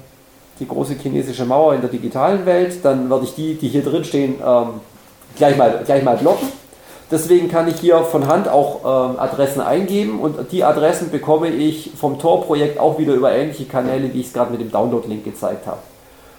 die 0.60 0.68
große 0.68 0.94
chinesische 0.94 1.44
Mauer 1.44 1.74
in 1.74 1.80
der 1.80 1.90
digitalen 1.90 2.46
Welt, 2.46 2.84
dann 2.84 3.10
werde 3.10 3.24
ich 3.24 3.34
die, 3.34 3.54
die 3.54 3.68
hier 3.68 3.82
drin 3.82 4.04
stehen, 4.04 4.36
ähm, 4.44 4.80
gleich, 5.36 5.56
mal, 5.56 5.82
gleich 5.84 6.02
mal 6.02 6.16
blocken. 6.16 6.48
Deswegen 7.10 7.48
kann 7.48 7.68
ich 7.68 7.76
hier 7.80 8.02
von 8.02 8.26
Hand 8.26 8.48
auch 8.48 8.80
ähm, 8.84 9.18
Adressen 9.18 9.62
eingeben 9.62 10.20
und 10.20 10.52
die 10.52 10.62
Adressen 10.62 11.10
bekomme 11.10 11.48
ich 11.48 11.92
vom 11.96 12.18
Tor-Projekt 12.18 12.78
auch 12.78 12.98
wieder 12.98 13.14
über 13.14 13.32
ähnliche 13.32 13.64
Kanäle, 13.64 14.12
wie 14.12 14.20
ich 14.20 14.26
es 14.26 14.32
gerade 14.34 14.50
mit 14.50 14.60
dem 14.60 14.70
Download-Link 14.70 15.24
gezeigt 15.24 15.66
habe. 15.66 15.78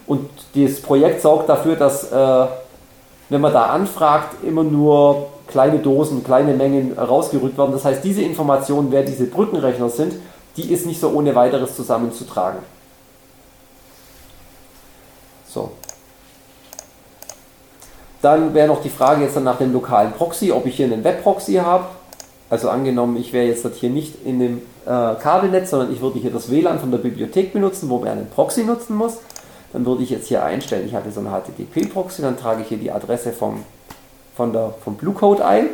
Und 0.05 0.29
dieses 0.53 0.81
Projekt 0.81 1.21
sorgt 1.21 1.49
dafür, 1.49 1.75
dass, 1.75 2.11
äh, 2.11 2.45
wenn 3.29 3.41
man 3.41 3.53
da 3.53 3.65
anfragt, 3.67 4.43
immer 4.43 4.63
nur 4.63 5.27
kleine 5.47 5.79
Dosen, 5.79 6.23
kleine 6.23 6.53
Mengen 6.53 6.97
rausgerückt 6.97 7.57
werden. 7.57 7.71
Das 7.71 7.85
heißt, 7.85 8.03
diese 8.03 8.21
Information, 8.21 8.91
wer 8.91 9.03
diese 9.03 9.25
Brückenrechner 9.25 9.89
sind, 9.89 10.13
die 10.55 10.71
ist 10.71 10.85
nicht 10.85 10.99
so 10.99 11.09
ohne 11.09 11.33
weiteres 11.33 11.75
zusammenzutragen. 11.75 12.59
So. 15.53 15.71
Dann 18.21 18.53
wäre 18.53 18.67
noch 18.67 18.81
die 18.81 18.89
Frage 18.89 19.23
jetzt 19.23 19.35
dann 19.35 19.45
nach 19.45 19.57
dem 19.57 19.71
lokalen 19.71 20.11
Proxy, 20.11 20.51
ob 20.51 20.65
ich 20.65 20.76
hier 20.76 20.85
einen 20.85 21.03
Web-Proxy 21.03 21.55
habe. 21.55 21.85
Also 22.49 22.69
angenommen, 22.69 23.15
ich 23.17 23.31
wäre 23.31 23.45
jetzt 23.45 23.65
hier 23.76 23.89
nicht 23.89 24.26
in 24.26 24.39
dem 24.39 24.57
äh, 24.85 25.15
Kabelnetz, 25.15 25.69
sondern 25.69 25.93
ich 25.93 26.01
würde 26.01 26.19
hier 26.19 26.31
das 26.31 26.49
WLAN 26.49 26.80
von 26.80 26.91
der 26.91 26.97
Bibliothek 26.97 27.53
benutzen, 27.53 27.89
wo 27.89 27.99
man 27.99 28.09
einen 28.09 28.30
Proxy 28.30 28.63
nutzen 28.63 28.95
muss. 28.95 29.17
Dann 29.71 29.85
würde 29.85 30.03
ich 30.03 30.09
jetzt 30.09 30.27
hier 30.27 30.43
einstellen, 30.43 30.85
ich 30.85 30.91
hier 30.91 31.11
so 31.11 31.19
einen 31.19 31.30
HTTP-Proxy, 31.30 32.23
dann 32.23 32.38
trage 32.38 32.63
ich 32.63 32.67
hier 32.67 32.80
die 32.80 32.91
Adresse 32.91 33.31
vom, 33.31 33.63
von 34.35 34.51
der, 34.51 34.73
vom 34.84 34.95
Bluecode 34.95 35.41
ein. 35.41 35.67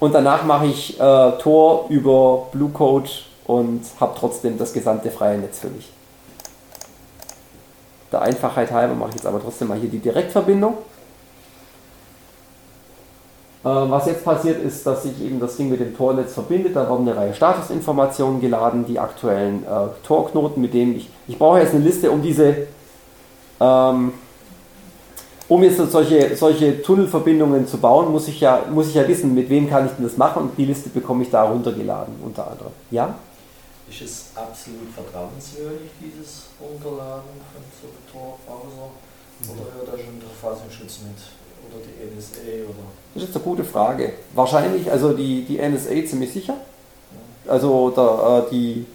Und 0.00 0.12
danach 0.14 0.44
mache 0.44 0.66
ich 0.66 0.98
äh, 1.00 1.32
Tor 1.38 1.86
über 1.88 2.48
Bluecode 2.52 3.24
und 3.46 3.82
habe 4.00 4.14
trotzdem 4.18 4.58
das 4.58 4.72
gesamte 4.72 5.10
freie 5.10 5.38
Netz 5.38 5.60
für 5.60 5.68
mich. 5.68 5.90
Der 8.10 8.22
Einfachheit 8.22 8.70
halber 8.70 8.94
mache 8.94 9.10
ich 9.10 9.16
jetzt 9.16 9.26
aber 9.26 9.40
trotzdem 9.40 9.68
mal 9.68 9.78
hier 9.78 9.90
die 9.90 9.98
Direktverbindung. 9.98 10.74
Äh, 13.64 13.68
Was 13.68 14.06
jetzt 14.06 14.24
passiert 14.24 14.62
ist, 14.62 14.86
dass 14.86 15.02
sich 15.02 15.20
eben 15.22 15.40
das 15.40 15.56
Ding 15.56 15.68
mit 15.68 15.80
dem 15.80 15.96
Tornetz 15.96 16.32
verbindet. 16.34 16.76
Da 16.76 16.88
werden 16.88 17.06
eine 17.08 17.16
Reihe 17.16 17.34
Statusinformationen 17.34 18.40
geladen, 18.40 18.86
die 18.86 18.98
aktuellen 18.98 19.64
äh, 19.64 20.06
Torknoten, 20.06 20.62
mit 20.62 20.72
denen 20.72 20.96
ich. 20.96 21.10
Ich 21.26 21.38
brauche 21.38 21.60
jetzt 21.60 21.74
eine 21.74 21.84
Liste, 21.84 22.10
um 22.10 22.22
diese. 22.22 22.68
Ähm, 23.60 24.12
um 25.48 25.62
jetzt 25.62 25.78
solche, 25.90 26.36
solche 26.36 26.82
Tunnelverbindungen 26.82 27.66
zu 27.66 27.78
bauen, 27.78 28.12
muss 28.12 28.28
ich, 28.28 28.38
ja, 28.40 28.60
muss 28.70 28.88
ich 28.88 28.94
ja 28.94 29.08
wissen, 29.08 29.34
mit 29.34 29.48
wem 29.48 29.68
kann 29.68 29.86
ich 29.86 29.92
denn 29.92 30.04
das 30.04 30.18
machen 30.18 30.42
und 30.42 30.58
die 30.58 30.66
Liste 30.66 30.90
bekomme 30.90 31.22
ich 31.22 31.30
da 31.30 31.44
runtergeladen, 31.44 32.16
unter 32.22 32.50
anderem. 32.50 32.72
Ja? 32.90 33.14
Ist 33.90 34.02
es 34.02 34.26
absolut 34.34 34.90
vertrauenswürdig, 34.94 35.90
dieses 36.00 36.44
Runterladen 36.60 37.40
von 37.52 37.62
so 37.80 37.88
einem 37.88 38.04
Tor-Browser? 38.12 38.90
Oder 39.46 39.74
hört 39.74 39.88
da 39.88 39.98
schon 39.98 40.20
der 40.20 40.28
Verfassungsschutz 40.28 41.00
mit? 41.04 41.16
Oder 41.64 41.84
die 41.84 42.16
NSA? 42.16 42.68
Oder? 42.68 42.84
Das 43.14 43.22
ist 43.22 43.28
jetzt 43.28 43.36
eine 43.36 43.44
gute 43.44 43.64
Frage. 43.64 44.12
Wahrscheinlich, 44.34 44.90
also 44.90 45.12
die, 45.12 45.44
die 45.44 45.58
NSA 45.58 46.04
ziemlich 46.06 46.32
sicher. 46.32 46.56
Also 47.46 47.90
da, 47.90 48.40
äh, 48.40 48.50
die, 48.50 48.86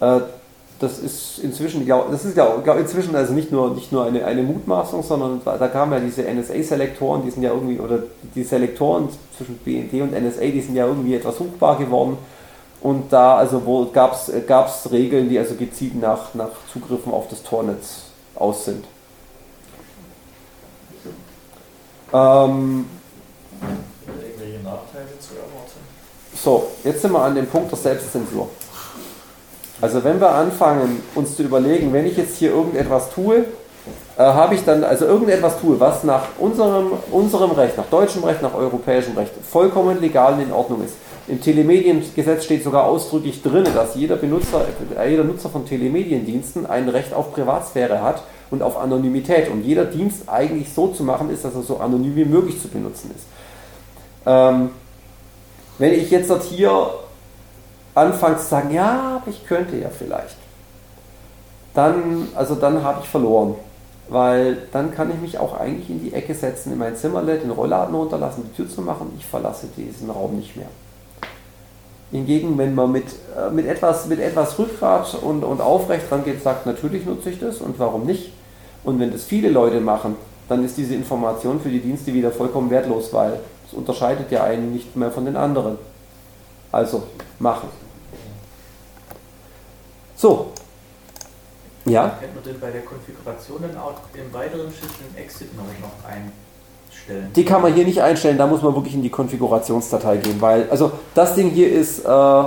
äh, 0.00 0.20
das 0.80 0.98
ist 0.98 1.38
inzwischen, 1.38 1.84
glaub, 1.84 2.10
das 2.10 2.24
ist 2.24 2.34
glaub, 2.34 2.78
inzwischen 2.78 3.14
also 3.14 3.32
nicht 3.32 3.50
nur, 3.52 3.74
nicht 3.74 3.92
nur 3.92 4.04
eine, 4.04 4.24
eine 4.24 4.42
Mutmaßung, 4.42 5.02
sondern 5.02 5.40
da, 5.44 5.56
da 5.56 5.68
kamen 5.68 5.92
ja 5.92 6.00
diese 6.00 6.22
NSA-Selektoren, 6.22 7.22
die 7.24 7.30
sind 7.30 7.42
ja 7.42 7.50
irgendwie, 7.50 7.78
oder 7.78 8.00
die 8.34 8.42
Selektoren 8.42 9.08
zwischen 9.36 9.56
BND 9.58 10.02
und 10.02 10.12
NSA, 10.12 10.40
die 10.40 10.60
sind 10.60 10.74
ja 10.74 10.86
irgendwie 10.86 11.14
etwas 11.14 11.38
suchbar 11.38 11.78
geworden. 11.78 12.18
Und 12.80 13.12
da 13.12 13.36
also 13.36 13.90
gab 13.92 14.12
es 14.12 14.90
Regeln, 14.90 15.28
die 15.28 15.38
also 15.38 15.54
gezielt 15.54 16.00
nach, 16.00 16.34
nach 16.34 16.50
Zugriffen 16.72 17.12
auf 17.12 17.28
das 17.28 17.42
Tornetz 17.42 18.02
aus 18.34 18.66
sind. 18.66 18.84
Ähm? 22.12 22.86
So, 26.34 26.68
jetzt 26.84 27.02
sind 27.02 27.12
wir 27.12 27.22
an 27.22 27.34
dem 27.34 27.46
Punkt 27.46 27.70
der 27.72 27.78
Selbstzensur. 27.78 28.48
Also 29.80 30.02
wenn 30.04 30.20
wir 30.20 30.30
anfangen, 30.30 31.02
uns 31.14 31.36
zu 31.36 31.42
überlegen, 31.42 31.92
wenn 31.92 32.06
ich 32.06 32.16
jetzt 32.16 32.36
hier 32.36 32.50
irgendetwas 32.50 33.10
tue, 33.10 33.44
äh, 34.16 34.22
habe 34.22 34.54
ich 34.54 34.64
dann, 34.64 34.84
also 34.84 35.04
irgendetwas 35.04 35.60
tue, 35.60 35.78
was 35.78 36.02
nach 36.04 36.22
unserem, 36.38 36.92
unserem 37.10 37.50
Recht, 37.52 37.76
nach 37.76 37.86
deutschem 37.86 38.24
Recht, 38.24 38.42
nach 38.42 38.54
europäischem 38.54 39.16
Recht 39.16 39.32
vollkommen 39.50 40.00
legal 40.00 40.34
und 40.34 40.40
in 40.40 40.52
Ordnung 40.52 40.82
ist. 40.84 40.94
Im 41.28 41.40
Telemediengesetz 41.40 42.44
steht 42.44 42.62
sogar 42.62 42.84
ausdrücklich 42.84 43.42
drin, 43.42 43.66
dass 43.74 43.96
jeder 43.96 44.14
Benutzer, 44.14 44.64
äh, 44.96 45.10
jeder 45.10 45.24
Nutzer 45.24 45.48
von 45.48 45.66
Telemediendiensten 45.66 46.66
ein 46.66 46.88
Recht 46.88 47.12
auf 47.12 47.32
Privatsphäre 47.32 48.00
hat 48.00 48.22
und 48.50 48.62
auf 48.62 48.78
Anonymität. 48.78 49.50
Und 49.50 49.62
jeder 49.62 49.86
Dienst 49.86 50.28
eigentlich 50.28 50.72
so 50.72 50.88
zu 50.88 51.02
machen 51.02 51.30
ist, 51.30 51.44
dass 51.44 51.56
er 51.56 51.62
so 51.62 51.78
anonym 51.78 52.14
wie 52.14 52.24
möglich 52.24 52.62
zu 52.62 52.68
benutzen 52.68 53.10
ist. 53.14 53.26
Ähm, 54.24 54.70
wenn 55.78 55.92
ich 55.94 56.10
jetzt 56.10 56.30
dort 56.30 56.44
hier 56.44 56.90
anfange 57.94 58.38
zu 58.38 58.44
sagen, 58.44 58.72
ja, 58.72 59.20
aber 59.20 59.30
ich 59.30 59.44
könnte 59.46 59.76
ja 59.76 59.88
vielleicht, 59.88 60.36
dann, 61.74 62.28
also 62.36 62.54
dann 62.54 62.84
habe 62.84 63.00
ich 63.02 63.08
verloren. 63.08 63.56
Weil 64.08 64.58
dann 64.70 64.94
kann 64.94 65.10
ich 65.10 65.20
mich 65.20 65.38
auch 65.38 65.58
eigentlich 65.58 65.90
in 65.90 66.00
die 66.00 66.14
Ecke 66.14 66.34
setzen, 66.34 66.72
in 66.72 66.78
mein 66.78 66.94
Zimmerle, 66.94 67.38
den 67.38 67.50
Rollladen 67.50 67.96
runterlassen, 67.96 68.44
die 68.48 68.56
Tür 68.56 68.70
zu 68.70 68.80
machen, 68.80 69.12
ich 69.18 69.26
verlasse 69.26 69.66
diesen 69.76 70.08
Raum 70.08 70.36
nicht 70.36 70.54
mehr. 70.54 70.68
Hingegen, 72.12 72.56
wenn 72.56 72.74
man 72.74 72.92
mit, 72.92 73.06
äh, 73.36 73.50
mit, 73.50 73.66
etwas, 73.66 74.06
mit 74.06 74.20
etwas 74.20 74.58
Rückgrat 74.58 75.14
und, 75.14 75.42
und 75.42 75.60
aufrecht 75.60 76.10
dran 76.10 76.24
geht, 76.24 76.42
sagt, 76.42 76.66
natürlich 76.66 77.04
nutze 77.04 77.30
ich 77.30 77.40
das 77.40 77.58
und 77.58 77.78
warum 77.78 78.06
nicht. 78.06 78.32
Und 78.84 79.00
wenn 79.00 79.10
das 79.10 79.24
viele 79.24 79.48
Leute 79.48 79.80
machen, 79.80 80.16
dann 80.48 80.64
ist 80.64 80.76
diese 80.76 80.94
Information 80.94 81.60
für 81.60 81.68
die 81.68 81.80
Dienste 81.80 82.14
wieder 82.14 82.30
vollkommen 82.30 82.70
wertlos, 82.70 83.12
weil 83.12 83.40
es 83.66 83.72
unterscheidet 83.72 84.30
ja 84.30 84.44
einen 84.44 84.72
nicht 84.72 84.94
mehr 84.94 85.10
von 85.10 85.24
den 85.24 85.36
anderen. 85.36 85.78
Also 86.70 87.02
machen. 87.40 87.68
So. 90.14 90.52
Ja? 91.84 92.16
Könnte 92.20 92.34
man 92.34 92.44
denn 92.44 92.60
bei 92.60 92.70
der 92.70 92.82
Konfiguration 92.82 93.62
dann 93.62 93.76
auch 93.76 93.94
im 94.14 94.32
weiteren 94.32 94.72
Schritt 94.72 94.90
den 95.00 95.22
Exit-Mode 95.22 95.70
noch 95.80 96.08
einstellen? 97.06 97.32
Die 97.34 97.44
kann 97.44 97.62
man 97.62 97.74
hier 97.74 97.84
nicht 97.84 98.02
einstellen, 98.02 98.38
da 98.38 98.46
muss 98.46 98.62
man 98.62 98.74
wirklich 98.74 98.94
in 98.94 99.02
die 99.02 99.10
Konfigurationsdatei 99.10 100.18
gehen, 100.18 100.40
weil, 100.40 100.68
also 100.70 100.92
das 101.14 101.34
Ding 101.34 101.50
hier 101.50 101.70
ist, 101.72 102.04
äh, 102.04 102.40
äh, 102.40 102.46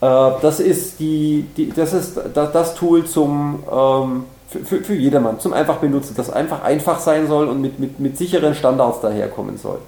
das 0.00 0.60
ist 0.60 1.00
die, 1.00 1.46
die 1.56 1.70
das 1.70 1.92
ist 1.92 2.20
das, 2.34 2.74
Tool 2.74 3.04
zum, 3.06 3.62
ähm, 3.70 4.24
für, 4.48 4.82
für, 4.82 4.94
jedermann, 4.94 5.40
zum 5.40 5.52
einfach 5.52 5.76
benutzen, 5.76 6.14
das 6.16 6.30
einfach 6.30 6.62
einfach 6.62 7.00
sein 7.00 7.26
soll 7.26 7.48
und 7.48 7.60
mit, 7.60 7.78
mit, 7.78 8.00
mit 8.00 8.16
sicheren 8.16 8.54
Standards 8.54 9.00
daherkommen 9.00 9.56
soll. 9.56 9.78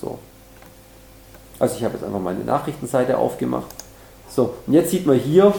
So. 0.00 0.18
Also 1.58 1.76
ich 1.76 1.84
habe 1.84 1.94
jetzt 1.94 2.04
einfach 2.04 2.20
meine 2.20 2.40
Nachrichtenseite 2.40 3.18
aufgemacht. 3.18 3.66
So, 4.28 4.54
und 4.66 4.72
jetzt 4.72 4.90
sieht 4.92 5.06
man 5.06 5.18
hier 5.18 5.52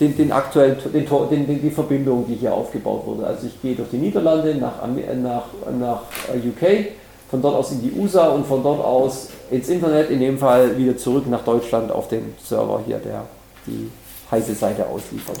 den, 0.00 0.16
den 0.16 0.32
aktuellen, 0.32 0.76
den, 0.92 1.46
den, 1.46 1.62
die 1.62 1.70
Verbindung, 1.70 2.26
die 2.26 2.34
hier 2.34 2.52
aufgebaut 2.52 3.04
wurde. 3.06 3.26
Also 3.26 3.46
ich 3.46 3.60
gehe 3.60 3.74
durch 3.74 3.90
die 3.90 3.96
Niederlande 3.96 4.54
nach, 4.54 4.86
nach, 4.86 5.44
nach 5.78 6.02
UK, 6.34 6.92
von 7.30 7.42
dort 7.42 7.56
aus 7.56 7.72
in 7.72 7.82
die 7.82 7.92
USA 7.98 8.28
und 8.28 8.46
von 8.46 8.62
dort 8.62 8.84
aus 8.84 9.30
ins 9.50 9.68
Internet, 9.68 10.10
in 10.10 10.20
dem 10.20 10.38
Fall 10.38 10.76
wieder 10.78 10.96
zurück 10.96 11.28
nach 11.28 11.42
Deutschland 11.42 11.90
auf 11.90 12.08
den 12.08 12.34
Server 12.42 12.80
hier, 12.86 12.98
der 12.98 13.24
die 13.66 13.90
heiße 14.30 14.54
Seite 14.54 14.86
ausliefert. 14.86 15.38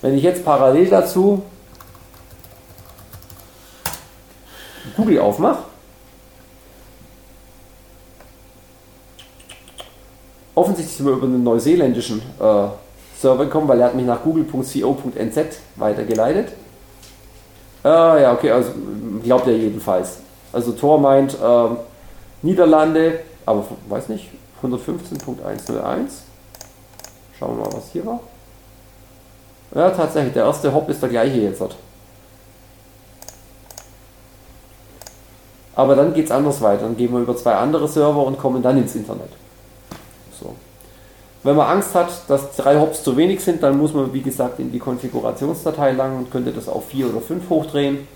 Wenn 0.00 0.16
ich 0.16 0.22
jetzt 0.22 0.44
parallel 0.44 0.88
dazu 0.88 1.42
Google 4.96 5.18
aufmache, 5.18 5.64
offensichtlich 10.54 10.96
sind 10.96 11.06
wir 11.06 11.14
über 11.14 11.26
einen 11.26 11.42
neuseeländischen 11.42 12.22
äh, 12.40 12.68
Server 13.20 13.44
gekommen, 13.44 13.68
weil 13.68 13.80
er 13.80 13.86
hat 13.86 13.94
mich 13.94 14.06
nach 14.06 14.22
google.co.nz 14.22 15.38
weitergeleitet. 15.76 16.48
Äh, 17.84 18.22
ja, 18.22 18.32
okay, 18.32 18.50
also 18.50 18.70
glaubt 19.22 19.46
er 19.46 19.56
jedenfalls. 19.56 20.18
Also 20.52 20.72
Tor 20.72 20.98
meint, 20.98 21.34
äh, 21.34 21.68
Niederlande, 22.42 23.20
aber 23.44 23.64
weiß 23.88 24.08
nicht, 24.08 24.28
115.101. 24.62 26.22
Schauen 27.38 27.58
wir 27.58 27.64
mal, 27.64 27.72
was 27.72 27.90
hier 27.92 28.04
war. 28.06 28.20
Ja, 29.74 29.90
tatsächlich, 29.90 30.32
der 30.32 30.44
erste 30.44 30.72
Hop 30.72 30.88
ist 30.88 31.02
der 31.02 31.08
gleiche 31.08 31.38
jetzt. 31.38 31.62
Aber 35.74 35.94
dann 35.94 36.14
geht 36.14 36.26
es 36.26 36.30
anders 36.30 36.62
weiter. 36.62 36.84
Dann 36.84 36.96
gehen 36.96 37.12
wir 37.12 37.20
über 37.20 37.36
zwei 37.36 37.54
andere 37.54 37.86
Server 37.86 38.24
und 38.24 38.38
kommen 38.38 38.62
dann 38.62 38.78
ins 38.78 38.94
Internet. 38.94 39.28
Wenn 41.46 41.54
man 41.54 41.68
Angst 41.68 41.94
hat, 41.94 42.08
dass 42.26 42.56
drei 42.56 42.76
Hops 42.80 43.04
zu 43.04 43.16
wenig 43.16 43.40
sind, 43.40 43.62
dann 43.62 43.78
muss 43.78 43.94
man, 43.94 44.12
wie 44.12 44.20
gesagt, 44.20 44.58
in 44.58 44.72
die 44.72 44.80
Konfigurationsdatei 44.80 45.92
lang 45.92 46.18
und 46.18 46.32
könnte 46.32 46.50
das 46.50 46.68
auf 46.68 46.88
vier 46.88 47.08
oder 47.08 47.20
fünf 47.20 47.48
hochdrehen. 47.48 48.08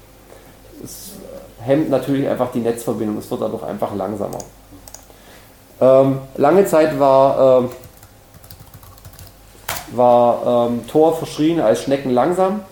Das 0.82 1.12
hemmt 1.60 1.90
natürlich 1.90 2.26
einfach 2.26 2.50
die 2.50 2.58
Netzverbindung. 2.58 3.18
Es 3.18 3.30
wird 3.30 3.40
dadurch 3.40 3.62
einfach 3.62 3.94
langsamer. 3.94 4.38
Ähm, 5.80 6.18
lange 6.38 6.66
Zeit 6.66 6.98
war, 6.98 7.60
ähm, 7.60 7.68
war 9.92 10.66
ähm, 10.68 10.88
Tor 10.88 11.16
verschrien 11.16 11.60
als 11.60 11.82
Schnecken 11.82 12.10
langsam, 12.10 12.62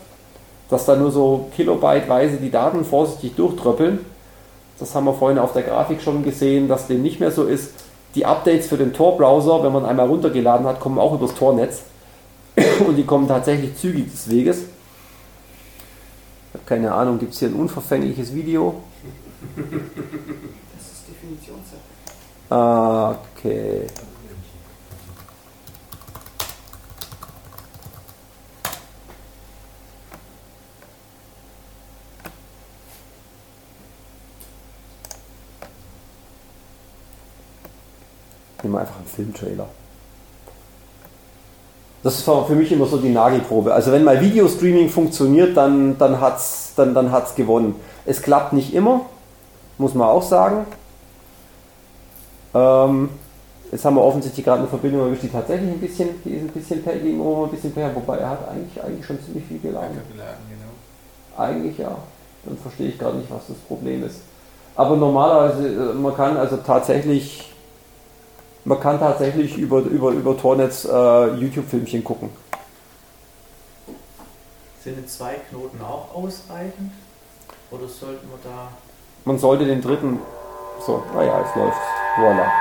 dass 0.70 0.86
da 0.86 0.97
nur 0.97 1.12
so 1.12 1.51
kilobyteweise 1.55 2.39
die 2.39 2.51
Daten 2.51 2.85
vorsichtig 2.85 3.36
durchtröppeln. 3.36 4.05
Das 4.80 4.93
haben 4.97 5.05
wir 5.05 5.14
vorhin 5.14 5.39
auf 5.39 5.52
der 5.52 5.62
Grafik 5.62 6.02
schon 6.02 6.24
gesehen, 6.24 6.66
dass 6.66 6.89
dem 6.89 7.02
nicht 7.02 7.20
mehr 7.20 7.30
so 7.30 7.44
ist. 7.44 7.70
Die 8.14 8.24
Updates 8.24 8.66
für 8.66 8.76
den 8.76 8.93
Tor-Browser, 8.93 9.62
wenn 9.62 9.72
man 9.72 9.85
einmal 9.85 10.09
runtergeladen 10.09 10.66
hat, 10.66 10.80
kommen 10.80 10.98
auch 10.98 11.14
übers 11.14 11.35
Tor-Netz. 11.35 11.82
Und 12.86 12.97
die 12.97 13.05
kommen 13.05 13.28
tatsächlich 13.28 13.76
zügig 13.76 14.10
des 14.10 14.30
Weges. 14.30 14.59
Ich 14.59 16.55
habe 16.55 16.64
keine 16.66 16.93
Ahnung, 16.93 17.18
gibt 17.18 17.35
es 17.35 17.39
hier 17.39 17.48
ein 17.48 17.55
unverfängliches 17.55 18.35
Video? 18.35 18.82
Das 19.55 20.86
ist 20.86 21.05
Definitionssache. 21.09 23.18
Okay. 23.36 23.86
Nehmen 38.62 38.74
wir 38.74 38.80
einfach 38.80 38.97
einen 38.97 39.06
Filmtrailer. 39.06 39.68
Das 42.02 42.26
war 42.26 42.47
für 42.47 42.55
mich 42.55 42.70
immer 42.70 42.86
so 42.86 42.98
die 42.98 43.10
Nagelprobe. 43.10 43.74
Also 43.74 43.93
wenn 43.93 44.05
mal 44.05 44.20
Videostreaming 44.20 44.89
funktioniert, 44.89 45.56
dann, 45.56 45.98
dann 45.98 46.20
hat 46.20 46.39
es 46.39 46.72
dann, 46.76 46.94
dann 46.94 47.10
hat's 47.10 47.35
gewonnen. 47.35 47.74
Es 48.06 48.22
klappt 48.22 48.52
nicht 48.52 48.72
immer, 48.72 49.02
muss 49.78 49.94
man 49.94 50.09
auch 50.09 50.22
sagen. 50.22 50.64
Ähm, 52.55 53.10
jetzt 53.70 53.85
haben 53.85 53.97
wir 53.97 54.02
offensichtlich 54.02 54.44
gerade 54.44 54.60
eine 54.60 54.68
Verbindung 54.68 55.02
erwischt, 55.02 55.24
die 55.24 55.28
tatsächlich 55.28 55.70
ein 55.70 55.80
bisschen, 55.80 56.09
die 56.24 56.30
ist 56.30 56.43
ein 56.43 56.48
bisschen 56.48 56.82
per 56.82 56.93
ein 56.93 57.51
bisschen 57.51 57.72
per, 57.72 57.94
wobei 57.94 58.18
er 58.18 58.30
hat 58.30 58.48
eigentlich, 58.48 58.82
eigentlich 58.82 59.05
schon 59.05 59.22
ziemlich 59.22 59.44
viel 59.44 59.59
geladen. 59.59 59.98
genau. 60.48 61.44
Eigentlich 61.44 61.78
ja. 61.78 61.97
Dann 62.44 62.56
verstehe 62.56 62.89
ich 62.89 62.98
gerade 62.98 63.18
nicht, 63.18 63.30
was 63.30 63.47
das 63.48 63.56
Problem 63.59 64.05
ist. 64.05 64.20
Aber 64.76 64.97
normalerweise, 64.97 65.66
äh, 65.66 65.94
man 65.94 66.14
kann 66.14 66.36
also 66.36 66.56
tatsächlich, 66.59 67.52
man 68.64 68.80
kann 68.80 68.98
tatsächlich 68.98 69.56
über, 69.56 69.80
über, 69.80 70.10
über 70.10 70.36
Tornetz 70.36 70.85
äh, 70.85 71.35
YouTube-Filmchen 71.35 72.05
gucken. 72.05 72.30
Sind 74.82 74.97
denn 74.97 75.09
zwei 75.09 75.35
Knoten 75.51 75.80
auch 75.82 76.14
ausreichend? 76.14 76.93
Oder 77.70 77.86
sollten 77.89 78.28
wir 78.28 78.39
da. 78.43 78.68
Man 79.24 79.39
sollte 79.39 79.64
den 79.66 79.80
dritten. 79.80 80.18
So, 80.85 81.02
naja, 81.14 81.44
es 81.47 81.56
läuft. 81.56 81.78
Voila. 82.16 82.52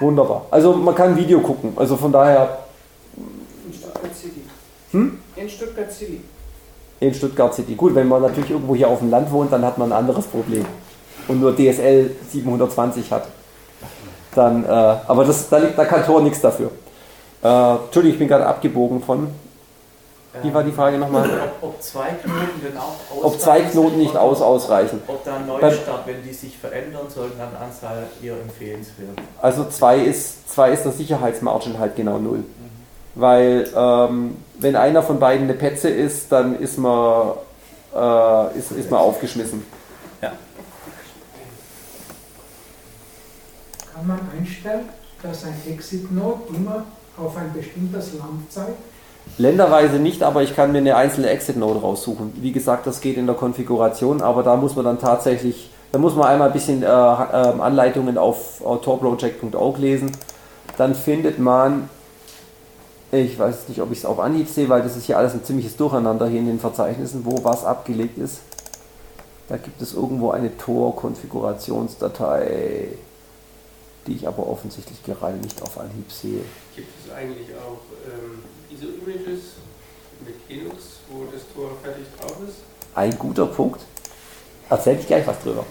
Wunderbar. 0.00 0.46
Also 0.50 0.72
man 0.74 0.94
kann 0.94 1.16
Video 1.16 1.40
gucken. 1.40 1.72
Also 1.76 1.96
von 1.96 2.12
daher. 2.12 2.60
In 3.66 3.74
Stuttgart 3.74 4.14
City. 4.14 4.42
Hm? 4.92 5.20
In 5.36 5.48
Stuttgart 5.48 5.92
City. 5.92 6.20
In 7.00 7.14
Stuttgart 7.14 7.54
City. 7.54 7.74
Gut, 7.74 7.94
wenn 7.94 8.08
man 8.08 8.22
natürlich 8.22 8.50
irgendwo 8.50 8.74
hier 8.74 8.88
auf 8.88 9.00
dem 9.00 9.10
Land 9.10 9.30
wohnt, 9.30 9.52
dann 9.52 9.64
hat 9.64 9.76
man 9.78 9.92
ein 9.92 9.98
anderes 9.98 10.26
Problem. 10.26 10.64
Und 11.26 11.40
nur 11.40 11.54
DSL 11.54 12.16
720 12.30 13.12
hat. 13.12 13.28
Dann, 14.34 14.64
äh, 14.64 14.68
aber 14.68 15.24
das, 15.24 15.48
da, 15.48 15.58
liegt, 15.58 15.78
da 15.78 15.84
kann 15.84 16.04
Tor 16.04 16.20
nichts 16.20 16.40
dafür. 16.40 16.70
Äh, 17.42 17.74
Entschuldigung, 17.84 18.12
ich 18.12 18.18
bin 18.18 18.28
gerade 18.28 18.46
abgebogen 18.46 19.02
von. 19.02 19.28
Wie 20.42 20.54
war 20.54 20.62
die 20.62 20.72
Frage 20.72 20.98
nochmal? 20.98 21.28
Ob, 21.60 21.70
ob 21.70 21.82
zwei 21.82 22.10
Knoten 22.10 22.60
denn 22.62 22.76
auch 22.76 23.10
ausreichen? 23.10 23.24
Ob 23.24 23.40
zwei 23.40 23.60
Knoten 23.62 23.98
nicht 23.98 24.16
aus 24.16 24.42
ausreichen. 24.42 25.02
Ob 25.06 25.24
da 25.24 25.36
ein 25.36 25.46
Neustart, 25.46 26.06
wenn 26.06 26.22
die 26.22 26.32
sich 26.32 26.56
verändern 26.56 27.06
sollten, 27.08 27.40
an 27.40 27.48
Anzahl 27.60 28.04
eher 28.22 28.34
empfehlenswert. 28.34 29.18
Also 29.40 29.64
2 29.64 29.98
ist, 29.98 30.50
zwei 30.50 30.70
ist 30.70 30.84
der 30.84 30.92
Sicherheitsmargin 30.92 31.78
halt 31.78 31.96
genau 31.96 32.18
null. 32.18 32.44
Weil 33.14 33.68
ähm, 33.74 34.36
wenn 34.58 34.76
einer 34.76 35.02
von 35.02 35.18
beiden 35.18 35.44
eine 35.44 35.54
Petze 35.54 35.88
ist, 35.88 36.30
dann 36.30 36.56
ist 36.60 36.78
man, 36.78 37.32
äh, 37.92 38.58
ist, 38.58 38.70
ist 38.70 38.90
man 38.90 39.00
aufgeschmissen. 39.00 39.66
Kann 43.98 44.06
man 44.06 44.20
einstellen, 44.38 44.88
dass 45.24 45.44
ein 45.44 45.56
Exit-Node 45.68 46.54
immer 46.54 46.84
auf 47.16 47.36
ein 47.36 47.52
bestimmtes 47.52 48.14
Land 48.14 48.48
zeigt? 48.48 48.78
Länderweise 49.38 49.96
nicht, 49.96 50.22
aber 50.22 50.44
ich 50.44 50.54
kann 50.54 50.70
mir 50.70 50.78
eine 50.78 50.94
einzelne 50.94 51.30
Exit-Node 51.30 51.80
raussuchen. 51.80 52.32
Wie 52.36 52.52
gesagt, 52.52 52.86
das 52.86 53.00
geht 53.00 53.16
in 53.16 53.26
der 53.26 53.34
Konfiguration, 53.34 54.22
aber 54.22 54.44
da 54.44 54.54
muss 54.54 54.76
man 54.76 54.84
dann 54.84 55.00
tatsächlich, 55.00 55.70
da 55.90 55.98
muss 55.98 56.14
man 56.14 56.28
einmal 56.28 56.46
ein 56.46 56.52
bisschen 56.52 56.84
äh, 56.84 56.86
äh, 56.86 56.88
Anleitungen 56.88 58.18
auf 58.18 58.62
torproject.org 58.62 59.78
lesen. 59.78 60.12
Dann 60.76 60.94
findet 60.94 61.40
man, 61.40 61.90
ich 63.10 63.36
weiß 63.36 63.68
nicht, 63.68 63.82
ob 63.82 63.90
ich 63.90 63.98
es 63.98 64.04
auf 64.04 64.20
Anhieb 64.20 64.46
sehe, 64.46 64.68
weil 64.68 64.82
das 64.82 64.96
ist 64.96 65.06
hier 65.06 65.18
alles 65.18 65.34
ein 65.34 65.42
ziemliches 65.42 65.76
Durcheinander 65.76 66.28
hier 66.28 66.38
in 66.38 66.46
den 66.46 66.60
Verzeichnissen, 66.60 67.24
wo 67.24 67.42
was 67.42 67.64
abgelegt 67.64 68.16
ist. 68.16 68.42
Da 69.48 69.56
gibt 69.56 69.82
es 69.82 69.92
irgendwo 69.92 70.30
eine 70.30 70.56
Tor-Konfigurationsdatei, 70.56 72.90
die 74.08 74.14
ich 74.14 74.26
aber 74.26 74.46
offensichtlich 74.46 75.02
gerade 75.04 75.36
nicht 75.36 75.60
auf 75.62 75.78
Anhieb 75.78 76.10
sehe. 76.10 76.42
Gibt 76.74 76.88
es 77.04 77.12
eigentlich 77.12 77.48
auch 77.54 77.80
ähm, 78.06 78.42
ISO-Images 78.70 79.40
mit 80.24 80.48
Linux, 80.48 80.84
wo 81.08 81.24
das 81.30 81.42
Tor 81.54 81.72
fertig 81.82 82.06
drauf 82.18 82.36
ist? 82.48 82.56
Ein 82.94 83.16
guter 83.18 83.46
Punkt. 83.46 83.80
Erzähl 84.70 84.98
ich 84.98 85.06
gleich 85.06 85.26
was 85.26 85.38
drüber. 85.40 85.64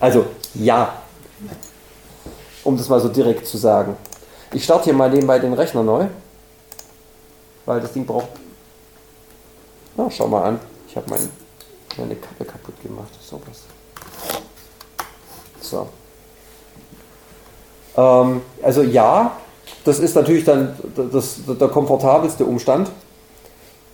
Also, 0.00 0.26
ja. 0.54 1.02
Um 2.64 2.76
das 2.76 2.88
mal 2.88 3.00
so 3.00 3.08
direkt 3.08 3.46
zu 3.46 3.56
sagen. 3.56 3.96
Ich 4.52 4.64
starte 4.64 4.84
hier 4.84 4.94
mal 4.94 5.08
nebenbei 5.08 5.38
den 5.38 5.52
Rechner 5.52 5.82
neu. 5.82 6.06
Weil 7.64 7.80
das 7.80 7.92
Ding 7.92 8.04
braucht. 8.04 8.28
Na, 9.96 10.10
schau 10.10 10.26
mal 10.26 10.42
an. 10.42 10.60
Ich 10.88 10.96
habe 10.96 11.08
mein, 11.08 11.28
meine 11.96 12.16
Kappe 12.16 12.44
kaputt 12.44 12.82
gemacht. 12.82 13.10
Sowas. 13.22 13.62
So. 15.60 15.88
Ähm, 17.96 18.42
also 18.62 18.82
ja, 18.82 19.32
das 19.84 19.98
ist 19.98 20.14
natürlich 20.14 20.44
dann 20.44 20.76
das, 21.12 21.40
der 21.46 21.68
komfortabelste 21.68 22.44
Umstand, 22.44 22.88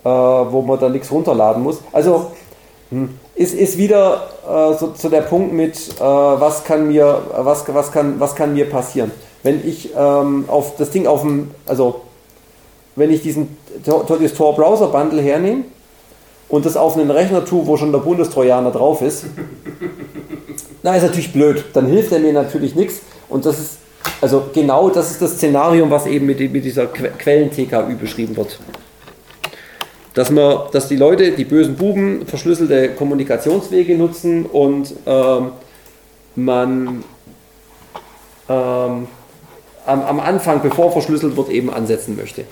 äh, 0.05 0.09
wo 0.09 0.62
man 0.62 0.78
dann 0.78 0.93
nichts 0.93 1.10
runterladen 1.10 1.62
muss. 1.62 1.78
Also 1.93 2.32
hm, 2.90 3.18
ist, 3.35 3.55
ist 3.55 3.78
wieder 3.78 4.28
äh, 4.48 4.74
so, 4.78 4.93
so 4.97 5.09
der 5.09 5.23
Punkt 5.23 5.52
mit, 5.52 5.77
äh, 5.77 6.01
was, 6.01 6.64
kann 6.64 6.89
mir, 6.89 7.23
was, 7.36 7.64
was, 7.73 7.93
kann, 7.93 8.18
was 8.20 8.35
kann 8.35 8.55
mir 8.55 8.68
passieren. 8.70 9.10
Wenn 9.43 9.66
ich 9.66 9.90
ähm, 9.97 10.44
auf 10.48 10.77
das 10.77 10.90
Ding 10.90 11.06
auf 11.06 11.20
dem, 11.23 11.51
also 11.66 12.01
wenn 12.97 13.10
ich 13.10 13.23
diesen 13.23 13.56
Tor- 13.85 14.05
das 14.20 14.35
Tor 14.35 14.55
Browser 14.56 14.89
Bundle 14.89 15.20
hernehme 15.20 15.64
und 16.48 16.64
das 16.64 16.77
auf 16.77 16.97
einen 16.97 17.10
Rechner 17.10 17.44
tue, 17.44 17.66
wo 17.66 17.77
schon 17.77 17.93
der 17.93 17.98
Bundestrojaner 17.98 18.70
drauf 18.70 19.02
ist, 19.02 19.27
na 20.82 20.97
ist 20.97 21.02
natürlich 21.02 21.32
blöd. 21.32 21.64
Dann 21.74 21.86
hilft 21.86 22.12
er 22.12 22.20
mir 22.20 22.32
natürlich 22.32 22.74
nichts. 22.74 23.01
Und 23.28 23.44
das 23.44 23.59
ist, 23.59 23.78
also 24.20 24.51
genau 24.52 24.90
das 24.90 25.10
ist 25.10 25.22
das 25.22 25.32
Szenarium, 25.32 25.90
was 25.90 26.06
eben 26.06 26.26
mit, 26.26 26.40
mit 26.40 26.64
dieser 26.64 26.86
Que- 26.86 27.10
Quellen-TKÜ 27.18 27.97
beschrieben 27.97 28.36
wird. 28.36 28.59
Dass, 30.14 30.30
man, 30.30 30.60
dass 30.72 30.88
die 30.88 30.97
Leute, 30.97 31.32
die 31.32 31.44
bösen 31.44 31.76
Buben, 31.76 32.26
verschlüsselte 32.26 32.90
Kommunikationswege 32.90 33.97
nutzen 33.97 34.47
und 34.47 34.94
ähm, 35.05 35.51
man 36.34 37.05
ähm, 38.48 39.09
am, 39.84 40.02
am 40.02 40.20
Anfang, 40.20 40.62
bevor 40.62 40.90
verschlüsselt 40.93 41.36
wird, 41.36 41.51
eben 41.51 41.72
ansetzen 41.72 42.16
möchte. 42.16 42.44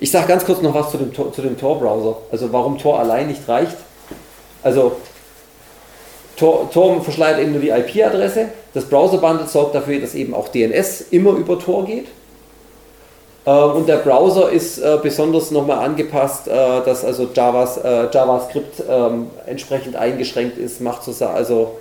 Ich 0.00 0.12
sage 0.12 0.28
ganz 0.28 0.44
kurz 0.44 0.62
noch 0.62 0.74
was 0.74 0.92
zu 0.92 0.98
dem, 0.98 1.12
zu 1.12 1.42
dem 1.42 1.58
Tor-Browser. 1.58 2.18
Also 2.30 2.52
warum 2.52 2.78
Tor 2.78 3.00
allein 3.00 3.26
nicht 3.26 3.48
reicht. 3.48 3.76
Also 4.62 4.96
Tor, 6.38 6.70
Tor 6.70 7.02
verschleiert 7.02 7.40
eben 7.40 7.52
nur 7.52 7.60
die 7.60 7.70
IP-Adresse. 7.70 8.46
Das 8.72 8.84
Browser-Bundle 8.84 9.46
sorgt 9.46 9.74
dafür, 9.74 10.00
dass 10.00 10.14
eben 10.14 10.34
auch 10.34 10.48
DNS 10.48 11.06
immer 11.10 11.32
über 11.32 11.58
Tor 11.58 11.84
geht. 11.84 12.06
Äh, 13.44 13.50
Und 13.50 13.88
der 13.88 13.96
Browser 13.98 14.50
ist 14.50 14.78
äh, 14.78 14.98
besonders 15.02 15.50
nochmal 15.50 15.78
angepasst, 15.78 16.46
äh, 16.48 16.50
dass 16.50 17.04
also 17.04 17.28
Javas, 17.34 17.78
äh, 17.78 18.08
JavaScript 18.12 18.82
ähm, 18.88 19.26
entsprechend 19.46 19.96
eingeschränkt 19.96 20.58
ist, 20.58 20.80
macht 20.80 21.02
so, 21.04 21.26
also 21.26 21.78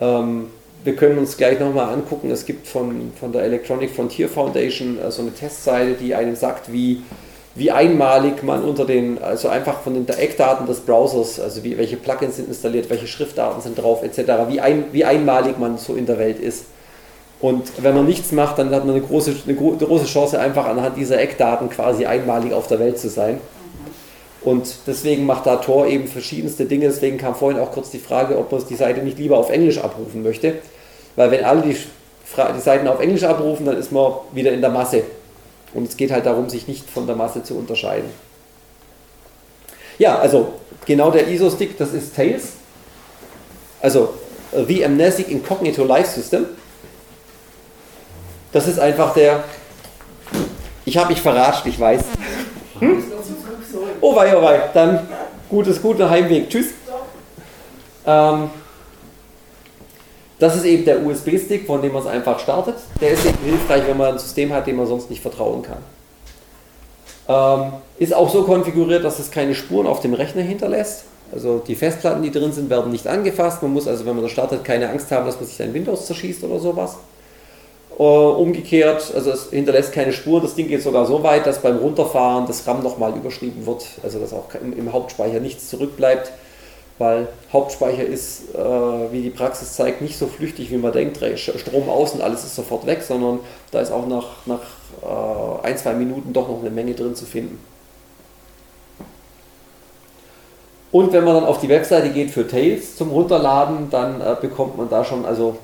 Ähm, 0.00 0.50
wir 0.84 0.94
können 0.94 1.18
uns 1.18 1.36
gleich 1.36 1.58
nochmal 1.58 1.92
angucken, 1.92 2.30
es 2.30 2.46
gibt 2.46 2.68
von, 2.68 3.12
von 3.18 3.32
der 3.32 3.42
Electronic 3.42 3.90
Frontier 3.90 4.28
Foundation 4.28 4.98
so 5.08 5.22
eine 5.22 5.32
Testseite, 5.34 5.94
die 5.94 6.14
einem 6.14 6.36
sagt, 6.36 6.72
wie, 6.72 7.02
wie 7.54 7.70
einmalig 7.70 8.42
man 8.42 8.62
unter 8.62 8.84
den, 8.84 9.20
also 9.22 9.48
einfach 9.48 9.80
von 9.80 9.94
den 9.94 10.08
Eckdaten 10.08 10.66
des 10.66 10.80
Browsers, 10.80 11.40
also 11.40 11.64
wie, 11.64 11.76
welche 11.76 11.96
Plugins 11.96 12.36
sind 12.36 12.48
installiert, 12.48 12.88
welche 12.90 13.06
Schriftdaten 13.06 13.60
sind 13.60 13.78
drauf, 13.78 14.02
etc., 14.02 14.32
wie, 14.48 14.60
ein, 14.60 14.84
wie 14.92 15.04
einmalig 15.04 15.58
man 15.58 15.78
so 15.78 15.94
in 15.94 16.06
der 16.06 16.18
Welt 16.18 16.38
ist. 16.38 16.64
Und 17.40 17.70
wenn 17.82 17.94
man 17.94 18.06
nichts 18.06 18.32
macht, 18.32 18.58
dann 18.58 18.74
hat 18.74 18.84
man 18.84 18.96
eine 18.96 19.04
große, 19.04 19.34
eine 19.46 19.54
große 19.54 20.06
Chance, 20.06 20.40
einfach 20.40 20.66
anhand 20.66 20.96
dieser 20.96 21.20
Eckdaten 21.20 21.70
quasi 21.70 22.04
einmalig 22.04 22.52
auf 22.52 22.66
der 22.66 22.80
Welt 22.80 22.98
zu 22.98 23.08
sein. 23.08 23.38
Und 24.40 24.76
deswegen 24.86 25.26
macht 25.26 25.46
da 25.46 25.56
Tor 25.56 25.86
eben 25.86 26.06
verschiedenste 26.06 26.64
Dinge. 26.64 26.86
Deswegen 26.86 27.18
kam 27.18 27.34
vorhin 27.34 27.60
auch 27.60 27.72
kurz 27.72 27.90
die 27.90 27.98
Frage, 27.98 28.38
ob 28.38 28.50
man 28.50 28.62
die 28.68 28.76
Seite 28.76 29.02
nicht 29.02 29.18
lieber 29.18 29.36
auf 29.36 29.50
Englisch 29.50 29.78
abrufen 29.78 30.22
möchte. 30.22 30.54
Weil 31.16 31.30
wenn 31.30 31.44
alle 31.44 31.62
die, 31.62 31.76
die 31.76 32.60
Seiten 32.60 32.86
auf 32.88 33.00
Englisch 33.00 33.24
abrufen, 33.24 33.66
dann 33.66 33.76
ist 33.76 33.92
man 33.92 34.12
wieder 34.32 34.52
in 34.52 34.60
der 34.60 34.70
Masse. 34.70 35.02
Und 35.74 35.88
es 35.88 35.96
geht 35.96 36.10
halt 36.10 36.26
darum, 36.26 36.48
sich 36.48 36.66
nicht 36.66 36.88
von 36.88 37.06
der 37.06 37.16
Masse 37.16 37.42
zu 37.42 37.56
unterscheiden. 37.56 38.10
Ja, 39.98 40.18
also 40.18 40.54
genau 40.86 41.10
der 41.10 41.28
ISO-Stick, 41.28 41.76
das 41.76 41.92
ist 41.92 42.14
Tails. 42.14 42.52
Also 43.80 44.14
The 44.52 44.84
Amnesic 44.84 45.28
Incognito 45.28 45.84
Life 45.84 46.10
System. 46.10 46.46
Das 48.52 48.66
ist 48.66 48.78
einfach 48.78 49.12
der. 49.14 49.44
Ich 50.84 50.96
habe 50.96 51.10
mich 51.10 51.20
verratscht, 51.20 51.66
ich 51.66 51.78
weiß. 51.78 52.02
Hm? 52.78 53.04
Oh 54.00 54.16
wei, 54.16 54.36
oh 54.36 54.42
wei. 54.42 54.62
Dann 54.72 55.06
gutes, 55.50 55.82
guter 55.82 56.08
Heimweg. 56.08 56.48
Tschüss. 56.48 56.68
Ähm, 58.06 58.50
das 60.38 60.56
ist 60.56 60.64
eben 60.64 60.84
der 60.84 61.04
USB-Stick, 61.04 61.66
von 61.66 61.82
dem 61.82 61.92
man 61.92 62.02
es 62.02 62.08
einfach 62.08 62.38
startet. 62.38 62.76
Der 63.00 63.10
ist 63.10 63.26
eben 63.26 63.38
hilfreich, 63.44 63.82
wenn 63.86 63.96
man 63.96 64.12
ein 64.12 64.18
System 64.18 64.52
hat, 64.52 64.66
dem 64.66 64.76
man 64.76 64.86
sonst 64.86 65.10
nicht 65.10 65.20
vertrauen 65.20 65.62
kann. 65.62 65.78
Ähm, 67.28 67.72
ist 67.98 68.14
auch 68.14 68.30
so 68.30 68.44
konfiguriert, 68.44 69.04
dass 69.04 69.18
es 69.18 69.30
keine 69.30 69.54
Spuren 69.54 69.86
auf 69.86 70.00
dem 70.00 70.14
Rechner 70.14 70.42
hinterlässt. 70.42 71.04
Also 71.32 71.58
die 71.58 71.74
Festplatten, 71.74 72.22
die 72.22 72.30
drin 72.30 72.52
sind, 72.52 72.70
werden 72.70 72.90
nicht 72.90 73.06
angefasst. 73.06 73.62
Man 73.62 73.72
muss 73.72 73.86
also, 73.86 74.06
wenn 74.06 74.14
man 74.14 74.22
das 74.22 74.32
startet, 74.32 74.64
keine 74.64 74.88
Angst 74.88 75.10
haben, 75.10 75.26
dass 75.26 75.36
man 75.36 75.46
sich 75.46 75.56
sein 75.56 75.74
Windows 75.74 76.06
zerschießt 76.06 76.42
oder 76.44 76.58
sowas. 76.58 76.96
Äh, 77.98 78.02
umgekehrt, 78.02 79.12
also 79.14 79.32
es 79.32 79.50
hinterlässt 79.50 79.92
keine 79.92 80.12
Spur. 80.12 80.40
Das 80.40 80.54
Ding 80.54 80.68
geht 80.68 80.82
sogar 80.82 81.04
so 81.04 81.22
weit, 81.24 81.46
dass 81.46 81.60
beim 81.60 81.78
Runterfahren 81.78 82.46
das 82.46 82.66
RAM 82.66 82.82
nochmal 82.82 83.12
überschrieben 83.16 83.66
wird, 83.66 83.84
also 84.04 84.20
dass 84.20 84.32
auch 84.32 84.46
im, 84.62 84.78
im 84.78 84.92
Hauptspeicher 84.92 85.40
nichts 85.40 85.68
zurückbleibt, 85.68 86.30
weil 86.98 87.28
Hauptspeicher 87.52 88.04
ist, 88.04 88.54
äh, 88.54 88.58
wie 88.58 89.22
die 89.22 89.30
Praxis 89.30 89.74
zeigt, 89.74 90.02
nicht 90.02 90.18
so 90.18 90.26
flüchtig, 90.26 90.70
wie 90.70 90.76
man 90.76 90.92
denkt. 90.92 91.18
Strom 91.38 91.88
außen, 91.88 92.20
alles 92.20 92.44
ist 92.44 92.56
sofort 92.56 92.86
weg, 92.86 93.02
sondern 93.02 93.40
da 93.70 93.80
ist 93.80 93.92
auch 93.92 94.06
nach, 94.06 94.46
nach 94.46 94.60
äh, 95.02 95.66
ein, 95.66 95.76
zwei 95.78 95.94
Minuten 95.94 96.32
doch 96.32 96.48
noch 96.48 96.60
eine 96.60 96.70
Menge 96.70 96.94
drin 96.94 97.14
zu 97.14 97.24
finden. 97.24 97.58
Und 100.90 101.12
wenn 101.12 101.24
man 101.24 101.34
dann 101.34 101.44
auf 101.44 101.60
die 101.60 101.68
Webseite 101.68 102.10
geht 102.10 102.30
für 102.30 102.48
Tails 102.48 102.96
zum 102.96 103.10
Runterladen, 103.10 103.90
dann 103.90 104.20
äh, 104.20 104.36
bekommt 104.40 104.76
man 104.76 104.88
da 104.88 105.04
schon, 105.04 105.24
also 105.24 105.56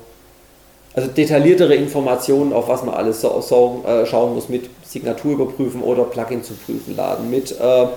also 0.95 1.09
detailliertere 1.09 1.75
Informationen, 1.75 2.53
auf 2.53 2.69
was 2.69 2.83
man 2.83 2.95
alles 2.95 3.19
so, 3.19 3.41
so 3.41 3.83
äh, 3.85 4.05
schauen 4.05 4.33
muss, 4.33 4.47
mit 4.47 4.69
Signatur 4.85 5.33
überprüfen 5.33 5.81
oder 5.81 6.05
Plugin 6.05 6.41
zu 6.41 6.53
prüfen 6.53 6.95
laden, 6.95 7.29
mit 7.29 7.51
äh, 7.51 7.87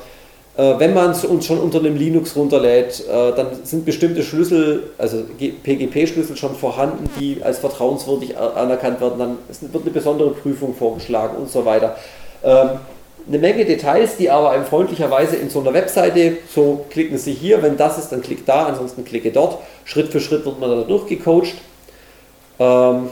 wenn 0.59 0.93
man 0.93 1.12
es 1.12 1.24
uns 1.24 1.47
schon 1.47 1.60
unter 1.60 1.78
einem 1.78 1.94
Linux 1.94 2.35
runterlädt, 2.35 3.05
äh, 3.09 3.32
dann 3.36 3.47
sind 3.62 3.85
bestimmte 3.85 4.24
Schlüssel, 4.24 4.90
also 4.98 5.22
PGP-Schlüssel 5.39 6.36
schon 6.36 6.56
vorhanden, 6.56 7.09
die 7.20 7.40
als 7.44 7.60
vertrauenswürdig 7.60 8.36
anerkannt 8.36 9.01
werden, 9.01 9.18
dann 9.18 9.39
wird 9.72 9.82
eine 9.85 9.93
besondere 9.93 10.30
Prüfung 10.30 10.74
vorgeschlagen 10.74 11.36
und 11.36 11.48
so 11.48 11.64
weiter. 11.64 11.97
Ähm, 12.43 12.70
eine 13.28 13.39
Menge 13.39 13.64
Details, 13.66 14.16
die 14.16 14.30
aber 14.30 14.51
einem 14.51 14.64
freundlicherweise 14.64 15.36
in 15.36 15.48
so 15.48 15.60
einer 15.60 15.74
Webseite, 15.74 16.39
so 16.52 16.86
klicken 16.90 17.18
Sie 17.18 17.35
hier, 17.35 17.62
wenn 17.62 17.76
das 17.76 17.98
ist, 17.98 18.09
dann 18.09 18.22
klickt 18.22 18.48
da, 18.48 18.66
ansonsten 18.66 19.05
klicke 19.05 19.30
dort. 19.30 19.59
Schritt 19.85 20.09
für 20.09 20.18
Schritt 20.20 20.44
wird 20.44 20.59
man 20.59 20.70
da 20.70 20.82
durchgecoacht. 20.82 21.55
Ähm, 22.59 23.10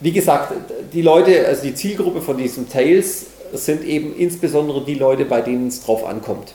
wie 0.00 0.12
gesagt, 0.12 0.52
die 0.92 1.02
Leute, 1.02 1.44
also 1.46 1.62
die 1.62 1.74
Zielgruppe 1.74 2.20
von 2.20 2.36
diesem 2.36 2.68
Tails 2.68 3.26
sind 3.52 3.84
eben 3.84 4.14
insbesondere 4.16 4.84
die 4.84 4.94
Leute, 4.94 5.24
bei 5.24 5.40
denen 5.40 5.68
es 5.68 5.82
drauf 5.82 6.04
ankommt. 6.04 6.54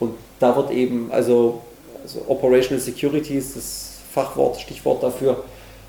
Und 0.00 0.14
da 0.40 0.56
wird 0.56 0.70
eben, 0.70 1.10
also, 1.12 1.60
also 2.02 2.22
Operational 2.28 2.80
Security 2.80 3.36
ist 3.36 3.56
das 3.56 3.92
Fachwort, 4.12 4.60
Stichwort 4.60 5.02
dafür, 5.02 5.44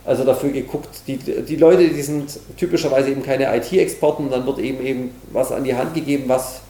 also 0.06 0.24
dafür 0.24 0.52
geguckt, 0.52 0.90
die, 1.08 1.18
die 1.18 1.56
Leute, 1.56 1.88
die 1.88 2.02
sind 2.02 2.40
typischerweise 2.58 3.10
eben 3.10 3.24
keine 3.24 3.56
IT-Experten, 3.56 4.30
dann 4.30 4.46
wird 4.46 4.60
eben 4.60 4.86
eben 4.86 5.16
was 5.32 5.52
an 5.52 5.64
die 5.64 5.76
Hand 5.76 5.94
gegeben, 5.94 6.26
was 6.28 6.62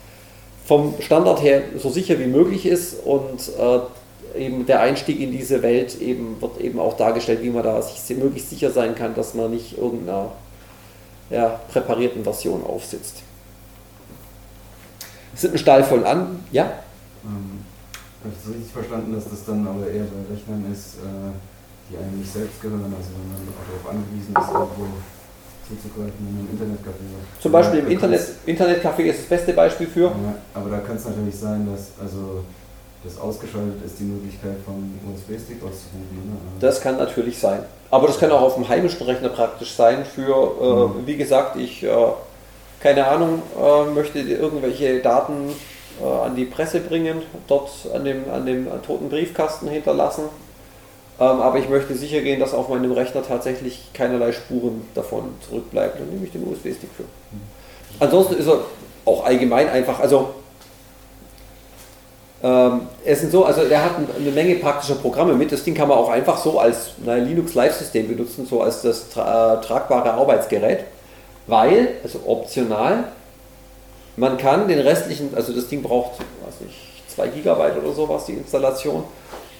vom 0.66 0.94
Standard 1.00 1.42
her 1.42 1.64
so 1.78 1.90
sicher 1.90 2.20
wie 2.20 2.28
möglich 2.28 2.66
ist 2.66 3.04
und 3.04 3.50
äh, 3.60 4.40
eben 4.40 4.66
der 4.66 4.82
Einstieg 4.82 5.20
in 5.20 5.32
diese 5.32 5.62
Welt 5.62 6.00
eben 6.00 6.42
wird 6.42 6.60
eben 6.62 6.80
auch 6.80 6.96
dargestellt, 6.96 7.44
wie 7.44 7.50
man 7.50 7.64
da 7.64 7.82
sich 7.82 8.18
möglichst 8.18 8.50
sicher 8.50 8.72
sein 8.72 8.96
kann, 8.96 9.16
dass 9.16 9.34
man 9.34 9.52
nicht 9.52 9.78
irgendeiner 9.78 10.32
ja, 11.30 11.60
präparierten 11.72 12.24
Version 12.24 12.64
aufsitzt. 12.66 13.24
Es 15.34 15.41
sind 15.41 15.53
ein 15.53 15.57
Stall 15.57 15.84
voll 15.84 16.05
an, 16.05 16.39
ja? 16.51 16.64
Ähm, 17.26 17.65
Habe 18.23 18.34
ich 18.34 18.39
das 18.43 18.53
richtig 18.53 18.72
verstanden, 18.72 19.14
dass 19.14 19.30
das 19.30 19.45
dann 19.45 19.68
aber 19.68 19.88
eher 19.88 20.05
bei 20.05 20.34
Rechnern 20.34 20.65
ist, 20.72 20.95
äh, 21.01 21.34
die 21.89 21.97
einem 21.97 22.19
nicht 22.19 22.31
selbst 22.31 22.61
gehören, 22.61 22.93
also 22.95 23.10
wenn 23.18 23.27
man 23.34 23.41
darauf 23.49 23.84
angewiesen 23.89 24.31
ist, 24.31 24.53
irgendwo 24.53 24.88
zuzugreifen, 25.68 26.19
wenn 26.19 26.35
man 26.35 26.45
ein 26.45 26.53
Internetcafé. 26.53 27.41
Zum 27.41 27.51
Beispiel 27.51 27.80
im 27.80 27.88
Internet, 27.88 28.22
Internetcafé 28.45 29.01
ist 29.03 29.19
das 29.19 29.27
beste 29.27 29.53
Beispiel 29.53 29.88
für. 29.88 30.07
Ja, 30.07 30.35
aber 30.53 30.69
da 30.69 30.80
kann 30.80 30.97
es 30.97 31.05
natürlich 31.05 31.35
sein, 31.35 31.68
dass 31.72 31.91
also 31.99 32.43
das 33.03 33.18
ausgeschaltet 33.18 33.84
ist, 33.85 33.99
die 33.99 34.05
Möglichkeit 34.05 34.55
vom 34.65 34.97
USB-Stick 35.11 35.57
auszurufen. 35.57 36.23
Ne? 36.26 36.38
Das 36.60 36.80
kann 36.80 36.97
natürlich 36.97 37.38
sein. 37.38 37.60
Aber 37.91 38.07
das 38.07 38.19
kann 38.19 38.31
auch 38.31 38.41
auf 38.41 38.55
dem 38.55 38.68
heimischen 38.68 39.05
Rechner 39.05 39.30
praktisch 39.30 39.73
sein 39.76 40.05
für, 40.05 40.31
äh, 40.61 40.99
mhm. 40.99 41.05
wie 41.07 41.18
gesagt, 41.18 41.57
ich, 41.57 41.84
äh, 41.84 41.89
keine 42.84 43.07
Ahnung, 43.07 43.41
äh, 43.57 43.85
möchte 43.85 44.19
irgendwelche 44.19 44.99
Daten 44.99 45.49
äh, 46.01 46.05
an 46.05 46.35
die 46.35 46.43
Presse 46.43 46.81
bringen, 46.81 47.22
dort 47.47 47.72
an 47.93 48.03
dem, 48.03 48.30
an 48.30 48.45
dem 48.45 48.68
toten 48.85 49.07
Briefkasten 49.10 49.69
hinterlassen. 49.69 50.23
Ähm, 51.19 51.26
aber 51.26 51.60
ich 51.60 51.69
möchte 51.69 51.95
sicher 51.95 52.22
gehen, 52.22 52.41
dass 52.41 52.53
auf 52.53 52.68
meinem 52.68 52.91
Rechner 52.91 53.26
tatsächlich 53.26 53.89
keinerlei 53.93 54.34
Spuren 54.34 54.85
davon 54.95 55.35
zurückbleiben. 55.47 55.97
Dann 55.97 56.10
nehme 56.10 56.26
ich 56.26 56.34
den 56.34 56.45
USB-Stick 56.45 56.89
für. 56.97 57.05
Ansonsten 57.99 58.35
ist 58.35 58.47
er 58.47 58.60
auch 59.05 59.26
allgemein 59.26 59.69
einfach, 59.69 59.99
also 59.99 60.34
ähm, 62.43 62.81
es 63.05 63.22
sind 63.22 63.31
so, 63.31 63.45
also 63.45 63.64
der 63.64 63.85
hat 63.85 63.91
eine 63.95 64.31
Menge 64.31 64.55
praktischer 64.55 64.95
Programme 64.95 65.34
mit. 65.34 65.53
Das 65.53 65.64
Ding 65.64 65.73
kann 65.73 65.88
man 65.88 65.97
auch 65.97 66.10
einfach 66.10 66.38
so 66.38 66.60
als 66.60 66.91
naja, 67.05 67.23
Linux 67.23 67.53
Live-System 67.53 68.10
benutzen, 68.10 68.45
so 68.45 68.61
als 68.61 68.81
das 68.81 69.10
tra 69.10 69.53
äh, 69.53 69.61
tragbare 69.61 70.11
Arbeitsgerät, 70.14 70.84
weil, 71.48 71.95
also 72.03 72.22
optional, 72.26 73.06
man 74.15 74.38
kann 74.38 74.68
den 74.68 74.80
restlichen, 74.80 75.34
also 75.36 75.53
das 75.53 75.68
Ding 75.68 75.82
braucht, 75.82 76.20
weiß 76.20 76.61
nicht, 76.61 76.76
2 77.10 77.28
GB 77.28 77.49
oder 77.49 77.94
sowas, 77.94 78.26
die 78.26 78.34
Installation. 78.34 79.03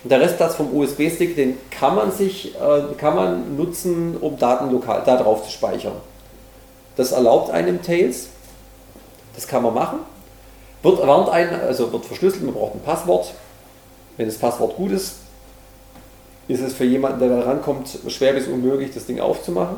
Und 0.03 0.10
der 0.10 0.19
Restplatz 0.19 0.55
vom 0.55 0.76
USB-Stick, 0.76 1.35
den 1.35 1.57
kann 1.72 1.95
man 1.95 2.11
sich, 2.11 2.55
äh, 2.55 2.93
kann 2.97 3.15
man 3.15 3.55
nutzen, 3.55 4.18
um 4.18 4.38
Daten 4.38 4.72
lokal 4.72 5.01
da 5.05 5.18
drauf 5.18 5.45
zu 5.45 5.51
speichern. 5.51 5.93
Das 6.95 7.11
erlaubt 7.11 7.51
einem 7.51 7.81
Tails. 7.81 8.27
Das 9.35 9.47
kann 9.47 9.64
man 9.64 9.73
machen. 9.73 9.99
Wird, 10.84 11.07
warnt 11.07 11.30
einen, 11.30 11.60
also 11.61 11.91
wird 11.91 12.05
verschlüsselt, 12.05 12.43
man 12.43 12.53
braucht 12.53 12.76
ein 12.76 12.81
Passwort. 12.81 13.34
Wenn 14.18 14.27
das 14.27 14.38
Passwort 14.38 14.76
gut 14.76 14.91
ist, 14.91 15.15
ist 16.47 16.61
es 16.61 16.73
für 16.73 16.84
jemanden, 16.84 17.19
der 17.19 17.30
da 17.30 17.41
rankommt, 17.41 17.88
schwer 18.10 18.34
bis 18.34 18.47
unmöglich, 18.47 18.91
das 18.93 19.05
Ding 19.05 19.19
aufzumachen. 19.19 19.77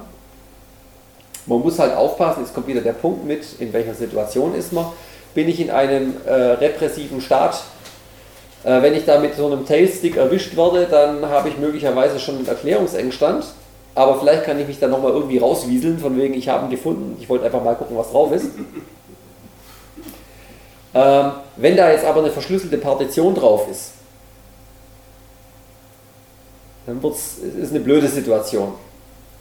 Man 1.48 1.62
muss 1.62 1.78
halt 1.78 1.96
aufpassen, 1.96 2.42
jetzt 2.42 2.54
kommt 2.54 2.68
wieder 2.68 2.82
der 2.82 2.94
Punkt 2.94 3.26
mit, 3.26 3.44
in 3.60 3.72
welcher 3.72 3.94
Situation 3.94 4.56
ist 4.56 4.74
man. 4.74 4.88
Bin 5.34 5.48
ich 5.48 5.60
in 5.60 5.70
einem 5.70 6.16
äh, 6.26 6.34
repressiven 6.34 7.22
Staat? 7.22 7.64
Äh, 8.64 8.82
wenn 8.82 8.96
ich 8.96 9.06
da 9.06 9.20
mit 9.20 9.36
so 9.36 9.46
einem 9.46 9.66
Tailstick 9.66 10.18
erwischt 10.18 10.58
werde, 10.58 10.88
dann 10.90 11.28
habe 11.30 11.50
ich 11.50 11.58
möglicherweise 11.58 12.20
schon 12.20 12.38
einen 12.38 12.48
Erklärungsengstand. 12.48 13.46
Aber 13.94 14.20
vielleicht 14.20 14.44
kann 14.44 14.60
ich 14.60 14.68
mich 14.68 14.80
dann 14.80 14.92
nochmal 14.92 15.12
irgendwie 15.12 15.38
rauswieseln, 15.38 16.00
von 16.00 16.18
wegen, 16.18 16.34
ich 16.34 16.50
habe 16.50 16.66
ihn 16.66 16.72
gefunden, 16.72 17.18
ich 17.20 17.30
wollte 17.30 17.46
einfach 17.46 17.64
mal 17.64 17.76
gucken, 17.76 17.98
was 17.98 18.12
drauf 18.12 18.32
ist. 18.32 18.48
Ähm, 20.98 21.32
wenn 21.58 21.76
da 21.76 21.92
jetzt 21.92 22.06
aber 22.06 22.22
eine 22.22 22.32
verschlüsselte 22.32 22.78
Partition 22.78 23.36
drauf 23.36 23.68
ist, 23.70 23.92
dann 26.86 27.04
wird's, 27.04 27.38
ist 27.40 27.72
eine 27.72 27.82
blöde 27.82 28.08
Situation. 28.08 28.76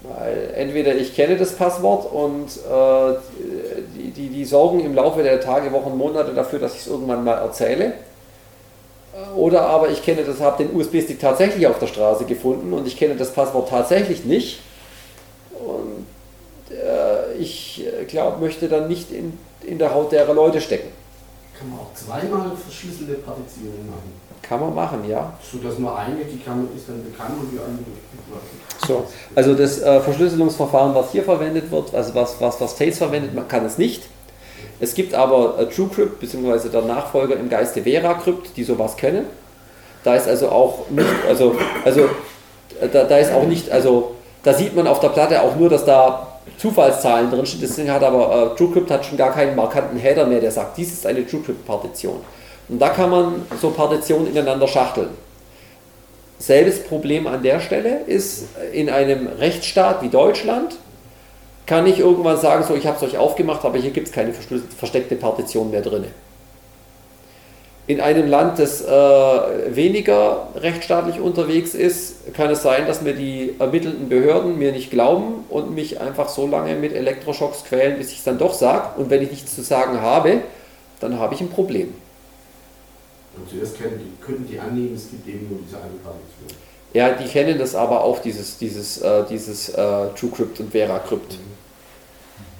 Weil 0.07 0.51
entweder 0.55 0.95
ich 0.95 1.15
kenne 1.15 1.37
das 1.37 1.55
Passwort 1.55 2.13
und 2.13 2.49
äh, 2.49 3.17
die, 3.97 4.11
die, 4.11 4.29
die 4.29 4.45
sorgen 4.45 4.81
im 4.81 4.95
Laufe 4.95 5.23
der 5.23 5.41
Tage, 5.41 5.73
Wochen, 5.73 5.97
Monate 5.97 6.35
dafür, 6.35 6.59
dass 6.59 6.75
ich 6.75 6.81
es 6.81 6.87
irgendwann 6.89 7.25
mal 7.25 7.39
erzähle. 7.39 7.95
Oder 9.35 9.63
aber 9.63 9.89
ich 9.89 10.03
kenne 10.03 10.25
das, 10.25 10.41
habe 10.41 10.63
den 10.63 10.77
USB-Stick 10.77 11.21
tatsächlich 11.21 11.67
auf 11.67 11.79
der 11.79 11.87
Straße 11.87 12.25
gefunden 12.25 12.73
und 12.75 12.87
ich 12.87 12.99
kenne 12.99 13.15
das 13.15 13.33
Passwort 13.33 13.71
tatsächlich 13.71 14.25
nicht. 14.25 14.61
Und 15.53 16.05
äh, 16.71 17.35
ich 17.39 17.83
glaube, 18.09 18.41
möchte 18.41 18.69
dann 18.69 18.89
nicht 18.89 19.11
in, 19.11 19.39
in 19.63 19.79
der 19.79 19.95
Haut 19.95 20.13
derer 20.13 20.35
Leute 20.35 20.61
stecken. 20.61 20.89
Kann 21.59 21.71
man 21.71 21.79
auch 21.79 21.95
zweimal 21.95 22.51
verschlüsselte 22.57 23.15
Partitionen 23.15 23.87
machen. 23.87 24.13
Kann 24.47 24.61
man 24.61 24.75
machen, 24.75 25.09
ja. 25.09 25.33
So 25.41 25.59
dass 25.59 25.79
nur 25.79 25.97
eine, 25.97 26.17
die 26.17 26.39
kann, 26.39 26.69
ist 26.77 26.89
dann 26.89 27.03
bekannt 27.03 27.35
und 27.41 27.51
die 27.51 27.59
andere 27.59 27.79
nicht. 27.79 28.87
So, 28.87 29.05
also 29.35 29.55
das 29.55 29.81
äh, 29.81 30.01
Verschlüsselungsverfahren, 30.01 30.95
was 30.95 31.13
hier 31.13 31.23
verwendet 31.23 31.71
wird, 31.71 31.95
also 31.95 32.15
was, 32.15 32.41
was, 32.41 32.61
was 32.61 32.77
Tails 32.77 32.99
verwendet, 32.99 33.35
man 33.35 33.49
kann 33.49 33.65
es 33.65 33.79
nicht. 33.79 34.03
Es 34.81 34.95
gibt 34.95 35.15
aber 35.15 35.59
äh, 35.59 35.67
TrueCrypt, 35.67 36.21
beziehungsweise 36.21 36.69
der 36.69 36.83
Nachfolger 36.83 37.37
im 37.37 37.49
Geiste 37.49 37.83
VeraCrypt, 37.83 38.57
die 38.57 38.65
sowas 38.65 38.97
können. 38.97 39.27
Da 40.03 40.15
ist 40.15 40.29
also 40.29 40.51
auch 40.51 40.91
nicht, 40.91 41.09
also, 41.27 41.57
also 41.85 42.03
äh, 42.81 42.89
da, 42.93 43.05
da 43.05 43.17
ist 43.17 43.33
auch 43.33 43.47
nicht, 43.47 43.71
also 43.71 44.15
da 44.43 44.53
sieht 44.53 44.77
man 44.77 44.87
auf 44.87 45.01
der 45.01 45.09
Platte 45.09 45.41
auch 45.41 45.57
nur, 45.57 45.71
dass 45.71 45.87
da 45.87 46.39
Zufallszahlen 46.59 47.31
drin 47.31 47.47
stehen. 47.47 47.61
Deswegen 47.63 47.91
hat 47.91 48.03
aber 48.03 48.53
äh, 48.53 48.57
TrueCrypt 48.57 48.91
hat 48.91 49.07
schon 49.07 49.17
gar 49.17 49.33
keinen 49.33 49.57
markanten 49.57 49.99
Header 49.99 50.27
mehr, 50.27 50.41
der 50.41 50.51
sagt, 50.51 50.77
dies 50.77 50.93
ist 50.93 51.07
eine 51.07 51.27
TrueCrypt-Partition. 51.27 52.21
Und 52.69 52.79
da 52.81 52.89
kann 52.91 53.11
man 53.11 53.47
so 53.61 53.71
Partitionen 53.71 54.29
ineinander 54.29 54.69
schachteln. 54.69 55.09
Selbes 56.39 56.85
Problem 56.85 57.27
an 57.27 57.43
der 57.43 57.61
Stelle 57.61 58.01
ist, 58.07 58.45
in 58.73 58.91
einem 58.91 59.29
Rechtsstaat 59.39 60.03
wie 60.03 60.09
Deutschland 60.09 60.77
kann 61.67 61.87
ich 61.87 61.99
irgendwann 61.99 62.39
sagen, 62.39 62.65
so 62.67 62.75
ich 62.75 62.87
habe 62.87 62.97
es 62.97 63.03
euch 63.03 63.17
aufgemacht, 63.17 63.65
aber 63.65 63.79
hier 63.79 63.91
gibt 63.91 64.09
es 64.09 64.13
keine 64.13 64.33
versteckte 64.33 65.17
Partition 65.17 65.71
mehr 65.71 65.81
drin. 65.81 66.05
In 67.87 68.01
einem 68.01 68.29
Land, 68.29 68.59
das 68.59 68.83
äh, 68.83 68.89
weniger 69.77 70.49
rechtsstaatlich 70.57 71.21
unterwegs 71.21 71.75
ist, 71.75 72.33
kann 72.35 72.51
es 72.51 72.63
sein, 72.63 72.87
dass 72.87 73.03
mir 73.03 73.13
die 73.13 73.55
ermittelnden 73.59 74.09
Behörden 74.09 74.59
mir 74.59 74.73
nicht 74.73 74.91
glauben 74.91 75.45
und 75.51 75.75
mich 75.75 76.01
einfach 76.01 76.31
so 76.31 76.47
lange 76.47 76.77
mit 76.77 76.95
Elektroschocks 76.95 77.65
quälen, 77.65 77.99
bis 77.99 78.11
ich 78.11 78.19
es 78.19 78.25
dann 78.25 78.39
doch 78.39 78.55
sage. 78.55 78.99
Und 78.99 79.11
wenn 79.11 79.23
ich 79.23 79.31
nichts 79.31 79.55
zu 79.55 79.63
sagen 79.63 80.01
habe, 80.01 80.41
dann 81.01 81.19
habe 81.19 81.35
ich 81.35 81.43
ein 81.43 81.51
Problem. 81.51 81.93
Und 83.37 83.51
zuerst 83.51 83.79
können 83.79 83.99
die, 83.99 84.25
könnten 84.25 84.47
die 84.47 84.59
annehmen, 84.59 84.95
es 84.95 85.11
gibt 85.11 85.27
eben 85.27 85.49
nur 85.49 85.59
diese 85.67 85.77
eine 85.77 85.95
Partition. 86.03 86.65
Ja, 86.93 87.11
die 87.11 87.27
kennen 87.27 87.59
das 87.59 87.75
aber 87.75 88.05
auch, 88.05 88.21
dieses, 88.21 88.57
dieses, 88.59 88.99
äh, 89.03 89.25
dieses 89.29 89.71
äh, 89.71 90.09
TrueCrypt 90.17 90.61
und 90.61 90.71
VeraCrypt. 90.71 91.33
Mhm. 91.33 91.55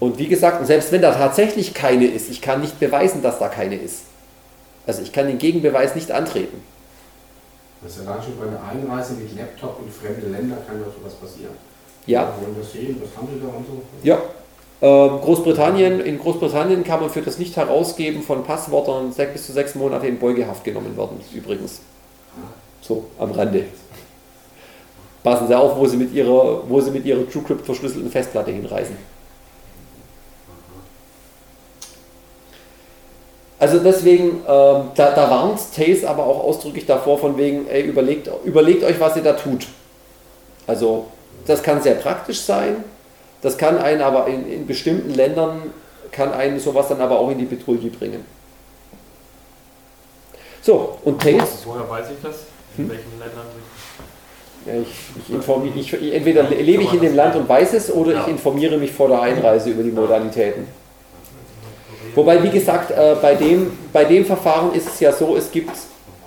Und 0.01 0.19
wie 0.19 0.27
gesagt, 0.27 0.67
selbst 0.67 0.91
wenn 0.93 1.03
da 1.03 1.15
tatsächlich 1.15 1.73
keine 1.73 2.07
ist, 2.07 2.29
ich 2.31 2.41
kann 2.41 2.61
nicht 2.61 2.81
beweisen, 2.81 3.23
dass 3.23 3.39
da 3.39 3.49
keine 3.49 3.77
ist. 3.77 4.03
Also 4.87 5.03
ich 5.03 5.13
kann 5.13 5.29
den 5.29 5.39
Gegenbeweis 5.39 5.95
nicht 5.95 6.11
antreten. 6.11 6.63
Das 7.81 7.93
ist 7.93 8.05
ja 8.05 8.13
dann 8.13 8.23
schon 8.23 8.39
bei 8.39 8.47
einer 8.47 8.63
Einreise 8.63 9.15
mit 9.15 9.37
Laptop 9.37 9.81
in 9.85 9.93
fremde 9.93 10.27
Länder 10.29 10.57
kann 10.67 10.81
ja 10.81 10.87
sowas 10.87 11.15
passieren. 11.15 11.55
Ja. 12.07 12.35
Wir 12.39 12.47
wollen 12.47 12.57
das 12.61 12.73
sehen, 12.73 13.01
was 13.01 13.17
haben 13.17 13.29
Sie 13.33 13.41
da 13.41 13.47
und 13.47 13.67
so? 13.67 13.83
Ja. 14.03 14.21
Ähm, 14.85 15.23
Großbritannien, 15.23 16.01
in 16.01 16.19
Großbritannien 16.19 16.85
kann 16.85 17.01
man 17.01 17.09
für 17.09 17.23
das 17.23 17.39
Nicht-Herausgeben 17.39 18.23
von 18.23 18.45
Passwörtern 18.45 19.15
bis 19.33 19.47
zu 19.47 19.53
sechs 19.55 19.75
Monate 19.75 20.07
in 20.07 20.19
Beugehaft 20.19 20.63
genommen 20.63 20.95
werden, 20.95 21.19
übrigens. 21.33 21.81
So, 22.83 23.07
am 23.19 23.31
Rande. 23.31 23.65
Passen 25.23 25.49
Sie 25.49 25.59
auf, 25.59 25.79
wo 25.79 25.87
Sie 25.87 25.97
mit 25.97 26.13
Ihrer, 26.13 26.69
wo 26.69 26.83
Sie 26.83 26.91
mit 26.91 27.07
Ihrer 27.07 27.27
TrueCrypt 27.27 27.65
verschlüsselten 27.65 28.11
Festplatte 28.11 28.51
hinreisen. 28.51 28.99
Also 33.59 33.79
deswegen, 33.79 34.43
ähm, 34.47 34.91
da, 34.95 35.13
da 35.15 35.31
warnt 35.31 35.61
Tails 35.75 36.05
aber 36.05 36.27
auch 36.27 36.45
ausdrücklich 36.45 36.85
davor, 36.85 37.17
von 37.17 37.39
wegen, 37.39 37.67
ey, 37.69 37.85
überlegt, 37.85 38.29
überlegt 38.45 38.85
euch, 38.85 39.01
was 39.01 39.17
ihr 39.17 39.23
da 39.23 39.33
tut. 39.33 39.67
Also 40.67 41.07
das 41.47 41.63
kann 41.63 41.81
sehr 41.81 41.95
praktisch 41.95 42.43
sein, 42.43 42.85
das 43.45 43.59
kann 43.59 43.77
einen 43.77 44.01
aber 44.01 44.27
in, 44.27 44.51
in 44.51 44.67
bestimmten 44.67 45.11
Ländern, 45.11 45.61
kann 46.11 46.33
einen 46.33 46.59
sowas 46.59 46.89
dann 46.89 47.03
aber 47.03 47.21
auch 47.21 47.31
in 47.31 47.39
die 47.39 47.45
Petrouille 47.45 47.91
bringen. 47.91 48.25
So, 50.63 50.97
und 51.05 51.21
Tails... 51.21 51.63
Woher 51.67 51.89
weiß 51.89 52.07
ich 52.11 52.23
das? 52.23 52.37
In 52.79 52.85
hm? 52.85 52.91
welchen 52.91 53.19
Ländern 53.21 53.47
ja, 54.67 54.81
ich, 54.81 54.89
ich 55.23 55.35
informiere, 55.35 55.79
ich, 55.79 56.15
entweder 56.15 56.45
lebe 56.45 56.85
ich 56.85 56.95
in 56.95 57.03
dem 57.03 57.15
Land 57.15 57.37
und 57.37 57.47
weiß 57.47 57.75
es 57.75 57.93
oder 57.93 58.23
ich 58.23 58.29
informiere 58.29 58.79
mich 58.79 58.93
vor 58.93 59.09
der 59.09 59.21
Einreise 59.21 59.69
über 59.69 59.83
die 59.83 59.91
Modalitäten. 59.91 60.67
Wobei, 62.15 62.43
wie 62.43 62.49
gesagt, 62.49 62.91
äh, 62.91 63.15
bei, 63.21 63.35
dem, 63.35 63.77
bei 63.93 64.07
dem 64.07 64.25
Verfahren 64.25 64.73
ist 64.73 64.89
es 64.89 65.01
ja 65.01 65.13
so, 65.13 65.37
es 65.37 65.51
gibt, 65.51 65.77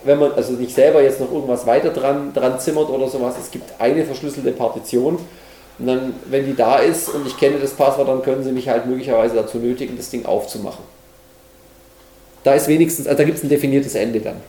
wenn 0.03 0.19
man 0.19 0.33
also 0.33 0.53
nicht 0.53 0.75
selber 0.75 1.01
jetzt 1.01 1.19
noch 1.19 1.31
irgendwas 1.31 1.65
weiter 1.65 1.89
dran, 1.89 2.31
dran 2.31 2.59
zimmert 2.59 2.89
oder 2.89 3.07
sowas, 3.07 3.33
es 3.41 3.49
gibt 3.49 3.73
eine 3.79 4.05
verschlüsselte 4.05 4.51
Partition. 4.51 5.17
Und 5.79 5.87
dann, 5.87 6.15
wenn 6.25 6.45
die 6.45 6.55
da 6.55 6.77
ist 6.77 7.09
und 7.09 7.27
ich 7.27 7.37
kenne 7.37 7.59
das 7.59 7.71
Passwort, 7.71 8.07
dann 8.07 8.23
können 8.23 8.43
sie 8.43 8.51
mich 8.51 8.67
halt 8.67 8.87
möglicherweise 8.87 9.35
dazu 9.35 9.57
nötigen, 9.59 9.95
das 9.95 10.09
Ding 10.09 10.25
aufzumachen. 10.25 10.83
Da 12.43 12.53
ist 12.53 12.67
wenigstens, 12.67 13.07
also 13.07 13.17
da 13.17 13.23
gibt 13.23 13.37
es 13.37 13.43
ein 13.43 13.49
definiertes 13.49 13.93
Ende 13.95 14.21
dann. 14.21 14.41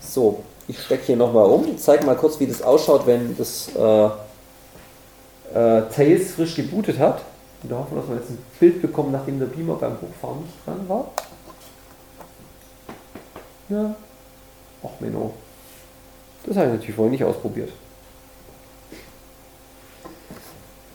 So, 0.00 0.44
ich 0.68 0.80
stecke 0.82 1.06
hier 1.06 1.16
nochmal 1.16 1.46
um, 1.46 1.78
zeige 1.78 2.04
mal 2.04 2.16
kurz, 2.16 2.38
wie 2.38 2.46
das 2.46 2.62
ausschaut, 2.62 3.06
wenn 3.06 3.36
das 3.36 3.70
äh, 3.74 4.04
äh, 5.54 5.82
Tails 5.94 6.32
frisch 6.32 6.54
gebootet 6.56 6.98
hat. 6.98 7.22
Und 7.62 7.72
da 7.72 7.78
hoffen 7.78 7.96
wir, 7.96 8.00
dass 8.02 8.10
wir 8.10 8.16
jetzt 8.16 8.30
ein 8.30 8.38
Bild 8.60 8.82
bekommen, 8.82 9.12
nachdem 9.12 9.38
der 9.38 9.46
Beamer 9.46 9.74
beim 9.74 9.96
Hochfahren 10.00 10.42
nicht 10.42 10.66
dran 10.66 10.88
war. 10.88 11.10
Ja. 13.68 13.94
Ach 14.84 15.00
Menno. 15.00 15.32
Das 16.48 16.56
habe 16.56 16.68
ich 16.68 16.72
natürlich 16.72 16.96
vorhin 16.96 17.12
nicht 17.12 17.24
ausprobiert. 17.24 17.70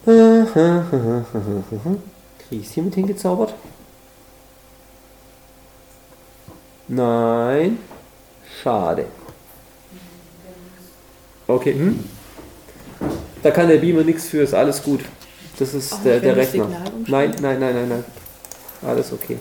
Kriege 0.03 0.41
ich 2.49 2.67
es 2.67 2.73
hier 2.73 2.83
mit 2.83 2.95
hingezaubert? 2.95 3.53
Nein. 6.87 7.77
Schade. 8.63 9.05
Okay, 11.47 11.73
hm? 11.73 12.03
Da 13.43 13.51
kann 13.51 13.67
der 13.67 13.77
Beamer 13.77 14.03
nichts 14.03 14.25
für, 14.25 14.41
ist 14.41 14.55
alles 14.55 14.81
gut. 14.81 15.01
Das 15.59 15.75
ist 15.75 16.03
der, 16.03 16.19
der 16.19 16.35
Rechner. 16.35 16.67
Nein, 17.05 17.35
nein, 17.41 17.59
nein, 17.59 17.75
nein, 17.75 17.89
nein. 17.89 18.03
Alles 18.81 19.13
okay. 19.13 19.37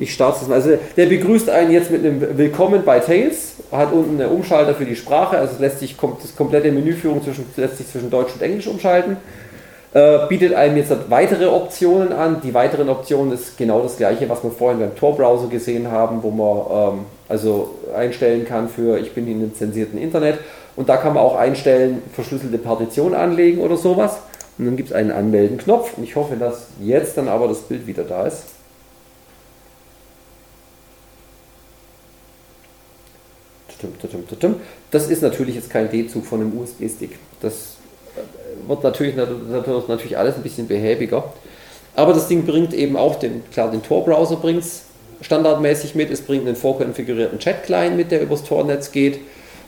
Ich 0.00 0.14
starte 0.14 0.38
es 0.40 0.48
mal. 0.48 0.54
Also 0.54 0.78
der 0.96 1.06
begrüßt 1.06 1.50
einen 1.50 1.70
jetzt 1.70 1.90
mit 1.90 2.02
einem 2.02 2.38
Willkommen 2.38 2.84
bei 2.86 3.00
Tails, 3.00 3.52
hat 3.70 3.92
unten 3.92 4.18
einen 4.18 4.32
Umschalter 4.32 4.74
für 4.74 4.86
die 4.86 4.96
Sprache, 4.96 5.36
also 5.36 5.60
lässt 5.60 5.80
sich 5.80 5.94
das 6.22 6.34
komplette 6.34 6.72
Menüführung 6.72 7.22
zwischen, 7.22 7.44
lässt 7.56 7.76
sich 7.76 7.86
zwischen 7.86 8.08
Deutsch 8.08 8.32
und 8.34 8.40
Englisch 8.40 8.66
umschalten. 8.66 9.18
Äh, 9.92 10.20
bietet 10.28 10.54
einem 10.54 10.78
jetzt 10.78 10.90
weitere 11.10 11.46
Optionen 11.46 12.14
an. 12.14 12.40
Die 12.42 12.54
weiteren 12.54 12.88
Optionen 12.88 13.32
ist 13.32 13.58
genau 13.58 13.82
das 13.82 13.98
gleiche, 13.98 14.26
was 14.30 14.42
wir 14.42 14.50
vorhin 14.50 14.80
beim 14.80 14.96
Tor-Browser 14.96 15.48
gesehen 15.48 15.90
haben, 15.90 16.22
wo 16.22 16.30
man 16.30 16.94
ähm, 16.94 17.00
also 17.28 17.74
einstellen 17.94 18.46
kann 18.46 18.70
für 18.70 18.98
ich 18.98 19.12
bin 19.12 19.26
in 19.26 19.38
einem 19.38 19.54
zensierten 19.54 19.98
Internet. 19.98 20.38
Und 20.76 20.88
da 20.88 20.96
kann 20.96 21.12
man 21.12 21.22
auch 21.22 21.36
einstellen, 21.36 22.00
verschlüsselte 22.14 22.56
Partition 22.56 23.12
anlegen 23.12 23.60
oder 23.60 23.76
sowas. 23.76 24.20
Und 24.56 24.64
dann 24.64 24.76
gibt 24.76 24.90
es 24.90 24.94
einen 24.94 25.10
Anmelden-Knopf. 25.10 25.98
Und 25.98 26.04
ich 26.04 26.16
hoffe, 26.16 26.36
dass 26.36 26.68
jetzt 26.80 27.18
dann 27.18 27.28
aber 27.28 27.48
das 27.48 27.58
Bild 27.58 27.86
wieder 27.86 28.04
da 28.04 28.26
ist. 28.26 28.44
Das 34.90 35.08
ist 35.08 35.22
natürlich 35.22 35.54
jetzt 35.54 35.70
kein 35.70 35.90
D-Zug 35.90 36.24
von 36.24 36.40
einem 36.40 36.58
USB-Stick. 36.58 37.18
Das 37.40 37.76
wird 38.66 38.82
natürlich, 38.82 39.16
natürlich 39.16 40.18
alles 40.18 40.36
ein 40.36 40.42
bisschen 40.42 40.68
behäbiger. 40.68 41.32
Aber 41.96 42.12
das 42.12 42.28
Ding 42.28 42.44
bringt 42.44 42.72
eben 42.72 42.96
auch 42.96 43.16
den, 43.16 43.42
klar, 43.50 43.70
den 43.70 43.82
Tor-Browser 43.82 44.36
bringt 44.36 44.62
es 44.62 44.82
standardmäßig 45.20 45.94
mit. 45.94 46.10
Es 46.10 46.22
bringt 46.22 46.46
einen 46.46 46.56
vorkonfigurierten 46.56 47.38
Chat-Client 47.38 47.96
mit, 47.96 48.10
der 48.10 48.22
übers 48.22 48.44
Tor-Netz 48.44 48.92
geht. 48.92 49.20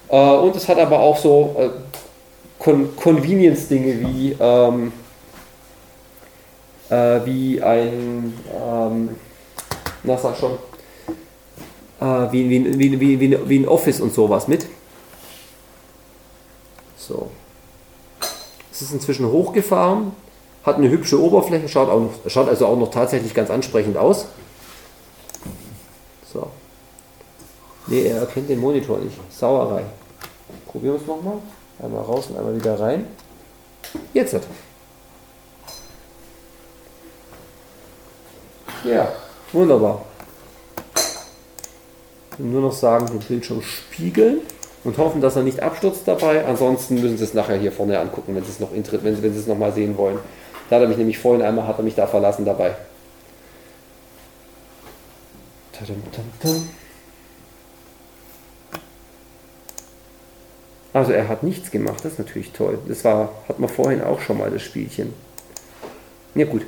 Äh, 0.09 0.17
und 0.17 0.57
es 0.57 0.69
hat 0.69 0.79
aber 0.79 1.01
auch 1.01 1.17
so 1.17 1.57
äh, 1.59 1.69
Con 2.59 2.95
Convenience-Dinge 2.97 4.01
wie, 4.01 4.37
ähm, 4.39 4.93
äh, 6.91 7.21
wie 7.25 7.61
ein, 7.61 8.35
ähm, 8.55 9.09
na 10.05 10.17
sag 10.17 10.37
schon, 10.37 10.53
wie, 12.03 12.51
wie, 12.51 12.79
wie, 12.79 13.01
wie, 13.01 13.21
wie, 13.21 13.49
wie 13.49 13.59
ein 13.59 13.69
Office 13.69 14.01
und 14.01 14.13
sowas 14.13 14.49
mit. 14.49 14.67
So. 16.97 17.31
Es 18.71 18.83
ist 18.83 18.93
inzwischen 18.93 19.27
hochgefahren, 19.27 20.13
hat 20.65 20.77
eine 20.77 20.89
hübsche 20.89 21.21
Oberfläche, 21.21 21.69
schaut, 21.69 21.89
auch 21.89 22.01
noch, 22.01 22.31
schaut 22.31 22.49
also 22.49 22.67
auch 22.67 22.79
noch 22.79 22.91
tatsächlich 22.91 23.35
ganz 23.35 23.51
ansprechend 23.51 23.97
aus. 23.97 24.27
So. 26.33 26.49
Ne, 27.87 28.01
er 28.01 28.19
erkennt 28.21 28.49
den 28.49 28.61
Monitor 28.61 28.99
nicht. 28.99 29.17
Sauerei. 29.31 29.83
Probieren 30.67 30.95
wir 30.95 31.01
es 31.01 31.07
nochmal. 31.07 31.39
Einmal 31.83 32.03
raus 32.03 32.29
und 32.31 32.39
einmal 32.39 32.57
wieder 32.57 32.79
rein. 32.79 33.07
Jetzt 34.15 34.35
hat. 34.35 34.43
Ja, 38.85 39.13
wunderbar. 39.53 40.05
Nur 42.51 42.61
noch 42.61 42.73
sagen, 42.73 43.07
den 43.07 43.21
Bildschirm 43.21 43.63
spiegeln 43.63 44.39
und 44.85 44.99
hoffen, 44.99 45.21
dass 45.21 45.37
er 45.37 45.43
nicht 45.43 45.61
abstürzt 45.61 46.03
dabei. 46.07 46.45
Ansonsten 46.45 47.01
müssen 47.01 47.17
Sie 47.17 47.25
es 47.25 47.35
nachher 47.35 47.57
hier 47.57 47.73
vorne 47.73 47.99
angucken, 47.99 48.35
wenn 48.35 48.45
Sie 48.45 48.51
es 48.51 48.61
noch 48.61 48.73
wenn 48.73 48.85
Sie, 48.85 49.23
wenn 49.23 49.33
Sie 49.33 49.39
es 49.39 49.47
noch 49.47 49.59
mal 49.59 49.73
sehen 49.73 49.97
wollen. 49.97 50.19
Da 50.69 50.77
hat 50.77 50.83
er 50.83 50.89
mich 50.89 50.99
nämlich 50.99 51.19
vorhin 51.19 51.43
einmal 51.43 51.67
hat 51.67 51.79
er 51.79 51.85
mich 51.85 51.95
da 51.95 52.07
verlassen 52.07 52.45
dabei. 52.45 52.75
Also 60.93 61.13
er 61.13 61.29
hat 61.29 61.43
nichts 61.43 61.71
gemacht, 61.71 62.05
das 62.05 62.13
ist 62.13 62.19
natürlich 62.19 62.53
toll. 62.53 62.79
Das 62.87 63.05
war, 63.05 63.31
hat 63.49 63.59
man 63.59 63.69
vorhin 63.69 64.03
auch 64.03 64.21
schon 64.21 64.39
mal 64.39 64.51
das 64.51 64.63
Spielchen. 64.63 65.15
Ja 66.35 66.45
gut. 66.45 66.63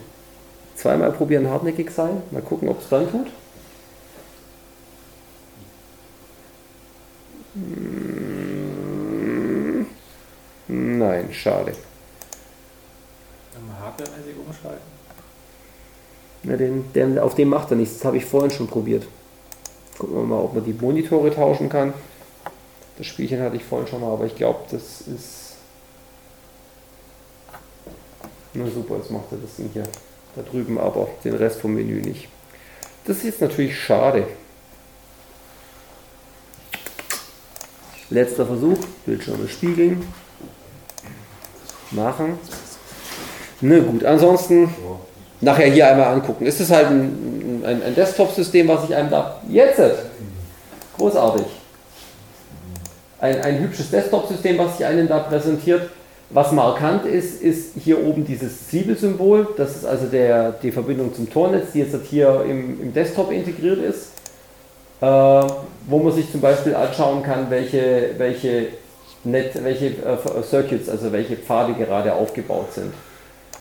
Zweimal 0.77 1.13
probieren 1.13 1.49
hartnäckig 1.49 1.91
sein, 1.91 2.23
mal 2.31 2.43
gucken, 2.43 2.69
ob 2.69 2.81
es 2.81 2.89
dann 2.89 3.11
tut. 3.11 3.29
Nein, 10.67 11.33
schade. 11.33 11.73
Mal 13.67 13.79
hardwaremäßig 13.79 14.35
umschalten. 14.45 14.95
Ja, 16.43 16.57
den, 16.57 16.93
den, 16.93 17.19
auf 17.19 17.35
dem 17.37 17.49
macht 17.49 17.71
er 17.71 17.77
nichts, 17.77 17.99
das 17.99 18.05
habe 18.05 18.17
ich 18.17 18.25
vorhin 18.25 18.51
schon 18.51 18.67
probiert. 18.67 19.07
Gucken 19.99 20.17
wir 20.17 20.25
mal, 20.25 20.41
ob 20.41 20.55
man 20.55 20.65
die 20.65 20.73
Monitore 20.73 21.33
tauschen 21.33 21.69
kann. 21.69 21.95
Das 22.99 23.07
Spielchen 23.07 23.41
hatte 23.41 23.57
ich 23.57 23.65
vorhin 23.65 23.87
schon 23.87 24.01
mal, 24.01 24.13
aber 24.13 24.27
ich 24.27 24.35
glaube, 24.35 24.61
das 24.71 25.03
ist. 25.03 25.55
Na 28.53 28.67
super, 28.67 28.97
jetzt 28.97 29.11
macht 29.11 29.31
er 29.31 29.39
das 29.39 29.57
Ding 29.57 29.71
hier 29.73 29.85
da 30.35 30.43
drüben, 30.43 30.79
aber 30.79 31.09
den 31.25 31.35
Rest 31.35 31.61
vom 31.61 31.75
Menü 31.75 32.01
nicht. 32.01 32.29
Das 33.05 33.19
ist 33.19 33.25
jetzt 33.25 33.41
natürlich 33.41 33.79
schade. 33.79 34.27
Letzter 38.15 38.47
Versuch, 38.47 38.79
Bildschirme 39.05 39.49
spiegeln. 39.49 40.07
Machen. 41.91 42.39
Na 43.61 43.81
gut, 43.81 44.05
ansonsten 44.05 44.73
nachher 45.41 45.67
hier 45.71 45.89
einmal 45.89 46.15
angucken. 46.15 46.47
Ist 46.47 46.61
es 46.61 46.71
halt 46.71 46.87
ein, 46.87 47.63
ein, 47.67 47.83
ein 47.83 47.95
Desktop-System, 47.95 48.69
was 48.69 48.85
ich 48.85 48.95
einem 48.95 49.11
da. 49.11 49.41
Jetzt! 49.49 49.81
Großartig. 50.97 51.47
Ein, 53.19 53.41
ein 53.43 53.59
hübsches 53.59 53.91
Desktop-System, 53.91 54.59
was 54.59 54.77
sich 54.77 54.87
einem 54.87 55.09
da 55.09 55.19
präsentiert. 55.19 55.91
Was 56.31 56.53
markant 56.53 57.07
ist, 57.07 57.43
ist 57.43 57.73
hier 57.83 58.05
oben 58.05 58.25
dieses 58.25 58.69
Zwiebelsymbol. 58.69 59.49
Das 59.57 59.75
ist 59.75 59.85
also 59.85 60.07
der, 60.07 60.53
die 60.53 60.71
Verbindung 60.71 61.13
zum 61.13 61.29
Tornetz, 61.29 61.73
die 61.73 61.81
jetzt 61.81 61.97
hier 62.09 62.45
im, 62.49 62.81
im 62.81 62.95
Desktop 62.95 63.33
integriert 63.33 63.79
ist. 63.79 64.14
Äh, 65.05 65.47
wo 65.87 65.99
man 65.99 66.13
sich 66.15 66.31
zum 66.33 66.41
Beispiel 66.41 66.75
anschauen 66.75 67.23
kann, 67.23 67.51
welche, 67.51 68.15
welche, 68.17 68.69
Net, 69.25 69.53
welche 69.63 69.89
äh, 69.89 70.43
Circuits, 70.43 70.89
also 70.89 71.13
welche 71.13 71.37
Pfade 71.37 71.75
gerade 71.75 72.15
aufgebaut 72.15 72.73
sind. 72.73 72.95